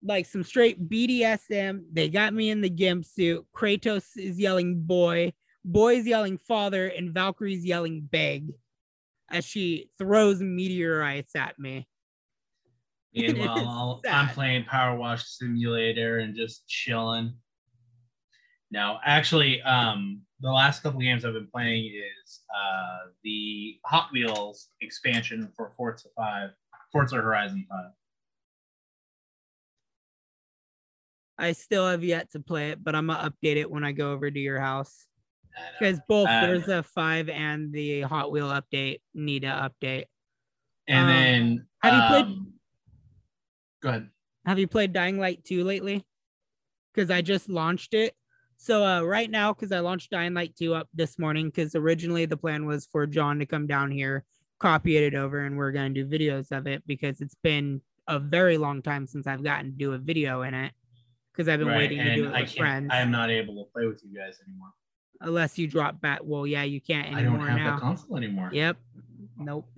Like 0.02 0.26
some 0.26 0.44
straight 0.44 0.88
BDSM. 0.90 1.84
They 1.92 2.08
got 2.10 2.34
me 2.34 2.50
in 2.50 2.60
the 2.60 2.68
gimp 2.68 3.06
suit. 3.06 3.46
Kratos 3.56 4.16
is 4.16 4.38
yelling 4.38 4.82
boy. 4.82 5.32
Boy's 5.64 6.06
yelling 6.06 6.36
father. 6.36 6.88
And 6.88 7.14
Valkyrie's 7.14 7.64
yelling 7.64 8.02
beg 8.02 8.50
as 9.30 9.44
she 9.44 9.88
throws 9.98 10.40
meteorites 10.40 11.34
at 11.34 11.58
me. 11.58 11.86
Meanwhile, 13.14 14.00
I'm 14.10 14.28
playing 14.28 14.64
Power 14.64 14.96
Wash 14.96 15.24
Simulator 15.24 16.18
and 16.18 16.34
just 16.34 16.66
chilling. 16.68 17.34
No, 18.70 18.98
actually, 19.04 19.62
um, 19.62 20.22
the 20.40 20.50
last 20.50 20.82
couple 20.82 21.00
games 21.00 21.24
I've 21.24 21.34
been 21.34 21.46
playing 21.46 21.86
is 21.86 22.40
uh, 22.54 23.10
the 23.22 23.78
Hot 23.84 24.08
Wheels 24.12 24.68
expansion 24.80 25.52
for 25.56 25.72
Forza 25.76 26.08
Five, 26.16 26.50
Forza 26.90 27.16
Horizon 27.16 27.66
Five. 27.70 27.90
I 31.38 31.52
still 31.52 31.86
have 31.88 32.04
yet 32.04 32.30
to 32.32 32.40
play 32.40 32.70
it, 32.70 32.82
but 32.82 32.94
I'm 32.94 33.08
gonna 33.08 33.30
update 33.30 33.56
it 33.56 33.70
when 33.70 33.84
I 33.84 33.92
go 33.92 34.12
over 34.12 34.30
to 34.30 34.40
your 34.40 34.60
house. 34.60 35.06
Because 35.78 36.00
both 36.08 36.28
Uh, 36.28 36.40
Forza 36.40 36.82
5 36.82 37.28
and 37.28 37.72
the 37.72 38.00
Hot 38.02 38.32
Wheel 38.32 38.48
update 38.48 39.00
need 39.14 39.44
an 39.44 39.70
update. 39.70 40.06
And 40.88 41.00
um, 41.02 41.06
then 41.08 41.66
have 41.82 41.94
you 41.94 42.00
played- 42.08 42.24
um, 42.24 42.53
Go 43.84 43.90
ahead. 43.90 44.08
Have 44.46 44.58
you 44.58 44.66
played 44.66 44.94
Dying 44.94 45.18
Light 45.18 45.44
2 45.44 45.62
lately? 45.62 46.06
Because 46.92 47.10
I 47.10 47.20
just 47.20 47.50
launched 47.50 47.92
it. 47.92 48.14
So 48.56 48.84
uh, 48.84 49.02
right 49.02 49.30
now, 49.30 49.52
because 49.52 49.72
I 49.72 49.80
launched 49.80 50.10
Dying 50.10 50.32
Light 50.32 50.56
2 50.56 50.74
up 50.74 50.88
this 50.94 51.18
morning, 51.18 51.46
because 51.48 51.74
originally 51.74 52.24
the 52.24 52.36
plan 52.38 52.64
was 52.64 52.86
for 52.86 53.06
John 53.06 53.38
to 53.40 53.46
come 53.46 53.66
down 53.66 53.90
here, 53.90 54.24
copy 54.58 54.96
it 54.96 55.14
over, 55.14 55.40
and 55.40 55.58
we're 55.58 55.70
gonna 55.72 55.90
do 55.90 56.06
videos 56.06 56.50
of 56.50 56.66
it 56.66 56.82
because 56.86 57.20
it's 57.20 57.36
been 57.42 57.82
a 58.08 58.18
very 58.18 58.56
long 58.56 58.80
time 58.80 59.06
since 59.06 59.26
I've 59.26 59.44
gotten 59.44 59.72
to 59.72 59.76
do 59.76 59.92
a 59.92 59.98
video 59.98 60.42
in 60.42 60.54
it. 60.54 60.72
Because 61.32 61.48
I've 61.48 61.58
been 61.58 61.68
Right, 61.68 61.78
waiting 61.78 61.98
to 61.98 62.14
do 62.14 62.28
it 62.28 62.32
I 62.32 62.42
with 62.42 62.54
friends. 62.54 62.90
I 62.90 63.00
am 63.00 63.10
not 63.10 63.28
able 63.28 63.62
to 63.64 63.70
play 63.70 63.86
with 63.86 64.00
you 64.02 64.16
guys 64.18 64.38
anymore. 64.46 64.68
Unless 65.20 65.58
you 65.58 65.66
drop 65.66 66.00
back. 66.00 66.20
Well, 66.22 66.46
yeah, 66.46 66.62
you 66.62 66.80
can't 66.80 67.08
anymore. 67.08 67.40
I 67.40 67.48
don't 67.48 67.48
have 67.48 67.58
now. 67.58 67.74
the 67.74 67.80
console 67.80 68.16
anymore. 68.16 68.50
Yep. 68.52 68.76
Nope. 69.36 69.68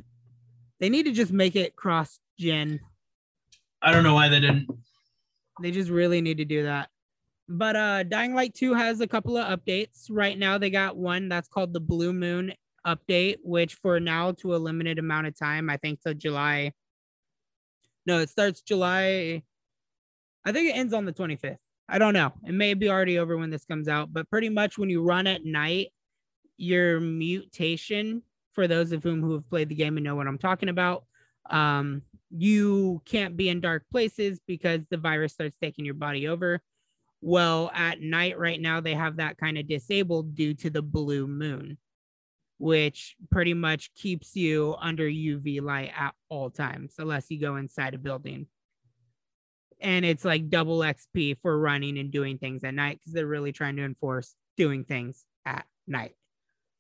They 0.79 0.91
need 0.91 1.05
to 1.05 1.13
just 1.13 1.33
make 1.33 1.57
it 1.57 1.75
cross 1.75 2.21
gen. 2.39 2.81
I 3.87 3.93
don't 3.93 4.03
know 4.03 4.15
why 4.15 4.29
they 4.29 4.41
didn't. 4.41 4.67
They 5.63 5.71
just 5.71 5.91
really 5.91 6.21
need 6.21 6.39
to 6.39 6.45
do 6.45 6.65
that. 6.65 6.89
But 7.49 7.77
uh 7.77 8.03
Dying 8.03 8.35
Light 8.35 8.53
2 8.53 8.75
has 8.75 9.01
a 9.01 9.07
couple 9.07 9.37
of 9.37 9.47
updates. 9.59 10.07
Right 10.11 10.37
now 10.37 10.59
they 10.59 10.71
got 10.71 10.97
one 10.97 11.29
that's 11.29 11.49
called 11.49 11.73
the 11.73 11.79
Blue 11.79 12.13
Moon 12.13 12.53
update, 12.85 13.37
which 13.45 13.75
for 13.75 14.01
now 14.01 14.33
to 14.33 14.57
a 14.57 14.59
limited 14.59 14.99
amount 14.99 15.29
of 15.29 15.39
time, 15.39 15.71
I 15.71 15.77
think 15.77 16.03
till 16.03 16.15
July. 16.15 16.73
No, 18.07 18.19
it 18.19 18.29
starts 18.29 18.61
July. 18.61 19.45
I 20.45 20.51
think 20.51 20.69
it 20.69 20.77
ends 20.77 20.93
on 20.93 21.05
the 21.05 21.13
25th. 21.13 21.59
I 21.89 22.01
don't 22.01 22.15
know. 22.15 22.33
It 22.45 22.55
may 22.55 22.75
be 22.75 22.91
already 22.91 23.21
over 23.21 23.37
when 23.37 23.51
this 23.51 23.65
comes 23.65 23.87
out, 23.87 24.13
but 24.13 24.29
pretty 24.29 24.49
much 24.49 24.79
when 24.79 24.91
you 24.91 25.01
run 25.01 25.29
at 25.29 25.45
night, 25.45 25.93
your 26.57 26.99
mutation, 26.99 28.23
for 28.53 28.67
those 28.67 28.91
of 28.91 29.05
whom 29.05 29.23
who 29.23 29.35
have 29.35 29.49
played 29.49 29.69
the 29.69 29.77
game 29.77 29.97
and 29.97 30.03
know 30.03 30.17
what 30.17 30.27
I'm 30.27 30.39
talking 30.39 30.71
about, 30.71 31.05
um, 31.51 32.03
you 32.31 33.03
can't 33.05 33.37
be 33.37 33.49
in 33.49 33.61
dark 33.61 33.85
places 33.91 34.41
because 34.47 34.85
the 34.91 34.97
virus 34.97 35.33
starts 35.33 35.57
taking 35.61 35.85
your 35.85 35.95
body 35.95 36.29
over. 36.29 36.61
Well, 37.21 37.71
at 37.75 38.01
night 38.01 38.39
right 38.39 38.61
now, 38.61 38.81
they 38.81 38.95
have 38.95 39.17
that 39.17 39.39
kind 39.39 39.59
of 39.59 39.67
disabled 39.67 40.35
due 40.35 40.55
to 40.55 40.71
the 40.71 40.83
blue 40.83 41.27
moon, 41.27 41.79
which 42.59 43.17
pretty 43.31 43.55
much 43.55 43.95
keeps 43.95 44.37
you 44.37 44.77
under 44.81 45.09
UV 45.09 45.63
light 45.63 45.93
at 45.97 46.15
all 46.29 46.51
times, 46.51 46.95
unless 46.99 47.31
you 47.31 47.41
go 47.41 47.57
inside 47.57 47.95
a 47.95 47.99
building 47.99 48.47
and 49.81 50.05
it's 50.05 50.25
like 50.25 50.49
double 50.49 50.79
XP 50.79 51.37
for 51.43 51.59
running 51.59 51.99
and 51.99 52.11
doing 52.11 52.39
things 52.39 52.65
at 52.65 52.75
night 52.75 52.99
because 52.99 53.13
they're 53.13 53.27
really 53.27 53.53
trying 53.53 53.77
to 53.77 53.85
enforce 53.85 54.35
doing 54.57 54.85
things 54.85 55.25
at 55.45 55.67
night. 55.87 56.15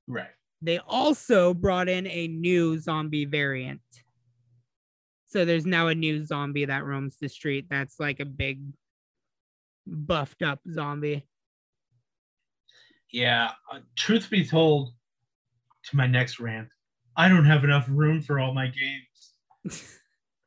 Right. 0.07 0.31
They 0.63 0.79
also 0.79 1.53
brought 1.53 1.89
in 1.89 2.07
a 2.07 2.29
new 2.29 2.79
zombie 2.79 3.27
variant. 3.27 3.81
So 5.37 5.45
there's 5.45 5.67
now 5.67 5.89
a 5.89 5.95
new 5.95 6.25
zombie 6.25 6.65
that 6.65 6.87
roams 6.87 7.19
the 7.19 7.29
street 7.29 7.67
that's 7.69 8.01
like 8.01 8.21
a 8.21 8.25
big 8.25 8.63
buffed 9.87 10.41
up 10.41 10.61
zombie. 10.73 11.29
Yeah. 13.13 13.51
Uh, 13.71 13.81
truth 13.99 14.31
be 14.31 14.47
told, 14.47 14.95
to 15.91 15.97
my 15.97 16.07
next 16.07 16.41
rant, 16.41 16.69
I 17.19 17.29
don't 17.29 17.45
have 17.45 17.65
enough 17.65 17.85
room 17.91 18.23
for 18.23 18.41
all 18.41 18.55
my 18.55 18.69
games. 18.69 19.83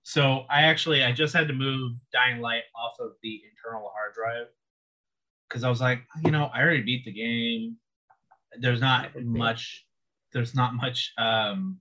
So 0.02 0.46
I 0.50 0.64
actually 0.64 1.04
I 1.04 1.12
just 1.12 1.36
had 1.36 1.48
to 1.50 1.54
move 1.54 1.92
Dying 2.12 2.42
Light 2.42 2.64
off 2.76 3.00
of 3.00 3.12
the 3.22 3.44
internal 3.48 3.92
hard 3.94 4.16
drive 4.16 4.48
because 5.48 5.64
I 5.64 5.70
was 5.70 5.80
like, 5.82 6.00
you 6.26 6.32
know, 6.32 6.46
I 6.52 6.64
already 6.64 6.82
beat 6.82 7.06
the 7.06 7.12
game. 7.12 7.78
There's 8.60 8.82
not 8.82 9.12
much. 9.22 9.86
There's 10.34 10.56
not 10.56 10.74
much 10.74 11.14
um, 11.20 11.78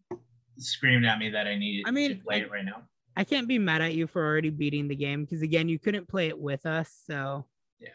screamed 0.58 1.06
at 1.06 1.18
me 1.18 1.30
that 1.30 1.46
I 1.46 1.56
need 1.56 1.84
I 1.86 1.90
mean, 1.90 2.18
to 2.18 2.22
play 2.22 2.34
I- 2.34 2.38
it 2.40 2.50
right 2.50 2.66
now. 2.66 2.82
I 3.18 3.24
can't 3.24 3.48
be 3.48 3.58
mad 3.58 3.82
at 3.82 3.94
you 3.94 4.06
for 4.06 4.24
already 4.24 4.48
beating 4.48 4.86
the 4.86 4.94
game 4.94 5.24
because 5.24 5.42
again, 5.42 5.68
you 5.68 5.80
couldn't 5.80 6.06
play 6.06 6.28
it 6.28 6.38
with 6.38 6.64
us. 6.64 7.02
So 7.04 7.46
Yeah. 7.80 7.88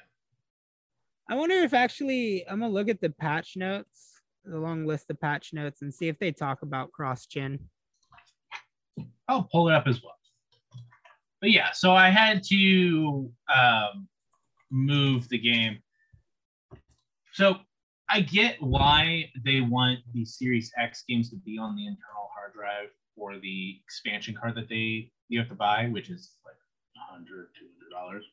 I 1.30 1.36
wonder 1.36 1.56
if 1.56 1.74
actually 1.74 2.46
I'm 2.46 2.60
gonna 2.60 2.74
look 2.74 2.90
at 2.90 3.00
the 3.00 3.10
patch 3.10 3.56
notes, 3.56 4.22
the 4.44 4.60
long 4.60 4.86
list 4.86 5.10
of 5.10 5.22
patch 5.22 5.54
notes, 5.54 5.82
and 5.82 5.94
see 5.94 6.10
if 6.10 6.20
they 6.20 6.34
talk 6.34 6.62
about 6.62 6.92
cross 6.92 7.26
gen. 7.26 7.70
I'll 9.30 9.48
pull 9.50 9.70
it 9.70 9.74
up 9.74 9.88
as 9.88 10.04
well. 10.04 10.18
But 11.40 11.52
yeah, 11.52 11.72
so 11.72 11.94
I 11.94 12.10
had 12.10 12.44
to 12.50 13.32
um, 13.56 14.10
move 14.72 15.30
the 15.30 15.38
game. 15.38 15.80
So 17.32 17.60
I 18.10 18.20
get 18.20 18.62
why 18.62 19.32
they 19.46 19.62
want 19.62 20.00
the 20.14 20.26
Series 20.26 20.70
X 20.78 21.06
games 21.08 21.30
to 21.30 21.38
be 21.38 21.58
on 21.58 21.78
the 21.78 21.88
internal 21.88 22.30
hard 22.36 22.54
drive 22.54 22.90
for 23.16 23.40
the 23.40 23.80
expansion 23.86 24.36
card 24.40 24.56
that 24.56 24.68
they 24.68 25.13
you 25.30 25.40
have 25.40 25.50
to 25.50 25.56
buy, 25.56 25.88
which 25.88 26.10
is 26.10 26.32
like 26.46 26.56
100 27.10 27.48
dollars. 27.92 28.26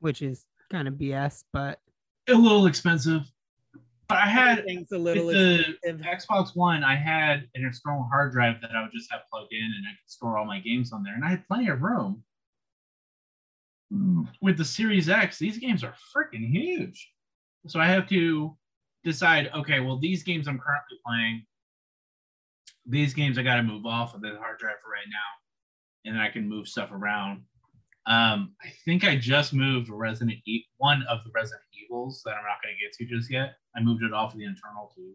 which 0.00 0.22
is 0.22 0.46
kind 0.70 0.86
of 0.88 0.94
BS, 0.94 1.44
but 1.52 1.80
A 2.28 2.34
little 2.34 2.66
expensive. 2.66 3.22
But 4.08 4.18
I 4.18 4.26
had 4.26 4.64
things 4.64 4.92
a 4.92 4.98
little 4.98 5.28
the. 5.28 5.76
Xbox 5.84 6.54
One, 6.54 6.84
I 6.84 6.94
had 6.94 7.48
an 7.54 7.64
external 7.66 8.04
hard 8.04 8.32
drive 8.32 8.60
that 8.60 8.70
I 8.76 8.82
would 8.82 8.92
just 8.92 9.10
have 9.10 9.22
plugged 9.32 9.52
in 9.52 9.64
and 9.64 9.86
I 9.86 9.90
could 9.90 10.10
store 10.10 10.36
all 10.36 10.44
my 10.44 10.60
games 10.60 10.92
on 10.92 11.02
there. 11.02 11.14
And 11.14 11.24
I 11.24 11.30
had 11.30 11.46
plenty 11.48 11.68
of 11.68 11.80
room. 11.82 12.22
Hmm, 13.90 14.24
with 14.42 14.58
the 14.58 14.64
Series 14.64 15.08
X, 15.08 15.38
these 15.38 15.58
games 15.58 15.82
are 15.82 15.94
freaking 16.14 16.48
huge. 16.50 17.10
So 17.66 17.80
I 17.80 17.86
have 17.86 18.06
to 18.10 18.56
decide 19.04 19.50
okay, 19.54 19.80
well, 19.80 19.98
these 19.98 20.22
games 20.22 20.46
I'm 20.48 20.58
currently 20.58 20.98
playing, 21.06 21.46
these 22.86 23.14
games 23.14 23.38
I 23.38 23.42
got 23.42 23.56
to 23.56 23.62
move 23.62 23.86
off 23.86 24.14
of 24.14 24.20
the 24.20 24.36
hard 24.38 24.58
drive 24.58 24.76
for 24.82 24.90
right 24.90 25.08
now. 25.08 25.43
And 26.04 26.14
then 26.14 26.22
I 26.22 26.28
can 26.28 26.48
move 26.48 26.68
stuff 26.68 26.90
around. 26.92 27.42
Um, 28.06 28.54
I 28.62 28.68
think 28.84 29.04
I 29.04 29.16
just 29.16 29.54
moved 29.54 29.88
Resident 29.88 30.38
Evil, 30.44 30.66
one 30.76 31.02
of 31.08 31.24
the 31.24 31.30
Resident 31.34 31.62
Evils 31.82 32.22
that 32.24 32.32
I'm 32.32 32.44
not 32.44 32.62
going 32.62 32.74
to 32.74 32.84
get 32.84 32.92
to 32.98 33.06
just 33.06 33.30
yet. 33.30 33.54
I 33.74 33.82
moved 33.82 34.02
it 34.02 34.12
off 34.12 34.34
of 34.34 34.38
the 34.38 34.44
internal 34.44 34.92
to 34.94 35.14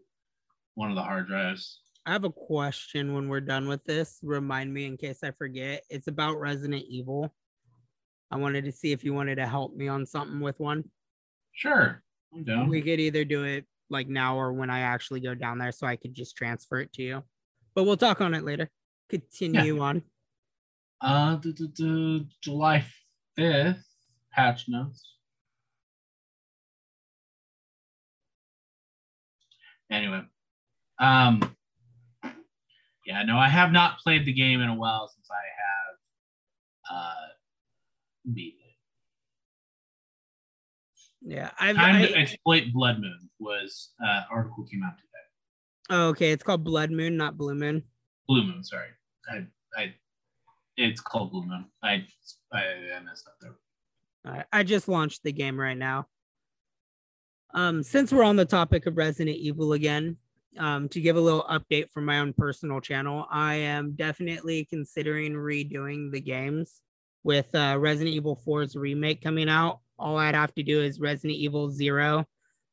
one 0.74 0.90
of 0.90 0.96
the 0.96 1.02
hard 1.02 1.28
drives. 1.28 1.80
I 2.06 2.12
have 2.12 2.24
a 2.24 2.30
question 2.30 3.14
when 3.14 3.28
we're 3.28 3.40
done 3.40 3.68
with 3.68 3.84
this. 3.84 4.18
Remind 4.22 4.72
me 4.74 4.86
in 4.86 4.96
case 4.96 5.22
I 5.22 5.30
forget. 5.30 5.84
It's 5.88 6.08
about 6.08 6.40
Resident 6.40 6.84
Evil. 6.88 7.32
I 8.32 8.36
wanted 8.36 8.64
to 8.64 8.72
see 8.72 8.92
if 8.92 9.04
you 9.04 9.12
wanted 9.12 9.36
to 9.36 9.46
help 9.46 9.74
me 9.74 9.86
on 9.86 10.06
something 10.06 10.40
with 10.40 10.58
one. 10.58 10.84
Sure, 11.52 12.02
I'm 12.34 12.44
down. 12.44 12.68
We 12.68 12.80
could 12.80 13.00
either 13.00 13.24
do 13.24 13.44
it 13.44 13.66
like 13.90 14.08
now 14.08 14.36
or 14.36 14.52
when 14.52 14.70
I 14.70 14.80
actually 14.80 15.20
go 15.20 15.34
down 15.34 15.58
there 15.58 15.72
so 15.72 15.86
I 15.86 15.96
could 15.96 16.14
just 16.14 16.36
transfer 16.36 16.78
it 16.78 16.92
to 16.94 17.02
you. 17.02 17.22
But 17.74 17.84
we'll 17.84 17.96
talk 17.96 18.20
on 18.20 18.34
it 18.34 18.44
later. 18.44 18.70
Continue 19.08 19.80
on. 19.80 20.02
Uh, 21.00 21.36
the, 21.36 21.52
the, 21.52 21.72
the 21.76 22.26
July 22.42 22.84
5th 23.38 23.82
patch 24.32 24.68
notes. 24.68 25.16
Anyway, 29.90 30.22
um, 31.00 31.56
yeah, 33.06 33.22
no, 33.24 33.38
I 33.38 33.48
have 33.48 33.72
not 33.72 33.98
played 33.98 34.24
the 34.24 34.32
game 34.32 34.60
in 34.60 34.68
a 34.68 34.74
while 34.74 35.08
since 35.08 35.26
I 35.30 36.94
have 36.94 36.96
uh 36.96 38.32
beat 38.32 38.54
it. 38.54 38.74
Yeah. 41.22 41.50
I've 41.58 41.76
Time 41.76 41.96
I, 41.96 42.06
to 42.06 42.16
exploit 42.16 42.72
Blood 42.72 43.00
Moon 43.00 43.28
was 43.40 43.90
uh 44.04 44.22
article 44.30 44.64
came 44.70 44.84
out 44.84 44.96
today. 44.96 45.08
oh, 45.90 46.08
okay. 46.10 46.30
It's 46.30 46.44
called 46.44 46.62
Blood 46.62 46.92
Moon, 46.92 47.16
not 47.16 47.36
Blue 47.36 47.56
Moon. 47.56 47.82
Blue 48.28 48.44
Moon, 48.44 48.62
sorry. 48.62 48.90
I 49.28 49.44
I 49.76 49.94
it's 50.76 51.00
called 51.00 51.30
Blue 51.30 51.46
Moon. 51.46 51.66
I 51.82 52.04
I, 52.52 52.62
I 52.96 53.00
messed 53.04 53.26
up 53.26 53.34
there. 53.40 54.46
I 54.52 54.62
just 54.62 54.88
launched 54.88 55.22
the 55.22 55.32
game 55.32 55.58
right 55.58 55.76
now. 55.76 56.06
Um, 57.54 57.82
since 57.82 58.12
we're 58.12 58.22
on 58.22 58.36
the 58.36 58.44
topic 58.44 58.86
of 58.86 58.96
Resident 58.96 59.36
Evil 59.36 59.72
again, 59.72 60.16
um, 60.58 60.88
to 60.90 61.00
give 61.00 61.16
a 61.16 61.20
little 61.20 61.44
update 61.44 61.90
from 61.90 62.04
my 62.04 62.18
own 62.18 62.32
personal 62.32 62.80
channel, 62.80 63.26
I 63.30 63.54
am 63.54 63.92
definitely 63.92 64.66
considering 64.66 65.32
redoing 65.34 66.12
the 66.12 66.20
games 66.20 66.80
with 67.22 67.54
uh, 67.54 67.76
Resident 67.78 68.14
Evil 68.14 68.40
4's 68.46 68.76
remake 68.76 69.22
coming 69.22 69.48
out. 69.48 69.80
All 69.98 70.18
I'd 70.18 70.34
have 70.34 70.54
to 70.54 70.62
do 70.62 70.80
is 70.82 71.00
Resident 71.00 71.38
Evil 71.38 71.70
0, 71.70 72.24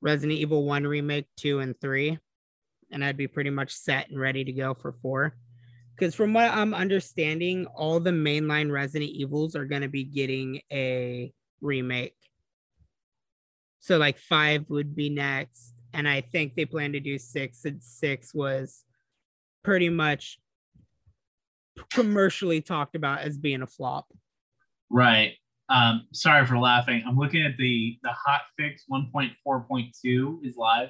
Resident 0.01 0.37
Evil 0.37 0.65
1 0.65 0.85
remake 0.85 1.27
2 1.37 1.59
and 1.59 1.79
3, 1.79 2.17
and 2.91 3.03
I'd 3.03 3.17
be 3.17 3.27
pretty 3.27 3.49
much 3.49 3.73
set 3.73 4.09
and 4.09 4.19
ready 4.19 4.43
to 4.43 4.51
go 4.51 4.73
for 4.73 4.91
4 4.91 5.35
because 5.97 6.13
from 6.13 6.33
what 6.33 6.51
I'm 6.51 6.73
understanding, 6.73 7.65
all 7.75 7.99
the 7.99 8.11
mainline 8.11 8.71
Resident 8.71 9.09
Evils 9.09 9.55
are 9.55 9.65
going 9.65 9.81
to 9.81 9.87
be 9.87 10.03
getting 10.03 10.61
a 10.71 11.33
remake. 11.59 12.15
So 13.79 13.97
like 13.97 14.19
five 14.19 14.69
would 14.69 14.95
be 14.95 15.09
next, 15.09 15.73
and 15.93 16.07
I 16.07 16.21
think 16.21 16.55
they 16.55 16.65
plan 16.65 16.91
to 16.93 16.99
do 16.99 17.17
six. 17.17 17.65
And 17.65 17.81
six 17.81 18.33
was 18.33 18.83
pretty 19.63 19.89
much 19.89 20.39
commercially 21.91 22.61
talked 22.61 22.95
about 22.95 23.21
as 23.21 23.37
being 23.37 23.61
a 23.63 23.67
flop. 23.67 24.07
Right. 24.91 25.33
Um, 25.69 26.07
sorry 26.13 26.45
for 26.45 26.57
laughing. 26.57 27.03
I'm 27.07 27.17
looking 27.17 27.43
at 27.43 27.57
the 27.57 27.97
the 28.03 28.11
hot 28.11 28.41
fix 28.57 28.83
1.4.2 28.91 30.45
is 30.45 30.55
live. 30.57 30.89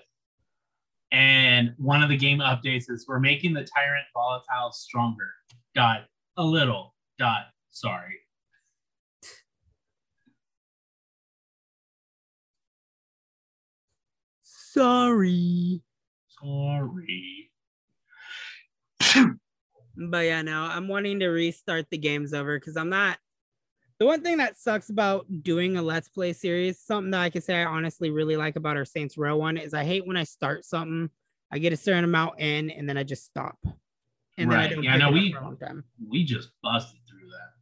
And 1.12 1.74
one 1.78 2.04
of 2.04 2.10
the 2.10 2.18
game 2.18 2.40
updates 2.40 2.90
is 2.90 3.06
we're 3.08 3.20
making 3.20 3.54
the 3.54 3.64
tyrant 3.64 4.06
volatile 4.14 4.72
stronger. 4.72 5.30
Dot 5.74 6.02
a 6.38 6.44
little 6.44 6.96
dot 7.18 7.48
sorry. 7.72 8.20
Sorry. 14.44 15.82
Sorry. 16.40 17.52
But 20.00 20.26
yeah, 20.26 20.44
no, 20.44 20.62
I'm 20.62 20.88
wanting 20.88 21.20
to 21.22 21.30
restart 21.30 21.90
the 21.90 21.98
games 21.98 22.32
over 22.32 22.60
because 22.60 22.78
I'm 22.78 22.90
not. 22.90 23.18
The 24.00 24.06
one 24.06 24.22
thing 24.22 24.38
that 24.38 24.58
sucks 24.58 24.90
about 24.90 25.26
doing 25.42 25.76
a 25.78 25.82
Let's 25.82 26.08
Play 26.08 26.32
series, 26.34 26.80
something 26.80 27.12
that 27.12 27.22
I 27.22 27.30
can 27.32 27.42
say 27.42 27.56
I 27.56 27.66
honestly 27.66 28.12
really 28.12 28.38
like 28.38 28.56
about 28.56 28.78
our 28.78 28.86
Saints 28.86 29.18
Row 29.18 29.38
one, 29.38 29.58
is 29.58 29.74
I 29.74 29.84
hate 29.84 30.06
when 30.06 30.18
I 30.18 30.24
start 30.24 30.66
something, 30.66 31.10
I 31.52 31.58
get 31.58 31.74
a 31.74 31.78
certain 31.78 32.04
amount 32.04 32.40
in, 32.40 32.70
and 32.70 32.88
then 32.88 32.98
I 32.98 33.04
just 33.04 33.26
stop. 33.26 33.58
And 34.38 34.52
then 34.52 34.60
I 34.60 34.68
don't 34.68 34.84
Yeah, 34.84 34.98
no, 34.98 35.10
it 35.10 35.14
we- 35.14 35.32
for 35.34 35.40
a 35.40 35.44
long 35.44 35.58
time. 35.58 35.84
We 36.08 36.24
just 36.24 36.50
busted 36.62 37.00
through 37.10 37.30
that. 37.32 37.54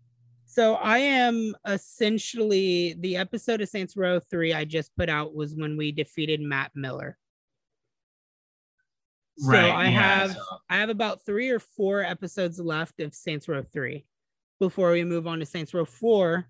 So 0.46 0.76
I 0.76 0.98
am 1.00 1.56
essentially 1.66 2.96
the 3.00 3.16
episode 3.18 3.62
of 3.62 3.70
Saints 3.70 3.96
Row 3.96 4.20
3 4.20 4.54
I 4.54 4.66
just 4.66 4.94
put 4.96 5.10
out 5.10 5.34
was 5.34 5.56
when 5.56 5.78
we 5.78 5.92
defeated 5.94 6.42
Matt 6.42 6.72
Miller. 6.76 7.18
So 9.38 9.52
right. 9.52 9.70
I 9.70 9.84
yeah, 9.86 9.90
have 9.90 10.32
so- 10.34 10.44
I 10.70 10.78
have 10.78 10.90
about 10.90 11.26
three 11.26 11.50
or 11.50 11.60
four 11.60 12.02
episodes 12.04 12.60
left 12.60 13.00
of 13.00 13.14
Saints 13.14 13.48
Row 13.48 13.64
3 13.64 14.06
before 14.60 14.92
we 14.92 15.04
move 15.04 15.28
on 15.28 15.40
to 15.40 15.46
Saints 15.46 15.74
Row 15.74 15.86
4 15.86 16.46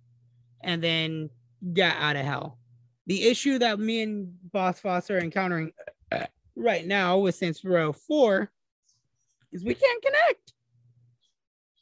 and 0.64 0.84
then 0.84 1.30
get 1.74 1.96
out 1.98 2.16
of 2.16 2.26
hell. 2.26 2.60
The 3.08 3.28
issue 3.28 3.60
that 3.60 3.80
me 3.80 4.02
and 4.02 4.34
Boss 4.52 4.80
Foss 4.80 5.10
are 5.10 5.20
encountering 5.20 5.72
uh, 6.12 6.26
right 6.56 6.86
now 6.86 7.20
with 7.20 7.36
Saints 7.36 7.64
Row 7.64 7.94
4 7.94 8.52
is 9.52 9.64
we 9.64 9.76
can't 9.76 10.04
connect. 10.04 10.54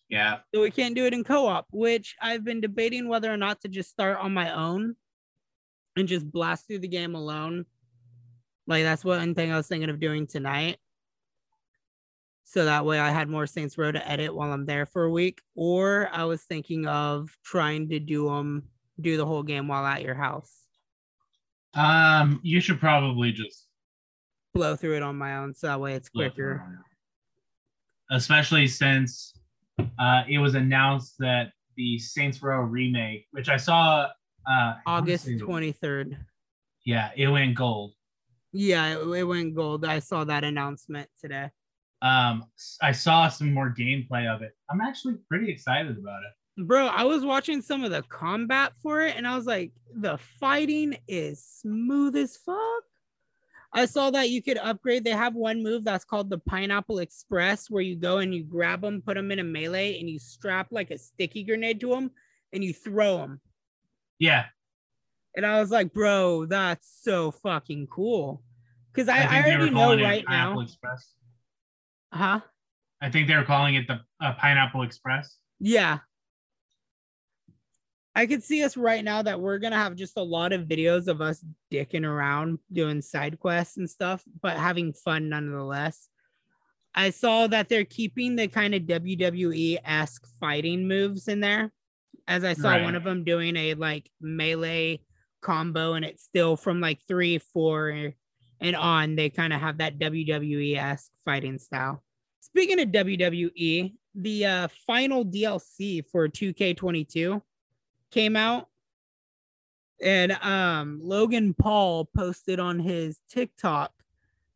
Yeah. 0.09 0.39
So 0.53 0.61
we 0.61 0.69
can't 0.69 0.95
do 0.95 1.05
it 1.05 1.13
in 1.13 1.23
co-op, 1.23 1.67
which 1.71 2.15
I've 2.21 2.43
been 2.43 2.61
debating 2.61 3.07
whether 3.07 3.33
or 3.33 3.37
not 3.37 3.61
to 3.61 3.67
just 3.67 3.89
start 3.89 4.19
on 4.19 4.33
my 4.33 4.53
own 4.53 4.95
and 5.95 6.07
just 6.07 6.29
blast 6.29 6.67
through 6.67 6.79
the 6.79 6.87
game 6.87 7.15
alone. 7.15 7.65
Like 8.67 8.83
that's 8.83 9.03
one 9.03 9.33
thing 9.33 9.51
I 9.51 9.57
was 9.57 9.67
thinking 9.67 9.89
of 9.89 9.99
doing 9.99 10.27
tonight. 10.27 10.77
So 12.45 12.65
that 12.65 12.85
way 12.85 12.99
I 12.99 13.11
had 13.11 13.29
more 13.29 13.47
Saints 13.47 13.77
Row 13.77 13.91
to 13.91 14.09
edit 14.09 14.35
while 14.35 14.51
I'm 14.51 14.65
there 14.65 14.85
for 14.85 15.03
a 15.03 15.11
week. 15.11 15.41
Or 15.55 16.09
I 16.11 16.25
was 16.25 16.43
thinking 16.43 16.85
of 16.85 17.35
trying 17.43 17.89
to 17.89 17.99
do 17.99 18.25
them 18.27 18.63
do 19.01 19.17
the 19.17 19.25
whole 19.25 19.43
game 19.43 19.67
while 19.67 19.85
at 19.85 20.03
your 20.03 20.15
house. 20.15 20.51
Um, 21.73 22.39
you 22.43 22.59
should 22.59 22.79
probably 22.79 23.31
just 23.31 23.67
Blow 24.53 24.75
through 24.75 24.97
it 24.97 25.01
on 25.01 25.15
my 25.15 25.37
own 25.37 25.55
so 25.55 25.65
that 25.65 25.79
way 25.79 25.93
it's 25.93 26.09
quicker. 26.09 26.79
Especially 28.11 28.67
since 28.67 29.33
uh, 29.97 30.23
it 30.29 30.37
was 30.37 30.53
announced 30.53 31.15
that 31.17 31.47
the 31.75 31.97
Saints 31.97 32.41
Row 32.43 32.59
remake, 32.59 33.25
which 33.31 33.49
I 33.49 33.57
saw 33.57 34.09
uh, 34.47 34.73
August 34.85 35.25
23rd. 35.25 36.17
Yeah, 36.85 37.09
it 37.15 37.27
went 37.29 37.55
gold. 37.55 37.93
Yeah, 38.51 38.99
it, 38.99 39.07
it 39.07 39.23
went 39.23 39.55
gold. 39.55 39.85
I 39.85 39.97
saw 39.97 40.23
that 40.25 40.43
announcement 40.43 41.09
today. 41.19 41.49
Um, 42.03 42.43
I 42.81 42.91
saw 42.91 43.29
some 43.29 43.53
more 43.53 43.73
gameplay 43.73 44.27
of 44.27 44.41
it. 44.41 44.51
I'm 44.69 44.81
actually 44.81 45.15
pretty 45.29 45.49
excited 45.49 45.97
about 45.97 46.19
it. 46.23 46.65
Bro, 46.67 46.87
I 46.87 47.03
was 47.05 47.25
watching 47.25 47.61
some 47.61 47.83
of 47.83 47.91
the 47.91 48.03
combat 48.03 48.73
for 48.81 49.01
it 49.01 49.15
and 49.15 49.25
I 49.25 49.35
was 49.37 49.45
like, 49.45 49.71
the 49.95 50.17
fighting 50.39 50.97
is 51.07 51.43
smooth 51.43 52.15
as 52.17 52.37
fuck. 52.37 52.83
I 53.71 53.85
saw 53.85 54.11
that 54.11 54.29
you 54.29 54.43
could 54.43 54.57
upgrade. 54.57 55.03
They 55.03 55.11
have 55.11 55.33
one 55.33 55.63
move 55.63 55.83
that's 55.83 56.05
called 56.05 56.29
the 56.29 56.37
Pineapple 56.37 56.99
Express, 56.99 57.71
where 57.71 57.81
you 57.81 57.95
go 57.95 58.19
and 58.19 58.35
you 58.35 58.43
grab 58.43 58.81
them, 58.81 59.01
put 59.01 59.15
them 59.15 59.31
in 59.31 59.39
a 59.39 59.43
melee, 59.43 59.99
and 59.99 60.07
you 60.07 60.19
strap 60.19 60.67
like 60.69 60.91
a 60.91 60.97
sticky 60.97 61.43
grenade 61.43 61.79
to 61.79 61.89
them 61.89 62.11
and 62.51 62.63
you 62.63 62.73
throw 62.73 63.17
them. 63.17 63.41
Yeah, 64.19 64.45
And 65.35 65.45
I 65.45 65.59
was 65.59 65.71
like, 65.71 65.91
bro, 65.91 66.45
that's 66.45 66.99
so 67.01 67.31
fucking 67.31 67.87
cool. 67.87 68.43
Because 68.93 69.09
I, 69.09 69.23
I, 69.23 69.41
were 69.41 69.55
already 69.55 69.71
know 69.71 70.03
right 70.03 70.23
Pineapple 70.23 70.55
now. 70.55 70.61
Express. 70.61 71.13
Huh? 72.13 72.41
I 73.01 73.09
think 73.09 73.27
they 73.27 73.35
were 73.35 73.43
calling 73.43 73.75
it 73.75 73.87
the 73.87 73.99
uh, 74.21 74.33
Pineapple 74.35 74.83
Express. 74.83 75.37
Yeah. 75.59 75.99
I 78.15 78.27
could 78.27 78.43
see 78.43 78.63
us 78.63 78.77
right 78.77 79.03
now 79.03 79.23
that 79.23 79.41
we're 79.41 79.57
gonna 79.57 79.75
have 79.75 79.95
just 79.95 80.17
a 80.17 80.21
lot 80.23 80.53
of 80.53 80.67
videos 80.67 81.07
of 81.07 81.19
us 81.19 81.43
dicking 81.71 82.05
around 82.05 82.59
doing 82.71 83.01
side 83.01 83.39
quests 83.39 83.77
and 83.77 83.89
stuff, 83.89 84.23
but 84.41 84.55
having 84.55 84.93
fun 84.93 85.29
nonetheless. 85.29 86.09
I 86.93 87.09
saw 87.09 87.47
that 87.47 87.69
they're 87.69 87.85
keeping 87.85 88.35
the 88.35 88.47
kind 88.47 88.75
of 88.75 88.83
WWE 88.83 89.79
esque 89.83 90.27
fighting 90.39 90.87
moves 90.87 91.27
in 91.27 91.39
there, 91.39 91.71
as 92.27 92.43
I 92.43 92.53
saw 92.53 92.69
Right. 92.69 92.83
one 92.83 92.93
of 92.93 93.03
them 93.03 93.23
doing 93.23 93.57
a 93.57 93.73
like 93.73 94.11
melee 94.21 95.01
combo, 95.41 95.93
and 95.93 96.05
it's 96.05 96.23
still 96.23 96.55
from 96.55 96.79
like 96.79 96.99
three, 97.07 97.39
four, 97.39 98.13
and 98.63 98.75
on. 98.75 99.15
They 99.15 99.29
kind 99.29 99.53
of 99.53 99.59
have 99.59 99.77
that 99.77 99.99
WWE 99.99 100.77
esque 100.77 101.11
fighting 101.25 101.59
style. 101.59 102.01
Speaking 102.39 102.79
of 102.79 102.89
WWE, 102.89 103.93
the 104.15 104.45
uh, 104.45 104.67
final 104.87 105.25
DLC 105.25 106.03
for 106.09 106.27
2K22 106.27 107.41
came 108.11 108.35
out, 108.35 108.69
and 110.01 110.31
um, 110.41 110.99
Logan 111.03 111.53
Paul 111.53 112.09
posted 112.15 112.59
on 112.59 112.79
his 112.79 113.19
TikTok 113.29 113.91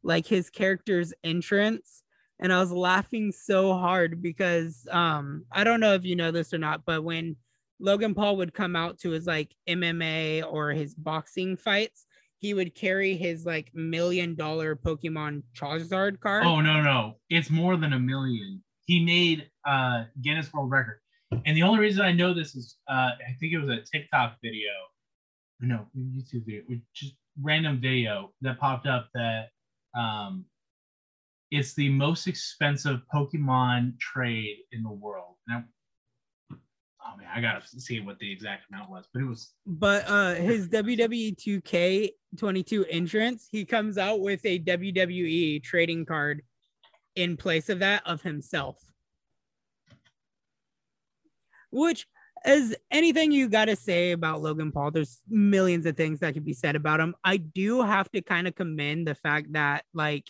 like 0.03 0.25
his 0.25 0.49
character's 0.49 1.13
entrance, 1.23 2.03
and 2.39 2.53
I 2.53 2.59
was 2.59 2.71
laughing 2.71 3.31
so 3.31 3.73
hard 3.73 4.21
because 4.21 4.87
um, 4.91 5.45
I 5.51 5.63
don't 5.63 5.79
know 5.79 5.93
if 5.93 6.05
you 6.05 6.15
know 6.15 6.31
this 6.31 6.53
or 6.53 6.59
not, 6.59 6.85
but 6.85 7.03
when 7.03 7.35
Logan 7.79 8.13
Paul 8.13 8.37
would 8.37 8.53
come 8.53 8.75
out 8.75 8.99
to 8.99 9.11
his 9.11 9.25
like 9.25 9.55
MMA 9.67 10.43
or 10.49 10.71
his 10.71 10.93
boxing 10.93 11.57
fights, 11.57 12.06
he 12.39 12.53
would 12.53 12.75
carry 12.75 13.15
his 13.15 13.45
like 13.45 13.71
million 13.73 14.35
dollar 14.35 14.75
Pokemon 14.75 15.43
Charizard 15.55 16.19
card. 16.19 16.45
Oh 16.45 16.61
no, 16.61 16.81
no, 16.81 17.15
it's 17.29 17.49
more 17.49 17.77
than 17.77 17.93
a 17.93 17.99
million. 17.99 18.63
He 18.85 19.03
made 19.03 19.49
uh 19.65 20.05
Guinness 20.21 20.53
World 20.53 20.71
Record, 20.71 20.99
and 21.45 21.57
the 21.57 21.63
only 21.63 21.79
reason 21.79 22.05
I 22.05 22.11
know 22.11 22.33
this 22.33 22.55
is 22.55 22.77
uh 22.89 23.11
I 23.27 23.35
think 23.39 23.53
it 23.53 23.57
was 23.57 23.69
a 23.69 23.81
TikTok 23.81 24.37
video, 24.43 24.71
no 25.59 25.87
YouTube 25.97 26.45
video, 26.45 26.63
just 26.93 27.15
random 27.41 27.79
video 27.79 28.33
that 28.41 28.59
popped 28.59 28.87
up 28.87 29.09
that 29.13 29.49
um 29.97 30.45
it's 31.51 31.73
the 31.73 31.89
most 31.89 32.27
expensive 32.27 32.99
Pokemon 33.13 33.97
trade 33.99 34.57
in 34.71 34.83
the 34.83 34.91
world. 34.91 35.35
Now, 35.47 35.63
oh 37.07 37.17
man, 37.17 37.27
I 37.33 37.41
gotta 37.41 37.61
see 37.65 37.99
what 37.99 38.19
the 38.19 38.31
exact 38.31 38.69
amount 38.69 38.89
was, 38.89 39.05
but 39.13 39.21
it 39.21 39.25
was. 39.25 39.51
But 39.65 40.07
uh, 40.07 40.35
his 40.35 40.69
WWE 40.69 41.35
2K 41.35 42.09
22 42.37 42.85
entrance, 42.85 43.47
he 43.51 43.65
comes 43.65 43.97
out 43.97 44.21
with 44.21 44.45
a 44.45 44.59
WWE 44.59 45.63
trading 45.63 46.05
card 46.05 46.43
in 47.15 47.37
place 47.37 47.69
of 47.69 47.79
that 47.79 48.05
of 48.05 48.21
himself, 48.21 48.77
which 51.71 52.07
is 52.45 52.75
anything 52.91 53.31
you 53.31 53.49
got 53.49 53.65
to 53.65 53.75
say 53.75 54.11
about 54.11 54.41
Logan 54.41 54.71
Paul. 54.71 54.91
There's 54.91 55.19
millions 55.27 55.85
of 55.85 55.97
things 55.97 56.19
that 56.19 56.33
could 56.33 56.45
be 56.45 56.53
said 56.53 56.75
about 56.75 56.99
him. 56.99 57.15
I 57.23 57.37
do 57.37 57.81
have 57.81 58.09
to 58.11 58.21
kind 58.21 58.47
of 58.47 58.55
commend 58.55 59.07
the 59.07 59.15
fact 59.15 59.53
that 59.53 59.85
like 59.93 60.25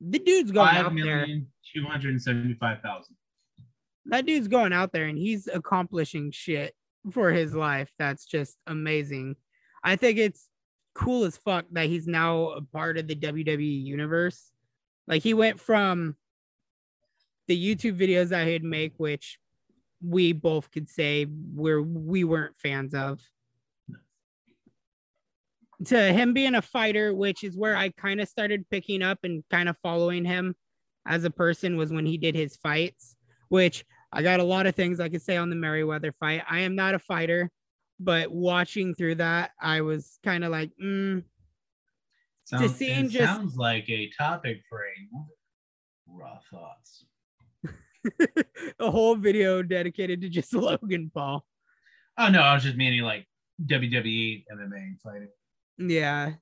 the 0.00 0.18
dude's 0.18 0.52
going 0.52 0.76
out 0.76 0.94
there 0.94 1.26
275,000 1.74 3.16
that 4.08 4.26
dude's 4.26 4.48
going 4.48 4.72
out 4.72 4.92
there 4.92 5.06
and 5.06 5.18
he's 5.18 5.46
accomplishing 5.46 6.30
shit 6.30 6.74
for 7.12 7.30
his 7.30 7.54
life. 7.54 7.90
That's 7.98 8.26
just 8.26 8.56
amazing. 8.66 9.36
I 9.82 9.96
think 9.96 10.18
it's 10.18 10.48
cool 10.94 11.24
as 11.24 11.36
fuck 11.36 11.66
that 11.72 11.86
he's 11.86 12.06
now 12.06 12.50
a 12.50 12.62
part 12.62 12.98
of 12.98 13.06
the 13.06 13.14
WWE 13.14 13.84
universe. 13.84 14.50
Like 15.06 15.22
he 15.22 15.34
went 15.34 15.60
from 15.60 16.16
the 17.46 17.76
YouTube 17.76 17.98
videos 17.98 18.28
that 18.28 18.46
he'd 18.46 18.64
make, 18.64 18.94
which 18.96 19.38
we 20.02 20.32
both 20.32 20.70
could 20.70 20.88
say 20.88 21.26
we're 21.54 21.82
we 21.82 22.24
weren't 22.24 22.58
fans 22.58 22.94
of, 22.94 23.20
to 25.86 26.12
him 26.12 26.34
being 26.34 26.54
a 26.54 26.62
fighter, 26.62 27.14
which 27.14 27.44
is 27.44 27.56
where 27.56 27.76
I 27.76 27.90
kind 27.90 28.20
of 28.20 28.28
started 28.28 28.68
picking 28.68 29.02
up 29.02 29.20
and 29.22 29.44
kind 29.50 29.68
of 29.68 29.76
following 29.82 30.24
him 30.24 30.54
as 31.06 31.24
a 31.24 31.30
person 31.30 31.76
was 31.76 31.92
when 31.92 32.04
he 32.04 32.18
did 32.18 32.34
his 32.34 32.56
fights, 32.56 33.16
which 33.48 33.84
I 34.12 34.22
got 34.22 34.40
a 34.40 34.44
lot 34.44 34.66
of 34.66 34.74
things 34.74 35.00
I 35.00 35.08
could 35.08 35.22
say 35.22 35.36
on 35.36 35.50
the 35.50 35.56
Mayweather 35.56 36.12
fight. 36.18 36.42
I 36.48 36.60
am 36.60 36.74
not 36.74 36.94
a 36.94 36.98
fighter, 36.98 37.50
but 38.00 38.30
watching 38.30 38.94
through 38.94 39.16
that, 39.16 39.50
I 39.60 39.82
was 39.82 40.18
kind 40.24 40.44
of 40.44 40.50
like, 40.50 40.70
mm, 40.82 41.22
Sounds, 42.44 42.78
just- 42.78 43.12
sounds 43.26 43.56
like 43.56 43.88
a 43.90 44.10
topic 44.16 44.62
for 44.70 44.80
another 44.80 45.34
raw 46.06 46.38
thoughts. 46.50 47.04
a 48.80 48.90
whole 48.90 49.16
video 49.16 49.62
dedicated 49.62 50.22
to 50.22 50.30
just 50.30 50.54
Logan 50.54 51.10
Paul. 51.12 51.44
Oh 52.16 52.28
no, 52.30 52.40
I 52.40 52.54
was 52.54 52.62
just 52.62 52.76
meaning 52.76 53.02
like 53.02 53.26
WWE 53.66 54.44
MMA 54.50 54.98
fighting. 55.02 55.28
Yeah. 55.76 56.32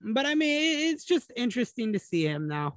But 0.00 0.26
I 0.26 0.34
mean, 0.34 0.90
it's 0.90 1.04
just 1.04 1.32
interesting 1.36 1.92
to 1.92 1.98
see 2.00 2.24
him 2.24 2.48
now. 2.48 2.74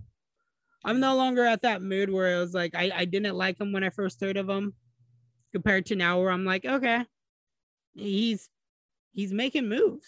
I'm 0.83 0.99
no 0.99 1.15
longer 1.15 1.45
at 1.45 1.61
that 1.61 1.81
mood 1.81 2.09
where 2.09 2.35
it 2.35 2.39
was 2.39 2.53
like, 2.53 2.75
I, 2.75 2.91
I 2.93 3.05
didn't 3.05 3.35
like 3.35 3.59
him 3.59 3.71
when 3.71 3.83
I 3.83 3.89
first 3.89 4.19
heard 4.19 4.37
of 4.37 4.49
him 4.49 4.73
compared 5.51 5.85
to 5.87 5.95
now 5.95 6.19
where 6.19 6.31
I'm 6.31 6.45
like, 6.45 6.65
okay, 6.65 7.05
he's 7.93 8.49
he's 9.13 9.31
making 9.31 9.69
moves. 9.69 10.07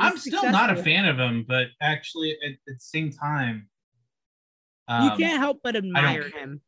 He's 0.00 0.10
I'm 0.10 0.18
still 0.18 0.50
not 0.50 0.70
a 0.70 0.82
fan 0.82 1.06
of 1.06 1.18
him, 1.18 1.44
but 1.48 1.68
actually 1.80 2.32
at, 2.32 2.52
at 2.52 2.58
the 2.66 2.74
same 2.78 3.10
time, 3.10 3.68
you 4.88 5.10
um, 5.10 5.18
can't 5.18 5.38
help 5.38 5.60
but 5.62 5.76
admire 5.76 6.28
him. 6.30 6.60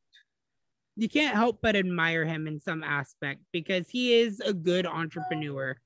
You 0.97 1.09
can't 1.09 1.35
help 1.35 1.61
but 1.63 1.77
admire 1.77 2.25
him 2.25 2.47
in 2.47 2.61
some 2.61 2.83
aspect 2.83 3.41
because 3.53 3.89
he 3.89 4.15
is 4.15 4.41
a 4.41 4.53
good 4.53 4.87
entrepreneur. 4.87 5.77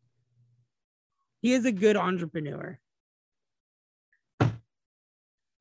He 1.43 1.53
is 1.53 1.67
a 1.67 1.73
good 1.73 1.97
entrepreneur. 1.97 2.79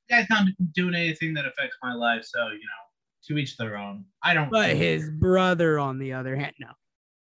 Guy's 0.10 0.30
not 0.30 0.46
doing 0.74 0.96
anything 0.96 1.34
that 1.36 1.46
affects 1.46 1.78
my 1.82 1.94
life, 1.94 2.26
so 2.26 2.48
you 2.48 2.54
know, 2.54 2.84
to 3.28 3.38
each 3.38 3.58
their 3.58 3.78
own. 3.78 4.06
I 4.24 4.34
don't. 4.34 4.50
But 4.50 4.72
his 4.72 5.10
brother, 5.10 5.80
on 5.80 5.98
the 5.98 6.14
other 6.14 6.36
hand, 6.36 6.54
no. 6.60 6.70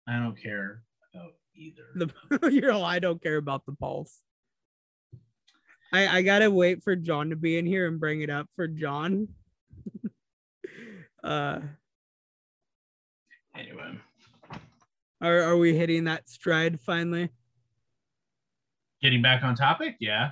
I 0.07 0.17
don't 0.17 0.41
care 0.41 0.83
about 1.13 1.33
either. 1.55 1.83
The 1.95 2.49
you're 2.51 2.71
all, 2.71 2.83
I 2.83 2.99
don't 2.99 3.21
care 3.21 3.37
about 3.37 3.65
the 3.65 3.73
Pauls. 3.73 4.19
I 5.93 6.07
I 6.07 6.21
gotta 6.21 6.49
wait 6.49 6.83
for 6.83 6.95
John 6.95 7.29
to 7.29 7.35
be 7.35 7.57
in 7.57 7.65
here 7.65 7.87
and 7.87 7.99
bring 7.99 8.21
it 8.21 8.29
up 8.29 8.47
for 8.55 8.67
John. 8.67 9.27
uh 11.23 11.59
Anyway, 13.57 13.99
are 15.21 15.41
are 15.41 15.57
we 15.57 15.75
hitting 15.75 16.05
that 16.05 16.29
stride 16.29 16.79
finally? 16.79 17.29
Getting 19.01 19.21
back 19.21 19.43
on 19.43 19.55
topic, 19.55 19.95
yeah. 19.99 20.31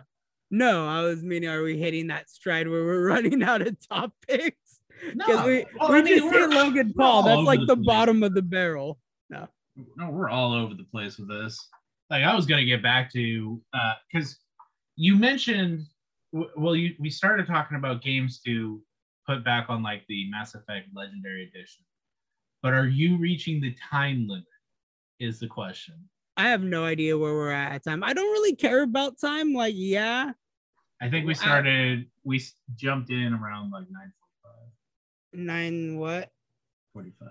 No, 0.49 0.88
I 0.88 1.02
was 1.02 1.24
meaning, 1.24 1.49
are 1.49 1.64
we 1.64 1.78
hitting 1.78 2.07
that 2.07 2.30
stride 2.30 2.68
where 2.68 2.84
we're 2.84 3.07
running 3.07 3.44
out 3.44 3.61
of 3.61 3.76
topics? 3.88 4.80
No, 5.14 5.26
Because 5.28 5.45
we, 5.45 5.65
well, 5.80 5.91
we 5.91 5.99
I 5.99 6.02
mean, 6.02 6.18
just 6.19 6.34
hit 6.34 6.49
Logan 6.49 6.94
Paul. 6.98 7.24
That's 7.24 7.41
like 7.41 7.60
the 7.61 7.76
the 7.76 7.84
bottom 7.84 8.24
of 8.24 8.34
the 8.34 8.41
barrel. 8.41 8.99
no, 9.30 9.48
No, 9.95 10.10
we're 10.10 10.30
all 10.30 10.53
over 10.53 10.74
the 10.74 10.86
place 10.86 11.18
with 11.18 11.30
this. 11.30 11.60
Like 12.10 12.24
I 12.24 12.34
was 12.34 12.45
gonna 12.45 12.65
get 12.65 12.82
back 12.82 13.11
to 13.14 13.61
uh 13.74 13.94
because 14.11 14.38
you 14.95 15.15
mentioned 15.15 15.84
well 16.32 16.76
you 16.76 16.95
we 16.99 17.10
started 17.10 17.48
talking 17.48 17.78
about 17.78 18.02
games 18.02 18.40
to 18.45 18.82
put 19.28 19.44
back 19.44 19.65
on 19.69 19.84
like 19.84 20.03
the 20.07 20.30
Mass 20.32 20.56
Effect 20.56 20.88
Legendary 20.95 21.44
Edition. 21.44 21.84
But 22.64 22.74
are 22.74 22.88
you 22.88 23.18
reaching 23.18 23.61
the 23.61 23.76
time 23.91 24.28
limit? 24.28 24.45
Is 25.19 25.40
the 25.40 25.48
question. 25.48 25.95
I 26.38 26.49
have 26.49 26.61
no 26.61 26.85
idea 26.85 27.18
where 27.18 27.34
we're 27.34 27.51
at 27.51 27.72
at 27.73 27.84
time. 27.84 28.03
I 28.03 28.14
don't 28.14 28.31
really 28.31 28.55
care 28.55 28.84
about 28.84 29.19
time. 29.19 29.53
Like, 29.53 29.73
yeah, 29.76 30.31
I 31.01 31.09
think 31.09 31.26
we 31.26 31.34
Well, 31.34 31.41
I- 31.41 31.45
started 31.45 32.09
we 32.23 32.41
jumped 32.76 33.09
in 33.09 33.34
around 33.34 33.72
like 33.72 33.88
945. 33.89 34.72
nine 35.34 35.97
what? 35.97 36.31
45. 36.93 37.27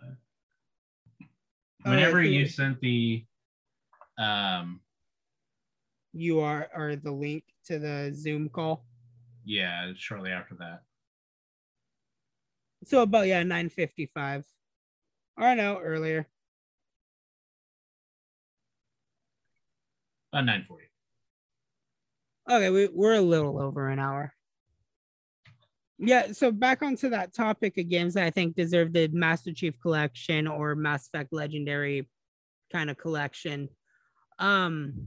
Oh, 1.22 1.90
Whenever 1.90 2.22
you 2.22 2.42
what- 2.42 2.50
sent 2.50 2.80
the 2.80 3.24
um 4.18 4.80
You 6.12 6.40
are 6.40 6.68
or 6.74 6.96
the 6.96 7.12
link 7.12 7.44
to 7.66 7.78
the 7.78 8.10
Zoom 8.14 8.48
call. 8.48 8.84
yeah, 9.44 9.92
shortly 9.94 10.30
after 10.32 10.54
that. 10.56 10.82
So 12.84 13.02
about 13.02 13.26
yeah, 13.28 13.42
nine 13.44 13.68
fifty 13.68 14.06
five. 14.06 14.44
Or 15.36 15.54
no, 15.54 15.78
earlier. 15.78 16.26
Uh, 20.36 20.42
940. 20.42 20.84
Okay, 22.50 22.68
we, 22.68 22.88
we're 22.92 23.14
a 23.14 23.22
little 23.22 23.58
over 23.58 23.88
an 23.88 23.98
hour. 23.98 24.34
Yeah, 25.98 26.32
so 26.32 26.52
back 26.52 26.82
onto 26.82 27.08
that 27.08 27.32
topic 27.32 27.78
of 27.78 27.88
games 27.88 28.14
that 28.14 28.24
I 28.24 28.30
think 28.30 28.54
deserve 28.54 28.92
the 28.92 29.08
Master 29.08 29.50
Chief 29.50 29.80
Collection 29.80 30.46
or 30.46 30.74
Mass 30.74 31.06
Effect 31.06 31.32
Legendary 31.32 32.06
kind 32.70 32.90
of 32.90 32.98
collection. 32.98 33.70
Um, 34.38 35.06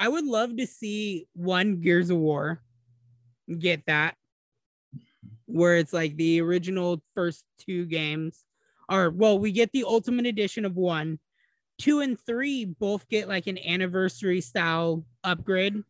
I 0.00 0.08
would 0.08 0.24
love 0.24 0.56
to 0.56 0.66
see 0.66 1.28
one 1.34 1.82
Gears 1.82 2.08
of 2.08 2.16
War 2.16 2.62
get 3.58 3.82
that, 3.86 4.16
where 5.44 5.76
it's 5.76 5.92
like 5.92 6.16
the 6.16 6.40
original 6.40 7.02
first 7.14 7.44
two 7.60 7.84
games, 7.84 8.42
or 8.88 9.10
well, 9.10 9.38
we 9.38 9.52
get 9.52 9.70
the 9.72 9.84
Ultimate 9.84 10.24
Edition 10.24 10.64
of 10.64 10.76
one, 10.76 11.18
two 11.78 12.00
and 12.00 12.18
three 12.20 12.64
both 12.64 13.08
get 13.08 13.28
like 13.28 13.46
an 13.46 13.58
anniversary 13.58 14.40
style 14.40 15.04
upgrade 15.24 15.82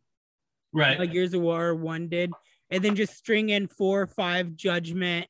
Right. 0.73 0.99
like 0.99 1.11
Gears 1.11 1.33
of 1.33 1.41
War 1.41 1.73
one 1.73 2.09
did, 2.09 2.31
and 2.69 2.83
then 2.83 2.95
just 2.95 3.15
string 3.15 3.49
in 3.49 3.67
four, 3.67 4.05
five 4.05 4.55
Judgment 4.55 5.27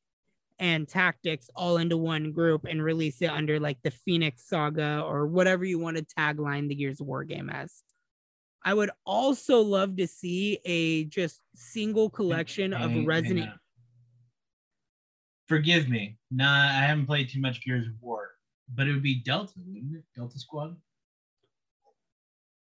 and 0.60 0.88
Tactics 0.88 1.50
all 1.56 1.78
into 1.78 1.96
one 1.96 2.32
group 2.32 2.66
and 2.66 2.84
release 2.84 3.22
it 3.22 3.30
under 3.30 3.60
like 3.60 3.78
the 3.84 3.92
Phoenix 3.92 4.48
Saga 4.48 5.04
or 5.06 5.28
whatever 5.28 5.64
you 5.64 5.78
want 5.80 5.98
to 5.98 6.04
tagline 6.04 6.68
the 6.68 6.76
Gears 6.76 7.00
of 7.00 7.08
War 7.08 7.24
game 7.24 7.50
as. 7.50 7.84
I 8.66 8.74
would 8.74 8.90
also 9.06 9.62
love 9.62 9.96
to 9.98 10.08
see 10.08 10.60
a 10.66 11.06
just 11.06 11.42
single 11.56 12.10
collection 12.10 12.74
of 12.74 12.92
hang 12.92 13.06
Resident. 13.06 13.52
Forgive 15.48 15.88
me. 15.88 16.18
Nah, 16.32 16.66
I 16.66 16.82
haven't 16.82 17.06
played 17.06 17.30
too 17.30 17.40
much 17.40 17.64
Gears 17.64 17.88
of 17.88 17.94
War, 18.02 18.32
but 18.74 18.88
it 18.88 18.94
would 18.94 19.04
be 19.04 19.16
Delta, 19.16 19.54
wouldn't 19.58 19.96
it? 19.96 20.04
Delta 20.16 20.40
Squad. 20.40 20.76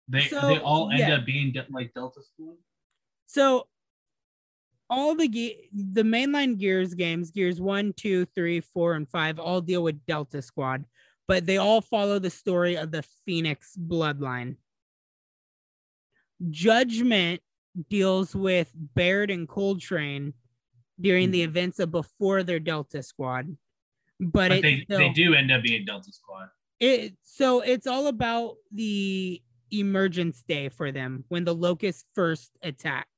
They 0.09 0.23
So, 0.23 0.41
they 0.41 0.59
all 0.59 0.91
end 0.91 1.01
yeah. 1.01 1.15
up 1.17 1.27
being 1.27 1.53
de- 1.53 1.67
like 1.71 1.93
Delta 1.95 2.21
Squad. 2.23 2.57
So 3.27 3.67
all 4.91 5.15
the 5.15 5.29
ge- 5.29 5.69
the 5.73 6.03
mainline 6.03 6.59
Gears 6.59 6.95
games, 6.95 7.31
Gears 7.31 7.61
one, 7.61 7.93
two, 7.93 8.25
three, 8.35 8.61
four, 8.61 8.95
and 8.95 9.09
5 9.09 9.39
all 9.39 9.61
deal 9.61 9.83
with 9.83 10.05
Delta 10.07 10.41
Squad, 10.41 10.85
but 11.27 11.47
they 11.47 11.59
all 11.59 11.81
follow 11.81 12.19
the 12.19 12.31
story 12.31 12.77
of 12.77 12.91
the 12.91 13.05
Phoenix 13.27 13.77
bloodline. 13.77 14.57
Judgment 16.51 17.43
deals 17.91 18.35
with 18.35 18.71
Baird 18.75 19.31
and 19.31 19.49
Cole 19.49 19.77
Train 19.77 20.33
during 21.01 21.29
hmm. 21.29 21.33
the 21.33 21.43
events 21.43 21.79
of 21.79 21.91
before 21.91 22.43
their 22.43 22.61
Delta 22.61 23.03
Squad. 23.03 23.57
But, 24.21 24.49
But 24.49 24.63
they 24.63 24.81
still- 24.81 24.99
they 24.99 25.11
do 25.11 25.35
end 25.35 25.53
up 25.53 25.63
being 25.63 25.85
Delta 25.85 26.13
Squad. 26.13 26.49
it 26.81 27.15
so 27.23 27.61
it's 27.61 27.87
all 27.87 28.07
about 28.07 28.57
the 28.73 29.43
emergence 29.71 30.43
day 30.49 30.69
for 30.69 30.91
them 30.93 31.25
when 31.29 31.45
the 31.45 31.55
locusts 31.55 32.05
first 32.15 32.51
attack. 32.63 33.09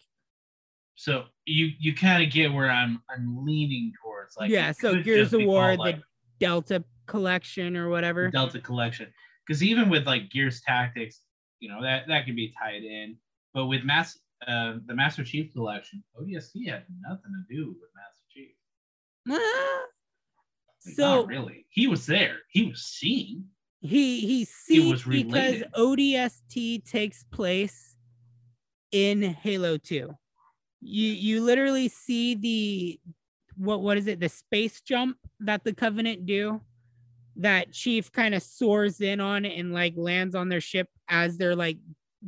So 0.94 1.24
you 1.47 1.70
you 1.78 1.94
kind 1.94 2.22
of 2.22 2.31
get 2.31 2.52
where 2.52 2.70
I'm 2.70 3.02
I'm 3.09 3.44
leaning 3.44 3.93
towards. 4.02 4.36
Like 4.36 4.51
yeah, 4.51 4.72
so 4.72 5.02
Gears 5.02 5.32
of 5.32 5.43
War, 5.43 5.68
called, 5.68 5.78
the 5.78 5.82
like, 5.82 6.01
Delta 6.39 6.85
collection 7.06 7.77
or 7.77 7.89
whatever. 7.89 8.31
Delta 8.31 8.60
Collection. 8.60 9.12
Because 9.47 9.62
even 9.62 9.89
with 9.89 10.06
like 10.06 10.31
Gears 10.31 10.60
Tactics, 10.60 11.22
you 11.59 11.68
know 11.68 11.82
that 11.82 12.06
that 12.09 12.27
could 12.27 12.36
be 12.36 12.52
tied 12.59 12.82
in. 12.82 13.16
But 13.55 13.66
with 13.66 13.82
Mass 13.82 14.18
uh, 14.47 14.74
the 14.86 14.94
Master 14.94 15.24
Chief 15.24 15.52
Collection, 15.52 16.02
ODST 16.20 16.68
had 16.68 16.85
nothing 17.01 17.32
to 17.48 17.55
do 17.55 17.68
with 17.68 17.90
Master 17.97 18.24
Chief. 18.32 18.55
Like, 20.86 20.97
so 20.97 21.24
really, 21.27 21.66
he 21.69 21.86
was 21.86 22.07
there. 22.07 22.39
He 22.51 22.65
was 22.65 22.82
seen. 22.82 23.47
he 23.81 24.20
he 24.20 24.44
sees 24.44 24.90
was 24.90 25.05
because. 25.05 25.62
ODST 25.77 26.85
takes 26.85 27.24
place 27.24 27.97
in 28.93 29.23
Halo 29.23 29.77
2. 29.77 30.11
You 30.82 31.07
you 31.07 31.43
literally 31.43 31.89
see 31.89 32.35
the 32.35 33.01
what 33.57 33.82
what 33.82 33.98
is 33.98 34.07
it? 34.07 34.20
The 34.20 34.28
space 34.28 34.81
jump 34.81 35.19
that 35.40 35.65
the 35.65 35.74
Covenant 35.74 36.27
do 36.27 36.61
that 37.36 37.73
Chief 37.73 38.11
kind 38.11 38.35
of 38.35 38.43
soars 38.43 39.01
in 39.01 39.20
on 39.20 39.44
and 39.44 39.73
like 39.73 39.94
lands 39.97 40.35
on 40.35 40.48
their 40.48 40.61
ship 40.61 40.89
as 41.09 41.39
they're 41.39 41.57
like 41.57 41.78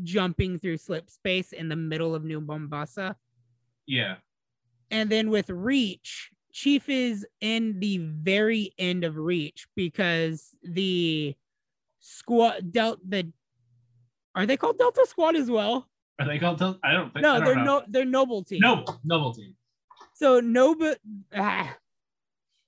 jumping 0.03 0.59
through 0.59 0.79
slip 0.79 1.11
space 1.11 1.53
in 1.53 1.69
the 1.69 1.77
middle 1.77 2.15
of 2.15 2.25
New 2.25 2.41
Mombasa. 2.41 3.17
Yeah. 3.87 4.17
And 4.91 5.11
then 5.11 5.31
with 5.31 5.51
Reach, 5.51 6.31
Chief 6.53 6.89
is 6.89 7.27
in 7.41 7.81
the 7.81 7.99
very 7.99 8.73
end 8.79 9.05
of 9.05 9.17
Reach 9.17 9.67
because 9.75 10.55
the 10.63 11.35
squad 12.01 12.73
dealt 12.73 12.99
the 13.09 13.33
are 14.35 14.47
they 14.47 14.57
called 14.57 14.79
Delta 14.79 15.05
Squad 15.09 15.37
as 15.37 15.51
well? 15.51 15.89
Are 16.21 16.27
they 16.27 16.39
called? 16.39 16.59
Del- 16.59 16.79
I 16.85 16.93
don't 16.93 17.13
think. 17.13 17.23
No, 17.23 17.37
don't 17.37 17.45
they're 17.45 17.57
know. 17.57 17.65
no 17.65 17.85
they're 17.89 18.05
noble 18.05 18.43
team. 18.45 18.61
Noble, 18.61 19.01
noble 19.05 19.33
team. 19.35 19.55
So 20.15 20.41
noble 20.41 20.95
ah, 21.35 21.75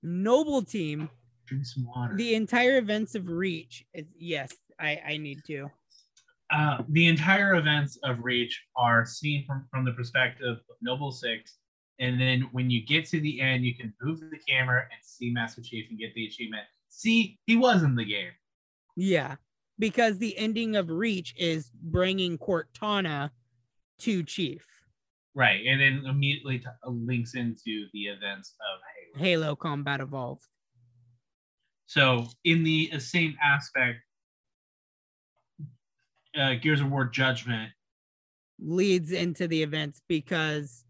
noble 0.02 0.62
team. 0.62 1.08
Drink 1.46 1.64
some 1.66 1.86
water. 1.86 2.16
The 2.16 2.34
entire 2.34 2.78
events 2.78 3.14
of 3.14 3.28
Reach 3.28 3.84
is 3.92 4.06
yes, 4.18 4.50
I 4.80 5.00
I 5.06 5.16
need 5.18 5.40
to. 5.46 5.70
uh, 6.50 6.78
the 6.88 7.06
entire 7.06 7.56
events 7.56 7.98
of 8.02 8.18
Reach 8.22 8.62
are 8.76 9.04
seen 9.04 9.44
from, 9.46 9.66
from 9.70 9.84
the 9.84 9.92
perspective 9.92 10.56
of 10.56 10.76
Noble 10.82 11.12
Six, 11.12 11.58
and 11.98 12.20
then 12.20 12.48
when 12.52 12.70
you 12.70 12.84
get 12.84 13.06
to 13.10 13.20
the 13.20 13.40
end, 13.40 13.64
you 13.64 13.74
can 13.74 13.92
move 14.02 14.20
the 14.20 14.38
camera 14.48 14.82
and 14.82 15.00
see 15.02 15.30
Master 15.30 15.62
Chief 15.62 15.86
and 15.90 15.98
get 15.98 16.14
the 16.14 16.26
achievement. 16.26 16.64
See, 16.88 17.38
he 17.46 17.56
was 17.56 17.82
in 17.82 17.94
the 17.94 18.04
game. 18.04 18.32
Yeah, 18.96 19.36
because 19.78 20.18
the 20.18 20.36
ending 20.36 20.76
of 20.76 20.90
Reach 20.90 21.34
is 21.36 21.70
bringing 21.82 22.38
Cortana 22.38 23.30
to 24.00 24.22
Chief. 24.22 24.64
Right, 25.34 25.64
and 25.66 25.80
then 25.80 26.04
immediately 26.08 26.60
t- 26.60 26.66
uh, 26.66 26.90
links 26.90 27.34
into 27.34 27.86
the 27.92 28.02
events 28.02 28.54
of 28.60 28.80
Halo. 29.18 29.24
Halo 29.24 29.56
Combat 29.56 30.00
Evolved. 30.00 30.46
So, 31.86 32.26
in 32.44 32.62
the 32.64 32.90
same 32.98 33.36
aspect, 33.44 33.98
uh, 36.36 36.54
Gears 36.54 36.80
of 36.80 36.90
War 36.90 37.04
Judgment 37.04 37.70
leads 38.60 39.12
into 39.12 39.48
the 39.48 39.62
events 39.62 40.00
because 40.08 40.84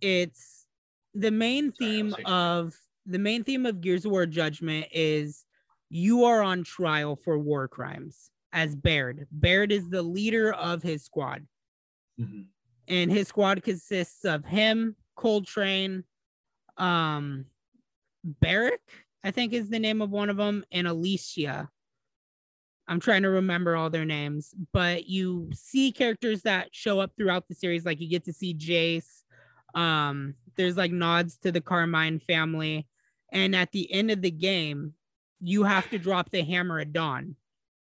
it's 0.00 0.66
the 1.14 1.30
main 1.30 1.72
theme 1.72 2.08
thinking. 2.10 2.26
of 2.26 2.76
the 3.06 3.18
main 3.18 3.44
theme 3.44 3.66
of 3.66 3.80
Gears 3.80 4.04
of 4.04 4.10
War 4.10 4.26
Judgment 4.26 4.86
is 4.92 5.44
you 5.88 6.24
are 6.24 6.42
on 6.42 6.64
trial 6.64 7.16
for 7.16 7.38
war 7.38 7.68
crimes 7.68 8.30
as 8.52 8.74
Baird. 8.74 9.26
Baird 9.30 9.70
is 9.72 9.88
the 9.88 10.02
leader 10.02 10.52
of 10.52 10.82
his 10.82 11.04
squad, 11.04 11.46
Mhm. 12.18 12.46
and 12.88 13.10
his 13.10 13.28
squad 13.28 13.62
consists 13.62 14.24
of 14.24 14.44
him, 14.44 14.96
Cole 15.14 15.42
Train, 15.42 16.04
um, 16.76 17.46
Barrick, 18.24 18.82
I 19.22 19.30
think 19.30 19.52
is 19.52 19.68
the 19.68 19.78
name 19.78 20.02
of 20.02 20.10
one 20.10 20.28
of 20.30 20.36
them, 20.36 20.64
and 20.72 20.86
Alicia. 20.88 21.70
I'm 22.88 23.00
trying 23.00 23.22
to 23.22 23.30
remember 23.30 23.74
all 23.76 23.90
their 23.90 24.04
names, 24.04 24.54
but 24.72 25.06
you 25.08 25.50
see 25.52 25.90
characters 25.90 26.42
that 26.42 26.74
show 26.74 27.00
up 27.00 27.12
throughout 27.16 27.48
the 27.48 27.54
series. 27.54 27.84
Like 27.84 28.00
you 28.00 28.08
get 28.08 28.24
to 28.24 28.32
see 28.32 28.54
Jace. 28.54 29.24
Um, 29.76 30.34
there's 30.56 30.76
like 30.76 30.90
nods 30.90 31.36
to 31.38 31.52
the 31.52 31.60
Carmine 31.60 32.18
family. 32.18 32.88
And 33.32 33.54
at 33.54 33.70
the 33.72 33.92
end 33.92 34.10
of 34.10 34.22
the 34.22 34.30
game, 34.30 34.94
you 35.40 35.64
have 35.64 35.88
to 35.90 35.98
drop 35.98 36.30
the 36.30 36.42
hammer 36.42 36.80
at 36.80 36.92
dawn, 36.92 37.36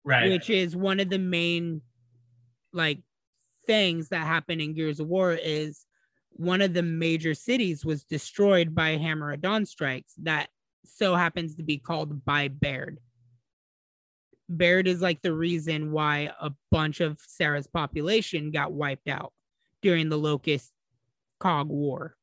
right? 0.04 0.30
which 0.30 0.50
is 0.50 0.76
one 0.76 1.00
of 1.00 1.10
the 1.10 1.20
main 1.20 1.82
like 2.74 3.00
things 3.66 4.10
that 4.10 4.26
happen 4.26 4.60
in 4.60 4.74
Gears 4.74 5.00
of 5.00 5.08
War 5.08 5.34
is 5.34 5.86
one 6.32 6.62
of 6.62 6.74
the 6.74 6.84
major 6.84 7.34
cities 7.34 7.86
was 7.86 8.04
destroyed 8.04 8.76
by 8.76 8.98
Hammer 8.98 9.32
of 9.32 9.42
Dawn 9.42 9.66
strikes 9.66 10.14
that 10.24 10.50
so 10.84 11.16
happens 11.16 11.56
to 11.56 11.64
be 11.64 11.78
called 11.78 12.26
by 12.26 12.50
Baird. 12.50 13.00
Baird 14.50 14.88
is 14.88 15.02
like 15.02 15.22
the 15.22 15.34
reason 15.34 15.92
why 15.92 16.32
a 16.40 16.52
bunch 16.72 17.00
of 17.00 17.20
Sera's 17.26 17.68
population 17.68 18.52
got 18.52 18.74
wiped 18.74 19.08
out 19.08 19.32
during 19.82 20.10
the 20.10 20.18
Locust 20.18 20.72
Cog 21.40 21.70
War. 21.70 22.16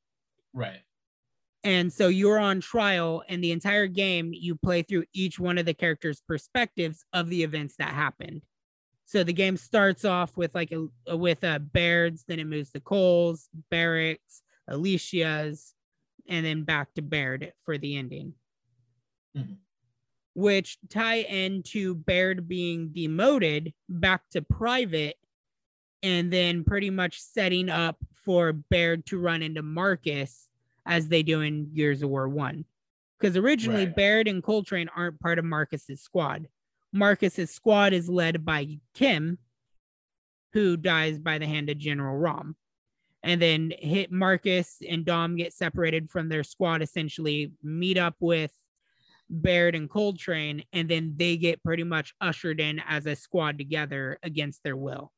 Right. 0.53 0.81
And 1.65 1.93
so 1.93 2.09
you're 2.09 2.41
on 2.41 2.61
trial, 2.61 3.23
and 3.29 3.43
the 3.43 3.53
entire 3.53 3.87
game 3.87 4.33
you 4.35 4.57
play 4.57 4.83
through 4.83 5.05
each 5.13 5.39
one 5.39 5.59
of 5.59 5.67
the 5.67 5.75
characters' 5.75 6.21
perspectives 6.27 7.05
of 7.13 7.29
the 7.29 7.45
events 7.45 7.77
that 7.77 7.91
happened. 7.91 8.43
So 9.05 9.23
the 9.23 9.33
game 9.33 9.57
starts 9.57 10.05
off 10.05 10.37
with 10.37 10.55
like 10.55 10.73
a 10.73 11.17
with 11.17 11.45
a 11.45 11.61
Baird's, 11.61 12.25
then 12.25 12.41
it 12.41 12.47
moves 12.47 12.73
to 12.73 12.81
Cole's, 12.81 13.49
Barracks, 13.71 14.43
Alicia's, 14.69 15.75
and 16.27 16.45
then 16.45 16.65
back 16.65 16.95
to 16.95 17.03
Baird 17.03 17.53
for 17.65 17.79
the 17.79 17.97
ending. 17.97 18.35
Mhm. 19.37 19.59
Which 20.35 20.79
tie 20.89 21.17
into 21.23 21.95
Baird 21.95 22.49
being 22.49 22.89
demoted 22.93 23.73
back 23.89 24.29
to 24.31 24.43
private, 24.43 25.17
and 26.03 26.33
then 26.33 26.65
pretty 26.65 26.91
much 26.91 27.21
setting 27.21 27.69
up 27.69 28.03
for 28.25 28.53
Baird 28.53 29.07
to 29.07 29.19
run 29.19 29.43
into 29.43 29.63
Marcus 29.63 30.49
as 30.87 31.09
they 31.09 31.23
do 31.23 31.41
in 31.41 31.73
Gears 31.75 32.03
of 32.03 32.11
War 32.11 32.29
One. 32.29 32.65
Because 33.19 33.37
originally 33.37 33.87
Right. 33.87 33.95
Baird 33.97 34.29
and 34.29 34.43
Cole 34.43 34.65
Train 34.65 34.89
aren't 34.95 35.21
part 35.21 35.39
of 35.39 35.45
Marcus's 35.45 36.01
squad. 36.01 36.49
Marcus's 36.93 37.51
squad 37.51 37.93
is 37.93 38.09
led 38.09 38.45
by 38.45 38.79
Kim, 38.95 39.39
who 40.53 40.77
dies 40.77 41.19
by 41.19 41.39
the 41.39 41.47
hand 41.47 41.71
of 41.71 41.79
General 41.79 42.19
RAAM. 42.19 42.57
And 43.23 43.41
then 43.41 43.73
hit 43.79 44.11
Marcus 44.11 44.83
and 44.87 45.05
Dom 45.05 45.37
get 45.37 45.53
separated 45.53 46.11
from 46.11 46.29
their 46.29 46.43
squad, 46.43 46.83
essentially 46.83 47.53
meet 47.63 47.97
up 47.97 48.17
with 48.19 48.53
Baird 49.31 49.77
and 49.77 49.89
Cole 49.89 50.13
Train, 50.13 50.65
and 50.73 50.89
then 50.89 51.15
they 51.17 51.37
get 51.37 51.63
pretty 51.63 51.85
much 51.85 52.15
ushered 52.21 52.61
in 52.61 52.83
as 52.87 53.07
a 53.07 53.15
squad 53.15 53.57
together 53.57 54.19
against 54.23 54.63
their 54.65 54.77
will. 54.77 55.13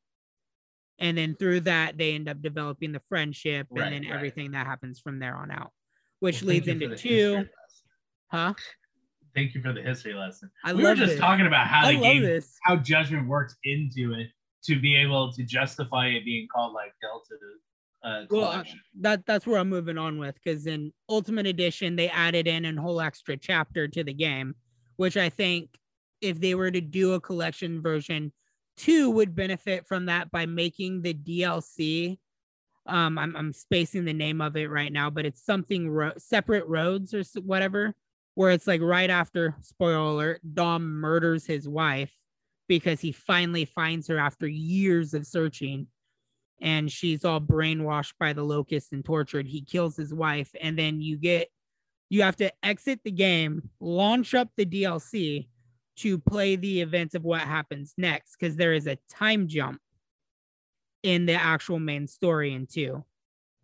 And 0.99 1.17
then 1.17 1.35
through 1.35 1.61
that, 1.61 1.97
they 1.97 2.15
end 2.15 2.29
up 2.29 2.41
developing 2.41 2.91
the 2.91 3.01
friendship 3.09 3.67
Right, 3.69 3.85
and 3.85 3.93
then 3.93 4.09
right. 4.09 4.15
everything 4.15 4.51
that 4.51 4.65
happens 4.65 4.99
from 4.99 5.19
there 5.19 5.35
on 5.35 5.51
out, 5.51 5.71
which 6.19 6.41
Well, 6.41 6.49
leads 6.49 6.67
into 6.67 6.95
two. 6.95 7.45
Huh? 8.27 8.53
Thank 9.35 9.53
you 9.53 9.61
for 9.61 9.73
the 9.73 9.81
history 9.81 10.13
lesson. 10.13 10.49
I 10.63 10.73
we 10.73 10.83
love 10.83 10.97
were 10.97 11.05
just 11.05 11.17
talking 11.17 11.45
about 11.45 11.67
how 11.67 11.87
I 11.87 11.95
the 11.95 11.99
game, 11.99 12.23
this. 12.23 12.55
how 12.63 12.77
judgment 12.77 13.27
works 13.27 13.57
into 13.65 14.13
it 14.13 14.27
to 14.63 14.79
be 14.79 14.95
able 14.95 15.31
to 15.33 15.43
justify 15.43 16.07
it 16.07 16.23
being 16.23 16.47
called 16.53 16.73
like 16.73 16.93
Delta 17.01 17.35
uh, 18.05 18.25
Well, 18.29 18.45
uh, 18.45 18.63
that 19.01 19.25
that's 19.25 19.45
where 19.45 19.59
I'm 19.59 19.69
moving 19.69 19.97
on 19.97 20.19
with 20.19 20.35
because 20.35 20.67
in 20.67 20.93
Ultimate 21.09 21.47
Edition 21.47 21.95
they 21.95 22.09
added 22.09 22.47
in 22.47 22.65
a 22.65 22.81
whole 22.81 23.01
extra 23.01 23.35
chapter 23.35 23.87
to 23.87 24.03
the 24.03 24.13
game, 24.13 24.55
which 24.95 25.17
I 25.17 25.29
think 25.29 25.69
if 26.21 26.39
they 26.39 26.55
were 26.55 26.71
to 26.71 26.81
do 26.81 27.13
a 27.13 27.21
collection 27.21 27.81
version, 27.81 28.31
two 28.77 29.09
would 29.11 29.35
benefit 29.35 29.87
from 29.87 30.05
that 30.07 30.31
by 30.31 30.45
making 30.45 31.01
the 31.01 31.13
DLC. 31.13 32.17
Um, 32.85 33.17
I'm 33.17 33.35
I'm 33.35 33.53
spacing 33.53 34.05
the 34.05 34.13
name 34.13 34.41
of 34.41 34.55
it 34.55 34.69
right 34.69 34.91
now, 34.91 35.09
but 35.09 35.25
it's 35.25 35.43
something 35.43 35.89
ro- 35.89 36.13
separate 36.17 36.67
roads 36.67 37.13
or 37.13 37.23
whatever, 37.41 37.95
where 38.35 38.51
it's 38.51 38.67
like 38.67 38.81
right 38.81 39.09
after 39.09 39.55
spoiler 39.61 39.97
alert, 39.97 40.41
Dom 40.53 40.99
murders 40.99 41.45
his 41.45 41.67
wife 41.67 42.11
because 42.67 42.99
he 42.99 43.11
finally 43.11 43.65
finds 43.65 44.07
her 44.07 44.17
after 44.17 44.47
years 44.47 45.13
of 45.13 45.25
searching 45.25 45.87
and 46.61 46.91
she's 46.91 47.25
all 47.25 47.41
brainwashed 47.41 48.13
by 48.19 48.33
the 48.33 48.43
locust 48.43 48.93
and 48.93 49.03
tortured. 49.03 49.47
He 49.47 49.61
kills 49.61 49.95
his 49.95 50.13
wife, 50.13 50.53
and 50.61 50.77
then 50.77 51.01
you 51.01 51.17
get 51.17 51.49
you 52.09 52.21
have 52.21 52.35
to 52.37 52.51
exit 52.63 53.01
the 53.03 53.11
game, 53.11 53.69
launch 53.79 54.33
up 54.33 54.49
the 54.55 54.65
DLC 54.65 55.47
to 55.97 56.19
play 56.19 56.55
the 56.55 56.81
events 56.81 57.15
of 57.15 57.23
what 57.23 57.41
happens 57.41 57.93
next 57.97 58.35
because 58.37 58.55
there 58.57 58.73
is 58.73 58.87
a 58.87 58.97
time 59.09 59.47
jump 59.47 59.81
in 61.03 61.25
the 61.25 61.33
actual 61.33 61.79
main 61.79 62.07
story 62.07 62.53
in 62.53 62.65
2. 62.67 63.03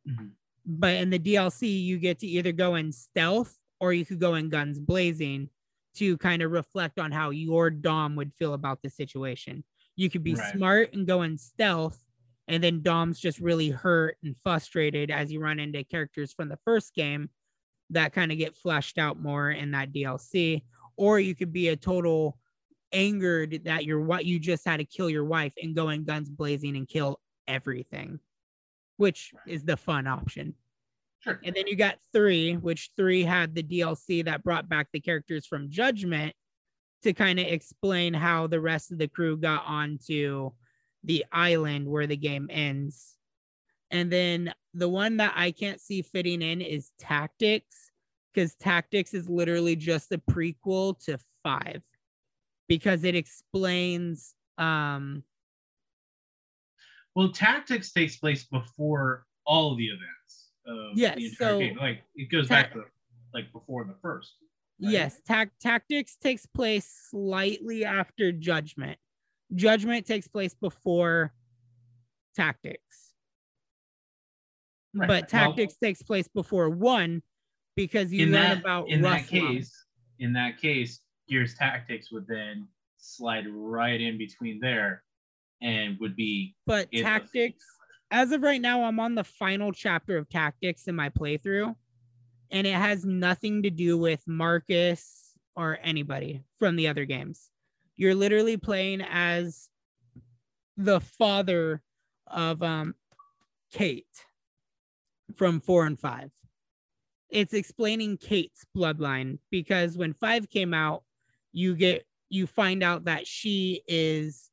Mhm. 0.08 0.36
But 0.66 0.96
in 0.96 1.10
the 1.10 1.20
DLC, 1.20 1.68
you 1.82 1.98
get 1.98 2.20
to 2.20 2.28
either 2.28 2.52
go 2.52 2.76
in 2.76 2.92
stealth 2.92 3.58
or 3.80 3.94
you 3.94 4.06
could 4.06 4.20
go 4.20 4.36
in 4.36 4.50
guns 4.50 4.80
blazing 4.80 5.50
to 5.96 6.18
kind 6.20 6.42
of 6.42 6.52
reflect 6.52 7.00
on 7.00 7.12
how 7.12 7.32
your 7.32 7.70
Dom 7.70 8.16
would 8.16 8.34
feel 8.34 8.54
about 8.54 8.82
the 8.82 8.90
situation. 8.90 9.64
You 9.96 10.10
could 10.10 10.24
be 10.24 10.36
Right. 10.36 10.54
smart 10.54 10.94
and 10.94 11.08
go 11.08 11.24
in 11.24 11.38
stealth, 11.38 12.04
and 12.48 12.64
then 12.64 12.82
Dom's 12.82 13.20
just 13.20 13.40
really 13.40 13.70
hurt 13.70 14.18
and 14.24 14.36
frustrated 14.44 15.10
as 15.12 15.32
you 15.32 15.40
run 15.40 15.60
into 15.60 15.84
characters 15.84 16.32
from 16.32 16.48
the 16.50 16.58
first 16.64 16.94
game 16.94 17.30
that 17.90 18.14
kind 18.14 18.32
of 18.32 18.38
get 18.38 18.56
fleshed 18.58 18.98
out 18.98 19.20
more 19.20 19.52
in 19.52 19.72
that 19.72 19.92
DLC. 19.94 20.64
Or 20.98 21.20
you 21.20 21.36
could 21.36 21.54
be 21.54 21.70
a 21.70 21.76
total 21.76 22.38
angered 22.94 23.62
that 23.66 23.86
you're 23.86 24.02
what 24.02 24.26
you 24.26 24.40
just 24.40 24.66
had 24.66 24.78
to 24.78 24.86
kill 24.86 25.10
your 25.10 25.24
wife 25.24 25.54
and 25.62 25.76
go 25.76 25.90
in 25.90 26.04
guns 26.04 26.30
blazing 26.30 26.76
and 26.76 26.88
kill 26.88 27.20
everything, 27.48 28.20
which 28.98 29.34
is 29.48 29.64
the 29.64 29.78
fun 29.78 30.08
option. 30.08 30.56
Sure. 31.20 31.40
And 31.44 31.56
then 31.56 31.68
you 31.68 31.76
got 31.76 32.00
three, 32.14 32.56
which 32.56 32.92
three 32.98 33.24
had 33.24 33.54
the 33.54 33.64
DLC 33.64 34.26
that 34.26 34.44
brought 34.44 34.68
back 34.68 34.88
the 34.92 35.00
characters 35.00 35.46
from 35.46 35.70
Judgment 35.70 36.34
to 37.04 37.14
kind 37.14 37.40
of 37.40 37.46
explain 37.46 38.14
how 38.14 38.48
the 38.48 38.60
rest 38.60 38.92
of 38.92 38.98
the 38.98 39.08
crew 39.08 39.38
got 39.38 39.64
onto 39.66 40.52
the 41.04 41.26
island 41.32 41.88
where 41.88 42.08
the 42.08 42.18
game 42.18 42.48
ends. 42.52 43.16
And 43.92 44.12
then 44.12 44.54
the 44.74 44.90
one 44.90 45.18
that 45.18 45.34
I 45.36 45.52
can't 45.52 45.82
see 45.82 46.02
fitting 46.02 46.42
in 46.42 46.62
is 46.62 46.92
Tactics, 46.98 47.91
because 48.34 48.56
Tactics 48.56 49.14
is 49.14 49.30
literally 49.30 49.76
just 49.76 50.12
a 50.12 50.18
prequel 50.18 50.98
to 51.06 51.18
five 51.44 51.82
because 52.68 53.04
it 53.04 53.16
explains 53.16 54.34
um 54.58 55.24
Well, 57.16 57.32
tactics 57.32 57.92
takes 57.92 58.16
place 58.18 58.46
before 58.46 59.26
all 59.46 59.76
the 59.76 59.88
events. 59.88 60.52
Of 60.66 60.98
Yes, 60.98 61.18
the 61.18 61.26
entire 61.26 61.36
so- 61.54 61.60
game. 61.60 61.78
like 61.78 62.04
it 62.16 62.30
goes 62.32 62.48
Ta- 62.48 62.56
back 62.56 62.74
to 62.74 62.84
like 63.34 63.52
before 63.52 63.84
the 63.86 63.96
first. 64.02 64.36
right? 64.82 64.92
Yes, 64.92 65.20
tac- 65.26 65.58
tactics 65.60 66.16
takes 66.16 66.46
place 66.46 66.86
slightly 67.10 67.84
after 67.86 68.32
judgment. 68.32 69.00
Judgment 69.56 70.06
takes 70.06 70.28
place 70.28 70.54
before 70.54 71.34
tactics. 72.36 73.14
Right, 74.94 75.08
But 75.08 75.14
right. 75.14 75.34
Well, 75.34 75.48
tactics 75.48 75.78
takes 75.78 76.02
place 76.04 76.28
before 76.28 76.70
one 76.70 77.24
because 77.76 78.12
you 78.12 78.24
in 78.26 78.32
learn 78.32 78.42
that 78.42 78.60
about 78.60 78.90
in 78.90 79.02
that 79.02 79.28
case, 79.28 79.86
in 80.20 80.34
that 80.34 80.60
case, 80.60 81.00
Gears 81.28 81.56
Tactics 81.56 82.12
would 82.12 82.28
then 82.28 82.68
slide 82.98 83.46
right 83.50 84.00
in 84.00 84.18
between 84.18 84.60
there, 84.60 85.04
and 85.62 85.98
would 86.00 86.16
be 86.16 86.56
But 86.66 86.92
tactics, 86.92 87.66
as 88.12 88.32
of 88.32 88.44
right 88.44 88.62
now, 88.62 88.84
I'm 88.84 89.00
on 89.00 89.16
the 89.16 89.24
final 89.24 89.72
chapter 89.72 90.18
of 90.18 90.30
tactics 90.30 90.88
in 90.88 90.96
my 90.96 91.10
playthrough, 91.10 91.76
and 92.52 92.68
it 92.68 92.76
has 92.76 93.06
nothing 93.06 93.64
to 93.64 93.70
do 93.70 93.98
with 93.98 94.22
Marcus 94.28 95.32
or 95.56 95.80
anybody 95.82 96.44
from 96.60 96.76
the 96.76 96.88
other 96.88 97.06
games. 97.06 97.50
You're 97.96 98.16
literally 98.16 98.58
playing 98.58 99.02
as 99.02 99.70
the 100.78 101.00
father 101.00 101.82
of 102.28 102.64
um 102.64 102.96
Kate 103.72 104.06
from 105.36 105.60
four 105.62 105.86
and 105.86 106.00
five. 106.00 106.32
It's 107.32 107.54
explaining 107.54 108.18
Kate's 108.18 108.66
bloodline 108.76 109.40
because 109.50 109.98
when 109.98 110.14
five 110.14 110.50
came 110.50 110.74
out, 110.74 111.04
you 111.54 111.76
get 111.76 112.06
you 112.30 112.46
find 112.48 112.84
out 112.84 113.06
that 113.06 113.26
she 113.28 113.82
is 113.88 114.50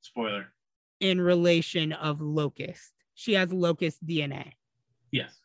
spoiler. 0.00 0.52
in 1.00 1.20
relation 1.20 1.92
of 1.92 2.20
locust. 2.20 2.92
She 3.14 3.32
has 3.34 3.52
locust 3.52 4.04
DNA 4.06 4.52
Yes. 5.10 5.36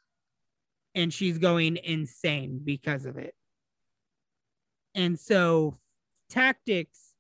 and 0.94 1.14
she's 1.14 1.38
going 1.38 1.78
insane 1.78 2.60
because 2.64 3.06
of 3.06 3.18
it. 3.18 3.34
And 4.94 5.20
so 5.20 5.78
tactics 6.30 7.14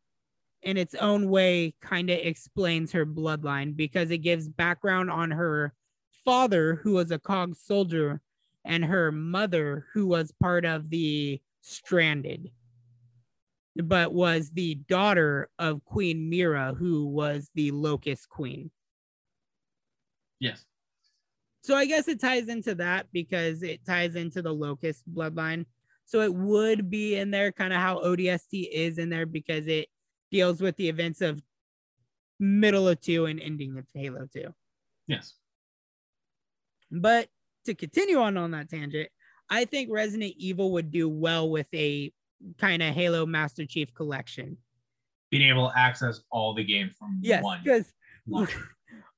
in 0.61 0.77
its 0.77 0.93
own 0.95 1.29
way 1.29 1.73
kind 1.81 2.09
of 2.09 2.19
explains 2.19 2.91
her 2.91 3.05
bloodline 3.05 3.75
because 3.75 4.11
it 4.11 4.19
gives 4.19 4.47
background 4.47 5.09
on 5.09 5.31
her 5.31 5.73
father 6.25 6.75
who 6.75 6.93
was 6.93 7.09
a 7.11 7.17
cog 7.19 7.55
soldier 7.55 8.21
and 8.65 8.85
her 8.85 9.11
mother 9.11 9.87
who 9.93 10.07
was 10.07 10.33
part 10.39 10.65
of 10.65 10.89
the 10.89 11.41
stranded 11.61 12.51
but 13.75 14.13
was 14.13 14.49
the 14.51 14.75
daughter 14.87 15.49
of 15.57 15.83
Queen 15.85 16.29
Myrrah 16.29 16.73
who 16.73 17.07
was 17.07 17.49
the 17.55 17.71
locust 17.71 18.27
queen. 18.29 18.69
Yes. 20.39 20.65
So 21.61 21.75
I 21.75 21.85
guess 21.85 22.07
it 22.07 22.19
ties 22.19 22.47
into 22.47 22.75
that 22.75 23.07
because 23.13 23.63
it 23.63 23.85
ties 23.85 24.15
into 24.15 24.41
the 24.41 24.53
locust 24.53 25.03
bloodline. 25.13 25.65
So 26.05 26.21
it 26.21 26.33
would 26.33 26.89
be 26.89 27.15
in 27.15 27.31
there, 27.31 27.51
kind 27.51 27.71
of 27.71 27.79
how 27.79 27.99
ODST 27.99 28.67
is 28.71 28.97
in 28.97 29.09
there 29.09 29.25
because 29.25 29.67
it 29.67 29.87
deals 30.31 30.59
with 30.59 30.75
the 30.75 30.89
events 30.89 31.21
of 31.21 31.41
middle 32.39 32.87
of 32.87 32.99
two 32.99 33.27
and 33.27 33.39
ending 33.39 33.77
of 33.77 33.85
Halo 33.93 34.27
2. 34.33 34.53
Yes. 35.07 35.35
But 36.91 37.29
to 37.65 37.73
continue 37.73 38.19
on 38.19 38.37
on 38.37 38.51
that 38.51 38.69
tangent, 38.69 39.09
I 39.49 39.65
think 39.65 39.89
Resident 39.91 40.33
Evil 40.37 40.71
would 40.73 40.91
do 40.91 41.09
well 41.09 41.49
with 41.49 41.67
a 41.73 42.11
kind 42.57 42.81
of 42.81 42.93
Halo 42.93 43.25
Master 43.25 43.65
Chief 43.65 43.93
collection. 43.93 44.57
Being 45.29 45.49
able 45.49 45.69
to 45.69 45.77
access 45.77 46.21
all 46.31 46.53
the 46.53 46.63
games 46.63 46.93
from 46.97 47.19
Yes, 47.21 47.43
one. 47.43 47.59
because 47.63 47.91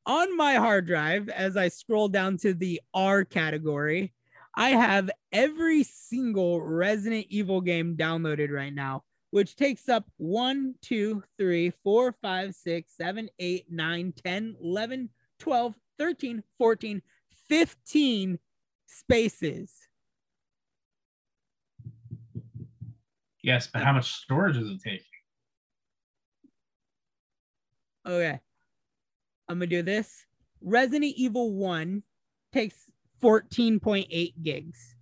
on 0.06 0.38
my 0.38 0.56
hard 0.56 0.86
drive, 0.86 1.30
as 1.30 1.58
I 1.58 1.70
scroll 1.70 2.08
down 2.08 2.38
to 2.38 2.54
the 2.54 2.82
R 2.94 3.26
category, 3.26 4.14
I 4.56 4.70
have 4.70 5.10
every 5.32 5.84
single 5.84 6.62
Resident 6.62 7.26
Evil 7.30 7.62
game 7.62 7.96
downloaded 7.96 8.52
right 8.52 8.74
now, 8.74 9.04
which 9.32 9.56
takes 9.56 9.90
up 9.90 10.06
1, 10.18 10.76
2, 10.82 11.24
3, 11.40 11.74
4, 11.84 12.16
5, 12.22 12.56
6, 12.56 12.94
7, 12.96 13.30
8, 13.40 13.66
9, 13.72 14.14
10, 14.24 14.56
11, 14.62 15.10
12, 15.40 15.76
13, 15.98 16.44
14, 16.58 17.02
15 17.50 18.40
spaces. 18.86 19.72
Yes, 23.42 23.68
but 23.72 23.84
how 23.84 23.94
much 23.94 24.14
storage 24.14 24.56
does 24.56 24.70
it 24.70 24.82
take? 24.82 25.04
Okay. 28.08 28.40
I'm 29.50 29.60
going 29.60 29.70
to 29.70 29.76
do 29.78 29.82
this. 29.82 30.26
Resident 30.62 31.14
Evil 31.18 31.54
1 31.54 32.04
takes 32.54 32.76
14.8 33.22 34.34
gigs. 34.42 34.96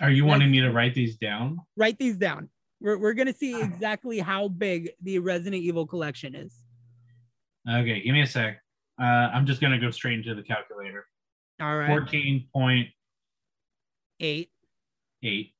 Are 0.00 0.10
you 0.10 0.22
That's- 0.22 0.28
wanting 0.30 0.50
me 0.50 0.60
to 0.60 0.70
write 0.70 0.94
these 0.94 1.16
down? 1.16 1.58
Write 1.76 1.98
these 1.98 2.16
down. 2.16 2.48
We're, 2.80 2.98
we're 2.98 3.14
going 3.14 3.26
to 3.26 3.34
see 3.34 3.60
exactly 3.62 4.18
how 4.18 4.48
big 4.48 4.90
the 5.02 5.18
Resident 5.18 5.62
Evil 5.62 5.86
collection 5.86 6.34
is. 6.34 6.54
Okay, 7.68 8.00
give 8.02 8.14
me 8.14 8.22
a 8.22 8.26
sec. 8.26 8.62
Uh, 9.00 9.30
I'm 9.32 9.46
just 9.46 9.60
gonna 9.60 9.78
go 9.78 9.90
straight 9.90 10.18
into 10.18 10.34
the 10.34 10.42
calculator. 10.42 11.06
All 11.60 11.76
right. 11.76 11.86
Fourteen 11.88 12.48
point 12.52 12.88
Eight. 14.20 14.50
eight. 15.22 15.54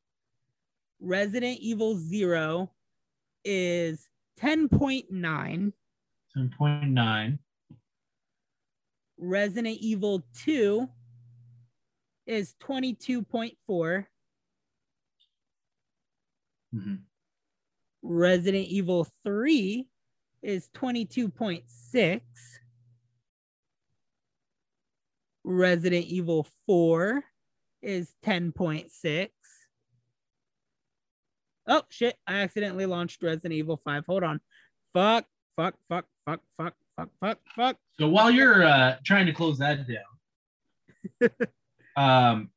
Resident 1.00 1.58
Evil 1.60 1.96
0 1.96 2.72
is 3.44 4.08
10.9. 4.40 5.72
10.9. 6.36 7.38
Resident 9.16 9.78
Evil 9.80 10.24
2 10.44 10.88
is 12.26 12.54
22.4. 12.60 14.06
Mhm. 16.74 17.02
Resident 18.02 18.66
Evil 18.66 19.04
3 19.24 19.88
is 20.42 20.68
22.6. 20.74 22.57
Resident 25.48 26.04
Evil 26.04 26.46
4 26.66 27.24
is 27.80 28.14
10.6. 28.22 29.30
Oh 31.66 31.82
shit, 31.88 32.16
I 32.26 32.40
accidentally 32.40 32.84
launched 32.84 33.22
Resident 33.22 33.54
Evil 33.54 33.80
5. 33.82 34.04
Hold 34.06 34.24
on. 34.24 34.40
Fuck, 34.92 35.24
fuck, 35.56 35.74
fuck, 35.88 36.04
fuck, 36.26 36.40
fuck, 36.58 36.74
fuck, 36.96 37.08
fuck, 37.20 37.38
fuck. 37.56 37.76
So 37.98 38.08
while 38.08 38.30
you're 38.30 38.62
uh, 38.62 38.96
trying 39.04 39.24
to 39.24 39.32
close 39.32 39.56
that 39.58 39.86
down, 39.88 41.30
um, 41.96 42.50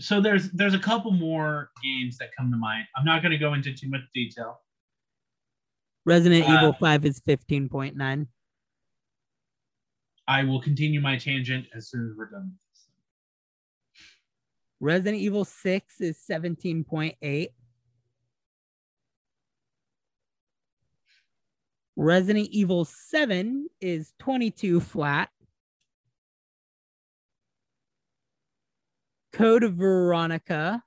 so 0.00 0.20
there's 0.20 0.50
there's 0.50 0.74
a 0.74 0.78
couple 0.78 1.12
more 1.12 1.70
games 1.84 2.18
that 2.18 2.30
come 2.36 2.50
to 2.50 2.56
mind. 2.56 2.86
I'm 2.96 3.04
not 3.04 3.22
going 3.22 3.32
to 3.32 3.38
go 3.38 3.54
into 3.54 3.72
too 3.72 3.88
much 3.88 4.02
detail. 4.12 4.60
Resident 6.04 6.48
Uh, 6.48 6.52
Evil 6.54 6.72
5 6.72 7.04
is 7.04 7.20
15.9. 7.20 8.26
I 10.30 10.44
will 10.44 10.60
continue 10.60 11.00
my 11.00 11.16
tangent 11.16 11.66
as 11.74 11.90
soon 11.90 12.08
as 12.08 12.16
we're 12.16 12.30
done. 12.30 12.52
with 12.52 12.58
this. 12.72 12.86
Resident 14.78 15.20
Evil 15.20 15.44
6 15.44 16.00
is 16.00 16.18
17.8. 16.30 17.48
Resident 21.96 22.48
Evil 22.52 22.84
7 22.84 23.66
is 23.80 24.14
22 24.20 24.78
flat. 24.78 25.30
Code 29.32 29.64
Veronica 29.64 30.84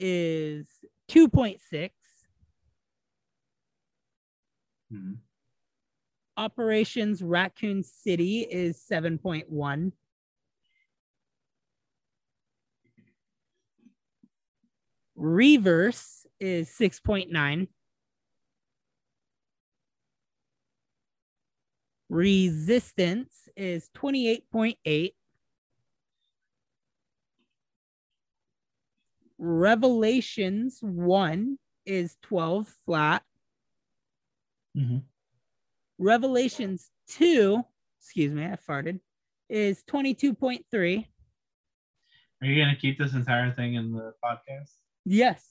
is 0.00 0.66
2.6. 1.06 1.92
Mhm. 4.92 5.18
Operations 6.40 7.20
Raccoon 7.20 7.82
City 7.82 8.46
is 8.50 8.82
7.1. 8.90 9.92
Reverse 15.16 16.26
is 16.40 16.70
6.9. 16.70 17.68
Resistance 22.08 23.50
is 23.54 23.90
28.8. 23.94 25.12
Revelations 29.36 30.78
1 30.80 31.58
is 31.84 32.16
12 32.22 32.66
flat. 32.86 33.24
Mhm. 34.74 35.02
Revelations 36.00 36.90
2, 37.10 37.62
excuse 38.00 38.32
me, 38.32 38.46
I 38.46 38.56
farted, 38.56 39.00
is 39.50 39.84
22.3. 39.86 41.06
Are 42.40 42.46
you 42.46 42.64
going 42.64 42.74
to 42.74 42.80
keep 42.80 42.98
this 42.98 43.12
entire 43.12 43.52
thing 43.52 43.74
in 43.74 43.92
the 43.92 44.14
podcast? 44.24 44.70
Yes. 45.04 45.46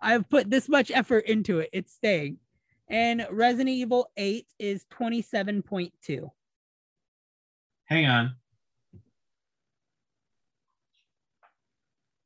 I've 0.00 0.28
put 0.28 0.50
this 0.50 0.68
much 0.68 0.90
effort 0.90 1.26
into 1.26 1.60
it. 1.60 1.70
It's 1.72 1.92
staying. 1.92 2.38
And 2.88 3.24
Resident 3.30 3.68
Evil 3.68 4.10
8 4.16 4.48
is 4.58 4.84
27.2. 4.92 6.28
Hang 7.84 8.06
on. 8.06 8.34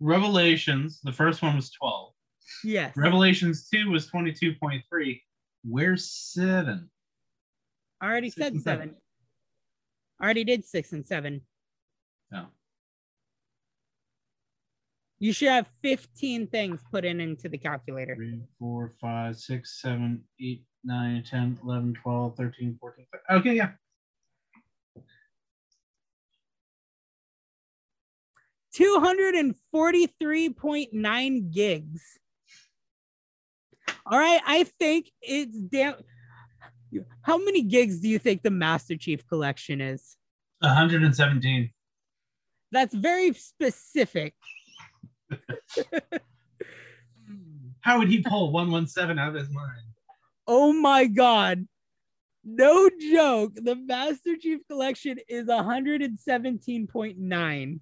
Revelations, 0.00 1.00
the 1.04 1.12
first 1.12 1.42
one 1.42 1.54
was 1.54 1.70
12. 1.70 2.12
Yes. 2.64 2.96
Revelations 2.96 3.68
2 3.68 3.90
was 3.90 4.10
22.3. 4.10 5.20
Where's 5.68 6.10
7? 6.10 6.88
I 8.00 8.06
already 8.06 8.30
Six 8.30 8.36
said 8.36 8.52
seven. 8.52 8.62
seven. 8.62 8.94
I 10.20 10.24
already 10.24 10.44
did 10.44 10.64
six 10.64 10.92
and 10.92 11.06
seven. 11.06 11.42
No. 12.30 12.46
You 15.18 15.32
should 15.32 15.48
have 15.48 15.68
15 15.82 16.46
things 16.46 16.80
put 16.92 17.04
in 17.04 17.20
into 17.20 17.48
the 17.48 17.58
calculator. 17.58 18.14
3, 18.14 18.40
4, 18.58 18.94
5, 19.00 19.36
6, 19.36 19.82
7, 19.82 20.24
8, 20.40 20.64
9, 20.84 21.24
10, 21.24 21.58
11, 21.64 21.94
12, 22.02 22.36
13, 22.36 22.76
14. 22.80 23.06
15. 23.12 23.38
Okay, 23.40 23.54
yeah. 23.56 23.70
243.9 28.74 31.50
gigs. 31.52 32.18
All 34.10 34.18
right, 34.18 34.40
I 34.46 34.64
think 34.64 35.10
it's 35.20 35.58
damn. 35.58 35.96
How 37.22 37.36
many 37.36 37.60
gigs 37.62 38.00
do 38.00 38.08
you 38.08 38.18
think 38.18 38.42
the 38.42 38.50
Master 38.50 38.96
Chief 38.96 39.26
collection 39.26 39.82
is? 39.82 40.16
117. 40.60 41.70
That's 42.72 42.94
very 42.94 43.34
specific. 43.34 44.32
How 47.80 47.98
would 47.98 48.08
he 48.08 48.22
pull 48.22 48.50
117 48.50 49.18
out 49.18 49.28
of 49.28 49.34
his 49.34 49.50
mind? 49.50 49.82
Oh 50.46 50.72
my 50.72 51.04
god. 51.04 51.68
No 52.44 52.88
joke. 53.12 53.52
The 53.56 53.76
Master 53.76 54.36
Chief 54.40 54.60
collection 54.68 55.18
is 55.28 55.48
117.9. 55.48 57.80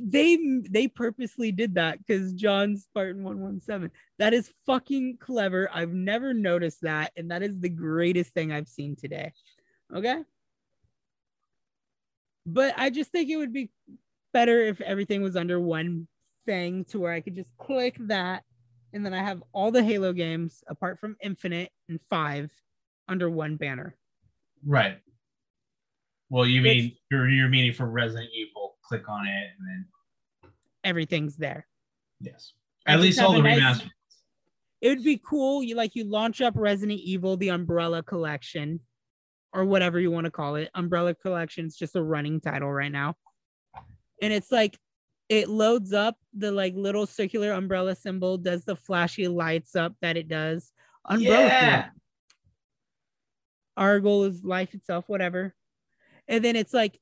They 0.00 0.38
they 0.70 0.88
purposely 0.88 1.50
did 1.50 1.74
that 1.74 1.98
because 1.98 2.32
John 2.32 2.76
Spartan 2.76 3.24
117. 3.24 3.90
That 4.18 4.32
is 4.32 4.52
fucking 4.66 5.18
clever. 5.20 5.68
I've 5.72 5.92
never 5.92 6.32
noticed 6.32 6.82
that, 6.82 7.12
and 7.16 7.30
that 7.30 7.42
is 7.42 7.58
the 7.58 7.68
greatest 7.68 8.32
thing 8.32 8.52
I've 8.52 8.68
seen 8.68 8.94
today. 8.96 9.32
Okay. 9.94 10.22
But 12.46 12.74
I 12.76 12.90
just 12.90 13.10
think 13.10 13.30
it 13.30 13.36
would 13.36 13.52
be 13.52 13.70
better 14.32 14.60
if 14.60 14.80
everything 14.80 15.22
was 15.22 15.34
under 15.34 15.58
one 15.58 16.06
thing 16.46 16.84
to 16.86 17.00
where 17.00 17.12
I 17.12 17.20
could 17.20 17.34
just 17.34 17.50
click 17.56 17.96
that 18.00 18.44
and 18.94 19.04
then 19.04 19.12
I 19.12 19.22
have 19.22 19.42
all 19.52 19.72
the 19.72 19.82
Halo 19.82 20.12
games 20.12 20.62
apart 20.68 21.00
from 21.00 21.16
Infinite 21.20 21.70
and 21.88 21.98
Five 22.08 22.50
under 23.08 23.28
one 23.28 23.56
banner. 23.56 23.96
Right. 24.64 24.98
Well, 26.30 26.46
you 26.46 26.62
mean 26.62 26.96
you're, 27.10 27.28
you're 27.28 27.48
meaning 27.48 27.72
for 27.72 27.86
Resident 27.86 28.30
Evil. 28.32 28.63
Click 28.88 29.08
on 29.08 29.26
it 29.26 29.48
and 29.58 29.68
then, 29.68 29.86
Everything's 30.84 31.36
there. 31.36 31.66
yes. 32.20 32.52
At 32.86 32.94
just 32.96 33.02
least 33.02 33.20
all 33.20 33.32
the 33.32 33.40
nice- 33.42 33.58
remastered. 33.80 33.90
it 34.82 34.88
would 34.90 35.04
be 35.04 35.18
cool. 35.24 35.62
You 35.62 35.74
like 35.76 35.94
you 35.94 36.04
launch 36.04 36.40
up 36.42 36.52
Resident 36.56 37.00
Evil, 37.00 37.36
the 37.38 37.48
Umbrella 37.48 38.02
Collection, 38.02 38.80
or 39.54 39.64
whatever 39.64 39.98
you 39.98 40.10
want 40.10 40.26
to 40.26 40.30
call 40.30 40.56
it. 40.56 40.68
Umbrella 40.74 41.14
Collection 41.14 41.64
is 41.66 41.76
just 41.76 41.96
a 41.96 42.02
running 42.02 42.40
title 42.40 42.70
right 42.70 42.92
now. 42.92 43.14
And 44.20 44.32
it's 44.32 44.52
like 44.52 44.76
it 45.30 45.48
loads 45.48 45.94
up 45.94 46.16
the 46.34 46.52
like 46.52 46.74
little 46.76 47.06
circular 47.06 47.52
umbrella 47.52 47.94
symbol, 47.96 48.36
does 48.36 48.66
the 48.66 48.76
flashy 48.76 49.26
lights 49.26 49.74
up 49.74 49.94
that 50.02 50.18
it 50.18 50.28
does. 50.28 50.70
Umbrella 51.08 51.44
Yeah. 51.46 51.88
Argyle 53.76 54.24
is 54.24 54.44
life 54.44 54.74
itself, 54.74 55.08
whatever. 55.08 55.54
And 56.28 56.44
then 56.44 56.56
it's 56.56 56.72
like, 56.74 57.00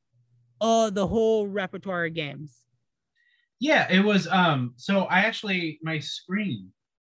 oh, 0.62 0.88
the 0.88 1.06
whole 1.06 1.46
repertoire 1.48 2.06
of 2.06 2.14
games. 2.14 2.60
Yeah, 3.60 3.86
it 3.92 4.00
was. 4.00 4.26
Um, 4.28 4.72
so 4.76 5.04
I 5.04 5.20
actually 5.20 5.78
my 5.82 5.98
screen, 5.98 6.72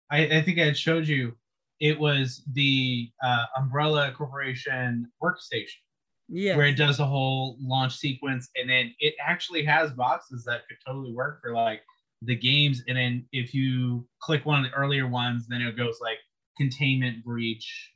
I, 0.10 0.38
I 0.38 0.42
think 0.42 0.58
I 0.60 0.66
had 0.66 0.78
showed 0.78 1.08
you. 1.08 1.36
It 1.80 2.00
was 2.00 2.44
the 2.54 3.10
uh, 3.24 3.46
Umbrella 3.58 4.12
Corporation 4.18 5.10
workstation 5.24 5.80
Yeah. 6.28 6.58
where 6.58 6.66
it 6.66 6.76
does 6.76 6.98
the 6.98 7.06
whole 7.06 7.58
launch 7.62 7.96
sequence, 7.98 8.50
and 8.56 8.70
then 8.70 8.94
it 9.00 9.16
actually 9.22 9.64
has 9.66 9.92
boxes 9.92 10.44
that 10.46 10.68
could 10.68 10.78
totally 10.86 11.14
work 11.14 11.42
for 11.42 11.54
like 11.54 11.82
the 12.22 12.36
games. 12.36 12.84
And 12.88 12.98
then 12.98 13.26
if 13.32 13.54
you 13.54 14.08
click 14.22 14.46
one 14.46 14.64
of 14.66 14.70
the 14.70 14.76
earlier 14.78 15.08
ones, 15.08 15.48
then 15.48 15.62
it 15.62 15.78
goes 15.78 16.00
like 16.02 16.18
containment 16.58 17.24
breach, 17.24 17.94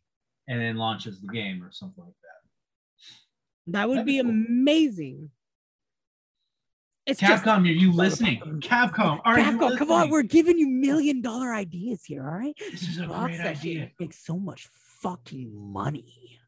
and 0.47 0.61
then 0.61 0.77
launches 0.77 1.19
the 1.21 1.27
game 1.27 1.61
or 1.63 1.71
something 1.71 2.03
like 2.03 2.13
that. 2.21 3.71
That 3.73 3.89
would 3.89 3.97
That'd 3.99 4.05
be 4.05 4.19
be 4.19 4.23
cool. 4.23 4.31
amazing. 4.31 5.29
It's 7.05 7.19
Capcom, 7.19 7.63
are 7.63 7.65
you 7.65 7.91
listening? 7.91 8.39
Capcom, 8.61 9.19
are 9.25 9.37
you 9.37 9.45
Capcom, 9.45 9.77
come 9.77 9.91
on, 9.91 10.09
we're 10.09 10.23
giving 10.23 10.57
you 10.57 10.67
million 10.67 11.21
dollar 11.21 11.53
ideas 11.53 12.03
here, 12.05 12.23
all 12.23 12.37
right? 12.37 12.55
This 12.71 12.83
is 12.83 12.99
a 12.99 13.07
Box 13.07 13.35
great 13.35 13.45
idea. 13.45 13.91
Makes 13.99 14.25
so 14.25 14.37
much 14.37 14.69
fucking 15.01 15.51
money. 15.53 16.39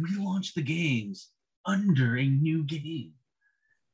relaunch 0.00 0.54
the 0.54 0.62
games 0.62 1.28
under 1.64 2.16
a 2.18 2.26
new 2.26 2.64
game. 2.64 3.12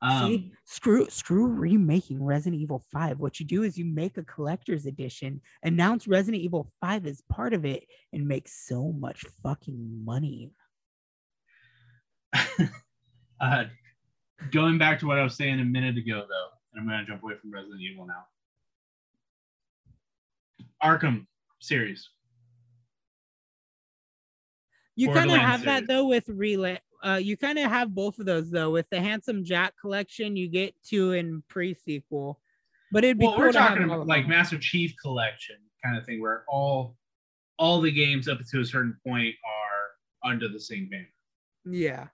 Um, 0.02 0.26
See, 0.26 0.52
screw 0.64 1.06
screw 1.10 1.46
remaking 1.46 2.24
Resident 2.24 2.62
Evil 2.62 2.82
5. 2.90 3.18
What 3.18 3.38
you 3.38 3.44
do 3.44 3.62
is 3.62 3.76
you 3.76 3.84
make 3.84 4.16
a 4.16 4.24
collector's 4.24 4.86
edition, 4.86 5.42
announce 5.62 6.08
Resident 6.08 6.42
Evil 6.42 6.72
5 6.80 7.04
as 7.04 7.22
part 7.28 7.52
of 7.52 7.66
it, 7.66 7.84
and 8.14 8.26
make 8.26 8.48
so 8.48 8.92
much 8.92 9.26
fucking 9.42 10.02
money. 10.02 10.52
uh, 13.40 13.64
going 14.52 14.78
back 14.78 14.98
to 15.00 15.06
what 15.06 15.18
I 15.18 15.22
was 15.22 15.36
saying 15.36 15.60
a 15.60 15.64
minute 15.64 15.96
ago, 15.96 16.24
though, 16.28 16.48
and 16.72 16.80
I'm 16.80 16.86
going 16.88 17.00
to 17.00 17.06
jump 17.10 17.22
away 17.22 17.34
from 17.40 17.52
Resident 17.52 17.80
Evil 17.80 18.06
now. 18.06 18.24
Arkham 20.82 21.26
series. 21.60 22.08
You 24.96 25.12
kind 25.12 25.30
of 25.30 25.38
have 25.38 25.64
that 25.64 25.86
though 25.86 26.06
with 26.06 26.28
relay. 26.28 26.78
Uh, 27.02 27.18
you 27.22 27.36
kind 27.36 27.58
of 27.58 27.70
have 27.70 27.94
both 27.94 28.18
of 28.18 28.26
those 28.26 28.50
though. 28.50 28.70
With 28.70 28.86
the 28.90 29.00
Handsome 29.00 29.44
Jack 29.44 29.74
collection, 29.80 30.36
you 30.36 30.48
get 30.48 30.74
two 30.82 31.12
in 31.12 31.42
pre-sequel, 31.48 32.38
but 32.92 33.04
it'd 33.04 33.18
be 33.18 33.24
Well, 33.26 33.36
cool 33.36 33.44
we're 33.44 33.52
talking 33.52 33.84
about 33.84 34.06
like 34.06 34.24
them. 34.24 34.30
Master 34.30 34.58
Chief 34.58 34.92
Collection 35.00 35.56
kind 35.82 35.96
of 35.96 36.04
thing, 36.04 36.20
where 36.20 36.44
all 36.48 36.96
all 37.58 37.80
the 37.80 37.90
games 37.90 38.28
up 38.28 38.38
to 38.50 38.60
a 38.60 38.64
certain 38.64 38.96
point 39.06 39.34
are 39.44 40.30
under 40.30 40.48
the 40.48 40.60
same 40.60 40.88
banner. 40.90 41.08
yeah. 41.64 42.08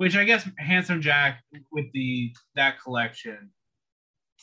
Which 0.00 0.16
I 0.16 0.24
guess 0.24 0.48
Handsome 0.56 1.02
Jack 1.02 1.42
with 1.72 1.84
the 1.92 2.32
that 2.54 2.80
collection 2.80 3.50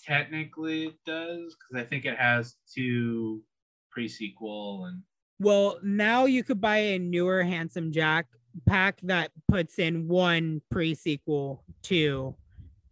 technically 0.06 0.96
does 1.04 1.56
because 1.56 1.84
I 1.84 1.90
think 1.90 2.06
it 2.06 2.16
has 2.16 2.54
two 2.72 3.42
pre-sequel 3.90 4.86
and 4.86 5.02
Well, 5.40 5.80
now 5.82 6.26
you 6.26 6.44
could 6.44 6.62
buy 6.62 6.78
a 6.78 7.00
newer 7.00 7.42
Handsome 7.42 7.92
Jack 7.92 8.28
pack 8.68 9.00
that 9.02 9.32
puts 9.48 9.80
in 9.80 10.08
one 10.08 10.62
pre-sequel, 10.70 11.64
two, 11.82 12.36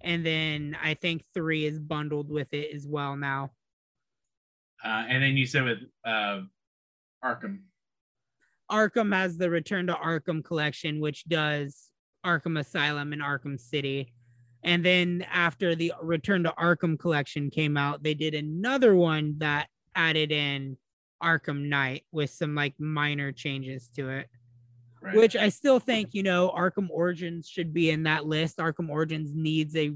and 0.01 0.25
then 0.25 0.75
I 0.83 0.95
think 0.95 1.23
three 1.35 1.65
is 1.65 1.77
bundled 1.77 2.31
with 2.31 2.51
it 2.51 2.73
as 2.75 2.87
well 2.87 3.15
now. 3.15 3.51
uh, 4.83 5.05
and 5.07 5.21
then 5.21 5.37
you 5.37 5.45
said 5.45 5.65
with 5.65 5.79
uh, 6.03 6.39
Arkham. 7.23 7.59
Arkham 8.71 9.13
has 9.13 9.37
the 9.37 9.51
Return 9.51 9.85
to 9.85 9.93
Arkham 9.93 10.43
collection, 10.43 10.99
which 10.99 11.25
does 11.25 11.91
Arkham 12.25 12.59
Asylum 12.59 13.13
and 13.13 13.21
Arkham 13.21 13.59
City. 13.59 14.11
And 14.63 14.83
then 14.83 15.25
after 15.31 15.75
the 15.75 15.93
Return 16.01 16.43
to 16.43 16.53
Arkham 16.57 16.97
collection 16.97 17.49
came 17.51 17.77
out, 17.77 18.01
they 18.01 18.15
did 18.15 18.33
another 18.33 18.95
one 18.95 19.35
that 19.37 19.67
added 19.95 20.31
in 20.31 20.77
Arkham 21.21 21.69
Knight 21.69 22.03
with 22.11 22.31
some 22.31 22.55
like 22.55 22.73
minor 22.79 23.31
changes 23.31 23.89
to 23.95 24.09
it. 24.09 24.27
Right? 25.01 25.15
Which 25.15 25.35
I 25.35 25.49
still 25.49 25.79
think, 25.79 26.13
you 26.13 26.23
know, 26.23 26.51
Arkham 26.57 26.89
Origins 26.89 27.47
should 27.47 27.73
be 27.73 27.91
in 27.91 28.03
that 28.03 28.25
list. 28.25 28.57
Arkham 28.57 28.89
Origins 28.89 29.31
needs 29.35 29.75
a 29.75 29.91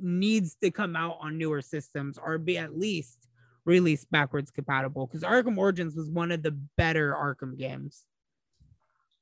needs 0.00 0.56
to 0.62 0.70
come 0.70 0.94
out 0.94 1.16
on 1.20 1.38
newer 1.38 1.62
systems 1.62 2.18
or 2.18 2.38
be 2.38 2.58
at 2.58 2.78
least 2.78 3.26
released 3.64 4.10
backwards 4.10 4.50
compatible 4.50 5.06
because 5.06 5.22
Arkham 5.22 5.56
Origins 5.56 5.96
was 5.96 6.10
one 6.10 6.30
of 6.30 6.42
the 6.42 6.52
better 6.76 7.12
Arkham 7.12 7.58
games 7.58 8.04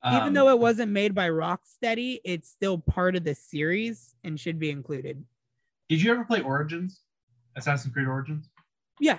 even 0.06 0.28
Um, 0.28 0.35
though 0.35 0.48
it 0.51 0.59
wasn't 0.59 0.93
made 0.93 1.14
by 1.14 1.28
Rocksteady, 1.31 2.20
it's 2.24 2.48
still 2.51 2.78
part 2.78 3.16
of 3.16 3.24
the 3.24 3.35
series 3.35 4.14
and 4.24 4.39
should 4.39 4.59
be 4.59 4.70
included. 4.70 5.24
did 5.89 6.01
you 6.02 6.10
ever 6.10 6.24
play 6.24 6.40
Origins, 6.40 7.01
Assassin's 7.56 7.93
Creed 7.93 8.06
Origins? 8.09 8.48
Yeah. 9.01 9.18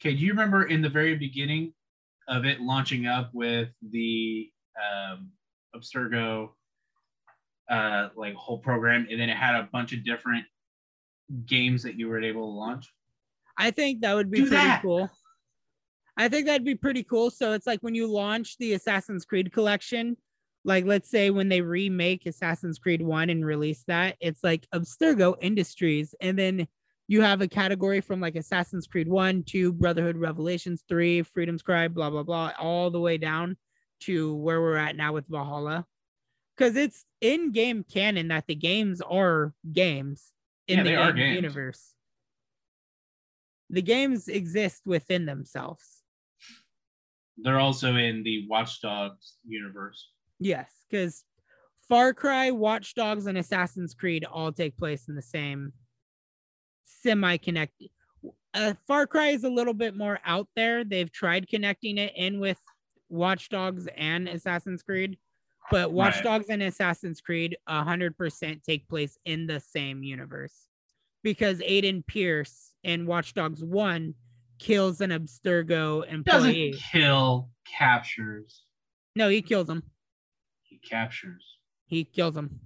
Okay, 0.00 0.14
do 0.14 0.20
you 0.24 0.30
remember 0.32 0.64
in 0.64 0.82
the 0.82 0.88
very 0.88 1.16
beginning 1.16 1.72
of 2.28 2.44
it 2.44 2.60
launching 2.60 3.06
up 3.06 3.30
with 3.34 3.68
the 3.90 4.50
um, 4.80 5.30
Abstergo 5.74 6.50
uh, 7.70 8.08
like 8.16 8.34
whole 8.34 8.58
program, 8.58 9.06
and 9.10 9.20
then 9.20 9.28
it 9.30 9.36
had 9.36 9.54
a 9.56 9.68
bunch 9.72 9.92
of 9.92 10.04
different 10.04 10.44
games 11.46 11.82
that 11.82 11.98
you 11.98 12.08
were 12.08 12.22
able 12.22 12.42
to 12.42 12.56
launch? 12.58 12.92
I 13.58 13.70
think 13.72 14.02
that 14.02 14.14
would 14.14 14.30
be 14.30 14.38
Do 14.38 14.48
pretty 14.48 14.56
that. 14.56 14.82
cool. 14.82 15.10
I 16.16 16.28
think 16.28 16.46
that'd 16.46 16.64
be 16.64 16.74
pretty 16.74 17.02
cool. 17.02 17.30
So 17.30 17.52
it's 17.52 17.66
like 17.66 17.80
when 17.80 17.94
you 17.94 18.06
launch 18.06 18.56
the 18.58 18.72
Assassin's 18.72 19.24
Creed 19.24 19.52
collection, 19.52 20.16
like 20.64 20.84
let's 20.84 21.10
say 21.10 21.30
when 21.30 21.48
they 21.48 21.60
remake 21.60 22.26
Assassin's 22.26 22.78
Creed 22.78 23.02
1 23.02 23.30
and 23.30 23.44
release 23.44 23.84
that, 23.86 24.16
it's 24.20 24.42
like 24.42 24.66
Abstergo 24.74 25.36
Industries. 25.40 26.14
And 26.20 26.38
then 26.38 26.66
you 27.06 27.20
have 27.20 27.40
a 27.40 27.48
category 27.48 28.00
from 28.00 28.20
like 28.20 28.34
Assassin's 28.34 28.86
Creed 28.86 29.08
1, 29.08 29.44
2, 29.44 29.72
Brotherhood 29.72 30.16
Revelations 30.16 30.82
3, 30.88 31.22
Freedom's 31.22 31.62
Cry, 31.62 31.86
blah, 31.88 32.10
blah, 32.10 32.24
blah, 32.24 32.52
all 32.58 32.90
the 32.90 33.00
way 33.00 33.18
down 33.18 33.56
to 34.00 34.34
where 34.34 34.60
we're 34.60 34.76
at 34.76 34.96
now 34.96 35.12
with 35.12 35.28
Valhalla. 35.28 35.86
Because 36.56 36.76
it's 36.76 37.04
in 37.20 37.52
game 37.52 37.84
canon 37.84 38.28
that 38.28 38.46
the 38.46 38.54
games 38.54 39.02
are 39.02 39.52
games 39.70 40.32
in 40.66 40.84
Yeah, 40.84 41.06
the 41.06 41.12
game 41.12 41.34
universe. 41.34 41.92
The 43.68 43.82
games 43.82 44.28
exist 44.28 44.82
within 44.86 45.26
themselves. 45.26 45.95
They're 47.38 47.60
also 47.60 47.94
in 47.96 48.22
the 48.22 48.46
Watchdogs 48.48 49.34
universe. 49.46 50.10
Yes, 50.38 50.70
because 50.90 51.24
Far 51.88 52.14
Cry, 52.14 52.50
Watchdogs, 52.50 53.26
and 53.26 53.38
Assassin's 53.38 53.94
Creed 53.94 54.24
all 54.24 54.52
take 54.52 54.76
place 54.76 55.08
in 55.08 55.14
the 55.14 55.22
same 55.22 55.72
semi-connected. 56.84 57.90
Uh, 58.54 58.74
Far 58.86 59.06
Cry 59.06 59.28
is 59.28 59.44
a 59.44 59.50
little 59.50 59.74
bit 59.74 59.96
more 59.96 60.18
out 60.24 60.48
there. 60.56 60.82
They've 60.82 61.12
tried 61.12 61.48
connecting 61.48 61.98
it 61.98 62.12
in 62.16 62.40
with 62.40 62.58
Watchdogs 63.08 63.86
and 63.96 64.28
Assassin's 64.28 64.82
Creed, 64.82 65.18
but 65.70 65.92
Watchdogs 65.92 66.48
Right. 66.48 66.54
And 66.54 66.62
Assassin's 66.62 67.20
Creed 67.20 67.56
100% 67.68 68.62
take 68.62 68.88
place 68.88 69.18
in 69.24 69.46
the 69.46 69.60
same 69.60 70.02
universe 70.02 70.68
because 71.22 71.58
Aiden 71.60 72.06
Pearce 72.06 72.72
in 72.82 73.06
Watchdogs 73.06 73.62
1 73.62 74.14
kills 74.58 75.00
an 75.00 75.10
Abstergo 75.10 76.06
employee. 76.10 76.72
Doesn't 76.72 76.82
kill, 76.92 77.50
captures. 77.66 78.62
No, 79.14 79.28
he 79.28 79.42
kills 79.42 79.68
him. 79.68 79.82
He 80.62 80.78
captures. 80.78 81.44
He 81.86 82.04
kills 82.04 82.36
him. 82.36 82.60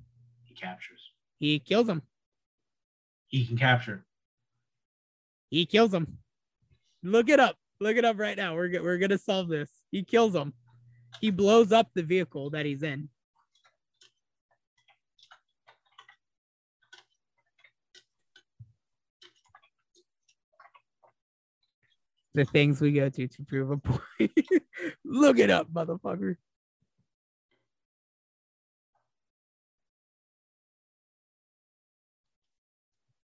He 0.45 0.55
captures. 0.55 1.01
He 1.39 1.59
kills 1.59 1.89
him. 1.89 2.03
He 3.29 3.47
can 3.47 3.57
capture. 3.57 4.05
He 5.51 5.67
kills 5.67 5.93
him. 5.95 6.19
Look 7.03 7.29
it 7.29 7.41
up. 7.41 7.57
Look 7.81 7.97
it 7.97 8.05
up 8.05 8.19
right 8.19 8.37
now. 8.37 8.55
We're 8.55 8.69
go- 8.69 8.83
we're 8.83 8.99
gonna 8.99 9.19
solve 9.19 9.49
this. 9.49 9.71
He 9.91 10.03
kills 10.03 10.35
him. 10.35 10.53
He 11.21 11.31
blows 11.31 11.73
up 11.73 11.91
the 11.95 12.03
vehicle 12.03 12.51
that 12.51 12.67
he's 12.67 12.83
in. 12.83 13.09
The 22.35 22.44
things 22.44 22.81
we 22.81 22.93
go 22.93 23.09
to 23.09 23.27
to 23.28 23.43
prove 23.43 23.70
a 23.70 23.77
point. 23.77 24.32
Look 25.05 25.39
it 25.39 25.51
up, 25.51 25.73
motherfucker. 25.73 26.36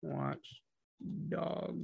Watch 0.02 0.60
dogs. 1.28 1.76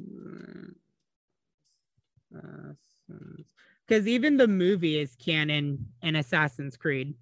Because 3.87 4.07
even 4.07 4.37
the 4.37 4.49
movie 4.49 4.99
is 4.99 5.15
canon 5.17 5.87
in 6.03 6.17
Assassin's 6.17 6.77
Creed. 6.77 7.15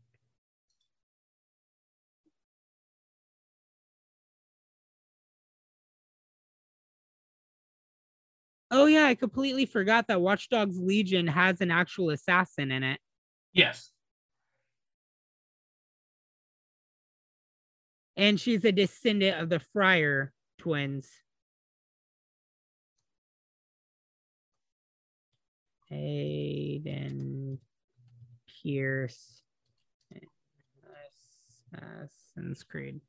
Oh 8.70 8.86
yeah, 8.86 9.06
I 9.06 9.14
completely 9.14 9.66
forgot 9.66 10.06
that 10.09 10.20
Watch 10.20 10.48
Dogs 10.48 10.78
Legion 10.78 11.26
has 11.26 11.60
an 11.60 11.70
actual 11.70 12.10
assassin 12.10 12.70
in 12.70 12.84
it. 12.84 13.01
Yes. 13.52 13.90
And 18.16 18.38
she's 18.38 18.64
a 18.64 18.70
descendant 18.70 19.40
of 19.40 19.48
the 19.48 19.59
Fryer 19.59 20.32
twins. 20.59 21.09
Aiden 25.92 27.59
Pearce 28.62 29.42
Assassin's 31.72 32.62
Creed. 32.62 33.01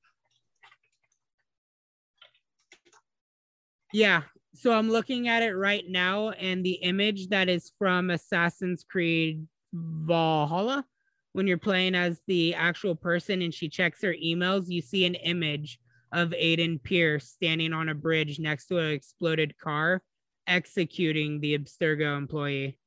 Yeah, 3.93 4.23
so 4.53 4.73
I'm 4.73 4.89
looking 4.89 5.27
at 5.27 5.43
it 5.43 5.53
right 5.53 5.83
now, 5.87 6.31
and 6.31 6.65
the 6.65 6.73
image 6.73 7.29
that 7.29 7.49
is 7.49 7.71
from 7.77 8.09
Assassin's 8.09 8.83
Creed 8.83 9.47
Valhalla, 9.73 10.85
when 11.33 11.47
you're 11.47 11.57
playing 11.57 11.95
as 11.95 12.21
the 12.27 12.53
actual 12.55 12.95
person 12.95 13.41
and 13.41 13.53
she 13.53 13.69
checks 13.69 14.01
her 14.01 14.13
emails, 14.13 14.65
you 14.67 14.81
see 14.81 15.05
an 15.05 15.15
image 15.15 15.79
of 16.11 16.29
Aiden 16.31 16.83
Pearce 16.83 17.29
standing 17.29 17.71
on 17.71 17.87
a 17.87 17.95
bridge 17.95 18.39
next 18.39 18.67
to 18.67 18.77
an 18.79 18.91
exploded 18.91 19.57
car 19.57 20.01
executing 20.47 21.39
the 21.39 21.57
Abstergo 21.57 22.17
employee. 22.17 22.77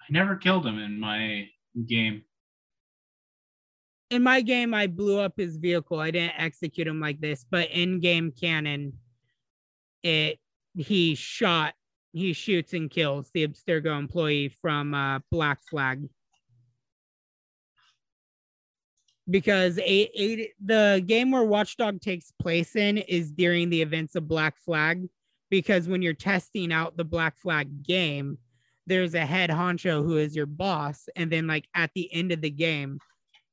I 0.00 0.12
never 0.12 0.36
killed 0.36 0.66
him 0.66 0.78
in 0.78 1.00
my 1.00 1.48
game. 1.86 2.22
In 4.10 4.22
my 4.22 4.40
game, 4.40 4.74
I 4.74 4.88
blew 4.88 5.18
up 5.20 5.34
his 5.36 5.56
vehicle. 5.56 6.00
I 6.00 6.10
didn't 6.10 6.34
execute 6.36 6.86
him 6.86 7.00
like 7.00 7.20
this, 7.20 7.44
but 7.48 7.70
in 7.70 8.00
game 8.00 8.32
canon, 8.32 8.94
it 10.02 10.38
he 10.74 11.14
shot, 11.14 11.74
he 12.12 12.32
shoots 12.32 12.72
and 12.72 12.90
kills 12.90 13.30
the 13.32 13.46
Abstergo 13.46 13.98
employee 13.98 14.48
from 14.48 14.94
uh, 14.94 15.20
Black 15.30 15.60
Flag. 15.68 16.08
because 19.30 19.78
a, 19.78 20.10
a, 20.20 20.52
the 20.64 21.02
game 21.06 21.30
where 21.30 21.44
Watchdog 21.44 22.00
takes 22.00 22.32
place 22.40 22.76
in 22.76 22.98
is 22.98 23.30
during 23.30 23.70
the 23.70 23.80
events 23.80 24.16
of 24.16 24.28
Black 24.28 24.58
Flag. 24.58 25.08
Because 25.50 25.88
when 25.88 26.02
you're 26.02 26.14
testing 26.14 26.72
out 26.72 26.96
the 26.96 27.04
Black 27.04 27.36
Flag 27.38 27.82
game, 27.82 28.38
there's 28.86 29.14
a 29.14 29.26
head 29.26 29.50
honcho 29.50 30.04
who 30.04 30.16
is 30.16 30.34
your 30.34 30.46
boss, 30.46 31.08
and 31.16 31.30
then 31.30 31.46
like 31.46 31.66
at 31.74 31.90
the 31.94 32.12
end 32.12 32.32
of 32.32 32.40
the 32.40 32.50
game, 32.50 32.98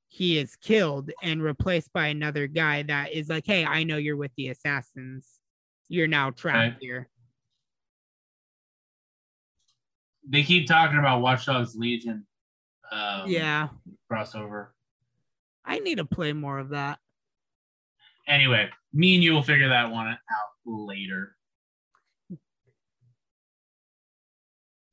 he 0.08 0.38
is 0.38 0.56
killed 0.56 1.12
and 1.22 1.42
replaced 1.42 1.92
by 1.94 2.08
another 2.08 2.48
guy 2.48 2.84
that 2.84 3.12
is 3.12 3.30
like, 3.30 3.46
"Hey, 3.46 3.66
I 3.66 3.84
know 3.84 3.98
you're 3.98 4.18
with 4.18 4.32
the 4.36 4.50
assassins. 4.50 5.40
You're 5.90 6.08
now 6.08 6.32
trapped 6.32 6.78
okay. 6.78 6.86
here." 6.86 7.10
They 10.30 10.44
keep 10.44 10.68
talking 10.68 11.00
about 11.00 11.22
Watch 11.22 11.46
Dogs 11.46 11.76
Legion. 11.76 12.26
Um, 12.92 13.30
yeah, 13.30 13.70
crossover. 14.12 14.68
I 15.66 15.80
need 15.80 15.98
to 15.98 16.06
play 16.06 16.34
more 16.34 16.60
of 16.60 16.70
that. 16.70 17.00
Anyway, 18.28 18.70
me 18.94 19.16
and 19.16 19.24
you 19.24 19.34
will 19.34 19.44
figure 19.44 19.70
that 19.70 19.92
one 19.92 20.08
out 20.08 20.18
later. 20.66 21.37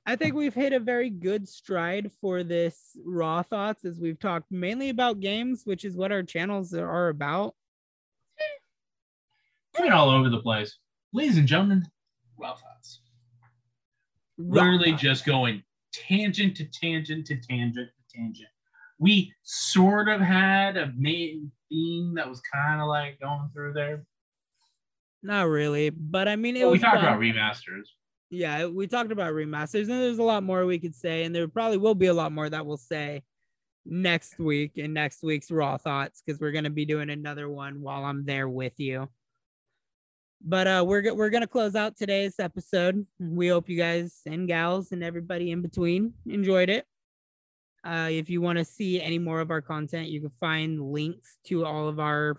I 0.06 0.16
think 0.16 0.34
we've 0.34 0.54
hit 0.54 0.72
a 0.72 0.80
very 0.80 1.08
good 1.08 1.48
stride 1.48 2.10
for 2.20 2.42
this 2.42 2.96
raw 3.04 3.42
thoughts 3.42 3.84
as 3.84 3.98
we've 3.98 4.18
talked 4.18 4.50
mainly 4.50 4.90
about 4.90 5.20
games, 5.20 5.62
which 5.64 5.84
is 5.84 5.96
what 5.96 6.12
our 6.12 6.22
channels 6.22 6.74
are 6.74 7.08
about. 7.08 7.54
Going 9.76 9.92
all 9.92 10.10
over 10.10 10.28
the 10.28 10.40
place. 10.40 10.78
Ladies 11.12 11.38
and 11.38 11.48
gentlemen, 11.48 11.84
raw 12.38 12.54
thoughts. 12.54 13.00
Raw 14.36 14.62
Literally 14.62 14.90
thoughts. 14.90 15.02
just 15.02 15.26
going 15.26 15.62
tangent 15.92 16.56
to 16.58 16.64
tangent 16.66 17.26
to 17.26 17.36
tangent 17.36 17.88
to 17.88 18.16
tangent 18.16 18.48
we 18.98 19.34
sort 19.42 20.08
of 20.08 20.20
had 20.20 20.76
a 20.76 20.92
main 20.96 21.50
theme 21.68 22.14
that 22.14 22.28
was 22.28 22.40
kind 22.40 22.80
of 22.80 22.88
like 22.88 23.18
going 23.20 23.50
through 23.52 23.72
there. 23.72 24.04
Not 25.22 25.48
really, 25.48 25.90
but 25.90 26.28
I 26.28 26.36
mean, 26.36 26.56
it 26.56 26.62
well, 26.62 26.72
we 26.72 26.78
talked 26.78 26.96
fun. 26.96 27.04
about 27.04 27.20
remasters. 27.20 27.84
Yeah, 28.30 28.66
we 28.66 28.86
talked 28.86 29.12
about 29.12 29.34
remasters, 29.34 29.82
and 29.82 30.02
there's 30.02 30.18
a 30.18 30.22
lot 30.22 30.42
more 30.42 30.66
we 30.66 30.78
could 30.78 30.94
say, 30.94 31.24
and 31.24 31.34
there 31.34 31.46
probably 31.46 31.76
will 31.78 31.94
be 31.94 32.06
a 32.06 32.14
lot 32.14 32.32
more 32.32 32.48
that 32.48 32.66
we'll 32.66 32.76
say 32.76 33.22
next 33.86 34.38
week 34.38 34.72
in 34.76 34.92
next 34.92 35.22
week's 35.22 35.50
Raw 35.50 35.76
Thoughts 35.76 36.22
because 36.24 36.40
we're 36.40 36.52
gonna 36.52 36.70
be 36.70 36.84
doing 36.84 37.10
another 37.10 37.48
one 37.48 37.80
while 37.80 38.04
I'm 38.04 38.24
there 38.24 38.48
with 38.48 38.78
you. 38.78 39.08
But 40.42 40.66
uh, 40.66 40.84
we're 40.86 41.14
we're 41.14 41.30
gonna 41.30 41.46
close 41.46 41.74
out 41.74 41.96
today's 41.96 42.38
episode. 42.38 43.06
We 43.18 43.48
hope 43.48 43.68
you 43.68 43.78
guys 43.78 44.20
and 44.26 44.48
gals 44.48 44.92
and 44.92 45.04
everybody 45.04 45.50
in 45.50 45.62
between 45.62 46.14
enjoyed 46.26 46.70
it. 46.70 46.86
Uh, 47.84 48.08
if 48.10 48.30
you 48.30 48.40
want 48.40 48.58
to 48.58 48.64
see 48.64 49.00
any 49.00 49.18
more 49.18 49.40
of 49.40 49.50
our 49.50 49.60
content, 49.60 50.08
you 50.08 50.20
can 50.20 50.30
find 50.40 50.80
links 50.80 51.36
to 51.44 51.64
all 51.66 51.86
of 51.86 52.00
our 52.00 52.36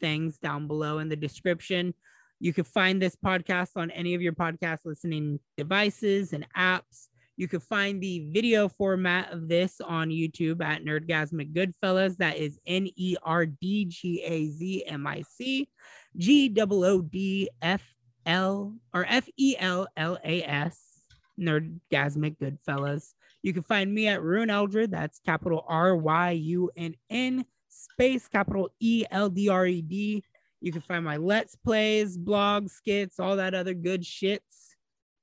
things 0.00 0.38
down 0.38 0.66
below 0.66 0.98
in 0.98 1.08
the 1.08 1.16
description. 1.16 1.94
You 2.40 2.52
can 2.52 2.64
find 2.64 3.02
this 3.02 3.16
podcast 3.16 3.70
on 3.76 3.90
any 3.90 4.14
of 4.14 4.22
your 4.22 4.32
podcast 4.32 4.80
listening 4.84 5.40
devices 5.56 6.32
and 6.32 6.46
apps. 6.56 7.08
You 7.36 7.48
can 7.48 7.60
find 7.60 8.00
the 8.00 8.30
video 8.32 8.68
format 8.68 9.32
of 9.32 9.48
this 9.48 9.80
on 9.80 10.08
YouTube 10.08 10.62
at 10.62 10.84
Nerdgazmic 10.84 11.52
Goodfellas. 11.52 12.16
That 12.16 12.36
is 12.36 12.58
N 12.66 12.88
E 12.96 13.16
R 13.22 13.46
D 13.46 13.84
G 13.86 14.22
A 14.24 14.48
Z 14.48 14.84
M 14.86 15.06
I 15.06 15.22
C 15.22 15.68
G 16.16 16.54
O 16.58 16.84
O 16.84 17.00
D 17.00 17.48
F 17.62 17.82
L 18.26 18.74
or 18.92 19.06
F 19.08 19.28
E 19.36 19.56
L 19.58 19.86
L 19.96 20.18
A 20.24 20.42
S. 20.42 20.98
Nerdgazmic 21.38 22.36
Goodfellas. 22.38 23.14
You 23.42 23.52
can 23.52 23.62
find 23.62 23.92
me 23.92 24.08
at 24.08 24.20
Ryunn 24.20 24.50
Eldred. 24.50 24.90
That's 24.90 25.20
capital 25.20 25.64
R 25.68 25.96
Y 25.96 26.30
U 26.32 26.70
N 26.76 26.94
N 27.08 27.44
space 27.68 28.26
capital 28.28 28.70
E 28.80 29.04
L 29.10 29.28
D 29.28 29.48
R 29.48 29.66
E 29.66 29.82
D. 29.82 30.24
You 30.60 30.72
can 30.72 30.80
find 30.80 31.04
my 31.04 31.16
Let's 31.16 31.54
Plays, 31.54 32.18
blogs, 32.18 32.70
skits, 32.70 33.20
all 33.20 33.36
that 33.36 33.54
other 33.54 33.74
good 33.74 34.02
shits 34.02 34.74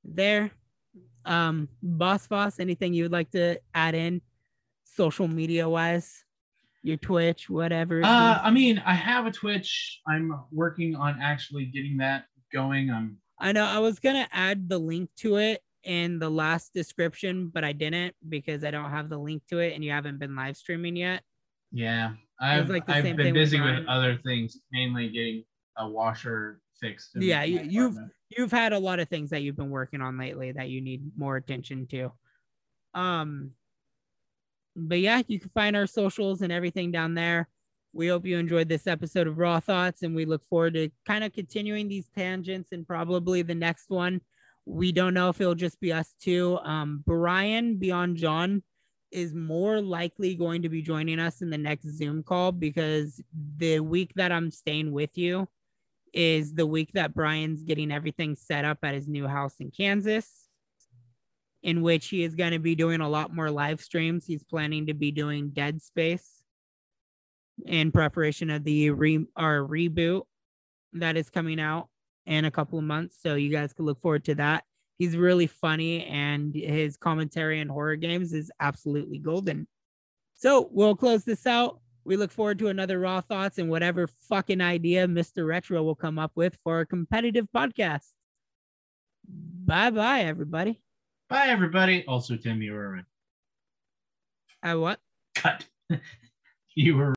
there. 0.03 0.51
Um, 1.25 1.67
Boss 1.81 2.27
Foss, 2.27 2.59
anything 2.59 2.93
you 2.93 3.03
would 3.03 3.11
like 3.11 3.31
to 3.31 3.59
add 3.73 3.95
in 3.95 4.21
social 4.83 5.27
media 5.27 5.67
wise? 5.67 6.23
Your 6.83 6.97
Twitch, 6.97 7.49
whatever. 7.49 8.03
Uh, 8.03 8.39
I 8.43 8.51
mean, 8.51 8.81
I 8.85 8.93
have 8.93 9.25
a 9.25 9.31
Twitch. 9.31 10.01
I'm 10.07 10.39
working 10.51 10.95
on 10.95 11.19
actually 11.19 11.65
getting 11.65 11.97
that 11.97 12.25
going. 12.53 12.91
I'm 12.91 13.17
I 13.39 13.51
know 13.51 13.65
I 13.65 13.79
was 13.79 13.99
gonna 13.99 14.27
add 14.31 14.69
the 14.69 14.77
link 14.77 15.09
to 15.17 15.37
it 15.37 15.61
in 15.83 16.19
the 16.19 16.29
last 16.29 16.73
description, 16.73 17.49
but 17.53 17.63
I 17.63 17.71
didn't 17.71 18.15
because 18.27 18.63
I 18.63 18.71
don't 18.71 18.89
have 18.89 19.09
the 19.09 19.17
link 19.17 19.43
to 19.49 19.59
it 19.59 19.73
and 19.73 19.83
you 19.83 19.91
haven't 19.91 20.19
been 20.19 20.35
live 20.35 20.57
streaming 20.57 20.95
yet. 20.95 21.23
Yeah. 21.71 22.13
I've, 22.39 22.69
like 22.69 22.89
I've 22.89 23.15
been 23.15 23.33
busy 23.33 23.59
with, 23.59 23.79
with, 23.79 23.87
other 23.87 24.19
things, 24.25 24.57
mainly 24.71 25.09
getting 25.09 25.43
a 25.77 25.87
washer 25.87 26.59
fixed. 26.79 27.11
Yeah, 27.15 27.43
you, 27.43 27.61
you've 27.63 27.97
you've 28.35 28.51
had 28.51 28.73
a 28.73 28.79
lot 28.79 28.99
of 28.99 29.07
things 29.07 29.29
that 29.29 29.41
you've 29.41 29.55
been 29.55 29.69
working 29.69 30.01
on 30.01 30.17
lately 30.17 30.51
that 30.51 30.69
you 30.69 30.81
need 30.81 31.11
more 31.17 31.37
attention 31.37 31.87
to. 31.87 32.11
Um 32.93 33.51
but 34.75 34.99
yeah, 34.99 35.21
you 35.27 35.39
can 35.39 35.49
find 35.51 35.75
our 35.75 35.87
socials 35.87 36.41
and 36.41 36.51
everything 36.51 36.91
down 36.91 37.13
there. 37.13 37.47
We 37.93 38.09
hope 38.09 38.25
you 38.25 38.37
enjoyed 38.37 38.67
this 38.67 38.87
episode 38.87 39.27
of 39.27 39.37
Raw 39.37 39.61
Thoughts 39.61 40.03
and 40.03 40.13
we 40.13 40.25
look 40.25 40.43
forward 40.43 40.73
to 40.73 40.89
kind 41.07 41.23
of 41.23 41.31
continuing 41.31 41.87
these 41.87 42.09
tangents 42.09 42.73
and 42.73 42.85
probably 42.85 43.41
the 43.41 43.55
next 43.55 43.89
one 43.89 44.19
we 44.65 44.91
don't 44.91 45.13
know 45.13 45.29
if 45.29 45.39
it'll 45.39 45.55
just 45.55 45.79
be 45.79 45.93
us 45.93 46.15
two. 46.19 46.57
Um, 46.63 47.03
Brian 47.05 47.77
Beyond 47.77 48.17
John 48.17 48.63
is 49.15 49.33
more 49.33 49.79
likely 49.79 50.35
going 50.35 50.61
to 50.61 50.69
be 50.69 50.81
joining 50.81 51.19
us 51.19 51.41
in 51.41 51.49
the 51.49 51.57
next 51.57 51.87
Zoom 51.97 52.21
call 52.21 52.51
because 52.51 53.21
the 53.57 53.79
week 53.79 54.11
that 54.15 54.29
I'm 54.29 54.51
staying 54.51 54.91
with 54.91 55.17
you 55.17 55.47
is 56.13 56.53
the 56.53 56.67
week 56.67 56.91
that 56.95 57.13
Brian's 57.13 57.63
getting 57.63 57.93
everything 57.93 58.35
set 58.35 58.65
up 58.65 58.79
at 58.83 58.93
his 58.93 59.07
new 59.07 59.25
house 59.25 59.55
in 59.61 59.71
Kansas, 59.71 60.49
in 61.63 61.81
which 61.81 62.09
he 62.09 62.23
is 62.23 62.35
going 62.35 62.51
to 62.51 62.59
be 62.59 62.75
doing 62.75 62.99
a 62.99 63.07
lot 63.07 63.33
more 63.33 63.49
live 63.49 63.79
streams. 63.79 64.25
He's 64.25 64.43
planning 64.43 64.87
to 64.87 64.93
be 64.93 65.11
doing 65.11 65.51
Dead 65.51 65.81
Space 65.81 66.43
in 67.65 67.93
preparation 67.93 68.49
of 68.49 68.65
the 68.65 68.89
re- 68.89 69.27
our 69.37 69.59
reboot 69.59 70.23
that 70.91 71.15
is 71.15 71.29
coming 71.29 71.61
out 71.61 71.87
in 72.25 72.43
a 72.43 72.51
couple 72.51 72.79
of 72.79 72.83
months. 72.83 73.15
So 73.21 73.35
you 73.35 73.49
guys 73.49 73.71
can 73.71 73.85
look 73.85 74.01
forward 74.01 74.25
to 74.25 74.35
that. 74.35 74.65
He's 74.97 75.17
really 75.17 75.47
funny 75.47 76.05
and 76.05 76.55
his 76.55 76.95
commentary 76.97 77.59
in 77.59 77.67
horror 77.67 77.97
games 77.97 78.33
is 78.33 78.51
absolutely 78.59 79.17
golden. 79.19 79.67
So 80.35 80.69
we'll 80.71 80.95
close 80.95 81.23
this 81.23 81.45
out. 81.45 81.79
We 82.05 82.17
look 82.17 82.31
forward 82.31 82.59
to 82.59 82.67
another 82.67 82.99
Raw 82.99 83.21
Thoughts 83.21 83.57
and 83.57 83.69
whatever 83.69 84.07
fucking 84.29 84.61
idea 84.61 85.07
Mr. 85.07 85.47
Retro 85.47 85.81
will 85.83 85.95
come 85.95 86.19
up 86.19 86.31
with 86.35 86.55
for 86.63 86.81
a 86.81 86.85
competitive 86.85 87.47
podcast. 87.53 88.07
Bye 89.27 89.89
bye, 89.89 90.21
everybody. 90.21 90.79
Bye, 91.29 91.47
everybody. 91.47 92.05
Also, 92.07 92.35
Tim, 92.35 92.61
you 92.61 92.73
were 92.73 92.91
right. 92.91 93.05
I 94.61 94.75
what? 94.75 94.99
Cut. 95.33 95.65
you 96.75 96.95
were 96.95 97.11